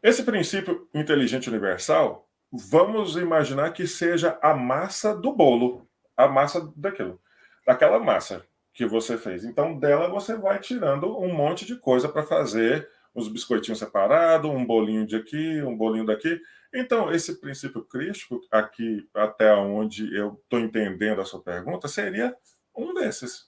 Esse 0.02 0.22
princípio 0.22 0.88
inteligente 0.92 1.48
universal, 1.48 2.28
vamos 2.52 3.16
imaginar 3.16 3.72
que 3.72 3.86
seja 3.86 4.38
a 4.42 4.52
massa 4.52 5.16
do 5.16 5.32
bolo, 5.32 5.88
a 6.16 6.28
massa 6.28 6.70
daquilo, 6.76 7.20
daquela 7.66 7.98
massa 7.98 8.44
que 8.72 8.84
você 8.84 9.16
fez. 9.16 9.44
Então, 9.44 9.78
dela 9.78 10.08
você 10.08 10.36
vai 10.36 10.58
tirando 10.58 11.18
um 11.18 11.32
monte 11.32 11.64
de 11.64 11.76
coisa 11.76 12.08
para 12.08 12.22
fazer 12.22 12.88
uns 13.14 13.28
biscoitinhos 13.28 13.78
separados, 13.78 14.50
um 14.50 14.66
bolinho 14.66 15.06
de 15.06 15.16
aqui, 15.16 15.62
um 15.62 15.76
bolinho 15.76 16.04
daqui. 16.04 16.38
Então, 16.74 17.12
esse 17.12 17.40
princípio 17.40 17.84
crístico, 17.84 18.40
aqui 18.50 19.08
até 19.14 19.54
onde 19.54 20.14
eu 20.14 20.40
estou 20.42 20.58
entendendo 20.58 21.20
a 21.20 21.24
sua 21.24 21.40
pergunta, 21.40 21.86
seria 21.86 22.36
um 22.76 22.92
desses. 22.92 23.46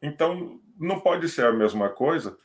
Então, 0.00 0.60
não 0.78 1.00
pode 1.00 1.28
ser 1.28 1.44
a 1.44 1.52
mesma 1.52 1.88
coisa, 1.88 2.36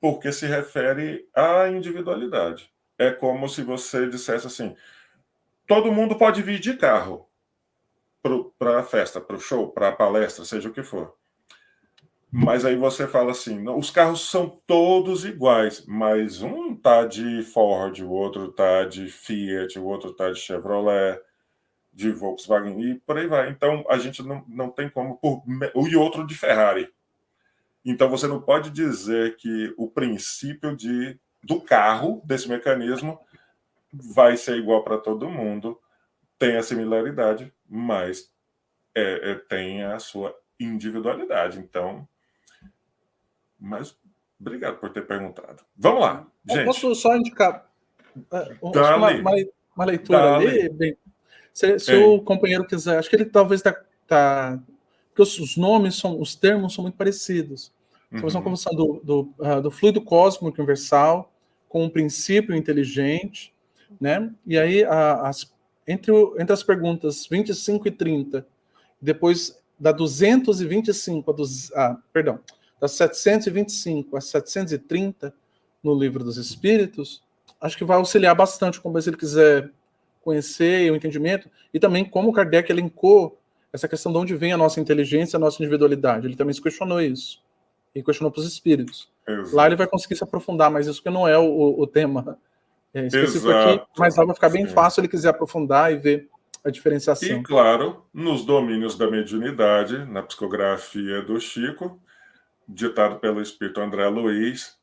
porque 0.00 0.32
se 0.32 0.46
refere 0.46 1.28
à 1.34 1.68
individualidade. 1.68 2.70
É 2.98 3.10
como 3.10 3.48
se 3.48 3.62
você 3.62 4.08
dissesse 4.08 4.46
assim: 4.46 4.76
todo 5.66 5.92
mundo 5.92 6.16
pode 6.16 6.42
vir 6.42 6.58
de 6.58 6.74
carro 6.74 7.28
para 8.58 8.80
a 8.80 8.82
festa, 8.82 9.20
para 9.20 9.36
o 9.36 9.40
show, 9.40 9.70
para 9.70 9.88
a 9.88 9.92
palestra, 9.92 10.44
seja 10.44 10.68
o 10.68 10.72
que 10.72 10.82
for. 10.82 11.14
Mas 12.30 12.64
aí 12.64 12.76
você 12.76 13.06
fala 13.06 13.30
assim, 13.30 13.66
os 13.68 13.90
carros 13.90 14.28
são 14.28 14.60
todos 14.66 15.24
iguais, 15.24 15.84
mas 15.86 16.42
um 16.42 16.74
tá 16.74 17.06
de 17.06 17.42
Ford, 17.42 17.98
o 18.00 18.10
outro 18.10 18.50
tá 18.52 18.84
de 18.84 19.08
Fiat, 19.08 19.78
o 19.78 19.84
outro 19.84 20.12
tá 20.12 20.30
de 20.30 20.40
Chevrolet, 20.40 21.20
de 21.92 22.10
Volkswagen 22.10 22.78
e 22.80 22.94
por 22.96 23.16
aí 23.16 23.26
vai. 23.26 23.48
Então 23.48 23.84
a 23.88 23.96
gente 23.96 24.22
não, 24.22 24.44
não 24.48 24.70
tem 24.70 24.90
como 24.90 25.16
por 25.16 25.42
e 25.88 25.96
outro 25.96 26.26
de 26.26 26.34
Ferrari. 26.34 26.92
Então 27.86 28.10
você 28.10 28.26
não 28.26 28.42
pode 28.42 28.70
dizer 28.70 29.36
que 29.36 29.72
o 29.76 29.88
princípio 29.88 30.76
de 30.76 31.18
do 31.40 31.60
carro 31.60 32.20
desse 32.24 32.48
mecanismo 32.48 33.20
vai 33.92 34.36
ser 34.36 34.56
igual 34.56 34.82
para 34.82 34.98
todo 34.98 35.30
mundo. 35.30 35.80
Tem 36.36 36.56
a 36.56 36.62
similaridade, 36.62 37.54
mas 37.68 38.32
é, 38.92 39.30
é, 39.30 39.34
tem 39.36 39.84
a 39.84 40.00
sua 40.00 40.36
individualidade. 40.58 41.60
Então 41.60 42.06
mas 43.58 43.96
obrigado 44.38 44.78
por 44.78 44.90
ter 44.90 45.06
perguntado. 45.06 45.62
Vamos 45.76 46.00
lá, 46.00 46.26
gente. 46.44 46.58
Eu 46.58 46.64
posso 46.66 46.94
só 46.96 47.16
indicar 47.16 47.70
é, 48.32 48.56
uma, 48.60 49.10
uma, 49.10 49.32
uma, 49.76 49.84
leitura 49.84 50.18
Dale. 50.18 50.46
ali? 50.48 50.68
Bem, 50.70 50.96
se, 51.54 51.78
se 51.78 51.94
o 51.94 52.20
companheiro 52.20 52.66
quiser, 52.66 52.98
acho 52.98 53.08
que 53.08 53.16
ele 53.16 53.24
talvez 53.26 53.60
está. 53.60 53.80
Tá, 54.06 54.58
porque 55.08 55.22
os, 55.22 55.38
os, 55.38 55.56
nomes 55.56 55.96
são, 55.96 56.20
os 56.20 56.34
termos 56.34 56.74
são 56.74 56.82
muito 56.82 56.96
parecidos. 56.96 57.72
Estamos 58.12 58.34
uhum. 58.34 58.42
conversando 58.42 58.76
do, 58.76 59.00
do, 59.02 59.34
uh, 59.38 59.60
do, 59.60 59.70
fluido 59.70 60.00
cósmico 60.00 60.56
universal 60.58 61.32
com 61.68 61.84
um 61.84 61.90
princípio 61.90 62.54
inteligente, 62.54 63.52
né? 64.00 64.32
E 64.46 64.56
aí, 64.56 64.84
as, 64.84 65.52
entre, 65.86 66.12
entre 66.38 66.52
as 66.52 66.62
perguntas 66.62 67.26
25 67.26 67.88
e 67.88 67.90
30, 67.90 68.46
depois 69.00 69.60
da 69.78 69.92
225 69.92 71.30
a 71.30 71.34
dos, 71.34 71.72
ah, 71.72 71.98
perdão, 72.12 72.40
das 72.80 72.92
725 72.92 74.16
a 74.16 74.20
730 74.20 75.34
no 75.82 75.94
Livro 75.94 76.24
dos 76.24 76.36
Espíritos, 76.36 77.22
acho 77.60 77.76
que 77.76 77.84
vai 77.84 77.96
auxiliar 77.96 78.34
bastante, 78.34 78.80
como 78.80 79.00
se 79.00 79.10
ele 79.10 79.16
quiser 79.16 79.70
conhecer 80.22 80.90
o 80.90 80.96
entendimento, 80.96 81.48
e 81.72 81.78
também 81.78 82.04
como 82.04 82.32
Kardec 82.32 82.70
elencou 82.70 83.38
essa 83.72 83.86
questão 83.86 84.10
de 84.10 84.18
onde 84.18 84.34
vem 84.34 84.52
a 84.52 84.56
nossa 84.56 84.80
inteligência, 84.80 85.36
a 85.36 85.40
nossa 85.40 85.62
individualidade. 85.62 86.26
Ele 86.26 86.36
também 86.36 86.54
se 86.54 86.62
questionou 86.62 87.00
isso. 87.00 87.44
E 87.96 88.02
questionou 88.02 88.30
para 88.30 88.40
os 88.40 88.46
espíritos. 88.46 89.08
Exato. 89.26 89.56
Lá 89.56 89.66
ele 89.66 89.74
vai 89.74 89.86
conseguir 89.86 90.16
se 90.16 90.22
aprofundar, 90.22 90.70
mas 90.70 90.86
isso 90.86 91.02
que 91.02 91.08
não 91.08 91.26
é 91.26 91.38
o, 91.38 91.80
o 91.80 91.86
tema 91.86 92.38
é, 92.92 93.06
específico 93.06 93.48
Exato. 93.48 93.70
aqui, 93.70 93.86
mas 93.98 94.16
lá 94.16 94.24
vai 94.26 94.34
ficar 94.34 94.50
bem 94.50 94.66
Sim. 94.66 94.74
fácil 94.74 95.00
ele 95.00 95.08
quiser 95.08 95.30
aprofundar 95.30 95.90
e 95.90 95.96
ver 95.96 96.28
a 96.62 96.70
diferenciação. 96.70 97.28
E, 97.28 97.42
claro, 97.42 98.04
nos 98.12 98.44
domínios 98.44 98.98
da 98.98 99.10
mediunidade, 99.10 100.04
na 100.04 100.22
psicografia 100.22 101.22
do 101.22 101.40
Chico, 101.40 101.98
ditado 102.68 103.18
pelo 103.18 103.40
espírito 103.40 103.80
André 103.80 104.06
Luiz. 104.08 104.76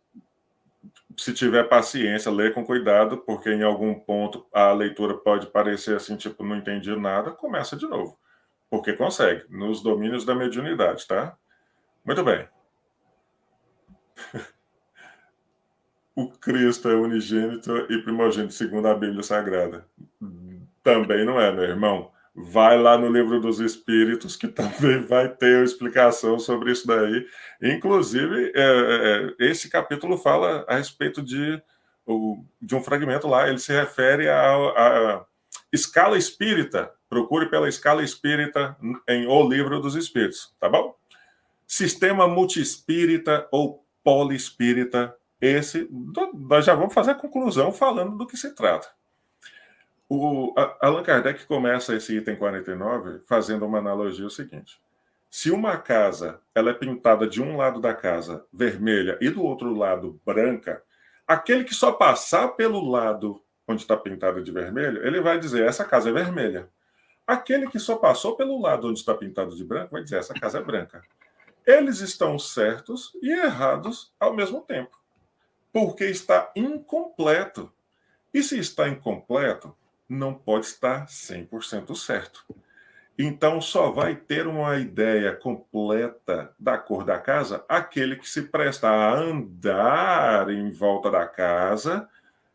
Se 1.15 1.31
tiver 1.33 1.63
paciência, 1.65 2.31
lê 2.31 2.49
com 2.49 2.65
cuidado, 2.65 3.17
porque 3.19 3.51
em 3.51 3.61
algum 3.61 3.93
ponto 3.93 4.47
a 4.51 4.71
leitura 4.71 5.15
pode 5.15 5.45
parecer 5.47 5.95
assim, 5.95 6.15
tipo, 6.15 6.43
não 6.43 6.55
entendi 6.55 6.95
nada, 6.95 7.29
começa 7.29 7.75
de 7.75 7.85
novo. 7.85 8.17
Porque 8.69 8.93
consegue, 8.93 9.43
nos 9.49 9.83
domínios 9.83 10.25
da 10.25 10.33
mediunidade, 10.33 11.05
tá? 11.05 11.37
Muito 12.03 12.23
bem. 12.23 12.47
o 16.15 16.29
Cristo 16.29 16.89
é 16.89 16.95
unigênito 16.95 17.75
e 17.91 18.01
primogênito 18.01 18.53
segundo 18.53 18.87
a 18.87 18.93
Bíblia 18.93 19.23
Sagrada. 19.23 19.85
Também 20.81 21.25
não 21.25 21.39
é, 21.39 21.51
meu 21.51 21.63
irmão. 21.63 22.11
Vai 22.35 22.79
lá 22.79 22.97
no 22.97 23.11
livro 23.11 23.39
dos 23.39 23.59
Espíritos, 23.59 24.35
que 24.35 24.47
também 24.49 25.05
vai 25.05 25.29
ter 25.29 25.63
explicação 25.63 26.39
sobre 26.39 26.71
isso 26.71 26.87
daí. 26.87 27.25
Inclusive, 27.61 28.51
é, 28.55 29.33
é, 29.39 29.45
esse 29.45 29.69
capítulo 29.69 30.17
fala 30.17 30.65
a 30.67 30.75
respeito 30.75 31.21
de, 31.21 31.61
de 32.61 32.75
um 32.75 32.83
fragmento 32.83 33.27
lá, 33.27 33.47
ele 33.47 33.59
se 33.59 33.71
refere 33.71 34.27
à 34.29 35.25
escala 35.71 36.17
espírita. 36.17 36.91
Procure 37.09 37.47
pela 37.49 37.69
escala 37.69 38.03
espírita 38.03 38.75
em 39.07 39.27
O 39.27 39.47
Livro 39.47 39.79
dos 39.79 39.95
Espíritos, 39.95 40.53
tá 40.59 40.67
bom? 40.67 40.95
Sistema 41.67 42.27
multiespírita 42.27 43.47
ou 43.51 43.82
poliespírita 44.03 45.15
esse, 45.39 45.89
nós 46.33 46.65
já 46.65 46.73
vamos 46.73 46.93
fazer 46.93 47.11
a 47.11 47.15
conclusão 47.15 47.71
falando 47.71 48.17
do 48.17 48.25
que 48.25 48.37
se 48.37 48.55
trata. 48.55 48.87
O 50.07 50.53
Allan 50.79 51.03
Kardec 51.03 51.45
começa 51.45 51.95
esse 51.95 52.15
item 52.15 52.35
49 52.35 53.19
fazendo 53.27 53.65
uma 53.65 53.79
analogia 53.79 54.25
o 54.25 54.29
seguinte: 54.29 54.79
se 55.29 55.49
uma 55.49 55.77
casa 55.77 56.39
ela 56.53 56.69
é 56.69 56.73
pintada 56.73 57.27
de 57.27 57.41
um 57.41 57.57
lado 57.57 57.81
da 57.81 57.93
casa 57.93 58.45
vermelha 58.53 59.17
e 59.19 59.29
do 59.29 59.43
outro 59.43 59.73
lado 59.73 60.21
branca, 60.25 60.83
aquele 61.27 61.63
que 61.63 61.73
só 61.73 61.91
passar 61.91 62.49
pelo 62.49 62.87
lado 62.87 63.41
onde 63.67 63.81
está 63.81 63.97
pintada 63.97 64.41
de 64.41 64.51
vermelho, 64.51 65.05
ele 65.05 65.19
vai 65.21 65.39
dizer 65.39 65.67
essa 65.67 65.83
casa 65.83 66.09
é 66.09 66.13
vermelha. 66.13 66.69
Aquele 67.25 67.67
que 67.67 67.79
só 67.79 67.95
passou 67.95 68.35
pelo 68.35 68.61
lado 68.61 68.89
onde 68.89 68.99
está 68.99 69.13
pintado 69.13 69.55
de 69.55 69.63
branco 69.63 69.93
vai 69.93 70.03
dizer 70.03 70.17
essa 70.17 70.33
casa 70.33 70.59
é 70.59 70.61
branca. 70.61 71.01
Eles 71.65 71.99
estão 71.99 72.37
certos 72.37 73.11
e 73.21 73.31
errados 73.31 74.13
ao 74.19 74.33
mesmo 74.33 74.61
tempo 74.61 75.03
porque 75.73 76.05
está 76.05 76.51
incompleto. 76.55 77.73
E 78.31 78.43
se 78.43 78.59
está 78.59 78.87
incompleto, 78.87 79.75
não 80.07 80.33
pode 80.33 80.67
estar 80.67 81.07
100% 81.07 81.95
certo. 81.95 82.45
Então, 83.17 83.59
só 83.59 83.91
vai 83.91 84.15
ter 84.15 84.47
uma 84.47 84.77
ideia 84.77 85.35
completa 85.35 86.53
da 86.59 86.77
cor 86.77 87.03
da 87.03 87.19
casa 87.19 87.65
aquele 87.67 88.15
que 88.15 88.29
se 88.29 88.43
presta 88.43 88.87
a 88.87 89.13
andar 89.15 90.49
em 90.49 90.71
volta 90.71 91.11
da 91.11 91.27
casa, 91.27 92.07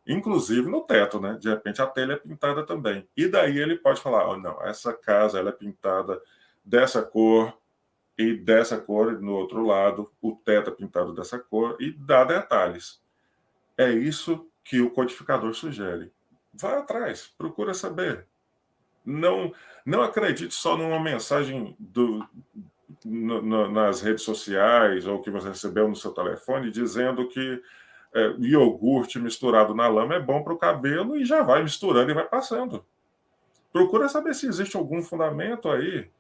inclusive 0.07 0.69
no 0.69 0.81
teto, 0.81 1.21
né? 1.21 1.37
De 1.41 1.49
repente 1.49 1.81
a 1.81 1.87
telha 1.87 2.15
é 2.15 2.17
pintada 2.17 2.65
também. 2.65 3.09
E 3.17 3.29
daí 3.29 3.59
ele 3.59 3.77
pode 3.77 4.01
falar: 4.01 4.29
oh, 4.29 4.37
não, 4.37 4.61
essa 4.65 4.93
casa 4.93 5.39
ela 5.39 5.51
é 5.51 5.53
pintada 5.53 6.21
dessa 6.65 7.03
cor 7.03 7.57
e 8.19 8.35
dessa 8.35 8.77
cor 8.77 9.21
no 9.21 9.33
outro 9.33 9.65
lado, 9.65 10.11
o 10.21 10.33
teto 10.33 10.71
é 10.71 10.73
pintado 10.75 11.15
dessa 11.15 11.39
cor 11.39 11.77
e 11.79 11.93
dá 11.93 12.25
detalhes. 12.25 13.01
É 13.77 13.91
isso 13.93 14.51
que 14.65 14.81
o 14.81 14.91
codificador 14.91 15.55
sugere. 15.55 16.13
Vá 16.53 16.79
atrás, 16.79 17.33
procura 17.39 17.73
saber. 17.73 18.27
Não, 19.07 19.55
não 19.87 20.03
acredite 20.03 20.53
só 20.53 20.77
numa 20.77 21.01
mensagem 21.01 21.77
do, 21.79 22.27
no, 23.05 23.41
no, 23.41 23.71
nas 23.71 24.01
redes 24.01 24.25
sociais 24.25 25.07
ou 25.07 25.23
que 25.23 25.31
você 25.31 25.49
recebeu 25.49 25.89
no 25.89 25.95
seu 25.95 26.11
telefone 26.11 26.73
dizendo 26.73 27.29
que 27.29 27.63
é, 28.13 28.35
iogurte 28.41 29.19
misturado 29.19 29.75
na 29.75 29.87
lama 29.87 30.15
é 30.15 30.21
bom 30.21 30.43
para 30.43 30.53
o 30.53 30.59
cabelo 30.59 31.17
e 31.17 31.25
já 31.25 31.43
vai 31.43 31.63
misturando 31.63 32.11
e 32.11 32.15
vai 32.15 32.27
passando. 32.27 32.85
Procura 33.73 34.09
saber 34.09 34.35
se 34.35 34.47
existe 34.47 34.77
algum 34.77 35.03
fundamento 35.03 35.69
aí. 35.71 36.11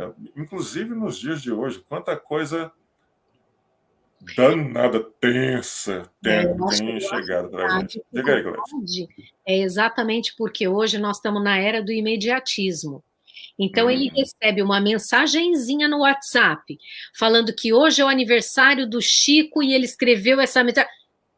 É, 0.00 0.10
inclusive 0.34 0.94
nos 0.94 1.18
dias 1.18 1.42
de 1.42 1.52
hoje, 1.52 1.84
quanta 1.86 2.16
coisa 2.16 2.72
danada, 4.34 5.00
tensa, 5.20 6.10
tem, 6.22 6.32
é, 6.32 6.54
tem 6.78 7.00
chegado 7.00 7.50
para 7.50 7.80
gente. 7.80 8.02
Diga 8.10 8.34
aí, 8.34 8.42
Gleice. 8.42 9.08
É 9.46 9.58
exatamente 9.58 10.34
porque 10.36 10.66
hoje 10.66 10.98
nós 10.98 11.18
estamos 11.18 11.42
na 11.42 11.58
era 11.58 11.82
do 11.82 11.92
imediatismo. 11.92 13.04
Então 13.58 13.88
hum. 13.88 13.90
ele 13.90 14.08
recebe 14.08 14.62
uma 14.62 14.80
mensagenzinha 14.80 15.86
no 15.86 16.00
WhatsApp 16.00 16.78
falando 17.14 17.54
que 17.54 17.72
hoje 17.72 18.00
é 18.00 18.04
o 18.04 18.08
aniversário 18.08 18.88
do 18.88 19.02
Chico 19.02 19.62
e 19.62 19.74
ele 19.74 19.84
escreveu 19.84 20.40
essa 20.40 20.64
mensagem. 20.64 20.90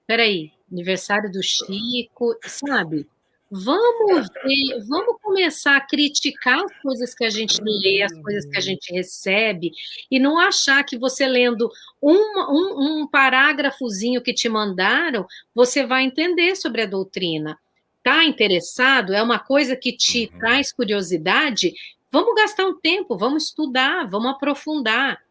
Peraí, 0.06 0.52
aniversário 0.70 1.30
do 1.32 1.42
Chico, 1.42 2.36
sabe? 2.44 3.08
Vamos 3.54 4.28
ver, 4.42 4.82
vamos 4.88 5.20
começar 5.20 5.76
a 5.76 5.80
criticar 5.82 6.64
as 6.64 6.72
coisas 6.80 7.14
que 7.14 7.22
a 7.22 7.28
gente 7.28 7.60
lê, 7.62 8.00
as 8.02 8.18
coisas 8.22 8.46
que 8.46 8.56
a 8.56 8.62
gente 8.62 8.90
recebe, 8.90 9.72
e 10.10 10.18
não 10.18 10.38
achar 10.38 10.82
que 10.84 10.96
você 10.96 11.26
lendo 11.26 11.70
um, 12.00 12.14
um, 12.14 13.02
um 13.02 13.06
parágrafozinho 13.06 14.22
que 14.22 14.32
te 14.32 14.48
mandaram, 14.48 15.26
você 15.54 15.84
vai 15.84 16.02
entender 16.02 16.56
sobre 16.56 16.80
a 16.80 16.86
doutrina. 16.86 17.58
Tá 18.02 18.24
interessado? 18.24 19.12
É 19.12 19.22
uma 19.22 19.38
coisa 19.38 19.76
que 19.76 19.92
te 19.92 20.30
uhum. 20.32 20.38
traz 20.38 20.72
curiosidade? 20.72 21.74
Vamos 22.10 22.34
gastar 22.34 22.64
um 22.64 22.80
tempo, 22.80 23.18
vamos 23.18 23.48
estudar, 23.48 24.06
vamos 24.06 24.30
aprofundar. 24.30 25.22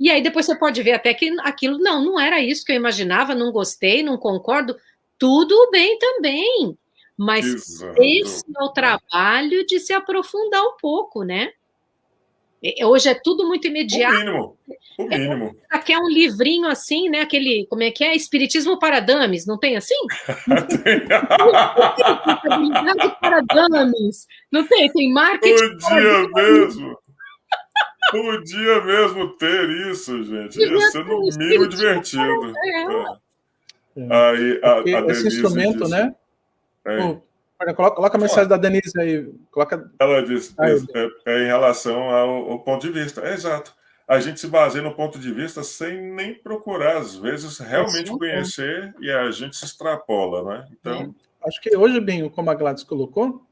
E 0.00 0.10
aí 0.10 0.20
depois 0.20 0.44
você 0.44 0.56
pode 0.56 0.82
ver 0.82 0.94
até 0.94 1.14
que 1.14 1.30
aquilo, 1.42 1.78
não, 1.78 2.04
não 2.04 2.18
era 2.18 2.40
isso 2.40 2.64
que 2.64 2.72
eu 2.72 2.76
imaginava, 2.76 3.32
não 3.32 3.52
gostei, 3.52 4.02
não 4.02 4.18
concordo. 4.18 4.76
Tudo 5.16 5.70
bem 5.70 5.96
também. 6.00 6.76
Mas 7.20 7.44
Exato. 7.44 8.02
esse 8.02 8.42
é 8.58 8.62
o 8.62 8.70
trabalho 8.70 9.66
de 9.66 9.78
se 9.78 9.92
aprofundar 9.92 10.62
um 10.62 10.74
pouco, 10.80 11.22
né? 11.22 11.52
Hoje 12.82 13.10
é 13.10 13.14
tudo 13.14 13.46
muito 13.46 13.68
imediato. 13.68 14.16
O 14.16 14.18
mínimo. 14.18 14.56
O 14.98 15.02
é, 15.02 15.18
mínimo. 15.18 15.56
É, 15.70 15.78
quer 15.80 15.98
um 15.98 16.08
livrinho 16.08 16.66
assim, 16.66 17.10
né? 17.10 17.20
Aquele, 17.20 17.66
como 17.68 17.82
é 17.82 17.90
que 17.90 18.02
é? 18.02 18.16
Espiritismo 18.16 18.78
para 18.78 19.00
dames, 19.00 19.44
não 19.44 19.58
tem 19.58 19.76
assim? 19.76 19.94
tem. 20.82 21.06
para 23.20 23.42
dames. 23.42 24.26
Não 24.50 24.66
tem? 24.66 24.90
Tem 24.90 25.12
marketing. 25.12 25.78
Podia 25.78 26.28
mesmo. 26.30 26.98
Podia 28.10 28.80
mesmo 28.82 29.28
ter 29.36 29.68
isso, 29.90 30.24
gente. 30.24 30.58
Ia 30.58 30.80
ser 30.90 31.04
no 31.04 31.20
mínimo 31.20 31.68
divertido. 31.68 32.54
É. 32.64 33.30
É. 33.96 34.08
Aí, 34.08 34.60
a, 34.62 34.74
a 34.76 35.06
esse 35.10 35.28
instrumento, 35.28 35.86
né? 35.86 36.14
É. 36.84 36.96
coloca, 37.74 37.94
coloca, 37.94 38.16
a 38.16 38.20
mensagem 38.20 38.48
da 38.48 38.56
Denise 38.56 38.98
aí. 38.98 39.32
Coloca... 39.50 39.90
Ela 39.98 40.22
disse 40.22 40.54
é, 40.58 41.08
é, 41.26 41.44
em 41.44 41.46
relação 41.46 42.10
ao, 42.10 42.50
ao, 42.52 42.58
ponto 42.60 42.86
de 42.86 42.92
vista. 42.92 43.20
É 43.22 43.34
exato. 43.34 43.74
A 44.08 44.18
gente 44.18 44.40
se 44.40 44.48
baseia 44.48 44.82
no 44.82 44.94
ponto 44.94 45.18
de 45.18 45.32
vista 45.32 45.62
sem 45.62 46.00
nem 46.00 46.34
procurar, 46.34 46.98
às 46.98 47.14
vezes, 47.16 47.58
realmente 47.58 48.10
conhecer 48.10 48.92
e 49.00 49.10
a 49.10 49.30
gente 49.30 49.56
se 49.56 49.64
extrapola, 49.64 50.42
né? 50.42 50.68
Então... 50.72 51.14
É. 51.42 51.48
Acho 51.48 51.60
que 51.62 51.74
hoje, 51.74 51.98
bem, 52.00 52.28
como 52.28 52.50
a 52.50 52.54
Gladys 52.54 52.84
colocou, 52.84 53.46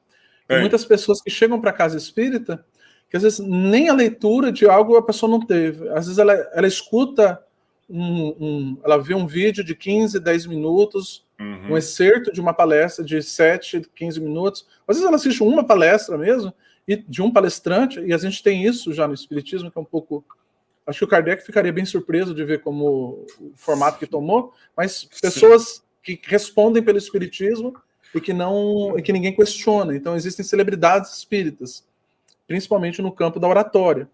tem 0.47 0.61
muitas 0.61 0.85
pessoas 0.85 1.23
que 1.23 1.31
chegam 1.31 1.59
para 1.59 1.71
a 1.71 1.75
casa 1.75 1.97
espírita 1.97 2.63
que 3.09 3.17
às 3.17 3.23
vezes 3.23 3.39
nem 3.39 3.89
a 3.89 3.95
leitura 3.95 4.53
de 4.53 4.69
algo 4.69 4.97
a 4.97 5.03
pessoa 5.03 5.31
não 5.31 5.41
teve. 5.41 5.89
Às 5.89 6.07
vezes 6.07 6.19
ela, 6.19 6.33
ela 6.33 6.67
escuta 6.67 7.43
um, 7.89 8.29
um, 8.39 8.81
ela 8.85 8.99
vê 8.99 9.15
um 9.15 9.27
vídeo 9.27 9.65
de 9.65 9.75
15, 9.75 10.21
10 10.21 10.47
minutos 10.47 11.27
uhum. 11.41 11.73
um 11.73 11.77
excerto 11.77 12.33
de 12.33 12.41
uma 12.41 12.53
palestra 12.53 13.05
de 13.05 13.23
7, 13.23 13.83
15 13.95 14.21
minutos. 14.21 14.67
Às 14.87 14.97
vezes 14.97 15.07
ela 15.07 15.17
assiste 15.17 15.43
uma 15.43 15.65
palestra 15.65 16.19
mesmo, 16.19 16.53
e 16.87 16.97
de 16.97 17.23
um 17.23 17.31
palestrante, 17.31 18.01
e 18.01 18.13
a 18.13 18.19
gente 18.19 18.43
tem 18.43 18.65
isso 18.65 18.93
já 18.93 19.07
no 19.07 19.15
Espiritismo, 19.15 19.71
que 19.71 19.79
é 19.79 19.81
um 19.81 19.85
pouco. 19.85 20.25
Acho 20.87 21.01
que 21.01 21.05
o 21.05 21.09
Kardec 21.09 21.45
ficaria 21.45 21.73
bem 21.73 21.85
surpreso 21.85 22.35
de 22.35 22.45
ver 22.45 22.63
como 22.63 23.27
o 23.39 23.53
formato 23.55 23.99
que 23.99 24.07
tomou, 24.07 24.55
mas 24.75 25.05
pessoas 25.05 25.63
Sim. 25.63 25.83
que 26.03 26.21
respondem 26.25 26.83
pelo 26.83 26.97
Espiritismo 26.97 27.75
e 28.15 28.21
que 28.21 28.33
não 28.33 28.99
e 28.99 29.03
que 29.03 29.13
ninguém 29.13 29.37
questiona. 29.37 29.95
Então 29.95 30.17
existem 30.17 30.43
celebridades 30.43 31.19
espíritas, 31.19 31.87
principalmente 32.47 33.03
no 33.03 33.13
campo 33.13 33.39
da 33.39 33.47
oratória. 33.47 34.09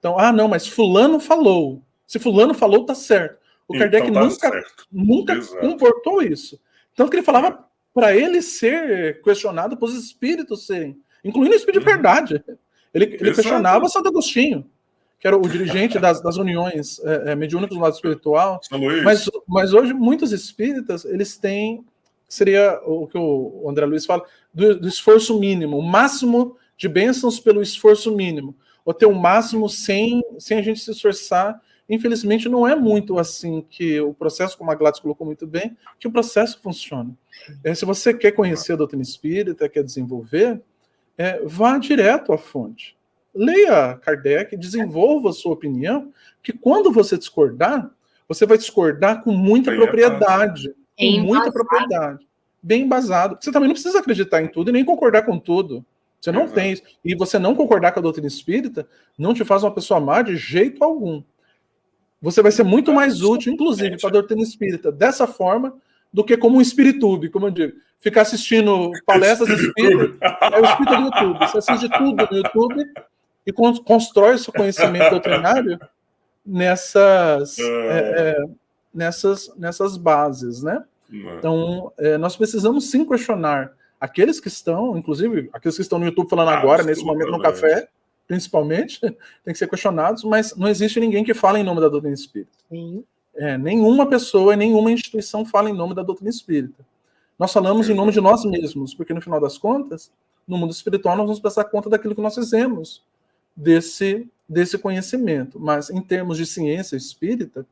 Então, 0.00 0.18
ah, 0.18 0.32
não, 0.32 0.48
mas 0.48 0.66
fulano 0.66 1.20
falou. 1.20 1.80
Se 2.06 2.18
fulano 2.18 2.54
falou, 2.54 2.84
tá 2.84 2.94
certo. 2.94 3.38
O 3.68 3.74
então, 3.74 3.90
Kardec 3.90 4.12
tá 4.12 4.20
nunca, 4.20 4.64
nunca 4.92 5.46
comportou 5.60 6.22
isso. 6.22 6.60
Tanto 6.94 7.10
que 7.10 7.16
ele 7.16 7.26
falava 7.26 7.66
para 7.92 8.14
ele 8.14 8.40
ser 8.42 9.22
questionado, 9.22 9.76
para 9.76 9.86
os 9.86 9.94
espíritos 9.94 10.66
serem, 10.66 10.98
incluindo 11.24 11.54
o 11.54 11.56
espírito 11.56 11.82
de 11.82 11.88
uhum. 11.88 11.94
verdade. 11.94 12.44
Ele, 12.92 13.04
ele 13.04 13.34
questionava 13.34 13.88
Santo 13.88 14.08
Agostinho, 14.08 14.70
que 15.18 15.26
era 15.26 15.36
o 15.36 15.48
dirigente 15.48 15.98
das, 15.98 16.22
das 16.22 16.36
uniões 16.36 16.98
é, 17.00 17.32
é, 17.32 17.34
mediúnicas 17.34 17.76
do 17.76 17.82
lado 17.82 17.94
espiritual. 17.94 18.60
Mas, 19.02 19.28
mas 19.46 19.72
hoje, 19.72 19.92
muitos 19.92 20.32
espíritas, 20.32 21.04
eles 21.04 21.36
têm, 21.36 21.84
seria 22.28 22.80
o 22.84 23.06
que 23.06 23.18
o 23.18 23.66
André 23.68 23.86
Luiz 23.86 24.06
fala, 24.06 24.24
do, 24.52 24.78
do 24.78 24.88
esforço 24.88 25.38
mínimo, 25.38 25.78
o 25.78 25.82
máximo 25.82 26.56
de 26.76 26.88
bênçãos 26.88 27.40
pelo 27.40 27.62
esforço 27.62 28.14
mínimo, 28.14 28.54
ou 28.84 28.94
ter 28.94 29.06
o 29.06 29.14
máximo 29.14 29.68
sem, 29.68 30.22
sem 30.38 30.58
a 30.58 30.62
gente 30.62 30.80
se 30.80 30.90
esforçar 30.90 31.60
Infelizmente, 31.88 32.48
não 32.48 32.66
é 32.66 32.74
muito 32.74 33.18
assim 33.18 33.64
que 33.68 34.00
o 34.00 34.12
processo, 34.12 34.58
como 34.58 34.70
a 34.70 34.74
Gladys 34.74 35.00
colocou 35.00 35.24
muito 35.24 35.46
bem, 35.46 35.76
que 36.00 36.08
o 36.08 36.10
processo 36.10 36.60
funciona. 36.60 37.10
É, 37.62 37.74
se 37.74 37.84
você 37.84 38.12
quer 38.12 38.32
conhecer 38.32 38.72
a 38.72 38.76
doutrina 38.76 39.02
espírita, 39.02 39.68
quer 39.68 39.84
desenvolver, 39.84 40.60
é, 41.16 41.40
vá 41.44 41.78
direto 41.78 42.32
à 42.32 42.38
fonte. 42.38 42.96
leia 43.34 43.94
Kardec, 43.96 44.56
desenvolva 44.56 45.30
a 45.30 45.32
sua 45.32 45.52
opinião, 45.52 46.12
que 46.42 46.52
quando 46.52 46.90
você 46.90 47.16
discordar, 47.16 47.90
você 48.28 48.44
vai 48.44 48.58
discordar 48.58 49.22
com 49.22 49.30
muita 49.30 49.70
bem 49.70 49.80
propriedade. 49.80 50.74
Com 50.98 51.20
muita 51.20 51.52
propriedade. 51.52 52.26
Bem 52.60 52.82
embasado. 52.82 53.38
Você 53.40 53.52
também 53.52 53.68
não 53.68 53.74
precisa 53.74 54.00
acreditar 54.00 54.42
em 54.42 54.48
tudo 54.48 54.70
e 54.70 54.72
nem 54.72 54.84
concordar 54.84 55.22
com 55.22 55.38
tudo. 55.38 55.84
Você 56.20 56.32
não 56.32 56.42
Exato. 56.42 56.54
tem. 56.54 56.82
E 57.04 57.14
você 57.14 57.38
não 57.38 57.54
concordar 57.54 57.92
com 57.92 58.00
a 58.00 58.02
doutrina 58.02 58.26
espírita 58.26 58.88
não 59.16 59.32
te 59.32 59.44
faz 59.44 59.62
uma 59.62 59.70
pessoa 59.70 60.00
má 60.00 60.22
de 60.22 60.36
jeito 60.36 60.82
algum. 60.82 61.22
Você 62.26 62.42
vai 62.42 62.50
ser 62.50 62.64
muito 62.64 62.92
mais 62.92 63.22
útil, 63.22 63.52
inclusive, 63.52 64.00
para 64.00 64.08
a 64.08 64.12
doutrina 64.14 64.42
espírita, 64.42 64.90
dessa 64.90 65.28
forma, 65.28 65.76
do 66.12 66.24
que 66.24 66.36
como 66.36 66.58
um 66.58 66.60
espiritube, 66.60 67.30
como 67.30 67.46
eu 67.46 67.50
digo. 67.52 67.74
Ficar 68.00 68.22
assistindo 68.22 68.90
palestras 69.06 69.48
espíritas, 69.48 70.18
é 70.20 70.60
o 70.60 70.64
espírito 70.64 70.96
do 70.96 71.02
YouTube. 71.02 71.38
Você 71.38 71.58
assiste 71.58 71.88
tudo 71.88 72.28
no 72.28 72.36
YouTube 72.36 72.84
e 73.46 73.52
constrói 73.52 74.38
seu 74.38 74.52
conhecimento 74.52 75.10
doutrinário 75.10 75.78
nessas, 76.44 77.60
é, 77.60 77.64
é, 77.64 78.44
nessas, 78.92 79.52
nessas 79.56 79.96
bases, 79.96 80.64
né? 80.64 80.82
Então, 81.08 81.92
é, 81.96 82.18
nós 82.18 82.36
precisamos 82.36 82.90
sim 82.90 83.04
questionar 83.04 83.70
aqueles 84.00 84.40
que 84.40 84.48
estão, 84.48 84.98
inclusive 84.98 85.48
aqueles 85.52 85.76
que 85.76 85.82
estão 85.82 86.00
no 86.00 86.06
YouTube 86.06 86.28
falando 86.28 86.48
ah, 86.48 86.58
agora, 86.58 86.82
nesse 86.82 87.04
momento 87.04 87.30
no 87.30 87.40
café, 87.40 87.88
principalmente, 88.26 89.00
tem 89.44 89.52
que 89.52 89.58
ser 89.58 89.68
questionados, 89.68 90.24
mas 90.24 90.54
não 90.56 90.68
existe 90.68 91.00
ninguém 91.00 91.24
que 91.24 91.34
fale 91.34 91.60
em 91.60 91.64
nome 91.64 91.80
da 91.80 91.88
doutrina 91.88 92.14
espírita. 92.14 92.52
Sim. 92.68 93.04
É, 93.34 93.58
nenhuma 93.58 94.06
pessoa 94.06 94.54
e 94.54 94.56
nenhuma 94.56 94.90
instituição 94.90 95.44
fala 95.44 95.68
em 95.68 95.74
nome 95.74 95.94
da 95.94 96.02
doutrina 96.02 96.30
espírita. 96.30 96.84
Nós 97.38 97.52
falamos 97.52 97.88
em 97.90 97.94
nome 97.94 98.12
de 98.12 98.20
nós 98.20 98.44
mesmos, 98.44 98.94
porque 98.94 99.12
no 99.12 99.20
final 99.20 99.38
das 99.38 99.58
contas, 99.58 100.10
no 100.48 100.56
mundo 100.56 100.72
espiritual, 100.72 101.16
nós 101.16 101.26
vamos 101.26 101.40
prestar 101.40 101.64
conta 101.64 101.90
daquilo 101.90 102.14
que 102.14 102.20
nós 102.20 102.34
fizemos 102.34 103.02
desse, 103.54 104.26
desse 104.48 104.78
conhecimento. 104.78 105.60
Mas 105.60 105.90
em 105.90 106.00
termos 106.00 106.38
de 106.38 106.46
ciência 106.46 106.96
espírita, 106.96 107.66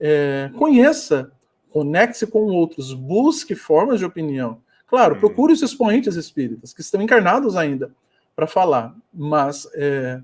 é, 0.00 0.50
conheça, 0.58 1.30
conecte-se 1.70 2.26
com 2.26 2.40
outros, 2.46 2.92
busque 2.92 3.54
formas 3.54 4.00
de 4.00 4.04
opinião. 4.04 4.60
Claro, 4.88 5.16
procure 5.16 5.52
os 5.52 5.62
expoentes 5.62 6.16
espíritas, 6.16 6.72
que 6.72 6.80
estão 6.80 7.00
encarnados 7.02 7.56
ainda, 7.56 7.92
para 8.38 8.46
falar, 8.46 8.94
mas 9.12 9.68
é, 9.74 10.20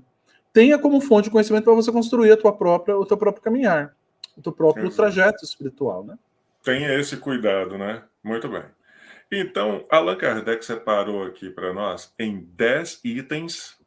tenha 0.53 0.79
como 0.79 1.01
fonte 1.01 1.25
de 1.25 1.31
conhecimento 1.31 1.65
para 1.65 1.73
você 1.73 1.91
construir 1.91 2.31
a 2.31 2.37
tua 2.37 2.55
própria, 2.55 2.97
o 2.97 3.05
teu 3.05 3.17
próprio 3.17 3.43
caminhar, 3.43 3.93
o 4.37 4.41
teu 4.41 4.53
próprio 4.53 4.85
Exato. 4.85 4.95
trajeto 4.95 5.43
espiritual, 5.43 6.05
né? 6.05 6.17
Tenha 6.63 6.97
esse 6.97 7.17
cuidado, 7.17 7.77
né? 7.77 8.03
Muito 8.23 8.47
bem. 8.47 8.63
Então, 9.29 9.85
Allan 9.89 10.15
Kardec 10.15 10.63
separou 10.63 11.25
aqui 11.25 11.49
para 11.49 11.73
nós 11.73 12.13
em 12.17 12.39
10 12.53 13.01
itens 13.03 13.77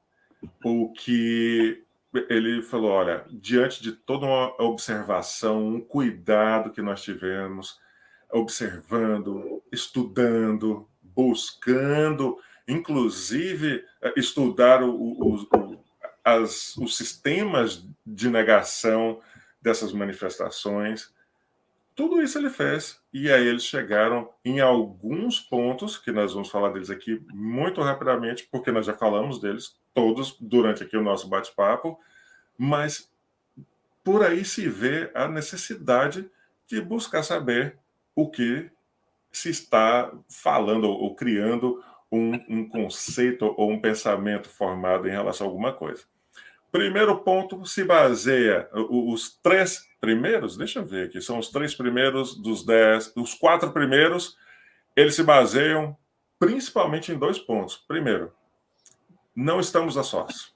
o 0.63 0.93
que 0.93 1.83
ele 2.29 2.61
falou: 2.61 2.91
olha, 2.91 3.25
diante 3.31 3.83
de 3.83 3.93
toda 3.93 4.27
uma 4.27 4.63
observação, 4.63 5.67
um 5.67 5.81
cuidado 5.81 6.71
que 6.71 6.83
nós 6.83 7.01
tivemos, 7.01 7.79
observando, 8.31 9.63
estudando, 9.73 10.87
buscando 11.01 12.37
inclusive 12.69 13.83
estudar 14.17 14.83
o, 14.83 14.91
o, 14.91 15.35
o, 15.35 15.85
as, 16.25 16.77
os 16.77 16.97
sistemas 16.97 17.85
de 18.07 18.29
negação 18.29 19.21
dessas 19.61 19.93
manifestações. 19.93 21.13
Tudo 21.95 22.23
isso 22.23 22.39
ele 22.39 22.51
fez. 22.51 23.01
E 23.13 23.31
aí 23.31 23.47
eles 23.47 23.65
chegaram 23.65 24.31
em 24.45 24.61
alguns 24.61 25.41
pontos, 25.41 25.97
que 25.97 26.13
nós 26.13 26.33
vamos 26.33 26.51
falar 26.51 26.71
deles 26.71 26.91
aqui 26.91 27.21
muito 27.33 27.81
rapidamente, 27.81 28.49
porque 28.51 28.71
nós 28.71 28.87
já 28.87 28.95
falamos 28.95 29.41
deles 29.41 29.77
todos 29.93 30.37
durante 30.41 30.83
aqui 30.83 30.97
o 30.97 31.03
nosso 31.03 31.29
bate-papo, 31.29 31.99
mas 32.57 33.11
por 34.05 34.23
aí 34.23 34.45
se 34.45 34.69
vê 34.69 35.11
a 35.15 35.27
necessidade 35.27 36.31
de 36.67 36.81
buscar 36.81 37.23
saber 37.23 37.77
o 38.15 38.31
que 38.31 38.71
se 39.31 39.51
está 39.51 40.13
falando 40.29 40.89
ou 40.89 41.15
criando 41.15 41.83
um, 42.11 42.33
um 42.49 42.69
conceito 42.69 43.55
ou 43.57 43.71
um 43.71 43.81
pensamento 43.81 44.49
formado 44.49 45.07
em 45.07 45.13
relação 45.13 45.47
a 45.47 45.51
alguma 45.51 45.73
coisa. 45.73 46.05
Primeiro 46.71 47.19
ponto 47.21 47.65
se 47.65 47.83
baseia, 47.83 48.69
os 48.73 49.39
três 49.43 49.89
primeiros, 50.01 50.57
deixa 50.57 50.81
eu 50.81 50.85
ver 50.85 51.07
aqui, 51.07 51.21
são 51.21 51.39
os 51.39 51.49
três 51.49 51.75
primeiros 51.75 52.37
dos 52.37 52.65
dez, 52.65 53.13
os 53.17 53.33
quatro 53.35 53.73
primeiros, 53.73 54.37
eles 54.95 55.15
se 55.15 55.23
baseiam 55.23 55.97
principalmente 56.39 57.11
em 57.11 57.19
dois 57.19 57.39
pontos. 57.39 57.77
Primeiro, 57.77 58.33
não 59.35 59.61
estamos 59.61 59.97
a 59.97 60.03
sós. 60.03 60.55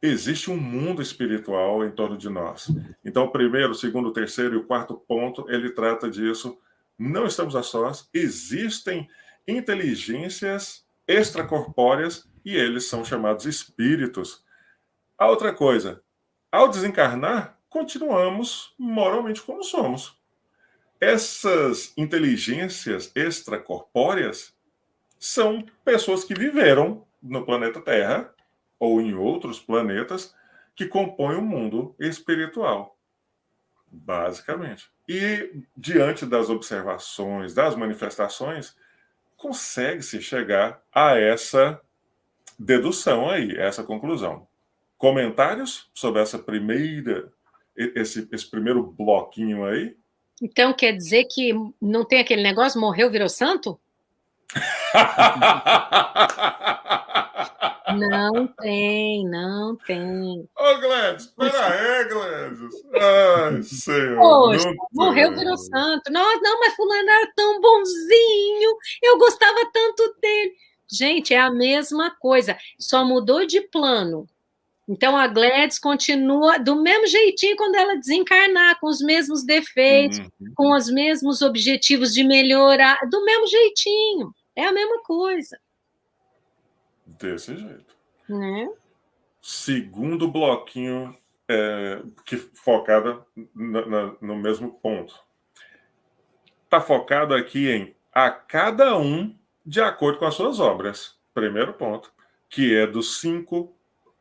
Existe 0.00 0.50
um 0.50 0.56
mundo 0.56 1.00
espiritual 1.00 1.84
em 1.84 1.90
torno 1.90 2.16
de 2.16 2.28
nós. 2.28 2.68
Então, 3.04 3.24
o 3.24 3.30
primeiro, 3.30 3.70
o 3.70 3.74
segundo, 3.74 4.08
o 4.08 4.12
terceiro 4.12 4.54
e 4.54 4.58
o 4.58 4.66
quarto 4.66 4.96
ponto, 5.06 5.48
ele 5.48 5.70
trata 5.70 6.10
disso. 6.10 6.58
Não 6.98 7.26
estamos 7.26 7.54
a 7.54 7.62
sós. 7.62 8.08
Existem 8.12 9.08
inteligências 9.46 10.84
extracorpóreas 11.06 12.28
e 12.44 12.56
eles 12.56 12.88
são 12.88 13.04
chamados 13.04 13.46
espíritos. 13.46 14.44
A 15.18 15.28
outra 15.28 15.52
coisa, 15.52 16.02
ao 16.50 16.68
desencarnar, 16.68 17.58
continuamos 17.68 18.74
moralmente 18.78 19.42
como 19.42 19.62
somos. 19.62 20.16
Essas 21.00 21.92
inteligências 21.96 23.10
extracorpóreas 23.14 24.54
são 25.18 25.64
pessoas 25.84 26.24
que 26.24 26.34
viveram 26.34 27.06
no 27.22 27.44
planeta 27.44 27.80
Terra 27.80 28.32
ou 28.78 29.00
em 29.00 29.14
outros 29.14 29.60
planetas 29.60 30.34
que 30.74 30.86
compõem 30.86 31.36
o 31.36 31.42
mundo 31.42 31.94
espiritual, 31.98 32.96
basicamente. 33.86 34.90
E 35.08 35.62
diante 35.76 36.26
das 36.26 36.50
observações, 36.50 37.54
das 37.54 37.76
manifestações, 37.76 38.76
consegue-se 39.42 40.22
chegar 40.22 40.80
a 40.94 41.18
essa 41.18 41.80
dedução 42.56 43.28
aí, 43.28 43.56
essa 43.56 43.82
conclusão. 43.82 44.46
Comentários 44.96 45.90
sobre 45.92 46.22
essa 46.22 46.38
primeira, 46.38 47.28
esse, 47.76 48.28
esse 48.30 48.48
primeiro 48.48 48.84
bloquinho 48.84 49.64
aí? 49.64 49.96
Então 50.40 50.72
quer 50.72 50.92
dizer 50.92 51.24
que 51.24 51.52
não 51.80 52.04
tem 52.04 52.20
aquele 52.20 52.42
negócio, 52.42 52.80
morreu, 52.80 53.10
virou 53.10 53.28
santo? 53.28 53.80
Não 57.96 58.46
tem, 58.46 59.28
não 59.28 59.76
tem. 59.76 60.48
Ô, 60.58 60.80
Gladys, 60.80 61.26
peraí, 61.26 62.08
Gladys. 62.08 62.84
Ai, 62.94 63.62
senhor. 63.62 64.18
Poxa, 64.18 64.72
morreu, 64.92 65.34
virou 65.34 65.56
santo. 65.56 66.12
Nossa, 66.12 66.40
não, 66.40 66.60
mas 66.60 66.74
fulano 66.74 67.10
era 67.10 67.32
tão 67.34 67.60
bonzinho. 67.60 68.76
Eu 69.02 69.18
gostava 69.18 69.58
tanto 69.72 70.14
dele. 70.20 70.52
Gente, 70.90 71.32
é 71.32 71.40
a 71.40 71.50
mesma 71.50 72.10
coisa, 72.10 72.56
só 72.78 73.04
mudou 73.04 73.46
de 73.46 73.60
plano. 73.62 74.28
Então 74.88 75.16
a 75.16 75.26
Gladys 75.26 75.78
continua 75.78 76.58
do 76.58 76.82
mesmo 76.82 77.06
jeitinho 77.06 77.56
quando 77.56 77.76
ela 77.76 77.96
desencarnar, 77.96 78.78
com 78.78 78.88
os 78.88 79.00
mesmos 79.00 79.44
defeitos, 79.44 80.18
uhum. 80.18 80.52
com 80.54 80.72
os 80.74 80.90
mesmos 80.90 81.40
objetivos 81.40 82.12
de 82.12 82.24
melhorar, 82.24 82.98
do 83.08 83.24
mesmo 83.24 83.46
jeitinho. 83.46 84.34
É 84.54 84.66
a 84.66 84.72
mesma 84.72 85.02
coisa. 85.02 85.58
Desse 87.22 87.56
jeito. 87.56 87.96
Né? 88.28 88.68
Segundo 89.40 90.28
bloquinho, 90.28 91.16
é, 91.48 92.02
que 92.24 92.36
focada 92.36 93.24
na, 93.54 93.86
na, 93.86 94.14
no 94.20 94.36
mesmo 94.36 94.72
ponto. 94.72 95.14
Está 96.64 96.80
focado 96.80 97.34
aqui 97.34 97.68
em 97.70 97.94
a 98.12 98.30
cada 98.30 98.96
um 98.96 99.34
de 99.64 99.80
acordo 99.80 100.18
com 100.18 100.26
as 100.26 100.34
suas 100.34 100.60
obras. 100.60 101.18
Primeiro 101.32 101.72
ponto, 101.74 102.12
que 102.48 102.74
é 102.76 102.86
do 102.86 103.02
5 103.02 103.74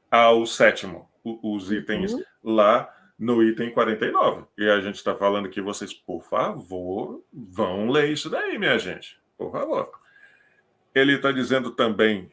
ao 0.10 0.46
sétimo, 0.46 1.10
os 1.24 1.72
itens 1.72 2.14
uhum. 2.14 2.24
lá 2.44 2.94
no 3.18 3.44
item 3.44 3.72
49. 3.72 4.46
E 4.58 4.70
a 4.70 4.80
gente 4.82 4.96
está 4.96 5.14
falando 5.14 5.50
que 5.50 5.62
vocês, 5.62 5.94
por 5.94 6.24
favor, 6.24 7.24
vão 7.32 7.90
ler 7.90 8.10
isso 8.12 8.30
daí, 8.30 8.58
minha 8.58 8.80
gente. 8.80 9.20
Por 9.38 9.52
favor. 9.52 9.92
Ele 10.94 11.16
está 11.16 11.32
dizendo 11.32 11.72
também 11.72 12.32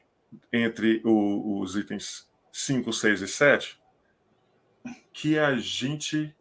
entre 0.52 1.02
o, 1.04 1.60
os 1.60 1.76
itens 1.76 2.28
5, 2.52 2.92
6 2.92 3.22
e 3.22 3.28
7 3.28 3.78
que 5.12 5.36
a 5.36 5.56
gente. 5.56 6.34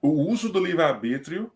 O 0.00 0.30
uso 0.30 0.52
do 0.52 0.62
livre-arbítrio 0.62 1.50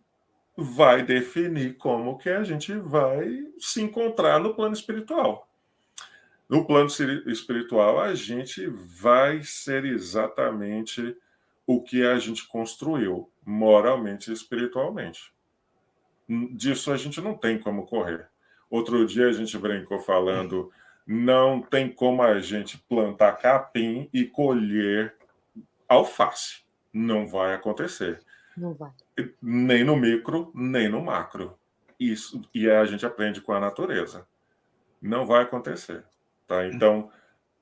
vai 0.56 1.04
definir 1.04 1.76
como 1.76 2.18
que 2.18 2.30
a 2.30 2.42
gente 2.42 2.72
vai 2.74 3.46
se 3.58 3.80
encontrar 3.80 4.40
no 4.40 4.54
plano 4.54 4.74
espiritual. 4.74 5.48
No 6.48 6.66
plano 6.66 6.88
espiritual, 7.26 8.00
a 8.00 8.14
gente 8.14 8.66
vai 8.66 9.42
ser 9.42 9.84
exatamente 9.84 11.16
o 11.66 11.82
que 11.82 12.04
a 12.04 12.18
gente 12.18 12.48
construiu, 12.48 13.30
moralmente 13.44 14.30
e 14.30 14.34
espiritualmente. 14.34 15.32
Disso 16.52 16.90
a 16.90 16.96
gente 16.96 17.20
não 17.20 17.36
tem 17.36 17.58
como 17.58 17.86
correr. 17.86 18.28
Outro 18.70 19.06
dia 19.06 19.28
a 19.28 19.32
gente 19.32 19.56
brincou 19.56 19.98
falando 19.98 20.70
Não 21.06 21.60
tem 21.60 21.90
como 21.90 22.22
a 22.22 22.38
gente 22.38 22.78
plantar 22.88 23.32
capim 23.32 24.08
e 24.12 24.24
colher 24.24 25.14
alface. 25.88 26.62
Não 26.92 27.26
vai 27.26 27.54
acontecer. 27.54 28.20
Não 28.56 28.74
vai. 28.74 28.90
Nem 29.40 29.84
no 29.84 29.96
micro, 29.96 30.50
nem 30.54 30.88
no 30.88 31.02
macro. 31.02 31.56
Isso, 31.98 32.42
e 32.54 32.68
a 32.70 32.84
gente 32.84 33.06
aprende 33.06 33.40
com 33.40 33.52
a 33.52 33.60
natureza. 33.60 34.26
Não 35.00 35.26
vai 35.26 35.42
acontecer. 35.42 36.04
Tá? 36.46 36.66
Então, 36.66 37.10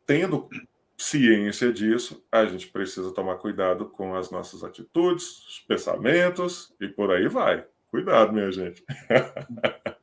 tendo 0.04 0.48
ciência 0.96 1.72
disso, 1.72 2.24
a 2.32 2.44
gente 2.46 2.68
precisa 2.68 3.12
tomar 3.12 3.36
cuidado 3.36 3.86
com 3.86 4.14
as 4.14 4.30
nossas 4.30 4.64
atitudes, 4.64 5.46
os 5.46 5.60
pensamentos 5.60 6.74
e 6.80 6.88
por 6.88 7.10
aí 7.10 7.28
vai. 7.28 7.64
Cuidado, 7.90 8.32
minha 8.32 8.50
gente. 8.50 8.84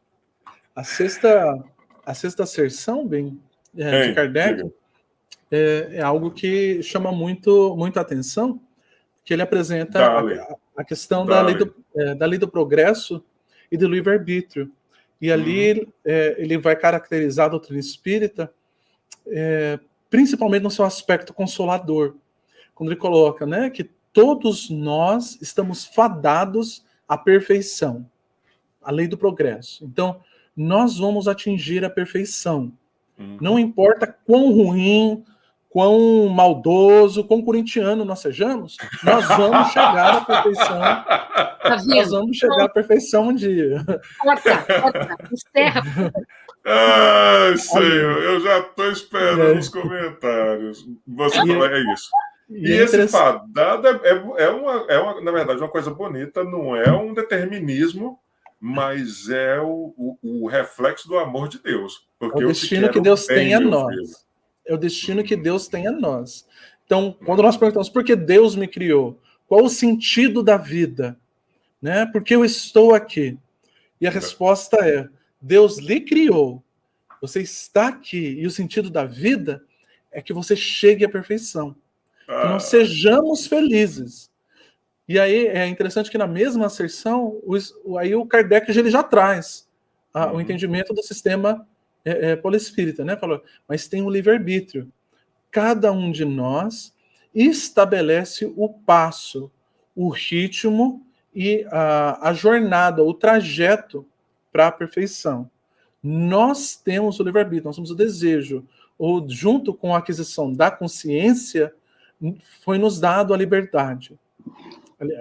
a 0.76 0.84
sexta, 0.84 1.64
a 2.06 2.14
sexta 2.14 2.44
asserção, 2.44 3.08
bem, 3.08 3.40
é, 3.78 4.08
de 4.08 4.14
Kardec 4.14 4.72
é, 5.52 5.90
é, 5.94 6.02
algo 6.02 6.32
que 6.32 6.82
chama 6.82 7.12
muito, 7.12 7.76
muito 7.76 8.00
atenção, 8.00 8.60
que 9.24 9.34
ele 9.34 9.42
apresenta 9.42 10.04
a, 10.04 10.58
a, 10.78 10.84
questão 10.84 11.26
da 11.26 11.42
lei, 11.42 11.56
do, 11.56 11.76
é, 11.96 12.16
da 12.16 12.26
lei 12.26 12.40
do 12.40 12.48
progresso 12.48 13.24
e 13.72 13.78
do 13.78 13.88
livre-arbítrio. 13.88 14.72
E 15.22 15.32
ali 15.32 15.80
uhum. 15.80 15.88
é, 16.04 16.36
ele 16.38 16.58
vai 16.58 16.76
caracterizar 16.76 17.46
a 17.46 17.50
doutrina 17.50 17.80
espírita 17.80 18.52
é, 19.28 19.80
principalmente 20.10 20.64
no 20.64 20.72
seu 20.72 20.86
aspecto 20.86 21.34
consolador, 21.34 22.16
quando 22.76 22.92
ele 22.92 23.00
coloca, 23.00 23.46
né, 23.46 23.70
que 23.70 23.90
todos 24.12 24.70
nós 24.70 25.40
estamos 25.42 25.86
fadados 25.86 26.86
à 27.08 27.18
perfeição, 27.18 28.08
a 28.82 28.92
lei 28.92 29.08
do 29.08 29.18
progresso. 29.18 29.84
Então, 29.86 30.22
nós 30.56 30.98
vamos 30.98 31.28
atingir 31.28 31.84
a 31.84 31.90
perfeição. 31.90 32.72
Uhum. 33.18 33.38
Não 33.42 33.60
importa 33.60 34.16
quão 34.26 34.52
ruim, 34.52 35.24
quão 35.70 36.28
maldoso, 36.30 37.24
quão 37.24 37.42
corintiano 37.42 38.06
nós 38.06 38.20
sejamos, 38.20 38.78
nós 39.04 39.28
vamos 39.28 39.70
chegar 39.70 40.18
à 40.18 40.22
perfeição. 40.22 40.82
Tá 41.64 41.78
nós 41.86 42.12
vamos 42.12 42.36
chegar 42.36 42.66
à 42.66 42.70
perfeição 42.70 43.30
um 43.30 43.34
dia. 43.34 43.86
Corta, 44.20 44.82
corta, 44.82 45.18
encerra. 45.32 46.12
Ai, 46.66 47.58
Senhor, 47.58 48.22
eu 48.22 48.42
já 48.42 48.60
estou 48.60 48.92
esperando 48.92 49.60
os 49.60 49.70
comentários. 49.70 50.86
Você 51.08 51.38
falou, 51.38 51.66
é 51.66 51.94
isso. 51.94 52.10
E, 52.50 52.68
e 52.68 52.74
esse 52.74 53.08
fadado 53.08 53.88
é, 53.88 53.92
é, 54.04 54.44
é, 54.44 54.50
uma, 54.50 54.86
é 54.90 55.00
uma, 55.00 55.22
na 55.22 55.32
verdade, 55.32 55.60
uma 55.60 55.70
coisa 55.70 55.90
bonita, 55.90 56.44
não 56.44 56.76
é 56.76 56.92
um 56.92 57.14
determinismo, 57.14 58.20
mas 58.66 59.28
é 59.28 59.60
o, 59.60 59.94
o, 59.98 60.18
o 60.22 60.48
reflexo 60.48 61.06
do 61.10 61.18
amor 61.18 61.50
de 61.50 61.60
Deus. 61.60 62.08
Porque 62.18 62.42
é 62.42 62.46
o 62.46 62.48
destino 62.48 62.90
que 62.90 63.02
Deus 63.02 63.26
tem 63.26 63.54
a 63.54 63.60
nós. 63.60 63.94
Filho. 63.94 64.08
É 64.66 64.74
o 64.74 64.78
destino 64.78 65.22
que 65.22 65.36
Deus 65.36 65.68
tem 65.68 65.86
a 65.86 65.92
nós. 65.92 66.48
Então, 66.86 67.14
quando 67.26 67.44
nós 67.44 67.58
perguntamos 67.58 67.90
por 67.90 68.06
que 68.06 68.16
Deus 68.16 68.56
me 68.56 68.66
criou, 68.66 69.20
qual 69.50 69.66
o 69.66 69.70
sentido 69.70 70.42
da 70.42 70.56
vida? 70.56 71.20
Né? 71.82 72.06
Por 72.06 72.24
que 72.24 72.34
eu 72.34 72.46
estou 72.46 72.96
aqui? 72.96 73.38
E 74.00 74.08
a 74.08 74.10
resposta 74.10 74.78
é: 74.78 75.10
Deus 75.42 75.78
lhe 75.78 76.00
criou. 76.00 76.64
Você 77.20 77.42
está 77.42 77.90
aqui 77.90 78.40
e 78.40 78.48
o 78.48 78.52
sentido 78.52 78.90
da 78.90 79.04
vida 79.04 79.62
é 80.10 80.22
que 80.22 80.32
você 80.32 80.56
chegue 80.56 81.04
à 81.04 81.10
perfeição. 81.10 81.76
Que 82.26 82.32
nós 82.32 82.64
ah. 82.64 82.68
sejamos 82.68 83.46
felizes. 83.46 84.32
E 85.08 85.20
aí 85.20 85.48
é 85.48 85.68
interessante 85.68 86.10
que 86.10 86.18
na 86.18 86.28
mesma 86.28 86.66
asserção, 86.66 87.40
o, 87.84 87.98
aí 87.98 88.16
o 88.16 88.26
Kardec 88.26 88.70
ele 88.72 88.90
já 88.90 89.04
traz 89.04 89.68
a, 90.14 90.28
uhum. 90.28 90.38
o 90.38 90.42
entendimento 90.42 90.94
do 90.94 91.04
sistema 91.04 91.68
é, 92.06 92.32
é, 92.32 93.04
né? 93.04 93.18
Falou, 93.18 93.42
mas 93.68 93.88
tem 93.88 94.02
o 94.02 94.10
livre-arbítrio. 94.10 94.92
Cada 95.52 95.92
um 95.92 96.12
de 96.12 96.26
nós 96.26 96.94
estabelece 97.34 98.52
o 98.56 98.70
passo, 98.70 99.52
o 99.96 100.10
ritmo 100.10 101.06
e 101.34 101.66
a, 101.70 102.30
a 102.30 102.34
jornada, 102.34 103.04
o 103.04 103.14
trajeto 103.14 104.06
para 104.52 104.68
a 104.68 104.72
perfeição. 104.72 105.50
Nós 106.02 106.76
temos 106.76 107.20
o 107.20 107.24
livre-arbítrio, 107.24 107.66
nós 107.66 107.76
temos 107.76 107.92
o 107.92 107.96
desejo, 107.96 108.66
ou 108.98 109.28
junto 109.28 109.74
com 109.74 109.96
a 109.96 110.00
aquisição 110.00 110.54
da 110.54 110.70
consciência, 110.70 111.74
foi 112.62 112.78
nos 112.78 113.00
dado 113.00 113.34
a 113.34 113.38
liberdade. 113.38 114.18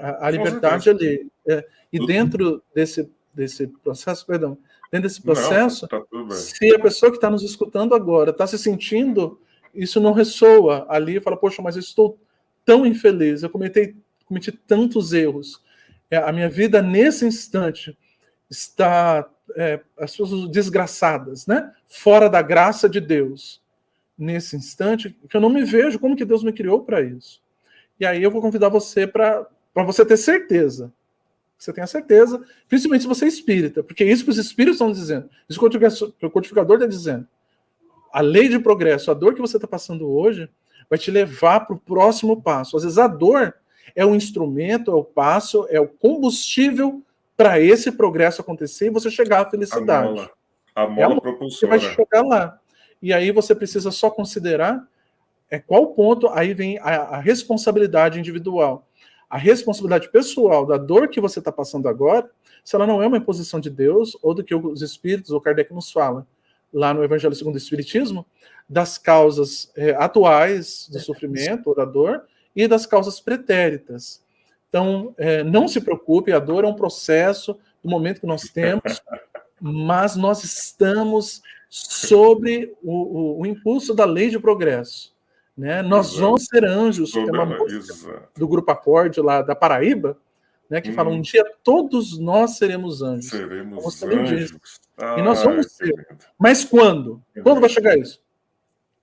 A, 0.00 0.26
a 0.26 0.30
liberdade 0.30 0.90
ali. 0.90 1.30
É, 1.46 1.66
e 1.92 2.06
dentro 2.06 2.62
desse, 2.74 3.10
desse 3.34 3.66
processo, 3.66 4.26
perdão, 4.26 4.56
dentro 4.90 5.08
desse 5.08 5.20
processo, 5.20 5.88
não, 5.90 6.28
tá 6.28 6.34
se 6.34 6.74
a 6.74 6.78
pessoa 6.78 7.10
que 7.10 7.18
está 7.18 7.30
nos 7.30 7.42
escutando 7.42 7.94
agora 7.94 8.30
está 8.30 8.46
se 8.46 8.58
sentindo, 8.58 9.40
isso 9.74 10.00
não 10.00 10.12
ressoa 10.12 10.86
ali, 10.88 11.20
fala, 11.20 11.36
poxa, 11.36 11.62
mas 11.62 11.76
eu 11.76 11.80
estou 11.80 12.18
tão 12.64 12.86
infeliz, 12.86 13.42
eu 13.42 13.50
cometi, 13.50 13.96
cometi 14.26 14.52
tantos 14.52 15.12
erros. 15.12 15.62
É, 16.10 16.18
a 16.18 16.32
minha 16.32 16.48
vida 16.48 16.82
nesse 16.82 17.24
instante 17.24 17.96
está 18.50 19.28
é, 19.56 19.80
as 19.98 20.12
pessoas 20.12 20.48
desgraçadas, 20.50 21.46
né? 21.46 21.72
Fora 21.86 22.28
da 22.28 22.42
graça 22.42 22.88
de 22.88 23.00
Deus. 23.00 23.60
Nesse 24.16 24.54
instante, 24.56 25.16
que 25.28 25.36
eu 25.36 25.40
não 25.40 25.48
me 25.48 25.64
vejo 25.64 25.98
como 25.98 26.14
que 26.14 26.24
Deus 26.24 26.44
me 26.44 26.52
criou 26.52 26.84
para 26.84 27.00
isso. 27.00 27.40
E 27.98 28.06
aí 28.06 28.22
eu 28.22 28.30
vou 28.30 28.42
convidar 28.42 28.68
você 28.68 29.06
para 29.06 29.46
você 29.74 30.04
ter 30.04 30.16
certeza. 30.16 30.92
Você 31.58 31.72
tenha 31.72 31.86
certeza, 31.86 32.42
principalmente 32.68 33.02
se 33.02 33.08
você 33.08 33.24
é 33.24 33.28
espírita, 33.28 33.82
porque 33.84 34.02
é 34.02 34.08
isso 34.08 34.24
que 34.24 34.30
os 34.30 34.38
espíritos 34.38 34.76
estão 34.76 34.90
dizendo, 34.90 35.30
isso 35.48 35.60
que 36.18 36.26
o 36.26 36.30
codificador 36.30 36.76
está 36.76 36.86
dizendo. 36.88 37.26
A 38.12 38.20
lei 38.20 38.48
de 38.48 38.58
progresso, 38.58 39.10
a 39.10 39.14
dor 39.14 39.32
que 39.32 39.40
você 39.40 39.56
está 39.56 39.68
passando 39.68 40.10
hoje, 40.10 40.50
vai 40.90 40.98
te 40.98 41.10
levar 41.10 41.60
para 41.60 41.76
o 41.76 41.78
próximo 41.78 42.42
passo. 42.42 42.76
Às 42.76 42.82
vezes 42.82 42.98
a 42.98 43.06
dor 43.06 43.54
é 43.94 44.04
o 44.04 44.14
instrumento, 44.14 44.90
é 44.90 44.94
o 44.94 45.04
passo, 45.04 45.66
é 45.70 45.80
o 45.80 45.86
combustível 45.86 47.00
para 47.36 47.60
esse 47.60 47.92
progresso 47.92 48.40
acontecer 48.40 48.86
e 48.86 48.90
você 48.90 49.08
chegar 49.08 49.42
à 49.46 49.48
felicidade. 49.48 50.08
A 50.08 50.12
mola, 50.12 50.30
a 50.74 50.86
mola 50.88 51.14
é 51.14 51.16
a 51.16 51.20
propulsora. 51.20 51.50
Você 51.50 51.66
vai 51.66 51.94
chegar 51.94 52.22
lá. 52.22 52.58
E 53.00 53.12
aí 53.12 53.30
você 53.30 53.54
precisa 53.54 53.90
só 53.90 54.10
considerar 54.10 54.86
é 55.52 55.58
qual 55.58 55.88
ponto 55.88 56.28
aí 56.30 56.54
vem 56.54 56.78
a, 56.78 56.96
a 57.02 57.20
responsabilidade 57.20 58.18
individual. 58.18 58.88
A 59.32 59.38
responsabilidade 59.38 60.10
pessoal 60.10 60.66
da 60.66 60.76
dor 60.76 61.08
que 61.08 61.18
você 61.18 61.38
está 61.38 61.50
passando 61.50 61.88
agora, 61.88 62.30
se 62.62 62.76
ela 62.76 62.86
não 62.86 63.02
é 63.02 63.06
uma 63.06 63.16
imposição 63.16 63.58
de 63.58 63.70
Deus, 63.70 64.14
ou 64.20 64.34
do 64.34 64.44
que 64.44 64.54
os 64.54 64.82
espíritos, 64.82 65.30
ou 65.30 65.40
Kardec 65.40 65.72
nos 65.72 65.90
fala, 65.90 66.26
lá 66.70 66.92
no 66.92 67.02
Evangelho 67.02 67.34
segundo 67.34 67.54
o 67.54 67.56
Espiritismo, 67.56 68.26
das 68.68 68.98
causas 68.98 69.72
é, 69.74 69.92
atuais 69.92 70.86
do 70.92 71.00
sofrimento 71.00 71.68
ou 71.68 71.74
da 71.74 71.86
dor 71.86 72.24
e 72.54 72.68
das 72.68 72.84
causas 72.84 73.20
pretéritas. 73.20 74.22
Então, 74.68 75.14
é, 75.16 75.42
não 75.42 75.66
se 75.66 75.80
preocupe, 75.80 76.30
a 76.30 76.38
dor 76.38 76.64
é 76.64 76.68
um 76.68 76.74
processo 76.74 77.58
do 77.82 77.88
momento 77.88 78.20
que 78.20 78.26
nós 78.26 78.42
temos, 78.42 79.02
mas 79.58 80.14
nós 80.14 80.44
estamos 80.44 81.40
sobre 81.70 82.74
o, 82.82 82.92
o, 82.92 83.40
o 83.40 83.46
impulso 83.46 83.94
da 83.94 84.04
lei 84.04 84.28
de 84.28 84.38
progresso. 84.38 85.11
Né? 85.56 85.82
Nós 85.82 86.08
Exato. 86.08 86.20
vamos 86.22 86.44
ser 86.46 86.64
anjos, 86.64 87.12
tem 87.12 87.28
uma 87.28 87.44
música 87.44 88.28
do 88.36 88.48
grupo 88.48 88.70
Acorde 88.70 89.20
lá 89.20 89.42
da 89.42 89.54
Paraíba, 89.54 90.16
né, 90.68 90.80
que 90.80 90.90
hum. 90.90 90.94
fala: 90.94 91.10
um 91.10 91.20
dia 91.20 91.44
todos 91.62 92.18
nós 92.18 92.56
seremos 92.56 93.02
anjos. 93.02 93.28
Seremos 93.28 94.02
anjos. 94.02 94.80
Ah, 94.96 95.16
e 95.18 95.22
nós 95.22 95.42
vamos 95.42 95.72
ser. 95.72 95.92
Mas 96.38 96.64
quando? 96.64 97.22
Quando 97.42 97.60
vai 97.60 97.68
chegar 97.68 97.98
isso? 97.98 98.22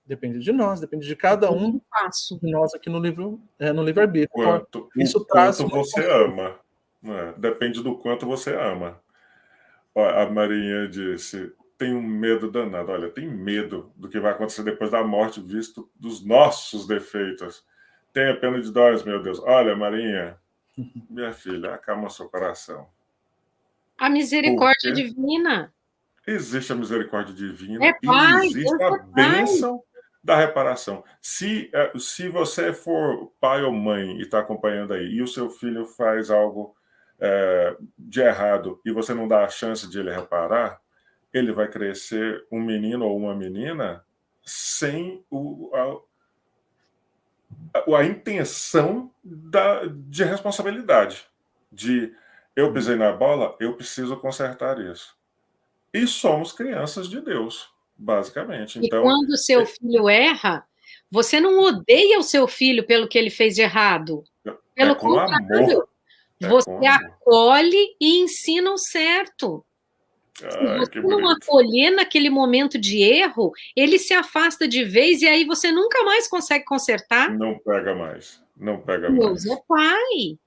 Depende 0.04 0.40
de 0.40 0.50
nós, 0.50 0.80
depende 0.80 1.06
de 1.06 1.14
cada 1.14 1.52
um 1.52 1.80
de 2.42 2.50
nós 2.50 2.74
aqui 2.74 2.90
no 2.90 2.98
livro, 2.98 3.40
é, 3.60 3.72
no 3.72 3.84
livro 3.84 4.02
arbítrio. 4.02 4.44
Quanto, 4.44 4.88
Isso 4.96 5.18
o 5.18 5.24
traz 5.24 5.58
quanto 5.58 5.70
você 5.70 6.04
ama. 6.10 6.58
É, 7.04 7.32
depende 7.38 7.80
do 7.80 7.96
quanto 7.96 8.26
você 8.26 8.56
ama. 8.56 9.00
a 9.94 10.26
Marinha 10.28 10.88
disse: 10.88 11.52
tem 11.80 11.94
um 11.94 12.02
medo 12.02 12.50
danado. 12.50 12.92
Olha, 12.92 13.08
tem 13.08 13.26
medo 13.26 13.90
do 13.96 14.06
que 14.06 14.20
vai 14.20 14.32
acontecer 14.32 14.62
depois 14.62 14.90
da 14.90 15.02
morte, 15.02 15.40
visto 15.40 15.90
dos 15.98 16.22
nossos 16.22 16.86
defeitos. 16.86 17.64
Tenha 18.12 18.38
pena 18.38 18.60
de 18.60 18.70
nós, 18.70 19.02
meu 19.02 19.22
Deus. 19.22 19.40
Olha, 19.40 19.74
Marinha, 19.74 20.36
minha 21.08 21.32
filha, 21.32 21.72
acalma 21.72 22.10
seu 22.10 22.28
coração. 22.28 22.86
A 23.96 24.10
misericórdia 24.10 24.92
divina. 24.92 25.72
Existe 26.26 26.70
a 26.70 26.76
misericórdia 26.76 27.34
divina 27.34 27.82
é 27.82 27.94
pai, 28.04 28.44
e 28.44 28.46
existe 28.48 28.76
Deus 28.76 28.92
a 28.92 28.96
é 28.96 29.02
bênção 29.14 29.82
da 30.22 30.36
reparação. 30.36 31.02
Se, 31.18 31.70
eh, 31.72 31.92
se 31.98 32.28
você 32.28 32.74
for 32.74 33.32
pai 33.40 33.62
ou 33.62 33.72
mãe 33.72 34.18
e 34.18 34.20
está 34.20 34.40
acompanhando 34.40 34.92
aí, 34.92 35.06
e 35.14 35.22
o 35.22 35.26
seu 35.26 35.48
filho 35.48 35.86
faz 35.86 36.30
algo 36.30 36.76
é, 37.18 37.74
de 37.98 38.20
errado 38.20 38.80
e 38.84 38.92
você 38.92 39.14
não 39.14 39.26
dá 39.26 39.44
a 39.44 39.48
chance 39.48 39.88
de 39.88 39.98
ele 39.98 40.10
reparar, 40.10 40.78
ele 41.32 41.52
vai 41.52 41.68
crescer 41.68 42.44
um 42.50 42.60
menino 42.60 43.06
ou 43.06 43.16
uma 43.16 43.34
menina 43.34 44.04
sem 44.44 45.24
o, 45.30 45.70
a, 45.74 45.96
a 47.98 48.04
intenção 48.04 49.10
da, 49.22 49.86
de 49.86 50.24
responsabilidade. 50.24 51.26
De 51.70 52.12
eu 52.56 52.72
pisei 52.72 52.96
na 52.96 53.12
bola, 53.12 53.54
eu 53.60 53.76
preciso 53.76 54.16
consertar 54.16 54.80
isso. 54.80 55.16
E 55.92 56.06
somos 56.06 56.52
crianças 56.52 57.08
de 57.08 57.20
Deus. 57.20 57.68
Basicamente. 57.96 58.78
E 58.78 58.86
então, 58.86 59.02
quando 59.02 59.28
o 59.28 59.36
seu 59.36 59.66
filho 59.66 60.08
erra, 60.08 60.64
você 61.10 61.38
não 61.38 61.60
odeia 61.60 62.18
o 62.18 62.22
seu 62.22 62.48
filho 62.48 62.86
pelo 62.86 63.06
que 63.06 63.18
ele 63.18 63.28
fez 63.28 63.54
de 63.54 63.62
errado. 63.62 64.24
Pelo 64.74 64.92
é 64.92 64.94
contrário, 64.94 65.34
amor. 65.34 65.88
É 66.40 66.48
você 66.48 66.70
amor. 66.70 66.88
acolhe 66.88 67.96
e 68.00 68.22
ensina 68.22 68.72
o 68.72 68.78
certo. 68.78 69.64
Se 70.48 70.58
Ai, 70.58 70.78
você 70.78 71.00
não 71.00 71.28
acolher 71.28 71.90
naquele 71.90 72.30
momento 72.30 72.78
de 72.78 73.02
erro, 73.02 73.52
ele 73.76 73.98
se 73.98 74.14
afasta 74.14 74.66
de 74.66 74.84
vez 74.84 75.20
e 75.20 75.28
aí 75.28 75.44
você 75.44 75.70
nunca 75.70 76.02
mais 76.02 76.28
consegue 76.28 76.64
consertar. 76.64 77.30
Não 77.36 77.58
pega 77.58 77.94
mais. 77.94 78.42
Não 78.56 78.80
pega 78.80 79.10
mais. 79.10 79.44
Deus 79.44 79.46
é 79.46 79.62
pai. 79.68 80.38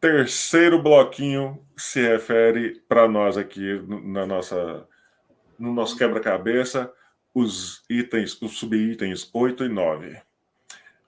Terceiro 0.00 0.82
bloquinho 0.82 1.62
se 1.76 2.00
refere 2.00 2.82
para 2.88 3.06
nós 3.06 3.36
aqui 3.36 3.80
na 3.86 4.26
nossa, 4.26 4.88
no 5.58 5.72
nosso 5.72 5.96
quebra-cabeça, 5.96 6.90
os 7.34 7.82
itens, 7.88 8.40
os 8.40 8.58
subitens 8.58 9.28
8 9.32 9.64
e 9.64 9.68
9. 9.68 10.20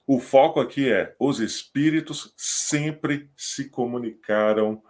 O 0.06 0.18
foco 0.18 0.60
aqui 0.60 0.90
é 0.90 1.14
os 1.18 1.40
espíritos 1.40 2.34
sempre 2.36 3.30
se 3.36 3.70
comunicaram 3.70 4.82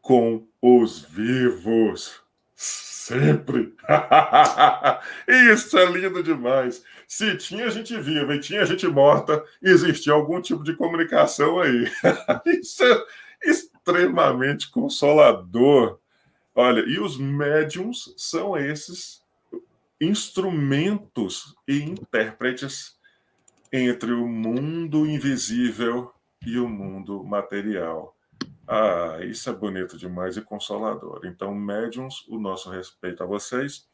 com 0.00 0.48
os 0.60 1.00
vivos. 1.00 2.23
Sempre. 2.56 3.74
Isso 5.52 5.76
é 5.78 5.84
lindo 5.84 6.22
demais. 6.22 6.82
Se 7.06 7.36
tinha 7.36 7.70
gente 7.70 7.98
viva 8.00 8.34
e 8.34 8.40
tinha 8.40 8.64
gente 8.64 8.86
morta, 8.86 9.44
existia 9.62 10.12
algum 10.12 10.40
tipo 10.40 10.64
de 10.64 10.74
comunicação 10.74 11.60
aí. 11.60 11.84
Isso 12.46 12.82
é 12.82 13.04
extremamente 13.44 14.70
consolador. 14.70 15.98
Olha, 16.54 16.80
e 16.80 16.98
os 16.98 17.18
médiums 17.18 18.14
são 18.16 18.56
esses 18.56 19.22
instrumentos 20.00 21.54
e 21.66 21.82
intérpretes 21.82 22.96
entre 23.72 24.12
o 24.12 24.26
mundo 24.26 25.04
invisível 25.04 26.12
e 26.46 26.58
o 26.58 26.68
mundo 26.68 27.24
material. 27.24 28.13
Ah, 28.66 29.18
isso 29.22 29.48
é 29.50 29.52
bonito 29.52 29.96
demais 29.96 30.36
e 30.36 30.42
consolador. 30.42 31.20
Então, 31.24 31.54
médiums, 31.54 32.26
o 32.28 32.38
nosso 32.38 32.70
respeito 32.70 33.22
a 33.22 33.26
vocês. 33.26 33.88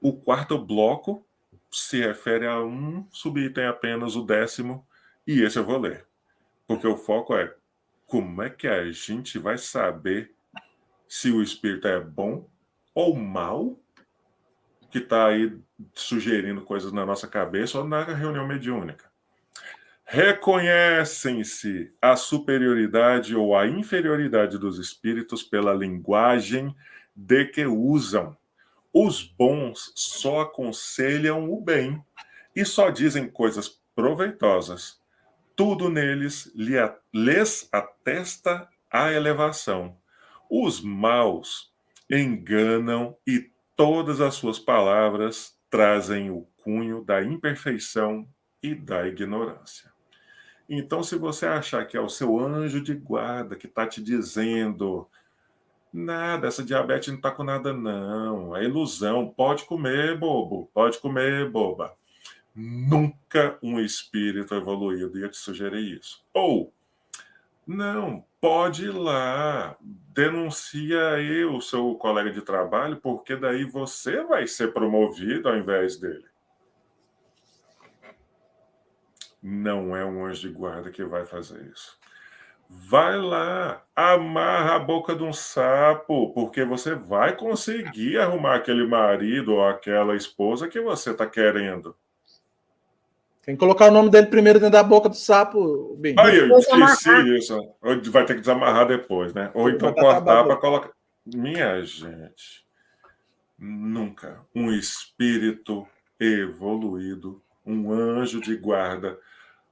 O 0.00 0.12
quarto 0.12 0.58
bloco 0.58 1.26
se 1.70 2.00
refere 2.00 2.46
a 2.46 2.60
um 2.60 3.06
subitem 3.10 3.66
apenas, 3.66 4.16
o 4.16 4.22
décimo, 4.22 4.86
e 5.26 5.42
esse 5.42 5.58
eu 5.58 5.64
vou 5.64 5.78
ler. 5.78 6.06
Porque 6.66 6.86
o 6.86 6.96
foco 6.96 7.34
é 7.36 7.54
como 8.06 8.42
é 8.42 8.50
que 8.50 8.66
a 8.66 8.90
gente 8.90 9.38
vai 9.38 9.58
saber 9.58 10.34
se 11.08 11.30
o 11.30 11.42
espírito 11.42 11.86
é 11.86 12.00
bom 12.00 12.48
ou 12.94 13.14
mal 13.14 13.78
que 14.90 14.98
está 14.98 15.26
aí 15.26 15.60
sugerindo 15.92 16.62
coisas 16.62 16.92
na 16.92 17.04
nossa 17.04 17.28
cabeça 17.28 17.78
ou 17.78 17.86
na 17.86 18.02
reunião 18.02 18.46
mediúnica. 18.46 19.10
Reconhecem-se 20.08 21.92
a 22.00 22.14
superioridade 22.14 23.34
ou 23.34 23.58
a 23.58 23.66
inferioridade 23.66 24.56
dos 24.56 24.78
espíritos 24.78 25.42
pela 25.42 25.74
linguagem 25.74 26.72
de 27.14 27.44
que 27.46 27.66
usam. 27.66 28.36
Os 28.92 29.20
bons 29.24 29.92
só 29.96 30.42
aconselham 30.42 31.50
o 31.52 31.60
bem 31.60 32.00
e 32.54 32.64
só 32.64 32.88
dizem 32.88 33.28
coisas 33.28 33.80
proveitosas. 33.96 35.00
Tudo 35.56 35.90
neles 35.90 36.52
lhes 36.54 37.68
atesta 37.72 38.68
a 38.88 39.12
elevação. 39.12 39.98
Os 40.48 40.80
maus 40.80 41.72
enganam 42.08 43.16
e 43.26 43.50
todas 43.74 44.20
as 44.20 44.34
suas 44.34 44.60
palavras 44.60 45.58
trazem 45.68 46.30
o 46.30 46.46
cunho 46.58 47.04
da 47.04 47.24
imperfeição 47.24 48.24
e 48.62 48.72
da 48.72 49.08
ignorância. 49.08 49.95
Então, 50.68 51.02
se 51.02 51.16
você 51.16 51.46
achar 51.46 51.86
que 51.86 51.96
é 51.96 52.00
o 52.00 52.08
seu 52.08 52.38
anjo 52.40 52.80
de 52.80 52.94
guarda 52.94 53.54
que 53.54 53.66
está 53.66 53.86
te 53.86 54.02
dizendo 54.02 55.08
nada, 55.92 56.48
essa 56.48 56.64
diabetes 56.64 57.08
não 57.08 57.16
está 57.16 57.30
com 57.30 57.44
nada, 57.44 57.72
não, 57.72 58.54
é 58.56 58.64
ilusão, 58.64 59.32
pode 59.34 59.64
comer, 59.64 60.18
bobo, 60.18 60.70
pode 60.74 60.98
comer, 60.98 61.48
boba. 61.48 61.94
Nunca 62.54 63.58
um 63.62 63.78
espírito 63.78 64.54
evoluído 64.54 65.18
ia 65.18 65.28
te 65.28 65.36
sugerir 65.36 65.98
isso. 65.98 66.24
Ou, 66.34 66.72
não, 67.66 68.24
pode 68.40 68.86
ir 68.86 68.92
lá, 68.92 69.76
denuncia 69.80 71.10
aí 71.10 71.44
o 71.44 71.60
seu 71.60 71.94
colega 71.94 72.30
de 72.30 72.42
trabalho, 72.42 72.96
porque 72.96 73.36
daí 73.36 73.64
você 73.64 74.22
vai 74.24 74.46
ser 74.46 74.72
promovido 74.72 75.48
ao 75.48 75.56
invés 75.56 75.96
dele. 75.98 76.24
Não 79.48 79.96
é 79.96 80.04
um 80.04 80.26
anjo 80.26 80.48
de 80.48 80.52
guarda 80.52 80.90
que 80.90 81.04
vai 81.04 81.24
fazer 81.24 81.70
isso. 81.72 81.96
Vai 82.68 83.16
lá, 83.16 83.80
amarra 83.94 84.74
a 84.74 84.78
boca 84.80 85.14
de 85.14 85.22
um 85.22 85.32
sapo, 85.32 86.32
porque 86.34 86.64
você 86.64 86.96
vai 86.96 87.36
conseguir 87.36 88.18
arrumar 88.18 88.56
aquele 88.56 88.84
marido 88.84 89.54
ou 89.54 89.64
aquela 89.64 90.16
esposa 90.16 90.66
que 90.66 90.80
você 90.80 91.12
está 91.12 91.24
querendo. 91.26 91.94
Tem 93.40 93.54
que 93.54 93.60
colocar 93.60 93.86
o 93.86 93.92
nome 93.92 94.10
dele 94.10 94.26
primeiro 94.26 94.58
dentro 94.58 94.72
da 94.72 94.82
boca 94.82 95.08
do 95.08 95.14
sapo, 95.14 95.94
Bim. 95.96 96.16
Aí, 96.18 96.38
eu 96.38 96.58
esqueci 96.58 97.36
isso. 97.38 97.56
Vai 98.10 98.26
ter 98.26 98.34
que 98.34 98.40
desamarrar 98.40 98.88
depois, 98.88 99.32
né? 99.32 99.52
Ou 99.54 99.70
então 99.70 99.92
Vai 99.92 100.00
acabar 100.00 100.24
cortar 100.24 100.44
para 100.44 100.56
colocar. 100.56 100.90
Minha 101.24 101.84
gente, 101.84 102.66
nunca 103.56 104.40
um 104.52 104.72
espírito 104.72 105.86
evoluído, 106.18 107.40
um 107.64 107.92
anjo 107.92 108.40
de 108.40 108.56
guarda. 108.56 109.16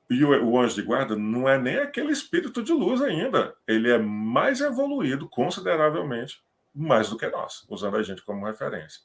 E 0.09 0.23
o, 0.25 0.45
o 0.45 0.59
anjo 0.59 0.75
de 0.75 0.83
guarda 0.83 1.17
não 1.17 1.49
é 1.49 1.59
nem 1.59 1.79
aquele 1.79 2.13
espírito 2.13 2.63
de 2.63 2.73
luz 2.73 3.01
ainda. 3.01 3.55
Ele 3.67 3.91
é 3.91 3.99
mais 3.99 4.61
evoluído, 4.61 5.29
consideravelmente, 5.29 6.43
mais 6.75 7.09
do 7.09 7.17
que 7.17 7.27
nós, 7.29 7.65
usando 7.69 7.97
a 7.97 8.03
gente 8.03 8.23
como 8.23 8.47
referência. 8.47 9.01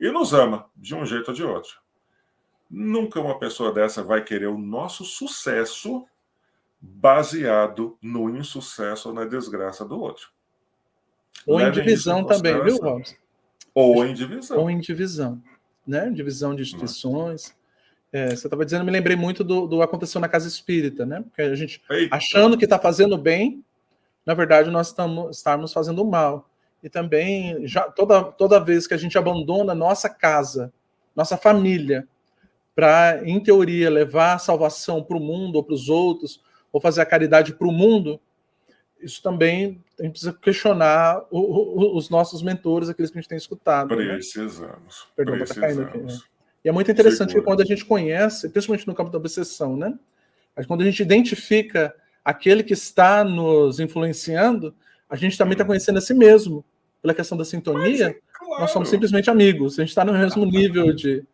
E 0.00 0.10
nos 0.10 0.32
ama, 0.32 0.66
de 0.74 0.94
um 0.94 1.04
jeito 1.04 1.28
ou 1.28 1.34
de 1.34 1.44
outro. 1.44 1.78
Nunca 2.70 3.20
uma 3.20 3.38
pessoa 3.38 3.72
dessa 3.72 4.02
vai 4.02 4.22
querer 4.24 4.46
o 4.46 4.58
nosso 4.58 5.04
sucesso 5.04 6.06
baseado 6.80 7.98
no 8.00 8.34
insucesso 8.34 9.08
ou 9.08 9.14
na 9.14 9.24
desgraça 9.24 9.84
do 9.84 10.00
outro. 10.00 10.30
Ou 11.46 11.60
em 11.60 11.64
Levem 11.64 11.84
divisão 11.84 12.20
em 12.20 12.26
também, 12.26 12.62
viu. 12.62 12.76
Robson? 12.76 13.14
Ou 13.74 14.04
em 14.04 14.14
divisão. 14.14 14.58
Ou 14.58 14.70
em 14.70 14.78
divisão. 14.78 15.42
Né? 15.86 16.10
Divisão 16.10 16.54
de 16.54 16.62
instituições. 16.62 17.54
É, 18.12 18.30
você 18.30 18.46
estava 18.46 18.64
dizendo, 18.64 18.84
me 18.84 18.90
lembrei 18.90 19.16
muito 19.16 19.44
do, 19.44 19.66
do 19.66 19.82
aconteceu 19.82 20.20
na 20.20 20.28
casa 20.28 20.48
espírita, 20.48 21.06
né? 21.06 21.22
Porque 21.22 21.42
a 21.42 21.54
gente 21.54 21.80
Eita, 21.88 22.16
achando 22.16 22.58
que 22.58 22.64
está 22.64 22.78
fazendo 22.78 23.16
bem, 23.16 23.64
na 24.26 24.34
verdade 24.34 24.70
nós 24.70 24.88
estamos, 24.88 25.36
estamos 25.36 25.72
fazendo 25.72 26.04
mal. 26.04 26.48
E 26.82 26.88
também, 26.88 27.66
já, 27.66 27.82
toda, 27.82 28.24
toda 28.24 28.58
vez 28.58 28.86
que 28.86 28.94
a 28.94 28.96
gente 28.96 29.16
abandona 29.16 29.74
nossa 29.74 30.08
casa, 30.08 30.72
nossa 31.14 31.36
família, 31.36 32.08
para, 32.74 33.20
em 33.24 33.38
teoria, 33.38 33.90
levar 33.90 34.34
a 34.34 34.38
salvação 34.38 35.02
para 35.02 35.16
o 35.16 35.20
mundo 35.20 35.56
ou 35.56 35.62
para 35.62 35.74
os 35.74 35.88
outros, 35.88 36.40
ou 36.72 36.80
fazer 36.80 37.02
a 37.02 37.06
caridade 37.06 37.52
para 37.52 37.68
o 37.68 37.72
mundo, 37.72 38.18
isso 39.00 39.22
também 39.22 39.82
a 39.98 40.02
gente 40.02 40.12
precisa 40.12 40.32
questionar 40.32 41.22
o, 41.30 41.38
o, 41.38 41.96
os 41.96 42.08
nossos 42.08 42.42
mentores, 42.42 42.88
aqueles 42.88 43.10
que 43.10 43.18
a 43.18 43.20
gente 43.20 43.28
tem 43.28 43.38
escutado. 43.38 43.94
Né? 43.94 44.14
Precisamos. 44.14 45.08
Perdão, 45.14 45.38
tá 45.44 45.54
caindo 45.54 45.82
aqui, 45.82 45.98
precisamos. 45.98 46.30
E 46.64 46.68
é 46.68 46.72
muito 46.72 46.90
interessante 46.90 47.28
Segura. 47.30 47.40
que 47.40 47.44
quando 47.46 47.60
a 47.62 47.64
gente 47.64 47.84
conhece, 47.84 48.48
principalmente 48.50 48.86
no 48.86 48.94
campo 48.94 49.10
da 49.10 49.18
obsessão, 49.18 49.76
né? 49.76 49.94
Mas 50.56 50.66
Quando 50.66 50.82
a 50.82 50.84
gente 50.84 51.00
identifica 51.02 51.94
aquele 52.24 52.62
que 52.62 52.74
está 52.74 53.24
nos 53.24 53.80
influenciando, 53.80 54.74
a 55.08 55.16
gente 55.16 55.38
também 55.38 55.52
está 55.52 55.64
Hum. 55.64 55.68
conhecendo 55.68 55.98
a 55.98 56.00
si 56.02 56.12
mesmo. 56.12 56.64
Pela 57.00 57.14
questão 57.14 57.38
da 57.38 57.44
sintonia, 57.46 58.14
Claro. 58.34 58.60
nós 58.62 58.70
somos 58.72 58.88
simplesmente 58.90 59.30
amigos. 59.30 59.78
A 59.78 59.82
gente 59.82 59.88
está 59.88 60.04
no 60.04 60.12
mesmo 60.12 60.44
nível 60.44 60.92
de, 60.92 61.24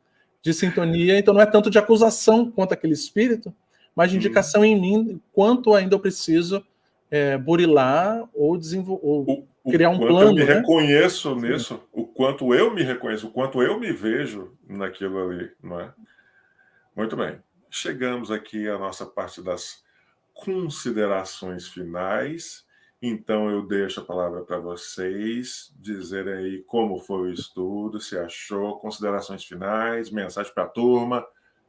de 0.40 0.54
sintonia, 0.54 1.18
então 1.18 1.34
não 1.34 1.40
é 1.40 1.46
tanto 1.46 1.68
de 1.70 1.78
acusação 1.78 2.50
quanto 2.50 2.72
aquele 2.72 2.92
espírito, 2.92 3.52
mas 3.96 4.10
de 4.10 4.16
Hum. 4.16 4.20
indicação 4.20 4.64
em 4.64 4.80
mim 4.80 5.20
quanto 5.32 5.74
ainda 5.74 5.94
eu 5.96 6.00
preciso 6.00 6.64
é, 7.10 7.36
burilar 7.38 8.28
ou 8.34 8.56
desenvolver. 8.56 9.42
Criar 9.70 9.90
um 9.90 9.98
quanto 9.98 10.08
plano, 10.08 10.30
eu 10.30 10.34
me 10.34 10.44
né? 10.44 10.54
reconheço 10.54 11.34
nisso, 11.36 11.82
o 11.92 12.06
quanto 12.06 12.54
eu 12.54 12.72
me 12.72 12.82
reconheço, 12.82 13.28
o 13.28 13.30
quanto 13.30 13.62
eu 13.62 13.78
me 13.78 13.92
vejo 13.92 14.56
naquilo 14.66 15.18
ali, 15.18 15.50
não 15.62 15.80
é? 15.80 15.92
Muito 16.94 17.16
bem. 17.16 17.38
Chegamos 17.70 18.30
aqui 18.30 18.68
à 18.68 18.78
nossa 18.78 19.04
parte 19.04 19.42
das 19.42 19.84
considerações 20.32 21.68
finais. 21.68 22.64
Então 23.02 23.50
eu 23.50 23.66
deixo 23.66 24.00
a 24.00 24.04
palavra 24.04 24.42
para 24.42 24.58
vocês 24.58 25.72
dizerem 25.78 26.32
aí 26.34 26.62
como 26.62 26.98
foi 26.98 27.28
o 27.28 27.32
estudo, 27.32 28.00
se 28.00 28.18
achou, 28.18 28.78
considerações 28.78 29.44
finais, 29.44 30.10
mensagem 30.10 30.52
para 30.54 30.64
a 30.64 30.68
turma. 30.68 31.26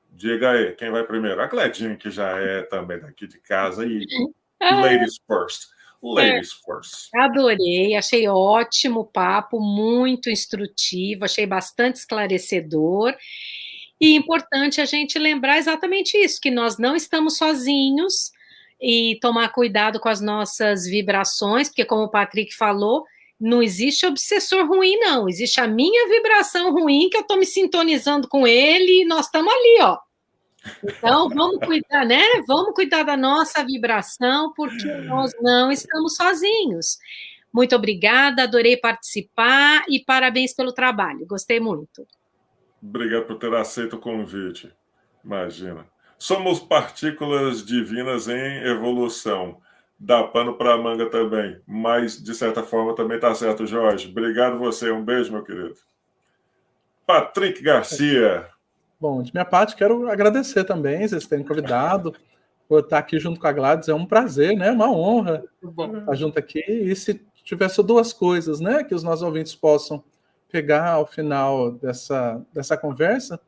Diga 0.09 0.51
aí, 0.51 0.73
quem 0.73 0.89
vai 0.89 1.03
primeiro? 1.03 1.41
A 1.41 1.47
Cledinha, 1.47 1.97
que 1.97 2.09
já 2.09 2.39
é 2.39 2.61
também 2.63 2.99
daqui 2.99 3.27
de 3.27 3.39
casa, 3.39 3.85
e 3.85 4.05
ladies 4.61 5.19
first. 5.27 5.67
Ladies 6.01 6.51
é, 6.51 6.65
first. 6.65 7.09
Adorei, 7.15 7.95
achei 7.95 8.27
ótimo 8.27 9.01
o 9.01 9.05
papo, 9.05 9.59
muito 9.59 10.29
instrutivo, 10.29 11.25
achei 11.25 11.45
bastante 11.45 11.95
esclarecedor. 11.95 13.15
E 13.99 14.15
importante 14.15 14.79
a 14.79 14.85
gente 14.85 15.17
lembrar 15.17 15.57
exatamente 15.57 16.17
isso, 16.17 16.39
que 16.39 16.51
nós 16.51 16.77
não 16.77 16.95
estamos 16.95 17.37
sozinhos 17.37 18.31
e 18.79 19.17
tomar 19.21 19.49
cuidado 19.49 19.99
com 19.99 20.07
as 20.07 20.21
nossas 20.21 20.85
vibrações, 20.85 21.67
porque 21.67 21.83
como 21.83 22.03
o 22.03 22.11
Patrick 22.11 22.55
falou, 22.55 23.03
não 23.39 23.61
existe 23.61 24.05
obsessor 24.05 24.67
ruim, 24.67 24.97
não. 24.97 25.27
Existe 25.27 25.59
a 25.59 25.67
minha 25.67 26.07
vibração 26.09 26.71
ruim, 26.71 27.09
que 27.09 27.17
eu 27.17 27.21
estou 27.21 27.37
me 27.37 27.45
sintonizando 27.45 28.27
com 28.27 28.45
ele, 28.45 29.01
e 29.01 29.05
nós 29.05 29.25
estamos 29.25 29.51
ali, 29.51 29.77
ó. 29.81 29.97
Então, 30.83 31.29
vamos 31.29 31.59
cuidar, 31.65 32.05
né? 32.05 32.21
Vamos 32.47 32.73
cuidar 32.73 33.03
da 33.03 33.17
nossa 33.17 33.63
vibração, 33.63 34.53
porque 34.55 34.87
nós 35.01 35.31
não 35.41 35.71
estamos 35.71 36.15
sozinhos. 36.15 36.97
Muito 37.53 37.75
obrigada, 37.75 38.43
adorei 38.43 38.77
participar 38.77 39.83
e 39.89 40.03
parabéns 40.03 40.53
pelo 40.53 40.71
trabalho. 40.71 41.25
Gostei 41.25 41.59
muito. 41.59 42.05
Obrigado 42.81 43.25
por 43.25 43.37
ter 43.37 43.53
aceito 43.55 43.95
o 43.95 43.99
convite. 43.99 44.71
Imagina. 45.23 45.85
Somos 46.19 46.59
partículas 46.59 47.65
divinas 47.65 48.27
em 48.27 48.63
evolução. 48.67 49.59
Dá 49.99 50.23
pano 50.23 50.55
para 50.55 50.73
a 50.73 50.77
manga 50.77 51.09
também. 51.09 51.59
Mas, 51.65 52.21
de 52.21 52.35
certa 52.35 52.63
forma, 52.63 52.95
também 52.95 53.17
está 53.17 53.33
certo, 53.33 53.65
Jorge. 53.65 54.09
Obrigado 54.09 54.57
você. 54.59 54.91
Um 54.91 55.03
beijo, 55.03 55.31
meu 55.31 55.43
querido. 55.43 55.75
Patrick 57.05 57.61
Garcia. 57.61 58.47
Bom, 58.99 59.21
de 59.21 59.31
minha 59.33 59.45
parte, 59.45 59.75
quero 59.75 60.09
agradecer 60.09 60.63
também 60.63 61.07
vocês 61.07 61.27
terem 61.27 61.45
convidado 61.45 62.15
por 62.67 62.79
estar 62.79 62.97
aqui 62.97 63.19
junto 63.19 63.39
com 63.39 63.47
a 63.47 63.51
Gladys. 63.51 63.89
É 63.89 63.93
um 63.93 64.05
prazer, 64.05 64.57
né? 64.57 64.71
Uma 64.71 64.91
honra 64.91 65.43
estar 65.63 66.15
junto 66.15 66.39
aqui. 66.39 66.59
E 66.59 66.95
se 66.95 67.25
tivesse 67.43 67.81
duas 67.83 68.11
coisas, 68.11 68.59
né? 68.59 68.83
Que 68.83 68.95
os 68.95 69.03
nossos 69.03 69.21
ouvintes 69.21 69.55
possam 69.55 70.03
pegar 70.49 70.91
ao 70.91 71.05
final 71.05 71.71
dessa, 71.71 72.41
dessa 72.53 72.77
conversa. 72.77 73.39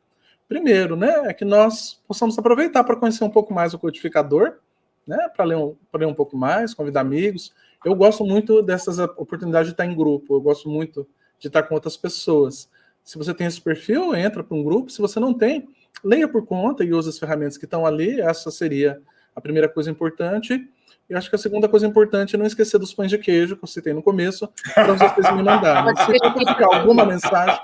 Primeiro, 0.48 0.96
né, 0.96 1.26
é 1.26 1.32
que 1.32 1.44
nós 1.44 2.02
possamos 2.06 2.38
aproveitar 2.38 2.82
para 2.84 2.96
conhecer 2.96 3.24
um 3.24 3.30
pouco 3.30 3.54
mais 3.54 3.72
o 3.72 3.78
codificador, 3.78 4.58
né, 5.06 5.28
para 5.34 5.44
ler, 5.44 5.56
um, 5.56 5.76
ler 5.94 6.06
um 6.06 6.14
pouco 6.14 6.36
mais, 6.36 6.74
convidar 6.74 7.00
amigos. 7.02 7.54
Eu 7.84 7.94
gosto 7.94 8.24
muito 8.24 8.60
dessas 8.60 8.98
oportunidades 8.98 9.68
de 9.68 9.74
estar 9.74 9.86
em 9.86 9.96
grupo, 9.96 10.34
eu 10.34 10.40
gosto 10.40 10.68
muito 10.68 11.06
de 11.38 11.46
estar 11.46 11.62
com 11.62 11.74
outras 11.74 11.96
pessoas. 11.96 12.68
Se 13.10 13.18
você 13.18 13.34
tem 13.34 13.44
esse 13.44 13.60
perfil, 13.60 14.14
entra 14.14 14.44
para 14.44 14.56
um 14.56 14.62
grupo. 14.62 14.88
Se 14.88 15.00
você 15.00 15.18
não 15.18 15.34
tem, 15.34 15.68
leia 16.04 16.28
por 16.28 16.46
conta 16.46 16.84
e 16.84 16.94
use 16.94 17.08
as 17.08 17.18
ferramentas 17.18 17.58
que 17.58 17.64
estão 17.64 17.84
ali. 17.84 18.20
Essa 18.20 18.52
seria 18.52 19.02
a 19.34 19.40
primeira 19.40 19.68
coisa 19.68 19.90
importante. 19.90 20.64
E 21.08 21.14
acho 21.16 21.28
que 21.28 21.34
a 21.34 21.38
segunda 21.40 21.68
coisa 21.68 21.84
importante 21.88 22.36
é 22.36 22.38
não 22.38 22.46
esquecer 22.46 22.78
dos 22.78 22.94
pães 22.94 23.10
de 23.10 23.18
queijo 23.18 23.56
que 23.56 23.64
eu 23.64 23.66
citei 23.66 23.92
no 23.92 24.00
começo, 24.00 24.48
para 24.72 24.92
vocês 24.92 25.34
me 25.34 25.42
mandarem. 25.42 25.92
Se 26.06 26.46
ficar 26.46 26.72
alguma 26.72 27.04
mensagem, 27.04 27.58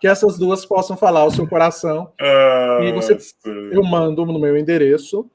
que 0.00 0.08
essas 0.08 0.38
duas 0.38 0.64
possam 0.64 0.96
falar 0.96 1.26
o 1.26 1.30
seu 1.30 1.46
coração. 1.46 2.10
Ah, 2.18 2.78
e 2.82 2.90
você, 2.94 3.18
eu 3.72 3.82
mando 3.82 4.24
no 4.24 4.38
meu 4.38 4.56
endereço, 4.56 5.30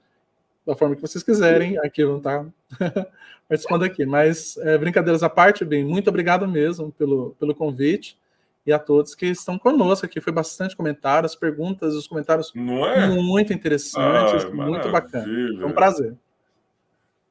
da 0.65 0.75
forma 0.75 0.95
que 0.95 1.03
vocês 1.03 1.23
quiserem. 1.23 1.77
Aqui 1.85 2.03
não 2.03 2.17
está 2.17 2.43
participando 3.47 3.83
aqui. 3.83 4.07
Mas, 4.07 4.57
é, 4.57 4.75
brincadeiras 4.75 5.21
à 5.21 5.29
parte, 5.29 5.63
bem, 5.63 5.85
muito 5.85 6.09
obrigado 6.09 6.47
mesmo 6.47 6.91
pelo, 6.93 7.35
pelo 7.39 7.53
convite. 7.53 8.19
E 8.65 8.71
a 8.71 8.77
todos 8.77 9.15
que 9.15 9.25
estão 9.25 9.57
conosco 9.57 10.05
aqui. 10.05 10.21
Foi 10.21 10.31
bastante 10.31 10.75
comentário, 10.75 11.25
as 11.25 11.35
perguntas, 11.35 11.95
os 11.95 12.07
comentários 12.07 12.53
é? 12.55 13.07
muito 13.07 13.51
interessantes, 13.53 14.45
Ai, 14.45 14.51
muito 14.51 14.91
bacana. 14.91 15.25
É 15.61 15.65
um 15.65 15.71
prazer. 15.71 16.15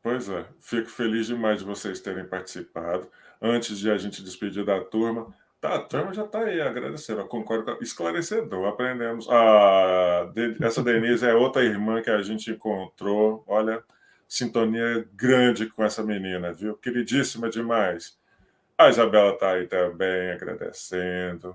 Pois 0.02 0.28
é, 0.30 0.46
fico 0.58 0.88
feliz 0.88 1.26
demais 1.26 1.58
de 1.58 1.64
vocês 1.64 2.00
terem 2.00 2.24
participado. 2.24 3.08
Antes 3.40 3.78
de 3.78 3.90
a 3.90 3.98
gente 3.98 4.22
despedir 4.22 4.64
da 4.64 4.80
turma, 4.80 5.32
tá, 5.60 5.74
a 5.74 5.78
turma 5.78 6.12
já 6.12 6.24
está 6.24 6.40
aí 6.40 6.60
agradecendo, 6.60 7.24
concordo, 7.26 7.76
esclarecedor, 7.82 8.66
aprendemos. 8.66 9.28
Ah, 9.30 10.30
essa 10.62 10.82
Denise 10.82 11.26
é 11.26 11.34
outra 11.34 11.62
irmã 11.62 12.00
que 12.00 12.10
a 12.10 12.22
gente 12.22 12.50
encontrou, 12.50 13.44
olha, 13.46 13.82
sintonia 14.26 15.06
grande 15.12 15.66
com 15.66 15.84
essa 15.84 16.02
menina, 16.02 16.52
viu? 16.52 16.76
Queridíssima 16.76 17.50
demais. 17.50 18.18
A 18.80 18.88
Isabela 18.88 19.34
está 19.34 19.50
aí 19.50 19.66
também 19.66 20.30
agradecendo. 20.30 21.54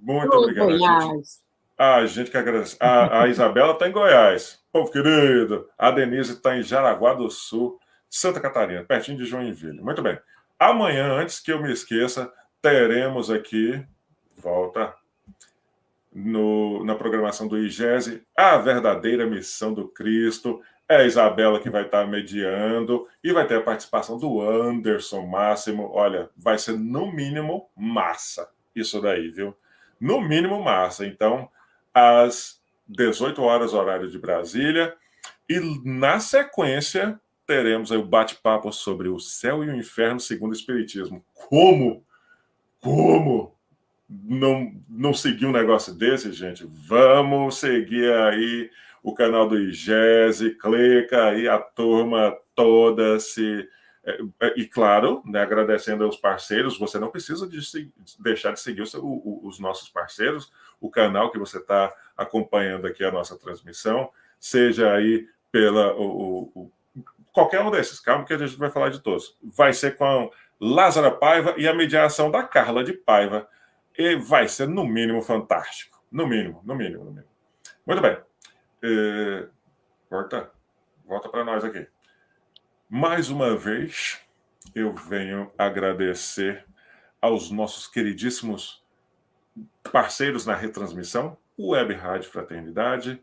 Muito 0.00 0.34
oh, 0.34 0.38
obrigado. 0.40 0.66
Goiás. 0.66 1.42
A 1.76 2.06
gente 2.06 2.30
que 2.30 2.38
agradece. 2.38 2.74
A, 2.80 3.24
a 3.24 3.28
Isabela 3.28 3.74
está 3.74 3.86
em 3.86 3.92
Goiás. 3.92 4.58
Povo 4.72 4.90
querido. 4.90 5.68
A 5.76 5.90
Denise 5.90 6.32
está 6.32 6.56
em 6.56 6.62
Jaraguá 6.62 7.12
do 7.12 7.30
Sul, 7.30 7.78
Santa 8.08 8.40
Catarina, 8.40 8.82
pertinho 8.82 9.18
de 9.18 9.26
Joinville. 9.26 9.82
Muito 9.82 10.00
bem. 10.00 10.18
Amanhã, 10.58 11.12
antes 11.12 11.38
que 11.38 11.52
eu 11.52 11.60
me 11.60 11.70
esqueça, 11.70 12.32
teremos 12.62 13.30
aqui, 13.30 13.84
volta, 14.34 14.94
no, 16.10 16.82
na 16.82 16.94
programação 16.94 17.46
do 17.46 17.58
IGESE, 17.58 18.22
a 18.34 18.56
verdadeira 18.56 19.26
missão 19.26 19.74
do 19.74 19.86
Cristo. 19.86 20.62
É 20.88 20.96
a 20.96 21.04
Isabela 21.04 21.60
que 21.60 21.70
vai 21.70 21.84
estar 21.84 22.06
mediando 22.06 23.08
e 23.22 23.32
vai 23.32 23.46
ter 23.46 23.56
a 23.56 23.62
participação 23.62 24.18
do 24.18 24.40
Anderson 24.40 25.26
Máximo. 25.26 25.90
Olha, 25.92 26.28
vai 26.36 26.58
ser 26.58 26.78
no 26.78 27.10
mínimo 27.10 27.70
massa 27.76 28.50
isso 28.74 29.00
daí, 29.00 29.28
viu? 29.28 29.54
No 30.00 30.20
mínimo 30.20 30.62
massa. 30.62 31.06
Então, 31.06 31.48
às 31.94 32.60
18 32.88 33.40
horas, 33.42 33.74
horário 33.74 34.10
de 34.10 34.18
Brasília. 34.18 34.94
E 35.48 35.60
na 35.84 36.18
sequência, 36.18 37.20
teremos 37.46 37.90
o 37.90 38.02
bate-papo 38.02 38.72
sobre 38.72 39.08
o 39.08 39.18
céu 39.18 39.62
e 39.62 39.68
o 39.68 39.76
inferno 39.76 40.20
segundo 40.20 40.52
o 40.52 40.56
Espiritismo. 40.56 41.24
Como? 41.34 42.04
Como? 42.80 43.54
Não, 44.08 44.72
não 44.88 45.14
seguir 45.14 45.46
um 45.46 45.52
negócio 45.52 45.94
desse, 45.94 46.32
gente? 46.32 46.66
Vamos 46.66 47.58
seguir 47.58 48.12
aí 48.12 48.70
o 49.02 49.14
canal 49.14 49.48
do 49.48 49.58
IGESE, 49.58 50.56
clica 50.56 51.24
aí 51.26 51.48
a 51.48 51.58
turma 51.58 52.36
toda 52.54 53.18
se 53.18 53.68
é, 54.04 54.18
é, 54.40 54.54
e 54.56 54.66
claro, 54.66 55.22
né, 55.24 55.40
agradecendo 55.40 56.04
aos 56.04 56.16
parceiros, 56.16 56.76
você 56.76 56.98
não 56.98 57.10
precisa 57.10 57.46
de 57.46 57.64
se, 57.64 57.92
deixar 58.18 58.52
de 58.52 58.60
seguir 58.60 58.82
o, 58.82 58.98
o, 59.00 59.46
os 59.46 59.60
nossos 59.60 59.88
parceiros, 59.88 60.52
o 60.80 60.90
canal 60.90 61.30
que 61.30 61.38
você 61.38 61.58
está 61.58 61.92
acompanhando 62.16 62.86
aqui 62.86 63.04
a 63.04 63.12
nossa 63.12 63.38
transmissão, 63.38 64.10
seja 64.40 64.92
aí 64.92 65.28
pela 65.52 65.94
o, 65.94 66.70
qualquer 67.32 67.60
um 67.60 67.70
desses, 67.70 68.00
calma 68.00 68.24
que 68.24 68.32
a 68.32 68.38
gente 68.38 68.56
vai 68.56 68.70
falar 68.70 68.88
de 68.88 69.00
todos. 69.00 69.36
Vai 69.40 69.72
ser 69.72 69.96
com 69.96 70.30
Lázara 70.60 71.10
Paiva 71.10 71.54
e 71.56 71.68
a 71.68 71.74
mediação 71.74 72.28
da 72.28 72.42
Carla 72.42 72.82
de 72.82 72.92
Paiva, 72.92 73.48
e 73.96 74.16
vai 74.16 74.48
ser 74.48 74.66
no 74.66 74.84
mínimo 74.84 75.22
fantástico, 75.22 76.02
no 76.10 76.26
mínimo, 76.26 76.60
no 76.64 76.74
mínimo, 76.74 77.04
no 77.04 77.10
mínimo. 77.12 77.30
Muito 77.86 78.02
bem. 78.02 78.31
É, 78.84 79.46
volta, 80.10 80.50
volta 81.04 81.28
para 81.28 81.44
nós 81.44 81.62
aqui. 81.62 81.86
Mais 82.88 83.30
uma 83.30 83.56
vez, 83.56 84.20
eu 84.74 84.92
venho 84.92 85.52
agradecer 85.56 86.66
aos 87.20 87.48
nossos 87.48 87.86
queridíssimos 87.86 88.84
parceiros 89.92 90.44
na 90.44 90.56
retransmissão, 90.56 91.38
Web 91.56 91.94
Rádio 91.94 92.30
Fraternidade, 92.30 93.22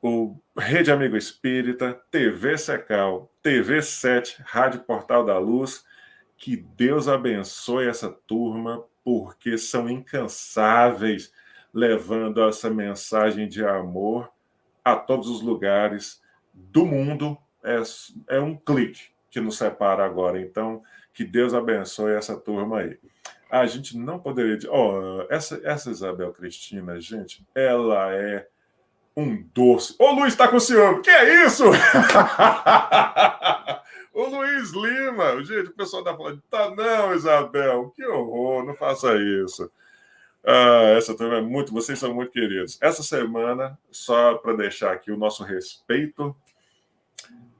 o 0.00 0.36
Rede 0.56 0.92
Amigo 0.92 1.16
Espírita, 1.16 2.00
TV 2.08 2.56
Secal, 2.56 3.32
TV 3.42 3.82
7, 3.82 4.40
Rádio 4.46 4.80
Portal 4.84 5.24
da 5.24 5.36
Luz. 5.38 5.84
Que 6.36 6.56
Deus 6.56 7.08
abençoe 7.08 7.88
essa 7.88 8.08
turma, 8.10 8.84
porque 9.04 9.58
são 9.58 9.88
incansáveis 9.88 11.32
levando 11.74 12.42
essa 12.42 12.70
mensagem 12.70 13.48
de 13.48 13.64
amor 13.64 14.30
a 14.84 14.96
todos 14.96 15.28
os 15.28 15.42
lugares 15.42 16.20
do 16.52 16.84
mundo 16.84 17.38
é, 17.64 17.80
é 18.28 18.40
um 18.40 18.56
clique 18.56 19.12
que 19.30 19.40
nos 19.40 19.56
separa 19.56 20.04
agora. 20.04 20.40
Então, 20.40 20.82
que 21.14 21.24
Deus 21.24 21.54
abençoe 21.54 22.12
essa 22.12 22.36
turma 22.36 22.78
aí. 22.80 22.98
A 23.50 23.66
gente 23.66 23.96
não 23.96 24.18
poderia. 24.18 24.58
Oh, 24.70 25.26
essa, 25.28 25.60
essa 25.64 25.90
Isabel 25.90 26.32
Cristina, 26.32 26.98
gente, 27.00 27.46
ela 27.54 28.14
é 28.14 28.46
um 29.16 29.42
doce. 29.54 29.94
Ô, 29.98 30.12
Luiz 30.12 30.32
está 30.32 30.48
com 30.48 30.58
ciúme. 30.58 31.02
Que 31.02 31.10
é 31.10 31.44
isso? 31.44 31.64
o 34.12 34.24
Luiz 34.24 34.70
Lima. 34.70 35.44
Gente, 35.44 35.68
o 35.68 35.74
pessoal 35.74 36.02
está 36.02 36.16
falando. 36.16 36.42
Tá, 36.48 36.70
não, 36.74 37.14
Isabel. 37.14 37.92
Que 37.94 38.06
horror. 38.06 38.64
Não 38.64 38.74
faça 38.74 39.14
isso. 39.16 39.70
Ah, 40.44 40.94
essa 40.96 41.16
turma 41.16 41.36
é 41.36 41.40
muito. 41.40 41.72
Vocês 41.72 41.98
são 41.98 42.14
muito 42.14 42.32
queridos. 42.32 42.78
Essa 42.80 43.02
semana, 43.02 43.78
só 43.90 44.34
para 44.34 44.56
deixar 44.56 44.92
aqui 44.92 45.10
o 45.10 45.16
nosso 45.16 45.44
respeito 45.44 46.34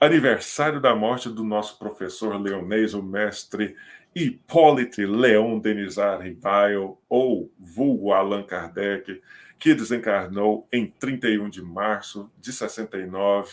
aniversário 0.01 0.81
da 0.81 0.97
morte 0.97 1.29
do 1.29 1.45
nosso 1.45 1.79
professor 1.79 2.35
leonês, 2.41 2.93
o 2.93 3.03
mestre 3.03 3.77
Hipólite 4.13 5.07
Leon 5.07 5.61
Denizar 5.61 6.21
Rivail, 6.21 6.99
ou 7.09 7.53
vulgo 7.57 8.13
Allan 8.13 8.43
Kardec, 8.43 9.23
que 9.61 9.75
desencarnou 9.75 10.67
em 10.73 10.89
31 10.89 11.49
de 11.49 11.63
março 11.63 12.29
de 12.41 12.53
69. 12.53 13.49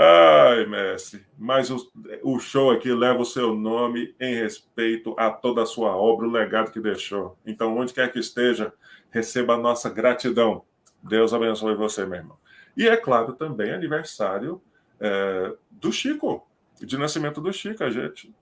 Ai, 0.00 0.64
mestre, 0.64 1.26
mas 1.36 1.70
o, 1.70 1.90
o, 2.22 2.38
show 2.38 2.70
aqui 2.70 2.92
leva 2.92 3.20
o 3.20 3.24
seu 3.24 3.52
nome 3.56 4.14
em 4.20 4.32
respeito 4.32 5.12
a 5.18 5.28
toda 5.28 5.62
a 5.62 5.66
sua 5.66 5.96
obra, 5.96 6.24
o 6.24 6.30
legado 6.30 6.70
que 6.70 6.78
deixou. 6.78 7.36
Então, 7.44 7.76
onde 7.76 7.92
quer 7.92 8.12
que 8.12 8.20
esteja, 8.20 8.72
receba 9.10 9.54
a 9.54 9.58
nossa 9.58 9.90
gratidão. 9.90 10.62
Deus 11.02 11.34
abençoe 11.34 11.74
você, 11.74 12.06
meu 12.06 12.18
irmão. 12.20 12.38
E 12.76 12.86
é 12.86 12.96
claro 12.96 13.32
também 13.32 13.72
aniversário 13.72 14.62
é, 15.00 15.52
do 15.68 15.90
Chico, 15.90 16.46
de 16.80 16.96
nascimento 16.96 17.40
do 17.40 17.52
Chico, 17.52 17.82
a 17.82 17.90
gente. 17.90 18.32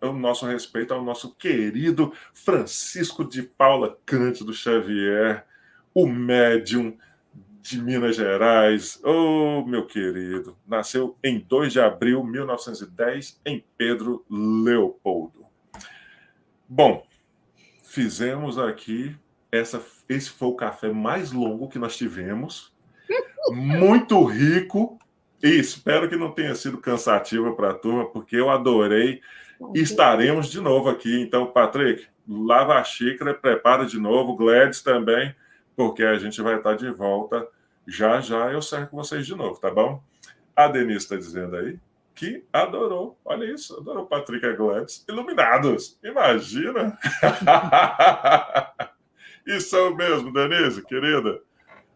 O 0.00 0.12
nosso 0.12 0.44
respeito 0.44 0.92
ao 0.92 1.04
nosso 1.04 1.36
querido 1.36 2.12
Francisco 2.34 3.24
de 3.24 3.44
Paula 3.44 3.96
Cândido 4.04 4.52
Xavier, 4.52 5.46
o 5.94 6.04
médium 6.04 6.98
de 7.68 7.82
Minas 7.82 8.14
Gerais. 8.14 9.00
Oh, 9.02 9.64
meu 9.66 9.86
querido, 9.86 10.56
nasceu 10.66 11.16
em 11.22 11.40
2 11.40 11.72
de 11.72 11.80
abril 11.80 12.22
de 12.22 12.30
1910 12.30 13.40
em 13.44 13.64
Pedro 13.76 14.24
Leopoldo. 14.30 15.44
Bom, 16.68 17.04
fizemos 17.82 18.58
aqui 18.58 19.16
essa 19.50 19.82
esse 20.08 20.30
foi 20.30 20.48
o 20.48 20.54
café 20.54 20.90
mais 20.90 21.32
longo 21.32 21.68
que 21.68 21.78
nós 21.78 21.96
tivemos. 21.96 22.72
Muito 23.50 24.22
rico 24.24 24.98
e 25.42 25.48
espero 25.48 26.08
que 26.08 26.16
não 26.16 26.30
tenha 26.30 26.54
sido 26.54 26.78
cansativo 26.78 27.54
para 27.56 27.70
a 27.70 27.74
turma, 27.74 28.06
porque 28.06 28.36
eu 28.36 28.48
adorei. 28.48 29.20
Estaremos 29.74 30.50
de 30.50 30.60
novo 30.60 30.88
aqui. 30.88 31.20
Então, 31.20 31.46
Patrick, 31.46 32.06
lava 32.28 32.74
a 32.74 32.84
xícara, 32.84 33.34
prepara 33.34 33.86
de 33.86 33.98
novo, 33.98 34.36
Gladys 34.36 34.82
também, 34.82 35.34
porque 35.74 36.04
a 36.04 36.18
gente 36.18 36.40
vai 36.40 36.56
estar 36.56 36.74
de 36.74 36.90
volta 36.90 37.46
já 37.86 38.20
já 38.20 38.50
eu 38.52 38.60
cerco 38.60 38.96
vocês 38.96 39.26
de 39.26 39.34
novo, 39.34 39.60
tá 39.60 39.70
bom? 39.70 40.02
A 40.54 40.68
Denise 40.68 40.98
está 40.98 41.16
dizendo 41.16 41.56
aí 41.56 41.78
que 42.14 42.42
adorou. 42.50 43.18
Olha 43.24 43.44
isso, 43.44 43.76
adorou 43.78 44.06
Patrick 44.06 44.50
Gladys. 44.54 45.04
Iluminados, 45.06 45.98
imagina! 46.02 46.98
isso 49.46 49.76
é 49.76 49.82
o 49.82 49.94
mesmo, 49.94 50.32
Denise, 50.32 50.82
querida. 50.82 51.40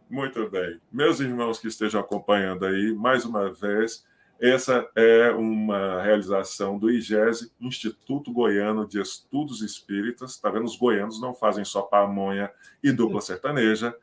Muito 0.08 0.48
bem. 0.50 0.78
Meus 0.92 1.20
irmãos 1.20 1.58
que 1.58 1.68
estejam 1.68 2.00
acompanhando 2.00 2.66
aí, 2.66 2.92
mais 2.92 3.24
uma 3.24 3.50
vez, 3.50 4.04
essa 4.38 4.88
é 4.94 5.30
uma 5.30 6.02
realização 6.02 6.78
do 6.78 6.90
IGESE, 6.90 7.50
Instituto 7.60 8.32
Goiano 8.32 8.86
de 8.86 9.00
Estudos 9.00 9.62
Espíritas. 9.62 10.32
Está 10.32 10.50
vendo? 10.50 10.64
Os 10.64 10.76
goianos 10.76 11.20
não 11.20 11.32
fazem 11.32 11.64
só 11.64 11.82
pamonha 11.82 12.50
e 12.82 12.92
dupla 12.92 13.20
sertaneja 13.20 13.94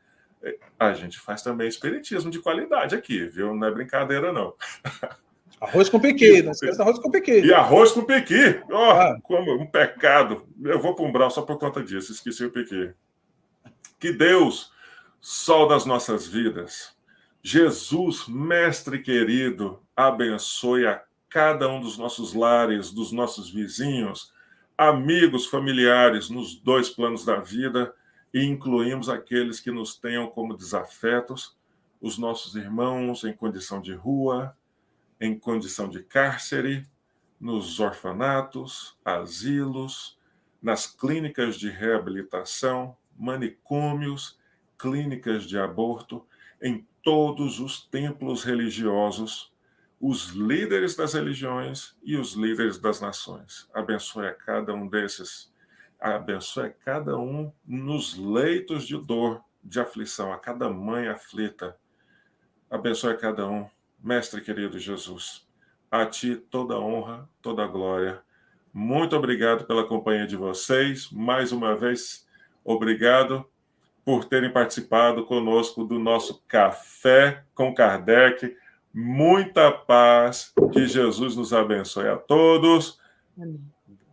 a 0.78 0.92
gente 0.92 1.18
faz 1.18 1.42
também 1.42 1.68
espiritismo 1.68 2.30
de 2.30 2.40
qualidade 2.40 2.94
aqui, 2.94 3.26
viu? 3.26 3.54
Não 3.54 3.66
é 3.66 3.70
brincadeira, 3.70 4.32
não. 4.32 4.54
Arroz 5.60 5.88
com 5.88 5.98
pequi, 5.98 6.40
né? 6.40 6.52
arroz 6.78 7.00
com 7.00 7.10
pequi. 7.10 7.40
E 7.40 7.52
arroz 7.52 7.90
com 7.90 8.04
pequi. 8.04 8.60
Oh, 8.70 8.76
ah. 8.76 9.18
como 9.24 9.60
um 9.60 9.66
pecado. 9.66 10.46
Eu 10.62 10.80
vou 10.80 10.94
para 10.94 11.04
um 11.04 11.10
brau 11.10 11.30
só 11.32 11.42
por 11.42 11.58
conta 11.58 11.82
disso, 11.82 12.12
esqueci 12.12 12.44
o 12.44 12.50
pequi. 12.52 12.92
Que 13.98 14.12
Deus, 14.12 14.70
sol 15.20 15.66
das 15.66 15.84
nossas 15.84 16.28
vidas, 16.28 16.96
Jesus, 17.42 18.28
mestre 18.28 19.02
querido, 19.02 19.82
abençoe 19.96 20.86
a 20.86 21.02
cada 21.28 21.68
um 21.68 21.80
dos 21.80 21.98
nossos 21.98 22.34
lares, 22.34 22.92
dos 22.92 23.10
nossos 23.10 23.50
vizinhos, 23.50 24.32
amigos, 24.76 25.46
familiares, 25.46 26.30
nos 26.30 26.54
dois 26.54 26.88
planos 26.88 27.24
da 27.24 27.36
vida 27.36 27.92
e 28.32 28.44
incluímos 28.44 29.08
aqueles 29.08 29.60
que 29.60 29.70
nos 29.70 29.96
tenham 29.96 30.28
como 30.28 30.56
desafetos, 30.56 31.56
os 32.00 32.18
nossos 32.18 32.54
irmãos 32.54 33.24
em 33.24 33.32
condição 33.32 33.80
de 33.80 33.92
rua, 33.94 34.56
em 35.20 35.38
condição 35.38 35.88
de 35.88 36.02
cárcere, 36.02 36.86
nos 37.40 37.80
orfanatos, 37.80 38.96
asilos, 39.04 40.18
nas 40.62 40.86
clínicas 40.86 41.56
de 41.56 41.70
reabilitação, 41.70 42.96
manicômios, 43.16 44.38
clínicas 44.78 45.44
de 45.44 45.58
aborto, 45.58 46.24
em 46.60 46.86
todos 47.02 47.60
os 47.60 47.80
templos 47.80 48.44
religiosos, 48.44 49.52
os 50.00 50.28
líderes 50.28 50.94
das 50.94 51.14
religiões 51.14 51.96
e 52.02 52.16
os 52.16 52.34
líderes 52.34 52.78
das 52.78 53.00
nações. 53.00 53.68
Abençoe 53.74 54.26
a 54.26 54.34
cada 54.34 54.72
um 54.72 54.86
desses 54.86 55.52
abençoe 56.00 56.70
cada 56.84 57.18
um 57.18 57.52
nos 57.66 58.16
leitos 58.16 58.86
de 58.86 58.96
dor, 58.96 59.42
de 59.62 59.80
aflição, 59.80 60.32
a 60.32 60.38
cada 60.38 60.68
mãe 60.70 61.08
aflita. 61.08 61.76
Abençoe 62.70 63.16
cada 63.16 63.48
um, 63.48 63.66
Mestre 64.02 64.40
querido 64.40 64.78
Jesus. 64.78 65.46
A 65.90 66.06
Ti 66.06 66.36
toda 66.36 66.78
honra, 66.78 67.28
toda 67.42 67.66
glória. 67.66 68.22
Muito 68.72 69.16
obrigado 69.16 69.64
pela 69.64 69.86
companhia 69.86 70.26
de 70.26 70.36
vocês. 70.36 71.10
Mais 71.10 71.50
uma 71.50 71.74
vez, 71.74 72.26
obrigado 72.62 73.44
por 74.04 74.24
terem 74.24 74.52
participado 74.52 75.24
conosco 75.24 75.84
do 75.84 75.98
nosso 75.98 76.42
Café 76.46 77.42
com 77.54 77.74
Kardec. 77.74 78.56
Muita 78.94 79.70
paz. 79.70 80.52
Que 80.72 80.86
Jesus 80.86 81.36
nos 81.36 81.52
abençoe 81.52 82.08
a 82.08 82.16
todos. 82.16 83.00
Amém. 83.36 83.60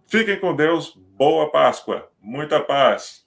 Fiquem 0.08 0.40
com 0.40 0.56
Deus. 0.56 0.98
Boa 1.18 1.50
Páscoa. 1.50 2.10
Muita 2.22 2.60
paz. 2.60 3.25